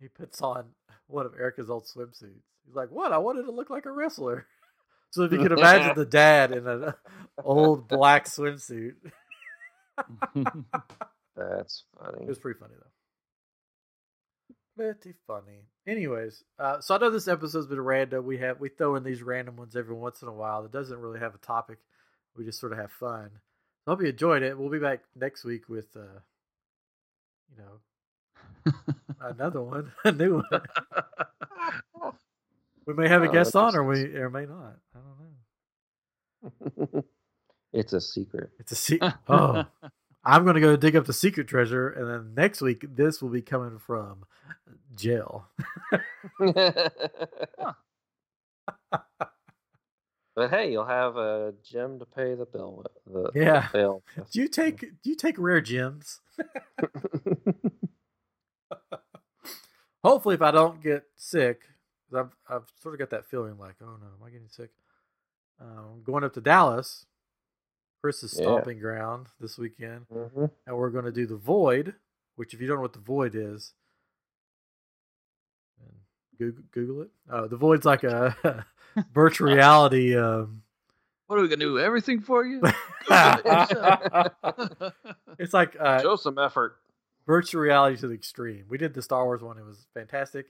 he 0.00 0.08
puts 0.08 0.40
on 0.40 0.66
one 1.08 1.26
of 1.26 1.34
Erica's 1.38 1.70
old 1.70 1.84
swimsuits. 1.84 2.44
He's 2.64 2.74
like, 2.74 2.90
"What? 2.90 3.12
I 3.12 3.18
wanted 3.18 3.42
to 3.44 3.50
look 3.50 3.68
like 3.70 3.86
a 3.86 3.92
wrestler." 3.92 4.46
So 5.10 5.22
if 5.24 5.32
you 5.32 5.38
can 5.38 5.52
imagine 5.58 5.94
the 5.96 6.04
dad 6.04 6.52
in 6.52 6.66
an 6.66 6.94
old 7.44 7.88
black 7.88 8.26
swimsuit, 8.26 8.94
That's 11.36 11.84
funny. 11.98 12.22
it 12.22 12.28
was 12.28 12.38
pretty 12.38 12.58
funny 12.58 12.74
though. 12.78 12.90
Pretty 14.76 15.14
funny. 15.26 15.66
Anyways, 15.86 16.44
uh, 16.58 16.80
so 16.80 16.94
I 16.94 16.98
know 16.98 17.10
this 17.10 17.26
episode's 17.28 17.66
been 17.66 17.80
random. 17.80 18.24
We 18.24 18.38
have 18.38 18.60
we 18.60 18.68
throw 18.68 18.94
in 18.96 19.02
these 19.02 19.22
random 19.22 19.56
ones 19.56 19.74
every 19.74 19.94
once 19.94 20.22
in 20.22 20.28
a 20.28 20.32
while. 20.32 20.62
That 20.62 20.72
doesn't 20.72 21.00
really 21.00 21.18
have 21.20 21.34
a 21.34 21.38
topic. 21.38 21.78
We 22.36 22.44
just 22.44 22.60
sort 22.60 22.72
of 22.72 22.78
have 22.78 22.92
fun. 22.92 23.30
I 23.86 23.90
hope 23.90 24.02
you 24.02 24.08
enjoyed 24.08 24.42
it. 24.42 24.56
We'll 24.58 24.70
be 24.70 24.78
back 24.78 25.00
next 25.16 25.44
week 25.44 25.68
with, 25.68 25.86
uh, 25.96 26.20
you 27.50 27.62
know, 27.62 28.72
another 29.20 29.62
one, 29.62 29.90
a 30.04 30.12
new 30.12 30.42
one. 30.48 30.62
We 32.88 32.94
may 32.94 33.08
have 33.08 33.22
a 33.22 33.28
Oh, 33.28 33.32
guest 33.32 33.54
on, 33.54 33.76
or 33.76 33.84
we 33.84 34.16
or 34.16 34.30
may 34.30 34.46
not. 34.46 34.76
I 34.96 34.98
don't 36.64 36.82
know. 36.94 37.04
it's 37.74 37.92
a 37.92 38.00
secret. 38.00 38.50
It's 38.58 38.72
a 38.72 38.76
secret. 38.76 39.12
Oh, 39.28 39.66
I'm 40.24 40.44
going 40.44 40.54
to 40.54 40.60
go 40.62 40.74
dig 40.76 40.96
up 40.96 41.04
the 41.06 41.12
secret 41.12 41.48
treasure, 41.48 41.90
and 41.90 42.08
then 42.10 42.34
next 42.34 42.62
week 42.62 42.84
this 42.96 43.20
will 43.22 43.28
be 43.28 43.42
coming 43.42 43.78
from 43.78 44.24
jail. 44.96 45.48
But 50.36 50.50
hey, 50.50 50.70
you'll 50.70 50.86
have 50.86 51.16
a 51.16 51.52
gem 51.64 51.98
to 51.98 52.06
pay 52.06 52.34
the 52.36 52.46
bill 52.46 52.76
with. 52.76 52.92
The, 53.12 53.32
the 53.32 53.40
Yeah. 53.44 53.68
bill. 53.72 54.04
Do 54.30 54.40
you 54.40 54.46
take 54.48 54.80
do 55.02 55.10
you 55.10 55.16
take 55.16 55.34
rare 55.36 55.60
gems? 55.60 56.20
Hopefully, 60.04 60.36
if 60.36 60.42
I 60.42 60.52
don't 60.52 60.80
get 60.80 61.02
sick, 61.16 61.62
I've 62.14 62.30
I've 62.48 62.64
sort 62.80 62.94
of 62.94 62.98
got 62.98 63.10
that 63.10 63.26
feeling 63.26 63.58
like, 63.58 63.76
oh 63.82 63.86
no, 63.86 64.06
am 64.06 64.22
I 64.26 64.30
getting 64.30 64.48
sick? 64.48 64.70
Um, 65.60 66.02
going 66.04 66.24
up 66.24 66.32
to 66.34 66.40
Dallas, 66.40 67.04
Chris's 68.02 68.34
Yeah. 68.36 68.42
stomping 68.44 68.78
ground 68.78 69.26
this 69.40 69.58
weekend, 69.58 70.06
Mhm. 70.08 70.50
and 70.66 70.76
we're 70.76 70.90
going 70.90 71.04
to 71.04 71.12
do 71.12 71.26
the 71.26 71.36
Void. 71.36 71.94
Which, 72.36 72.54
if 72.54 72.60
you 72.60 72.68
don't 72.68 72.76
know 72.76 72.82
what 72.82 72.92
the 72.92 73.00
Void 73.00 73.34
is, 73.34 73.72
Google, 76.38 76.62
Google 76.70 77.02
it. 77.02 77.10
Uh, 77.28 77.48
the 77.48 77.56
Void's 77.56 77.84
like 77.84 78.04
a 78.04 78.64
virtual 79.12 79.52
reality. 79.52 80.16
Um, 80.16 80.62
What 81.26 81.38
are 81.38 81.42
we 81.42 81.48
gonna 81.48 81.64
do? 81.64 81.78
Everything 81.80 82.20
for 82.20 82.44
you? 82.44 82.62
it's 85.38 85.52
like 85.52 85.76
uh, 85.80 86.00
Show 86.00 86.14
some 86.16 86.38
effort. 86.38 86.76
virtual 87.26 87.60
reality 87.62 87.96
to 87.98 88.06
the 88.08 88.14
extreme. 88.14 88.64
We 88.68 88.78
did 88.78 88.94
the 88.94 89.02
Star 89.02 89.24
Wars 89.24 89.42
one; 89.42 89.58
it 89.58 89.64
was 89.64 89.86
fantastic, 89.94 90.46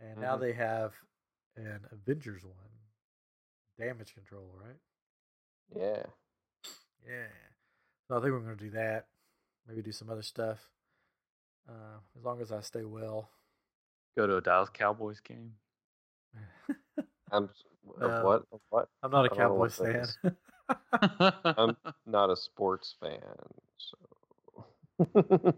and 0.00 0.20
now 0.20 0.36
Mhm. 0.36 0.40
they 0.40 0.52
have 0.54 0.94
an 1.56 1.86
Avengers 1.90 2.44
one, 2.44 2.54
damage 3.78 4.14
control, 4.14 4.50
right? 4.54 4.80
Yeah. 5.74 6.06
Yeah. 7.06 7.28
So 8.08 8.16
I 8.16 8.20
think 8.20 8.32
we're 8.32 8.40
going 8.40 8.56
to 8.56 8.64
do 8.64 8.70
that. 8.70 9.06
Maybe 9.66 9.82
do 9.82 9.92
some 9.92 10.10
other 10.10 10.22
stuff. 10.22 10.68
Uh, 11.68 11.98
as 12.16 12.24
long 12.24 12.40
as 12.40 12.50
I 12.50 12.60
stay 12.60 12.84
well. 12.84 13.30
Go 14.16 14.26
to 14.26 14.36
a 14.38 14.40
Dallas 14.40 14.70
Cowboys 14.70 15.20
game. 15.20 15.54
I'm 17.30 17.48
Uh, 18.00 18.20
what? 18.22 18.46
What? 18.70 18.88
I'm 19.02 19.10
not 19.10 19.26
a 19.26 19.30
I 19.30 19.34
don't 19.34 19.38
know 19.38 19.54
what 19.54 19.72
Cowboys 19.72 20.14
fan. 20.22 20.34
I'm 21.56 21.76
not 22.06 22.30
a 22.30 22.36
sports 22.36 22.94
fan, 23.00 23.20
so. 23.78 23.96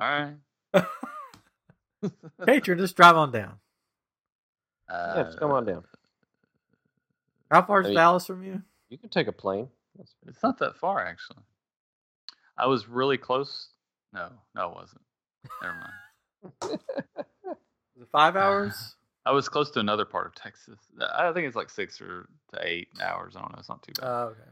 All 0.00 0.36
right. 0.74 0.84
Patron, 2.46 2.78
just 2.78 2.96
drive 2.96 3.16
on 3.16 3.30
down. 3.32 3.54
Uh, 4.88 5.14
yeah, 5.16 5.22
just 5.24 5.38
come 5.38 5.50
on 5.50 5.64
down. 5.64 5.84
How 7.50 7.62
far 7.62 7.80
is 7.80 7.86
I 7.86 7.88
mean- 7.90 7.96
Dallas 7.96 8.26
from 8.26 8.42
you? 8.44 8.62
You 8.90 8.98
can 8.98 9.08
take 9.08 9.26
a 9.26 9.32
plane. 9.32 9.68
It's 10.26 10.42
not 10.42 10.58
that 10.58 10.76
far 10.76 11.04
actually. 11.04 11.42
I 12.58 12.66
was 12.66 12.88
really 12.88 13.16
close. 13.18 13.68
No, 14.12 14.28
no, 14.54 14.70
it 14.70 14.74
wasn't. 14.74 15.00
Never 15.62 15.74
mind. 15.74 16.78
Is 17.96 18.02
it 18.02 18.08
five 18.12 18.36
hours? 18.36 18.96
I 19.26 19.32
was 19.32 19.48
close 19.48 19.70
to 19.72 19.80
another 19.80 20.04
part 20.04 20.26
of 20.26 20.34
Texas. 20.34 20.78
I 21.00 21.32
think 21.32 21.46
it's 21.46 21.56
like 21.56 21.70
six 21.70 22.00
or 22.00 22.28
to 22.52 22.58
eight 22.62 22.88
hours. 23.00 23.34
I 23.36 23.40
don't 23.40 23.52
know. 23.52 23.58
It's 23.58 23.68
not 23.68 23.82
too 23.82 23.92
bad. 24.00 24.06
Oh, 24.06 24.22
okay. 24.32 24.50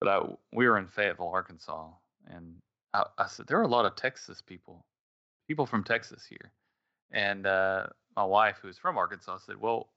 but 0.00 0.08
I, 0.08 0.20
we 0.52 0.66
were 0.68 0.78
in 0.78 0.86
Fayetteville, 0.88 1.28
Arkansas, 1.28 1.88
and 2.28 2.56
I, 2.94 3.04
I 3.18 3.26
said 3.26 3.46
there 3.46 3.58
are 3.58 3.62
a 3.64 3.68
lot 3.68 3.84
of 3.86 3.94
Texas 3.96 4.40
people, 4.40 4.84
people 5.46 5.66
from 5.66 5.84
Texas 5.84 6.24
here, 6.28 6.50
and 7.12 7.46
uh, 7.46 7.86
my 8.16 8.24
wife, 8.24 8.58
who's 8.62 8.78
from 8.78 8.98
Arkansas, 8.98 9.38
said, 9.46 9.60
"Well, 9.60 9.88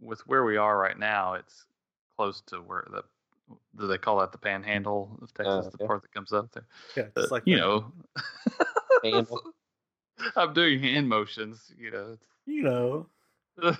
with 0.00 0.20
where 0.26 0.44
we 0.44 0.56
are 0.56 0.78
right 0.78 0.98
now, 0.98 1.34
it's 1.34 1.64
close 2.16 2.40
to 2.48 2.56
where 2.58 2.86
the 2.90 3.02
do 3.78 3.86
they 3.86 3.96
call 3.98 4.18
that 4.20 4.32
the 4.32 4.38
Panhandle 4.38 5.18
of 5.22 5.32
Texas, 5.32 5.66
Uh, 5.66 5.70
the 5.70 5.78
yeah. 5.80 5.86
part 5.86 6.02
that 6.02 6.12
comes 6.12 6.32
up 6.32 6.52
there? 6.52 6.66
Yeah, 6.96 7.04
Uh, 7.16 7.26
like 7.30 7.44
you 7.46 7.56
know, 7.56 7.92
I'm 10.36 10.52
doing 10.52 10.80
hand 10.80 11.08
motions, 11.08 11.72
you 11.78 11.90
know, 11.90 12.16
You 12.46 12.62
know. 12.62 13.06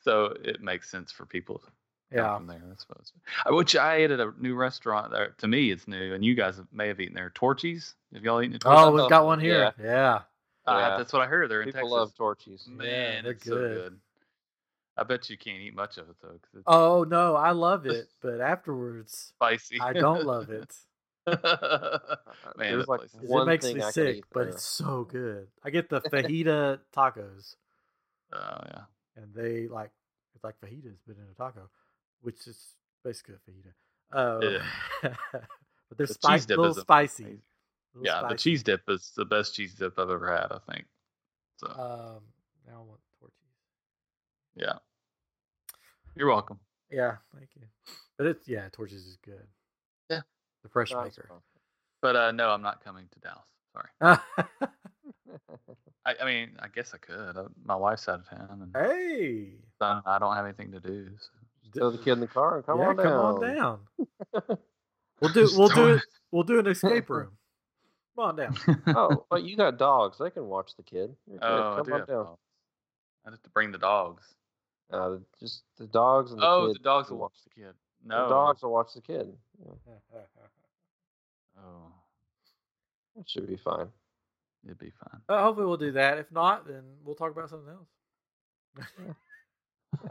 so 0.00 0.34
it 0.42 0.60
makes 0.60 0.90
sense 0.90 1.12
for 1.12 1.26
people 1.26 1.58
to 1.58 1.66
come 1.66 2.24
Yeah. 2.24 2.36
from 2.36 2.46
there, 2.46 2.62
I 2.70 2.74
suppose. 2.76 3.12
Which 3.48 3.76
I 3.76 3.96
ate 3.96 4.10
at 4.10 4.20
a 4.20 4.32
new 4.38 4.54
restaurant 4.54 5.10
there. 5.12 5.34
To 5.38 5.46
me, 5.48 5.70
it's 5.70 5.86
new, 5.88 6.14
and 6.14 6.24
you 6.24 6.34
guys 6.34 6.60
may 6.72 6.88
have 6.88 7.00
eaten 7.00 7.14
there. 7.14 7.30
Torchy's. 7.34 7.94
Have 8.14 8.24
y'all 8.24 8.40
eaten 8.42 8.54
at 8.54 8.60
Torchy's? 8.62 8.82
Oh, 8.84 8.92
we've 8.92 9.10
got 9.10 9.26
one 9.26 9.40
here. 9.40 9.72
Yeah. 9.78 9.84
Yeah. 9.84 10.20
Uh, 10.66 10.78
Yeah. 10.78 10.96
that's 10.98 11.12
what 11.12 11.22
I 11.22 11.26
heard. 11.26 11.50
They're 11.50 11.62
in 11.62 11.66
People 11.68 11.80
Texas. 11.82 11.92
love 11.92 12.14
Torchy's. 12.16 12.66
Man, 12.68 13.22
they're 13.24 13.32
it's 13.32 13.44
so 13.44 13.54
good. 13.54 13.74
good. 13.76 14.00
I 14.98 15.04
bet 15.04 15.28
you 15.28 15.36
can't 15.36 15.60
eat 15.60 15.74
much 15.74 15.98
of 15.98 16.08
it 16.08 16.16
though, 16.22 16.30
it's 16.34 16.62
Oh 16.66 17.04
no, 17.08 17.36
I 17.36 17.50
love 17.50 17.84
it, 17.86 18.08
but 18.22 18.40
afterwards 18.40 19.32
spicy. 19.34 19.78
I 19.80 19.92
don't 19.92 20.24
love 20.24 20.50
it. 20.50 20.72
Man, 21.26 21.38
There's 22.56 22.86
like 22.88 23.00
place 23.00 23.14
is- 23.14 23.28
one 23.28 23.42
it 23.42 23.46
makes 23.46 23.64
thing 23.66 23.76
me 23.76 23.82
I 23.82 23.90
sick, 23.90 24.24
but 24.32 24.48
it's 24.48 24.64
so 24.64 25.04
good. 25.04 25.48
I 25.64 25.70
get 25.70 25.88
the 25.88 26.00
fajita 26.12 26.78
tacos, 26.96 27.56
oh 28.32 28.38
yeah. 28.68 28.82
and 29.16 29.34
they 29.34 29.66
like 29.68 29.90
it's 30.34 30.44
like 30.44 30.54
fajitas, 30.64 30.96
but 31.06 31.16
in 31.16 31.24
a 31.30 31.34
taco, 31.34 31.68
which 32.22 32.46
is 32.46 32.58
basically 33.04 33.34
a 33.34 33.50
fajita. 33.50 33.72
Uh, 34.12 34.62
but 35.02 35.98
they're 35.98 36.06
The 36.06 36.14
spicy, 36.14 36.46
cheese 36.46 36.56
little 36.56 36.74
spicy. 36.74 37.22
amazing. 37.24 37.42
Little 37.98 38.04
Yeah, 38.22 38.28
the 38.28 38.34
cheese 38.36 38.62
dip 38.62 38.82
is 38.88 39.12
the 39.16 39.24
best 39.24 39.54
cheese 39.54 39.74
dip 39.74 39.98
I've 39.98 40.10
ever 40.10 40.30
had. 40.30 40.52
I 40.52 40.58
think. 40.72 40.86
So 41.58 41.68
Um, 41.68 42.22
now 42.66 42.74
I 42.74 42.82
want 42.82 43.00
tortillas. 43.18 43.34
yeah, 44.54 44.78
you're 46.14 46.28
welcome. 46.28 46.58
Yeah, 46.90 47.16
thank 47.34 47.48
you. 47.56 47.62
But 48.18 48.26
it's 48.28 48.48
yeah, 48.48 48.68
torches 48.72 49.06
is 49.06 49.16
good. 49.24 49.46
Yeah. 50.10 50.20
the 50.62 50.68
fresh 50.68 50.92
Nice 50.92 51.16
maker. 51.18 51.30
But 52.02 52.16
uh, 52.16 52.32
no, 52.32 52.50
I'm 52.50 52.62
not 52.62 52.84
coming 52.84 53.08
to 53.12 53.18
Dallas. 53.20 53.44
Sorry. 53.72 53.90
I, 56.06 56.14
I 56.22 56.24
mean, 56.24 56.50
I 56.60 56.68
guess 56.68 56.94
I 56.94 56.98
could. 56.98 57.36
Uh, 57.36 57.48
my 57.64 57.74
wife's 57.74 58.08
out 58.08 58.20
of 58.20 58.28
town, 58.28 58.60
and 58.62 58.86
hey, 58.86 59.54
I 59.80 60.00
I 60.06 60.18
don't 60.18 60.36
have 60.36 60.44
anything 60.44 60.70
to 60.72 60.80
do. 60.80 61.08
So. 61.18 61.28
Throw 61.74 61.90
the 61.90 61.98
kid 61.98 62.12
in 62.12 62.20
the 62.20 62.26
car 62.28 62.56
and 62.58 62.64
come 62.66 62.78
yeah, 62.78 62.88
on 62.88 62.96
down. 62.96 63.04
come 63.04 63.18
on 63.18 63.40
down. 63.40 64.58
We'll 65.20 65.32
do 65.32 65.48
we'll 65.56 65.68
do 65.68 65.94
it. 65.94 66.02
We'll 66.30 66.42
do 66.42 66.58
an 66.58 66.66
escape 66.66 67.08
room. 67.10 67.30
Come 68.16 68.24
on 68.24 68.36
down. 68.36 68.56
oh, 68.88 69.26
but 69.30 69.44
you 69.44 69.56
got 69.56 69.78
dogs. 69.78 70.18
They 70.18 70.30
can 70.30 70.46
watch 70.46 70.74
the 70.76 70.82
kid. 70.82 71.14
You're. 71.30 71.38
Oh, 71.42 71.72
I 71.72 71.76
come 71.76 71.84
do 71.84 71.92
on 71.92 71.98
have 72.00 72.08
down. 72.08 72.24
dogs. 72.24 72.40
I 73.26 73.30
have 73.30 73.42
to 73.42 73.50
bring 73.50 73.72
the 73.72 73.78
dogs. 73.78 74.24
Uh, 74.90 75.16
just 75.40 75.64
the 75.78 75.86
dogs 75.86 76.30
and 76.30 76.40
the 76.40 76.46
oh, 76.46 76.68
kid 76.68 76.76
the 76.76 76.84
dogs 76.84 77.10
will 77.10 77.18
watch 77.18 77.34
the 77.44 77.50
kid. 77.50 77.74
No, 78.04 78.24
The 78.24 78.34
dogs 78.34 78.62
will 78.62 78.72
watch 78.72 78.94
the 78.94 79.00
kid. 79.00 79.32
Yeah, 79.64 79.72
Oh, 81.58 81.90
that 83.16 83.28
should 83.28 83.48
be 83.48 83.56
fine. 83.56 83.88
it'd 84.64 84.78
be 84.78 84.92
fine. 85.00 85.20
Uh, 85.28 85.42
hopefully 85.42 85.66
we'll 85.66 85.76
do 85.78 85.92
that. 85.92 86.18
If 86.18 86.30
not, 86.30 86.68
then 86.68 86.82
we'll 87.02 87.14
talk 87.14 87.32
about 87.32 87.50
something 87.50 87.72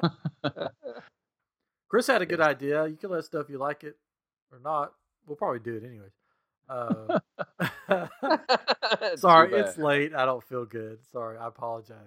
else. 0.02 0.12
Chris 1.88 2.08
had 2.08 2.22
a 2.22 2.26
good 2.26 2.42
idea. 2.42 2.88
You 2.88 2.96
can 2.98 3.12
let 3.12 3.20
us 3.20 3.32
know 3.32 3.40
if 3.40 3.50
you 3.50 3.60
like 3.60 3.84
it 3.84 3.96
or 4.52 4.60
not. 4.60 4.94
We'll 5.28 5.38
probably 5.38 5.60
do 5.60 5.76
it 5.76 5.84
anyways. 5.86 6.12
Uh, 7.88 9.16
sorry, 9.16 9.54
it's 9.54 9.78
late. 9.78 10.14
I 10.16 10.26
don't 10.26 10.44
feel 10.44 10.66
good. 10.66 11.00
Sorry, 11.12 11.38
I 11.38 11.48
apologize 11.48 11.98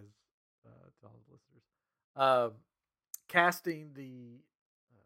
uh, 0.67 0.71
to 1.01 1.07
all 1.07 1.13
the 1.27 1.33
listeners. 1.33 1.63
Um, 2.17 2.53
casting 3.29 3.91
the 3.95 4.41
uh, 4.93 5.05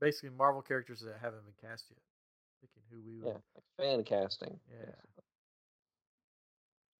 basically 0.00 0.30
Marvel 0.30 0.62
characters 0.62 1.00
that 1.00 1.14
haven't 1.20 1.42
been 1.44 1.68
cast 1.70 1.84
yet. 1.90 1.98
Picking 2.60 2.82
who 2.90 3.00
we 3.06 3.18
would. 3.18 3.34
like 3.34 3.64
fan 3.78 4.02
casting. 4.04 4.58
Yeah. 4.70 4.92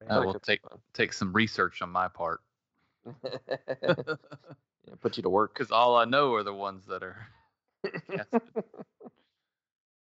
I 0.08 0.14
That 0.14 0.24
will 0.26 0.32
could 0.34 0.42
be 0.42 0.46
take 0.52 0.60
take 0.92 1.12
some 1.12 1.32
research 1.32 1.82
on 1.82 1.90
my 1.90 2.08
part 2.08 2.40
yeah, 3.82 3.94
put 5.00 5.16
you 5.16 5.22
to 5.22 5.30
work. 5.30 5.54
because 5.54 5.70
all 5.70 5.96
I 5.96 6.04
know 6.04 6.34
are 6.34 6.42
the 6.42 6.54
ones 6.54 6.86
that 6.86 7.02
are. 7.02 7.28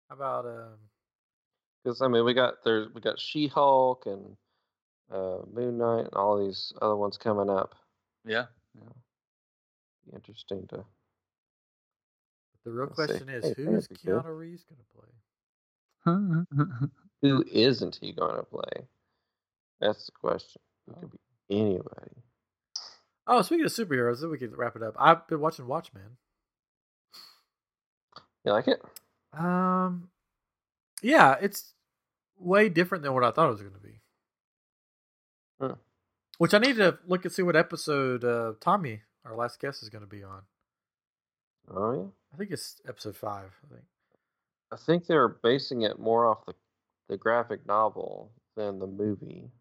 How 0.10 0.16
about 0.16 0.46
um? 0.46 0.78
Because 1.84 2.02
I 2.02 2.08
mean, 2.08 2.26
we 2.26 2.34
got 2.34 2.56
there's 2.66 2.88
we 2.94 3.02
got 3.02 3.20
She 3.20 3.48
Hulk 3.48 4.06
and 4.08 4.38
uh, 5.12 5.40
Moon 5.54 5.78
Knight 5.78 6.06
and 6.06 6.14
all 6.16 6.40
these 6.46 6.74
other 6.82 6.96
ones 6.96 7.18
coming 7.18 7.50
up. 7.50 7.76
yeah. 8.26 8.46
Be 10.08 10.16
interesting 10.16 10.68
to. 10.70 10.86
The 12.66 12.72
real 12.72 12.88
Let's 12.88 13.08
see. 13.08 13.20
question 13.20 13.30
is, 13.30 13.44
Hey, 13.44 13.54
who's 13.56 13.88
that'd 13.88 14.04
good. 14.06 14.24
Keanu 14.24 14.38
Reeves 14.38 14.64
going 14.66 14.80
to 14.80 14.86
play? 14.96 15.10
Who 17.22 17.44
isn't 17.52 17.98
he 18.02 18.14
going 18.14 18.38
to 18.38 18.44
play? 18.44 18.88
That's 19.82 20.06
the 20.08 20.12
question. 20.14 20.62
It 20.90 20.96
Oh. 20.96 21.02
could 21.02 21.12
be 21.12 21.20
anybody. 21.52 22.12
Oh, 23.28 23.42
speaking 23.44 23.66
of 23.66 23.72
superheroes, 23.72 24.22
then 24.22 24.32
we 24.32 24.38
can 24.40 24.56
wrap 24.56 24.76
it 24.76 24.84
up. 24.84 24.96
I've 25.00 25.28
been 25.28 25.40
watching 25.42 25.68
Watchmen. 25.68 26.18
You 28.46 28.52
like 28.54 28.68
it? 28.68 28.82
Um, 29.34 30.10
yeah, 31.02 31.36
it's 31.42 31.74
way 32.38 32.70
different 32.70 33.04
than 33.04 33.14
what 33.14 33.24
I 33.24 33.32
thought 33.32 33.48
it 33.48 33.52
was 33.52 33.62
going 33.62 33.74
to 33.74 33.80
be. 33.80 34.02
Hmm. 35.60 35.80
Which 36.38 36.54
I 36.54 36.60
need 36.60 36.78
to 36.78 36.98
look 37.06 37.24
and 37.24 37.34
see 37.34 37.44
what 37.44 37.56
episode 37.56 38.24
uh, 38.24 38.54
Tommy, 38.60 39.02
our 39.26 39.36
last 39.36 39.60
guest, 39.60 39.84
is 39.84 39.90
going 39.90 40.04
to 40.04 40.08
be 40.08 40.24
on. 40.24 40.42
Oh 41.70 41.94
yeah. 41.94 42.08
I 42.34 42.38
think 42.38 42.52
it's 42.52 42.82
episode 42.88 43.16
five. 43.16 43.52
I 43.66 43.74
think. 43.74 43.86
I 44.72 44.78
think 44.78 45.06
they're 45.06 45.28
basing 45.28 45.82
it 45.82 46.00
more 46.00 46.26
off 46.26 46.46
the 46.46 46.54
the 47.12 47.18
graphic 47.18 47.68
novel 47.68 48.32
than 48.56 48.80
the 48.80 48.88
movie. 48.88 49.52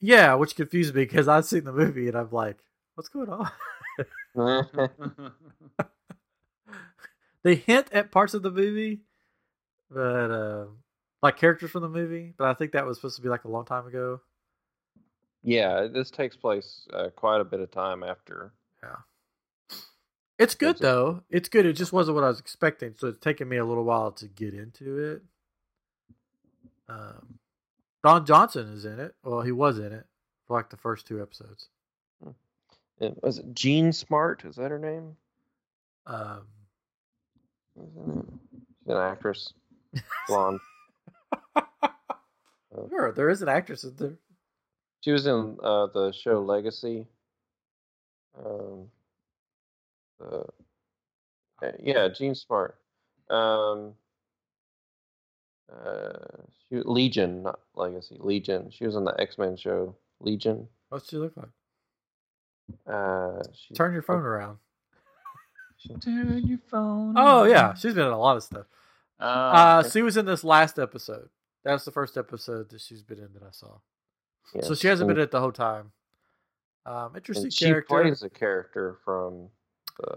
Yeah, 0.00 0.34
which 0.34 0.54
confused 0.54 0.94
me 0.94 1.02
because 1.02 1.28
I've 1.28 1.44
seen 1.44 1.64
the 1.64 1.72
movie 1.72 2.06
and 2.08 2.16
I'm 2.16 2.30
like, 2.30 2.58
what's 2.94 3.08
going 3.08 3.28
on? 3.28 3.50
they 7.42 7.56
hint 7.56 7.88
at 7.92 8.12
parts 8.12 8.34
of 8.34 8.42
the 8.42 8.50
movie, 8.50 9.00
but 9.90 10.30
uh, 10.30 10.64
like 11.22 11.36
characters 11.36 11.70
from 11.70 11.82
the 11.82 11.88
movie. 11.88 12.34
But 12.36 12.48
I 12.48 12.54
think 12.54 12.72
that 12.72 12.86
was 12.86 12.98
supposed 12.98 13.16
to 13.16 13.22
be 13.22 13.28
like 13.28 13.44
a 13.44 13.50
long 13.50 13.64
time 13.64 13.86
ago. 13.86 14.20
Yeah, 15.42 15.86
this 15.92 16.10
takes 16.10 16.36
place 16.36 16.86
uh, 16.92 17.10
quite 17.14 17.40
a 17.40 17.44
bit 17.44 17.60
of 17.60 17.70
time 17.70 18.02
after. 18.02 18.52
Yeah. 18.82 19.76
It's 20.38 20.54
good 20.54 20.76
it- 20.76 20.82
though. 20.82 21.22
It's 21.30 21.48
good. 21.48 21.66
It 21.66 21.74
just 21.74 21.92
wasn't 21.92 22.14
what 22.16 22.24
I 22.24 22.28
was 22.28 22.40
expecting, 22.40 22.94
so 22.96 23.08
it's 23.08 23.18
taken 23.18 23.48
me 23.48 23.58
a 23.58 23.64
little 23.64 23.84
while 23.84 24.12
to 24.12 24.26
get 24.26 24.54
into 24.54 24.98
it. 24.98 25.22
Um, 26.88 27.38
Don 28.02 28.26
Johnson 28.26 28.68
is 28.72 28.84
in 28.84 29.00
it. 29.00 29.14
Well, 29.22 29.42
he 29.42 29.52
was 29.52 29.78
in 29.78 29.92
it 29.92 30.04
for 30.46 30.56
like 30.56 30.70
the 30.70 30.76
first 30.76 31.06
two 31.06 31.22
episodes. 31.22 31.68
And 33.00 33.16
was 33.22 33.38
it 33.38 33.54
Jean 33.54 33.92
Smart? 33.92 34.44
Is 34.44 34.56
that 34.56 34.70
her 34.70 34.78
name? 34.78 35.16
Um, 36.06 36.42
it? 37.76 38.24
She's 38.84 38.94
an 38.94 38.96
actress, 38.96 39.52
blonde. 40.28 40.60
sure, 42.88 43.12
there 43.12 43.30
is 43.30 43.42
an 43.42 43.48
actress 43.48 43.84
in 43.84 43.96
there. 43.96 44.18
She 45.00 45.12
was 45.12 45.26
in 45.26 45.58
uh, 45.62 45.88
the 45.88 46.12
show 46.12 46.40
Legacy. 46.40 47.06
Um, 48.38 48.88
uh, 50.20 50.44
uh, 51.62 51.72
yeah, 51.78 52.08
Jean 52.08 52.34
Smart. 52.34 52.76
Um, 53.30 53.94
uh, 55.70 56.12
she, 56.68 56.76
Legion, 56.84 57.42
not 57.42 57.60
Legacy. 57.74 58.16
Legion. 58.18 58.70
She 58.70 58.86
was 58.86 58.96
on 58.96 59.04
the 59.04 59.14
X 59.20 59.38
Men 59.38 59.56
show 59.56 59.94
Legion. 60.20 60.68
What's 60.88 61.08
she 61.08 61.16
look 61.16 61.36
like? 61.36 61.48
Uh, 62.86 63.42
she, 63.52 63.74
Turn 63.74 63.92
your 63.92 64.02
phone 64.02 64.22
around. 64.22 64.58
Turn 66.02 66.46
your 66.46 66.58
phone. 66.70 67.14
Oh 67.16 67.44
yeah, 67.44 67.74
she's 67.74 67.94
been 67.94 68.06
in 68.06 68.12
a 68.12 68.18
lot 68.18 68.36
of 68.36 68.42
stuff. 68.42 68.66
Uh, 69.20 69.22
Uh, 69.24 69.82
she 69.88 70.02
was 70.02 70.16
in 70.16 70.26
this 70.26 70.44
last 70.44 70.78
episode. 70.78 71.28
That's 71.64 71.84
the 71.84 71.92
first 71.92 72.16
episode 72.16 72.68
that 72.70 72.80
she's 72.80 73.02
been 73.02 73.18
in 73.18 73.32
that 73.34 73.42
I 73.42 73.50
saw. 73.52 73.78
yeah, 74.54 74.62
So 74.62 74.74
she 74.74 74.86
hasn't 74.88 75.08
been 75.08 75.16
in 75.18 75.22
it 75.24 75.30
the 75.30 75.40
whole 75.40 75.52
time. 75.52 75.92
Um, 76.86 77.16
interesting 77.16 77.50
she 77.50 77.64
character. 77.66 78.02
plays 78.02 78.22
a 78.22 78.28
character 78.30 78.98
from 79.04 79.48
the. 79.98 80.16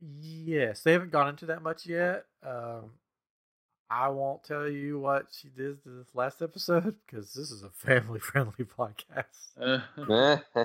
Yes, 0.00 0.82
they 0.82 0.92
haven't 0.92 1.10
gone 1.12 1.28
into 1.28 1.46
that 1.46 1.62
much 1.62 1.86
yet. 1.86 2.24
Um, 2.42 2.92
I 3.90 4.08
won't 4.08 4.42
tell 4.44 4.68
you 4.68 4.98
what 4.98 5.26
she 5.30 5.48
did 5.48 5.82
to 5.82 5.88
this 5.90 6.14
last 6.14 6.40
episode 6.42 6.94
because 7.06 7.34
this 7.34 7.50
is 7.50 7.62
a 7.62 7.68
family-friendly 7.74 8.64
podcast. 8.64 9.82
uh, 10.08 10.38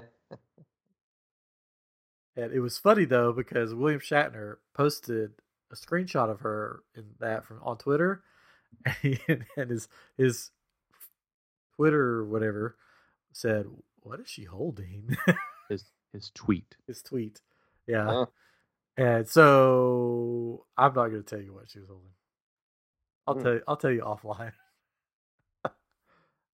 And 2.35 2.53
it 2.53 2.59
was 2.61 2.77
funny 2.77 3.03
though 3.05 3.33
because 3.33 3.73
William 3.73 3.99
Shatner 3.99 4.55
posted 4.73 5.33
a 5.71 5.75
screenshot 5.75 6.29
of 6.29 6.41
her 6.41 6.83
in 6.95 7.05
that 7.19 7.45
from 7.45 7.59
on 7.63 7.77
Twitter, 7.77 8.23
and, 9.03 9.45
and 9.57 9.69
his 9.71 9.87
his 10.17 10.51
Twitter 11.75 12.01
or 12.19 12.25
whatever 12.25 12.75
said, 13.33 13.65
"What 14.01 14.19
is 14.19 14.29
she 14.29 14.43
holding?" 14.43 15.17
his 15.69 15.85
his 16.13 16.29
tweet. 16.35 16.75
his 16.87 17.01
tweet, 17.01 17.39
yeah. 17.87 18.05
Huh. 18.05 18.25
And 18.97 19.27
so 19.27 20.65
I'm 20.77 20.93
not 20.93 21.07
going 21.07 21.23
to 21.23 21.35
tell 21.35 21.41
you 21.41 21.53
what 21.53 21.69
she 21.71 21.79
was 21.79 21.87
holding. 21.87 22.11
I'll 23.25 23.35
Hmm. 23.35 23.41
tell 23.43 23.53
you. 23.53 23.61
I'll 23.67 23.77
tell 23.77 23.91
you 23.91 24.01
offline 24.01 24.51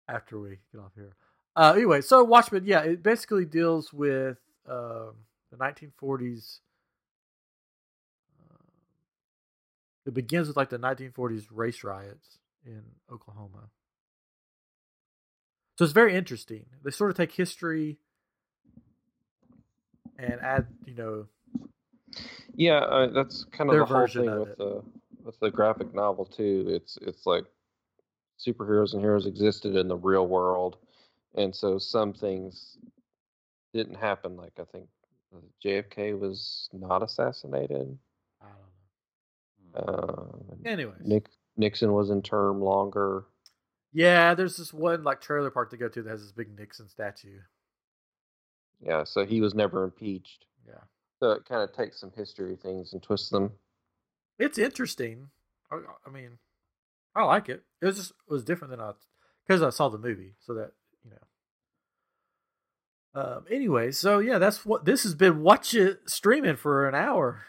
after 0.07 0.39
we 0.39 0.59
get 0.71 0.79
off 0.81 0.91
here. 0.95 1.15
Uh, 1.55 1.73
anyway, 1.75 2.01
so 2.01 2.23
Watchmen, 2.23 2.63
yeah, 2.65 2.81
it 2.81 3.01
basically 3.01 3.43
deals 3.45 3.91
with 3.91 4.37
um, 4.69 5.13
the 5.51 5.57
1940s. 5.57 6.59
Uh, 8.51 8.53
it 10.07 10.15
begins 10.15 10.47
with 10.47 10.57
like 10.57 10.69
the 10.71 10.79
1940s 10.79 11.47
race 11.51 11.83
riots 11.83 12.39
in 12.65 12.83
Oklahoma. 13.11 13.69
So 15.77 15.85
it's 15.85 15.93
very 15.93 16.15
interesting. 16.15 16.67
They 16.83 16.91
sort 16.91 17.11
of 17.11 17.17
take 17.17 17.33
history 17.33 17.99
and 20.17 20.41
add, 20.41 20.67
you 20.85 20.95
know, 20.95 21.27
Yeah, 22.55 22.79
uh, 22.79 23.07
that's 23.07 23.45
kind 23.51 23.69
of 23.71 23.79
the 23.79 23.85
whole 23.85 24.07
thing 24.07 24.37
with 24.37 24.49
it. 24.49 24.57
the 24.57 24.83
with 25.23 25.39
the 25.39 25.51
graphic 25.51 25.93
novel 25.95 26.25
too. 26.25 26.65
It's 26.69 26.97
it's 27.01 27.25
like 27.25 27.45
superheroes 28.39 28.93
and 28.93 29.01
heroes 29.01 29.27
existed 29.27 29.75
in 29.75 29.87
the 29.89 29.97
real 29.97 30.27
world, 30.27 30.77
and 31.35 31.55
so 31.55 31.79
some 31.79 32.13
things 32.13 32.77
didn't 33.73 33.95
happen. 33.95 34.37
Like 34.37 34.53
I 34.59 34.65
think 34.65 34.87
uh, 35.35 35.39
JFK 35.65 36.19
was 36.19 36.69
not 36.73 37.03
assassinated. 37.03 37.97
Uh, 39.77 40.23
Anyways, 40.65 40.95
Nick 41.01 41.29
Nixon 41.55 41.93
was 41.93 42.09
in 42.09 42.21
term 42.21 42.61
longer. 42.61 43.25
yeah, 43.93 44.33
there's 44.33 44.57
this 44.57 44.73
one 44.73 45.03
like 45.03 45.21
trailer 45.21 45.51
park 45.51 45.69
to 45.71 45.77
go 45.77 45.87
to 45.87 46.01
that 46.01 46.09
has 46.09 46.21
this 46.23 46.31
big 46.31 46.57
Nixon 46.57 46.89
statue. 46.89 47.39
Yeah, 48.81 49.03
so 49.05 49.25
he 49.25 49.41
was 49.41 49.53
never 49.55 49.83
impeached. 49.83 50.45
Yeah, 50.67 50.81
So 51.19 51.31
it 51.31 51.45
kind 51.45 51.61
of 51.63 51.73
takes 51.75 51.99
some 51.99 52.11
history 52.15 52.55
things 52.61 52.93
and 52.93 53.01
twists 53.01 53.29
them. 53.29 53.51
it's 54.39 54.57
interesting. 54.57 55.29
I, 55.71 55.79
I 56.05 56.09
mean, 56.11 56.37
I 57.15 57.23
like 57.23 57.49
it. 57.49 57.63
It 57.81 57.85
was 57.85 57.97
just 57.97 58.11
it 58.11 58.31
was 58.33 58.43
different 58.43 58.71
than 58.71 58.81
I 58.81 58.91
because 59.47 59.61
I 59.61 59.69
saw 59.69 59.89
the 59.89 59.97
movie, 59.97 60.33
so 60.39 60.53
that 60.55 60.71
you 61.03 61.11
know. 61.11 63.21
Um. 63.21 63.45
Anyway, 63.49 63.91
so 63.91 64.19
yeah, 64.19 64.37
that's 64.37 64.65
what 64.65 64.85
this 64.85 65.03
has 65.03 65.15
been. 65.15 65.41
Watcha 65.41 65.97
Streaming 66.07 66.55
for 66.55 66.87
an 66.87 66.95
hour. 66.95 67.43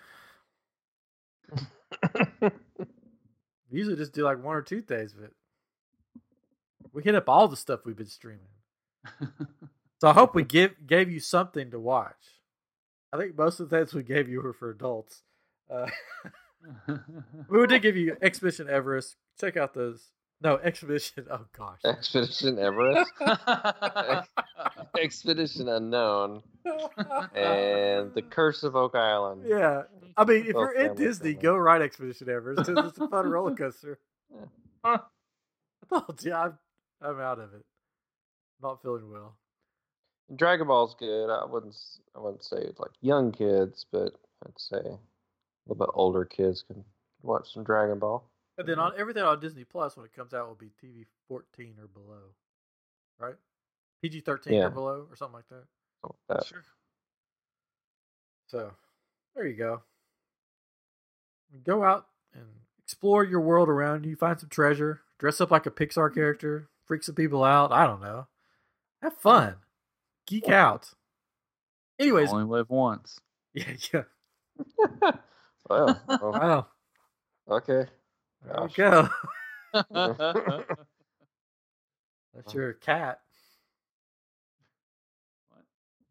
Usually 3.70 3.96
just 3.96 4.12
do 4.14 4.22
like 4.22 4.42
one 4.42 4.56
or 4.56 4.62
two 4.62 4.80
days, 4.80 5.14
but 5.18 5.30
we 6.92 7.02
hit 7.02 7.14
up 7.14 7.28
all 7.28 7.48
the 7.48 7.56
stuff 7.56 7.80
we've 7.84 7.96
been 7.96 8.06
streaming. 8.06 8.48
So 10.00 10.08
I 10.08 10.12
hope 10.12 10.34
we 10.34 10.42
give 10.44 10.86
gave 10.86 11.10
you 11.10 11.20
something 11.20 11.70
to 11.70 11.78
watch. 11.78 12.14
I 13.12 13.16
think 13.18 13.36
most 13.36 13.60
of 13.60 13.68
the 13.68 13.76
things 13.76 13.94
we 13.94 14.02
gave 14.02 14.28
you 14.28 14.40
were 14.42 14.52
for 14.52 14.70
adults. 14.70 15.22
Uh, 15.70 15.86
we 17.50 17.66
did 17.66 17.82
give 17.82 17.96
you 17.96 18.16
Expedition 18.22 18.68
Everest. 18.68 19.16
Check 19.40 19.56
out 19.56 19.74
those. 19.74 20.08
No, 20.40 20.56
Expedition. 20.56 21.26
Oh 21.30 21.44
gosh. 21.56 21.80
Expedition 21.84 22.58
Everest, 22.58 23.10
Expedition 24.96 25.68
Unknown, 25.68 26.42
and 27.34 28.14
The 28.14 28.22
Curse 28.30 28.62
of 28.62 28.76
Oak 28.76 28.94
Island. 28.94 29.42
yeah, 29.46 29.82
I 30.18 30.24
mean, 30.24 30.40
if 30.46 30.48
you're 30.54 30.72
in 30.72 30.94
Disney, 30.96 31.34
go 31.34 31.56
ride 31.56 31.80
Expedition 31.80 32.28
Everest. 32.28 32.66
'cause 32.66 32.88
It's 32.88 32.98
a 32.98 33.08
fun 33.08 33.28
roller 33.30 33.54
coaster. 33.56 33.98
Yeah. 34.34 34.44
I 34.84 35.00
told 35.88 36.22
you, 36.22 36.34
I'm, 36.34 36.58
I'm 37.00 37.20
out 37.20 37.38
of 37.38 37.54
it. 37.54 37.64
Not 38.60 38.82
feeling 38.82 39.10
well. 39.10 39.36
Dragon 40.34 40.66
Ball's 40.66 40.94
good. 40.98 41.30
I 41.30 41.44
wouldn't. 41.46 41.76
I 42.14 42.20
wouldn't 42.20 42.44
say 42.44 42.58
it's 42.58 42.78
like 42.80 42.90
young 43.00 43.32
kids, 43.32 43.86
but 43.90 44.12
I'd 44.44 44.58
say 44.58 44.76
a 44.78 44.98
little 45.66 45.86
bit 45.86 45.88
older 45.94 46.24
kids 46.24 46.62
can 46.66 46.84
watch 47.22 47.54
some 47.54 47.64
Dragon 47.64 47.98
Ball. 47.98 48.28
And 48.58 48.66
then 48.68 48.78
on 48.80 48.92
everything 48.98 49.22
on 49.22 49.38
Disney 49.40 49.64
Plus 49.64 49.96
when 49.96 50.04
it 50.04 50.12
comes 50.12 50.34
out 50.34 50.48
will 50.48 50.54
be 50.56 50.72
TV 50.82 51.06
14 51.28 51.76
or 51.80 51.86
below, 51.86 52.22
right? 53.20 53.36
PG 54.02 54.20
13 54.22 54.52
Yeah. 54.52 54.66
or 54.66 54.70
below 54.70 55.06
or 55.08 55.16
something 55.16 55.34
like 55.36 55.48
that. 55.48 55.64
Something 56.02 56.16
like 56.28 56.38
that. 56.40 56.46
sure. 56.46 56.64
So 58.48 58.72
there 59.34 59.46
you 59.46 59.54
go. 59.56 59.82
Go 61.64 61.82
out 61.84 62.06
and 62.34 62.44
explore 62.82 63.24
your 63.24 63.40
world 63.40 63.68
around 63.68 64.04
you. 64.06 64.16
Find 64.16 64.38
some 64.38 64.48
treasure. 64.48 65.00
Dress 65.18 65.40
up 65.40 65.50
like 65.50 65.66
a 65.66 65.70
Pixar 65.70 66.12
character. 66.14 66.68
Freak 66.86 67.02
some 67.02 67.14
people 67.14 67.42
out. 67.44 67.72
I 67.72 67.86
don't 67.86 68.00
know. 68.00 68.26
Have 69.02 69.14
fun. 69.14 69.56
Geek 70.26 70.48
out. 70.48 70.90
Anyways, 71.98 72.32
Only 72.32 72.44
live 72.44 72.70
once. 72.70 73.18
yeah, 73.54 73.72
yeah. 73.92 74.02
well, 75.68 76.00
well, 76.08 76.32
Wow. 76.32 76.66
okay. 77.48 77.86
There 78.44 78.62
you 78.62 78.68
go. 78.76 79.08
That's 82.34 82.54
your 82.54 82.74
cat. 82.74 83.20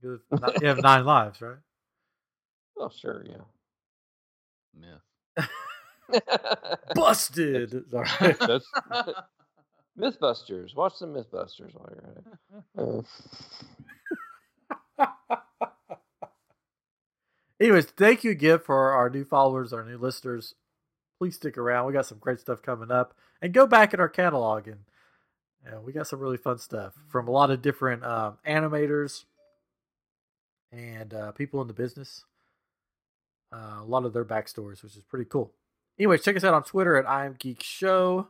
You 0.02 0.20
have 0.42 0.58
you 0.62 0.68
have 0.68 0.82
nine 0.82 1.06
lives, 1.06 1.42
right? 1.42 1.58
Oh, 2.78 2.90
sure, 2.90 3.24
yeah. 3.28 3.38
Myth. 4.80 5.02
Busted. 6.96 7.90
Sorry. 7.90 8.08
That's 8.40 8.66
Mythbusters. 10.00 10.76
Watch 10.76 10.96
some 10.96 11.14
Mythbusters 11.14 11.74
while 11.74 11.90
you're 11.92 12.12
at 12.12 12.18
it. 12.18 13.06
Uh, 15.00 15.06
Anyways, 17.60 17.86
thank 17.86 18.24
you 18.24 18.30
again 18.32 18.60
for 18.60 18.92
our 18.92 19.10
new 19.10 19.26
followers, 19.26 19.74
our 19.74 19.84
new 19.84 19.98
listeners. 19.98 20.54
Please 21.18 21.36
stick 21.36 21.58
around. 21.58 21.88
We 21.88 21.94
got 21.94 22.06
some 22.06 22.20
great 22.20 22.40
stuff 22.40 22.62
coming 22.62 22.92
up, 22.92 23.16
and 23.42 23.52
go 23.54 23.66
back 23.66 23.94
in 23.94 24.00
our 24.00 24.10
catalog 24.10 24.68
and 24.68 24.82
yeah, 25.66 25.80
we 25.80 25.92
got 25.92 26.08
some 26.08 26.20
really 26.20 26.38
fun 26.38 26.60
stuff 26.60 26.94
from 27.10 27.28
a 27.28 27.32
lot 27.32 27.52
of 27.52 27.62
different 27.62 28.04
um, 28.06 28.38
animators 28.48 29.26
and 30.72 31.14
uh, 31.14 31.32
people 31.32 31.62
in 31.62 31.68
the 31.68 31.74
business. 31.74 32.24
Uh, 33.52 33.82
a 33.82 33.86
lot 33.86 34.06
of 34.06 34.14
their 34.14 34.26
backstories, 34.26 34.84
which 34.84 34.96
is 34.96 35.04
pretty 35.08 35.26
cool. 35.26 35.54
Anyways, 36.00 36.24
check 36.24 36.36
us 36.36 36.44
out 36.44 36.54
on 36.54 36.64
Twitter 36.64 36.96
at 36.96 37.10
I 37.10 37.26
Am 37.26 37.36
Geek 37.38 37.64
Show. 37.64 38.28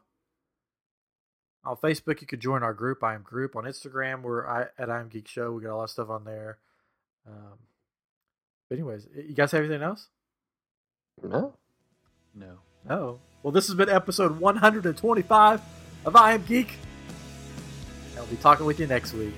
On 1.65 1.75
Facebook, 1.75 2.21
you 2.21 2.27
could 2.27 2.39
join 2.39 2.63
our 2.63 2.73
group, 2.73 3.03
I 3.03 3.13
Am 3.13 3.23
Group. 3.23 3.55
On 3.55 3.65
Instagram, 3.65 4.21
we're 4.21 4.47
I, 4.47 4.67
at 4.77 4.89
I 4.89 4.99
Am 4.99 5.09
Geek 5.09 5.27
Show. 5.27 5.51
We 5.51 5.63
got 5.63 5.73
a 5.73 5.75
lot 5.75 5.83
of 5.85 5.89
stuff 5.89 6.09
on 6.09 6.23
there. 6.23 6.59
Um, 7.27 7.57
but 8.69 8.77
anyways, 8.77 9.07
you 9.15 9.33
guys 9.33 9.51
have 9.51 9.63
anything 9.63 9.81
else? 9.81 10.07
No. 11.21 11.55
No. 12.33 12.59
No. 12.87 13.19
Well, 13.43 13.51
this 13.51 13.67
has 13.67 13.75
been 13.75 13.89
episode 13.89 14.39
125 14.39 15.61
of 16.05 16.15
I 16.15 16.33
Am 16.33 16.43
Geek. 16.45 16.77
I'll 18.17 18.25
be 18.27 18.37
talking 18.37 18.65
with 18.65 18.79
you 18.79 18.87
next 18.87 19.13
week. 19.13 19.33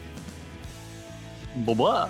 Blah 1.55 1.73
blah. 1.73 2.09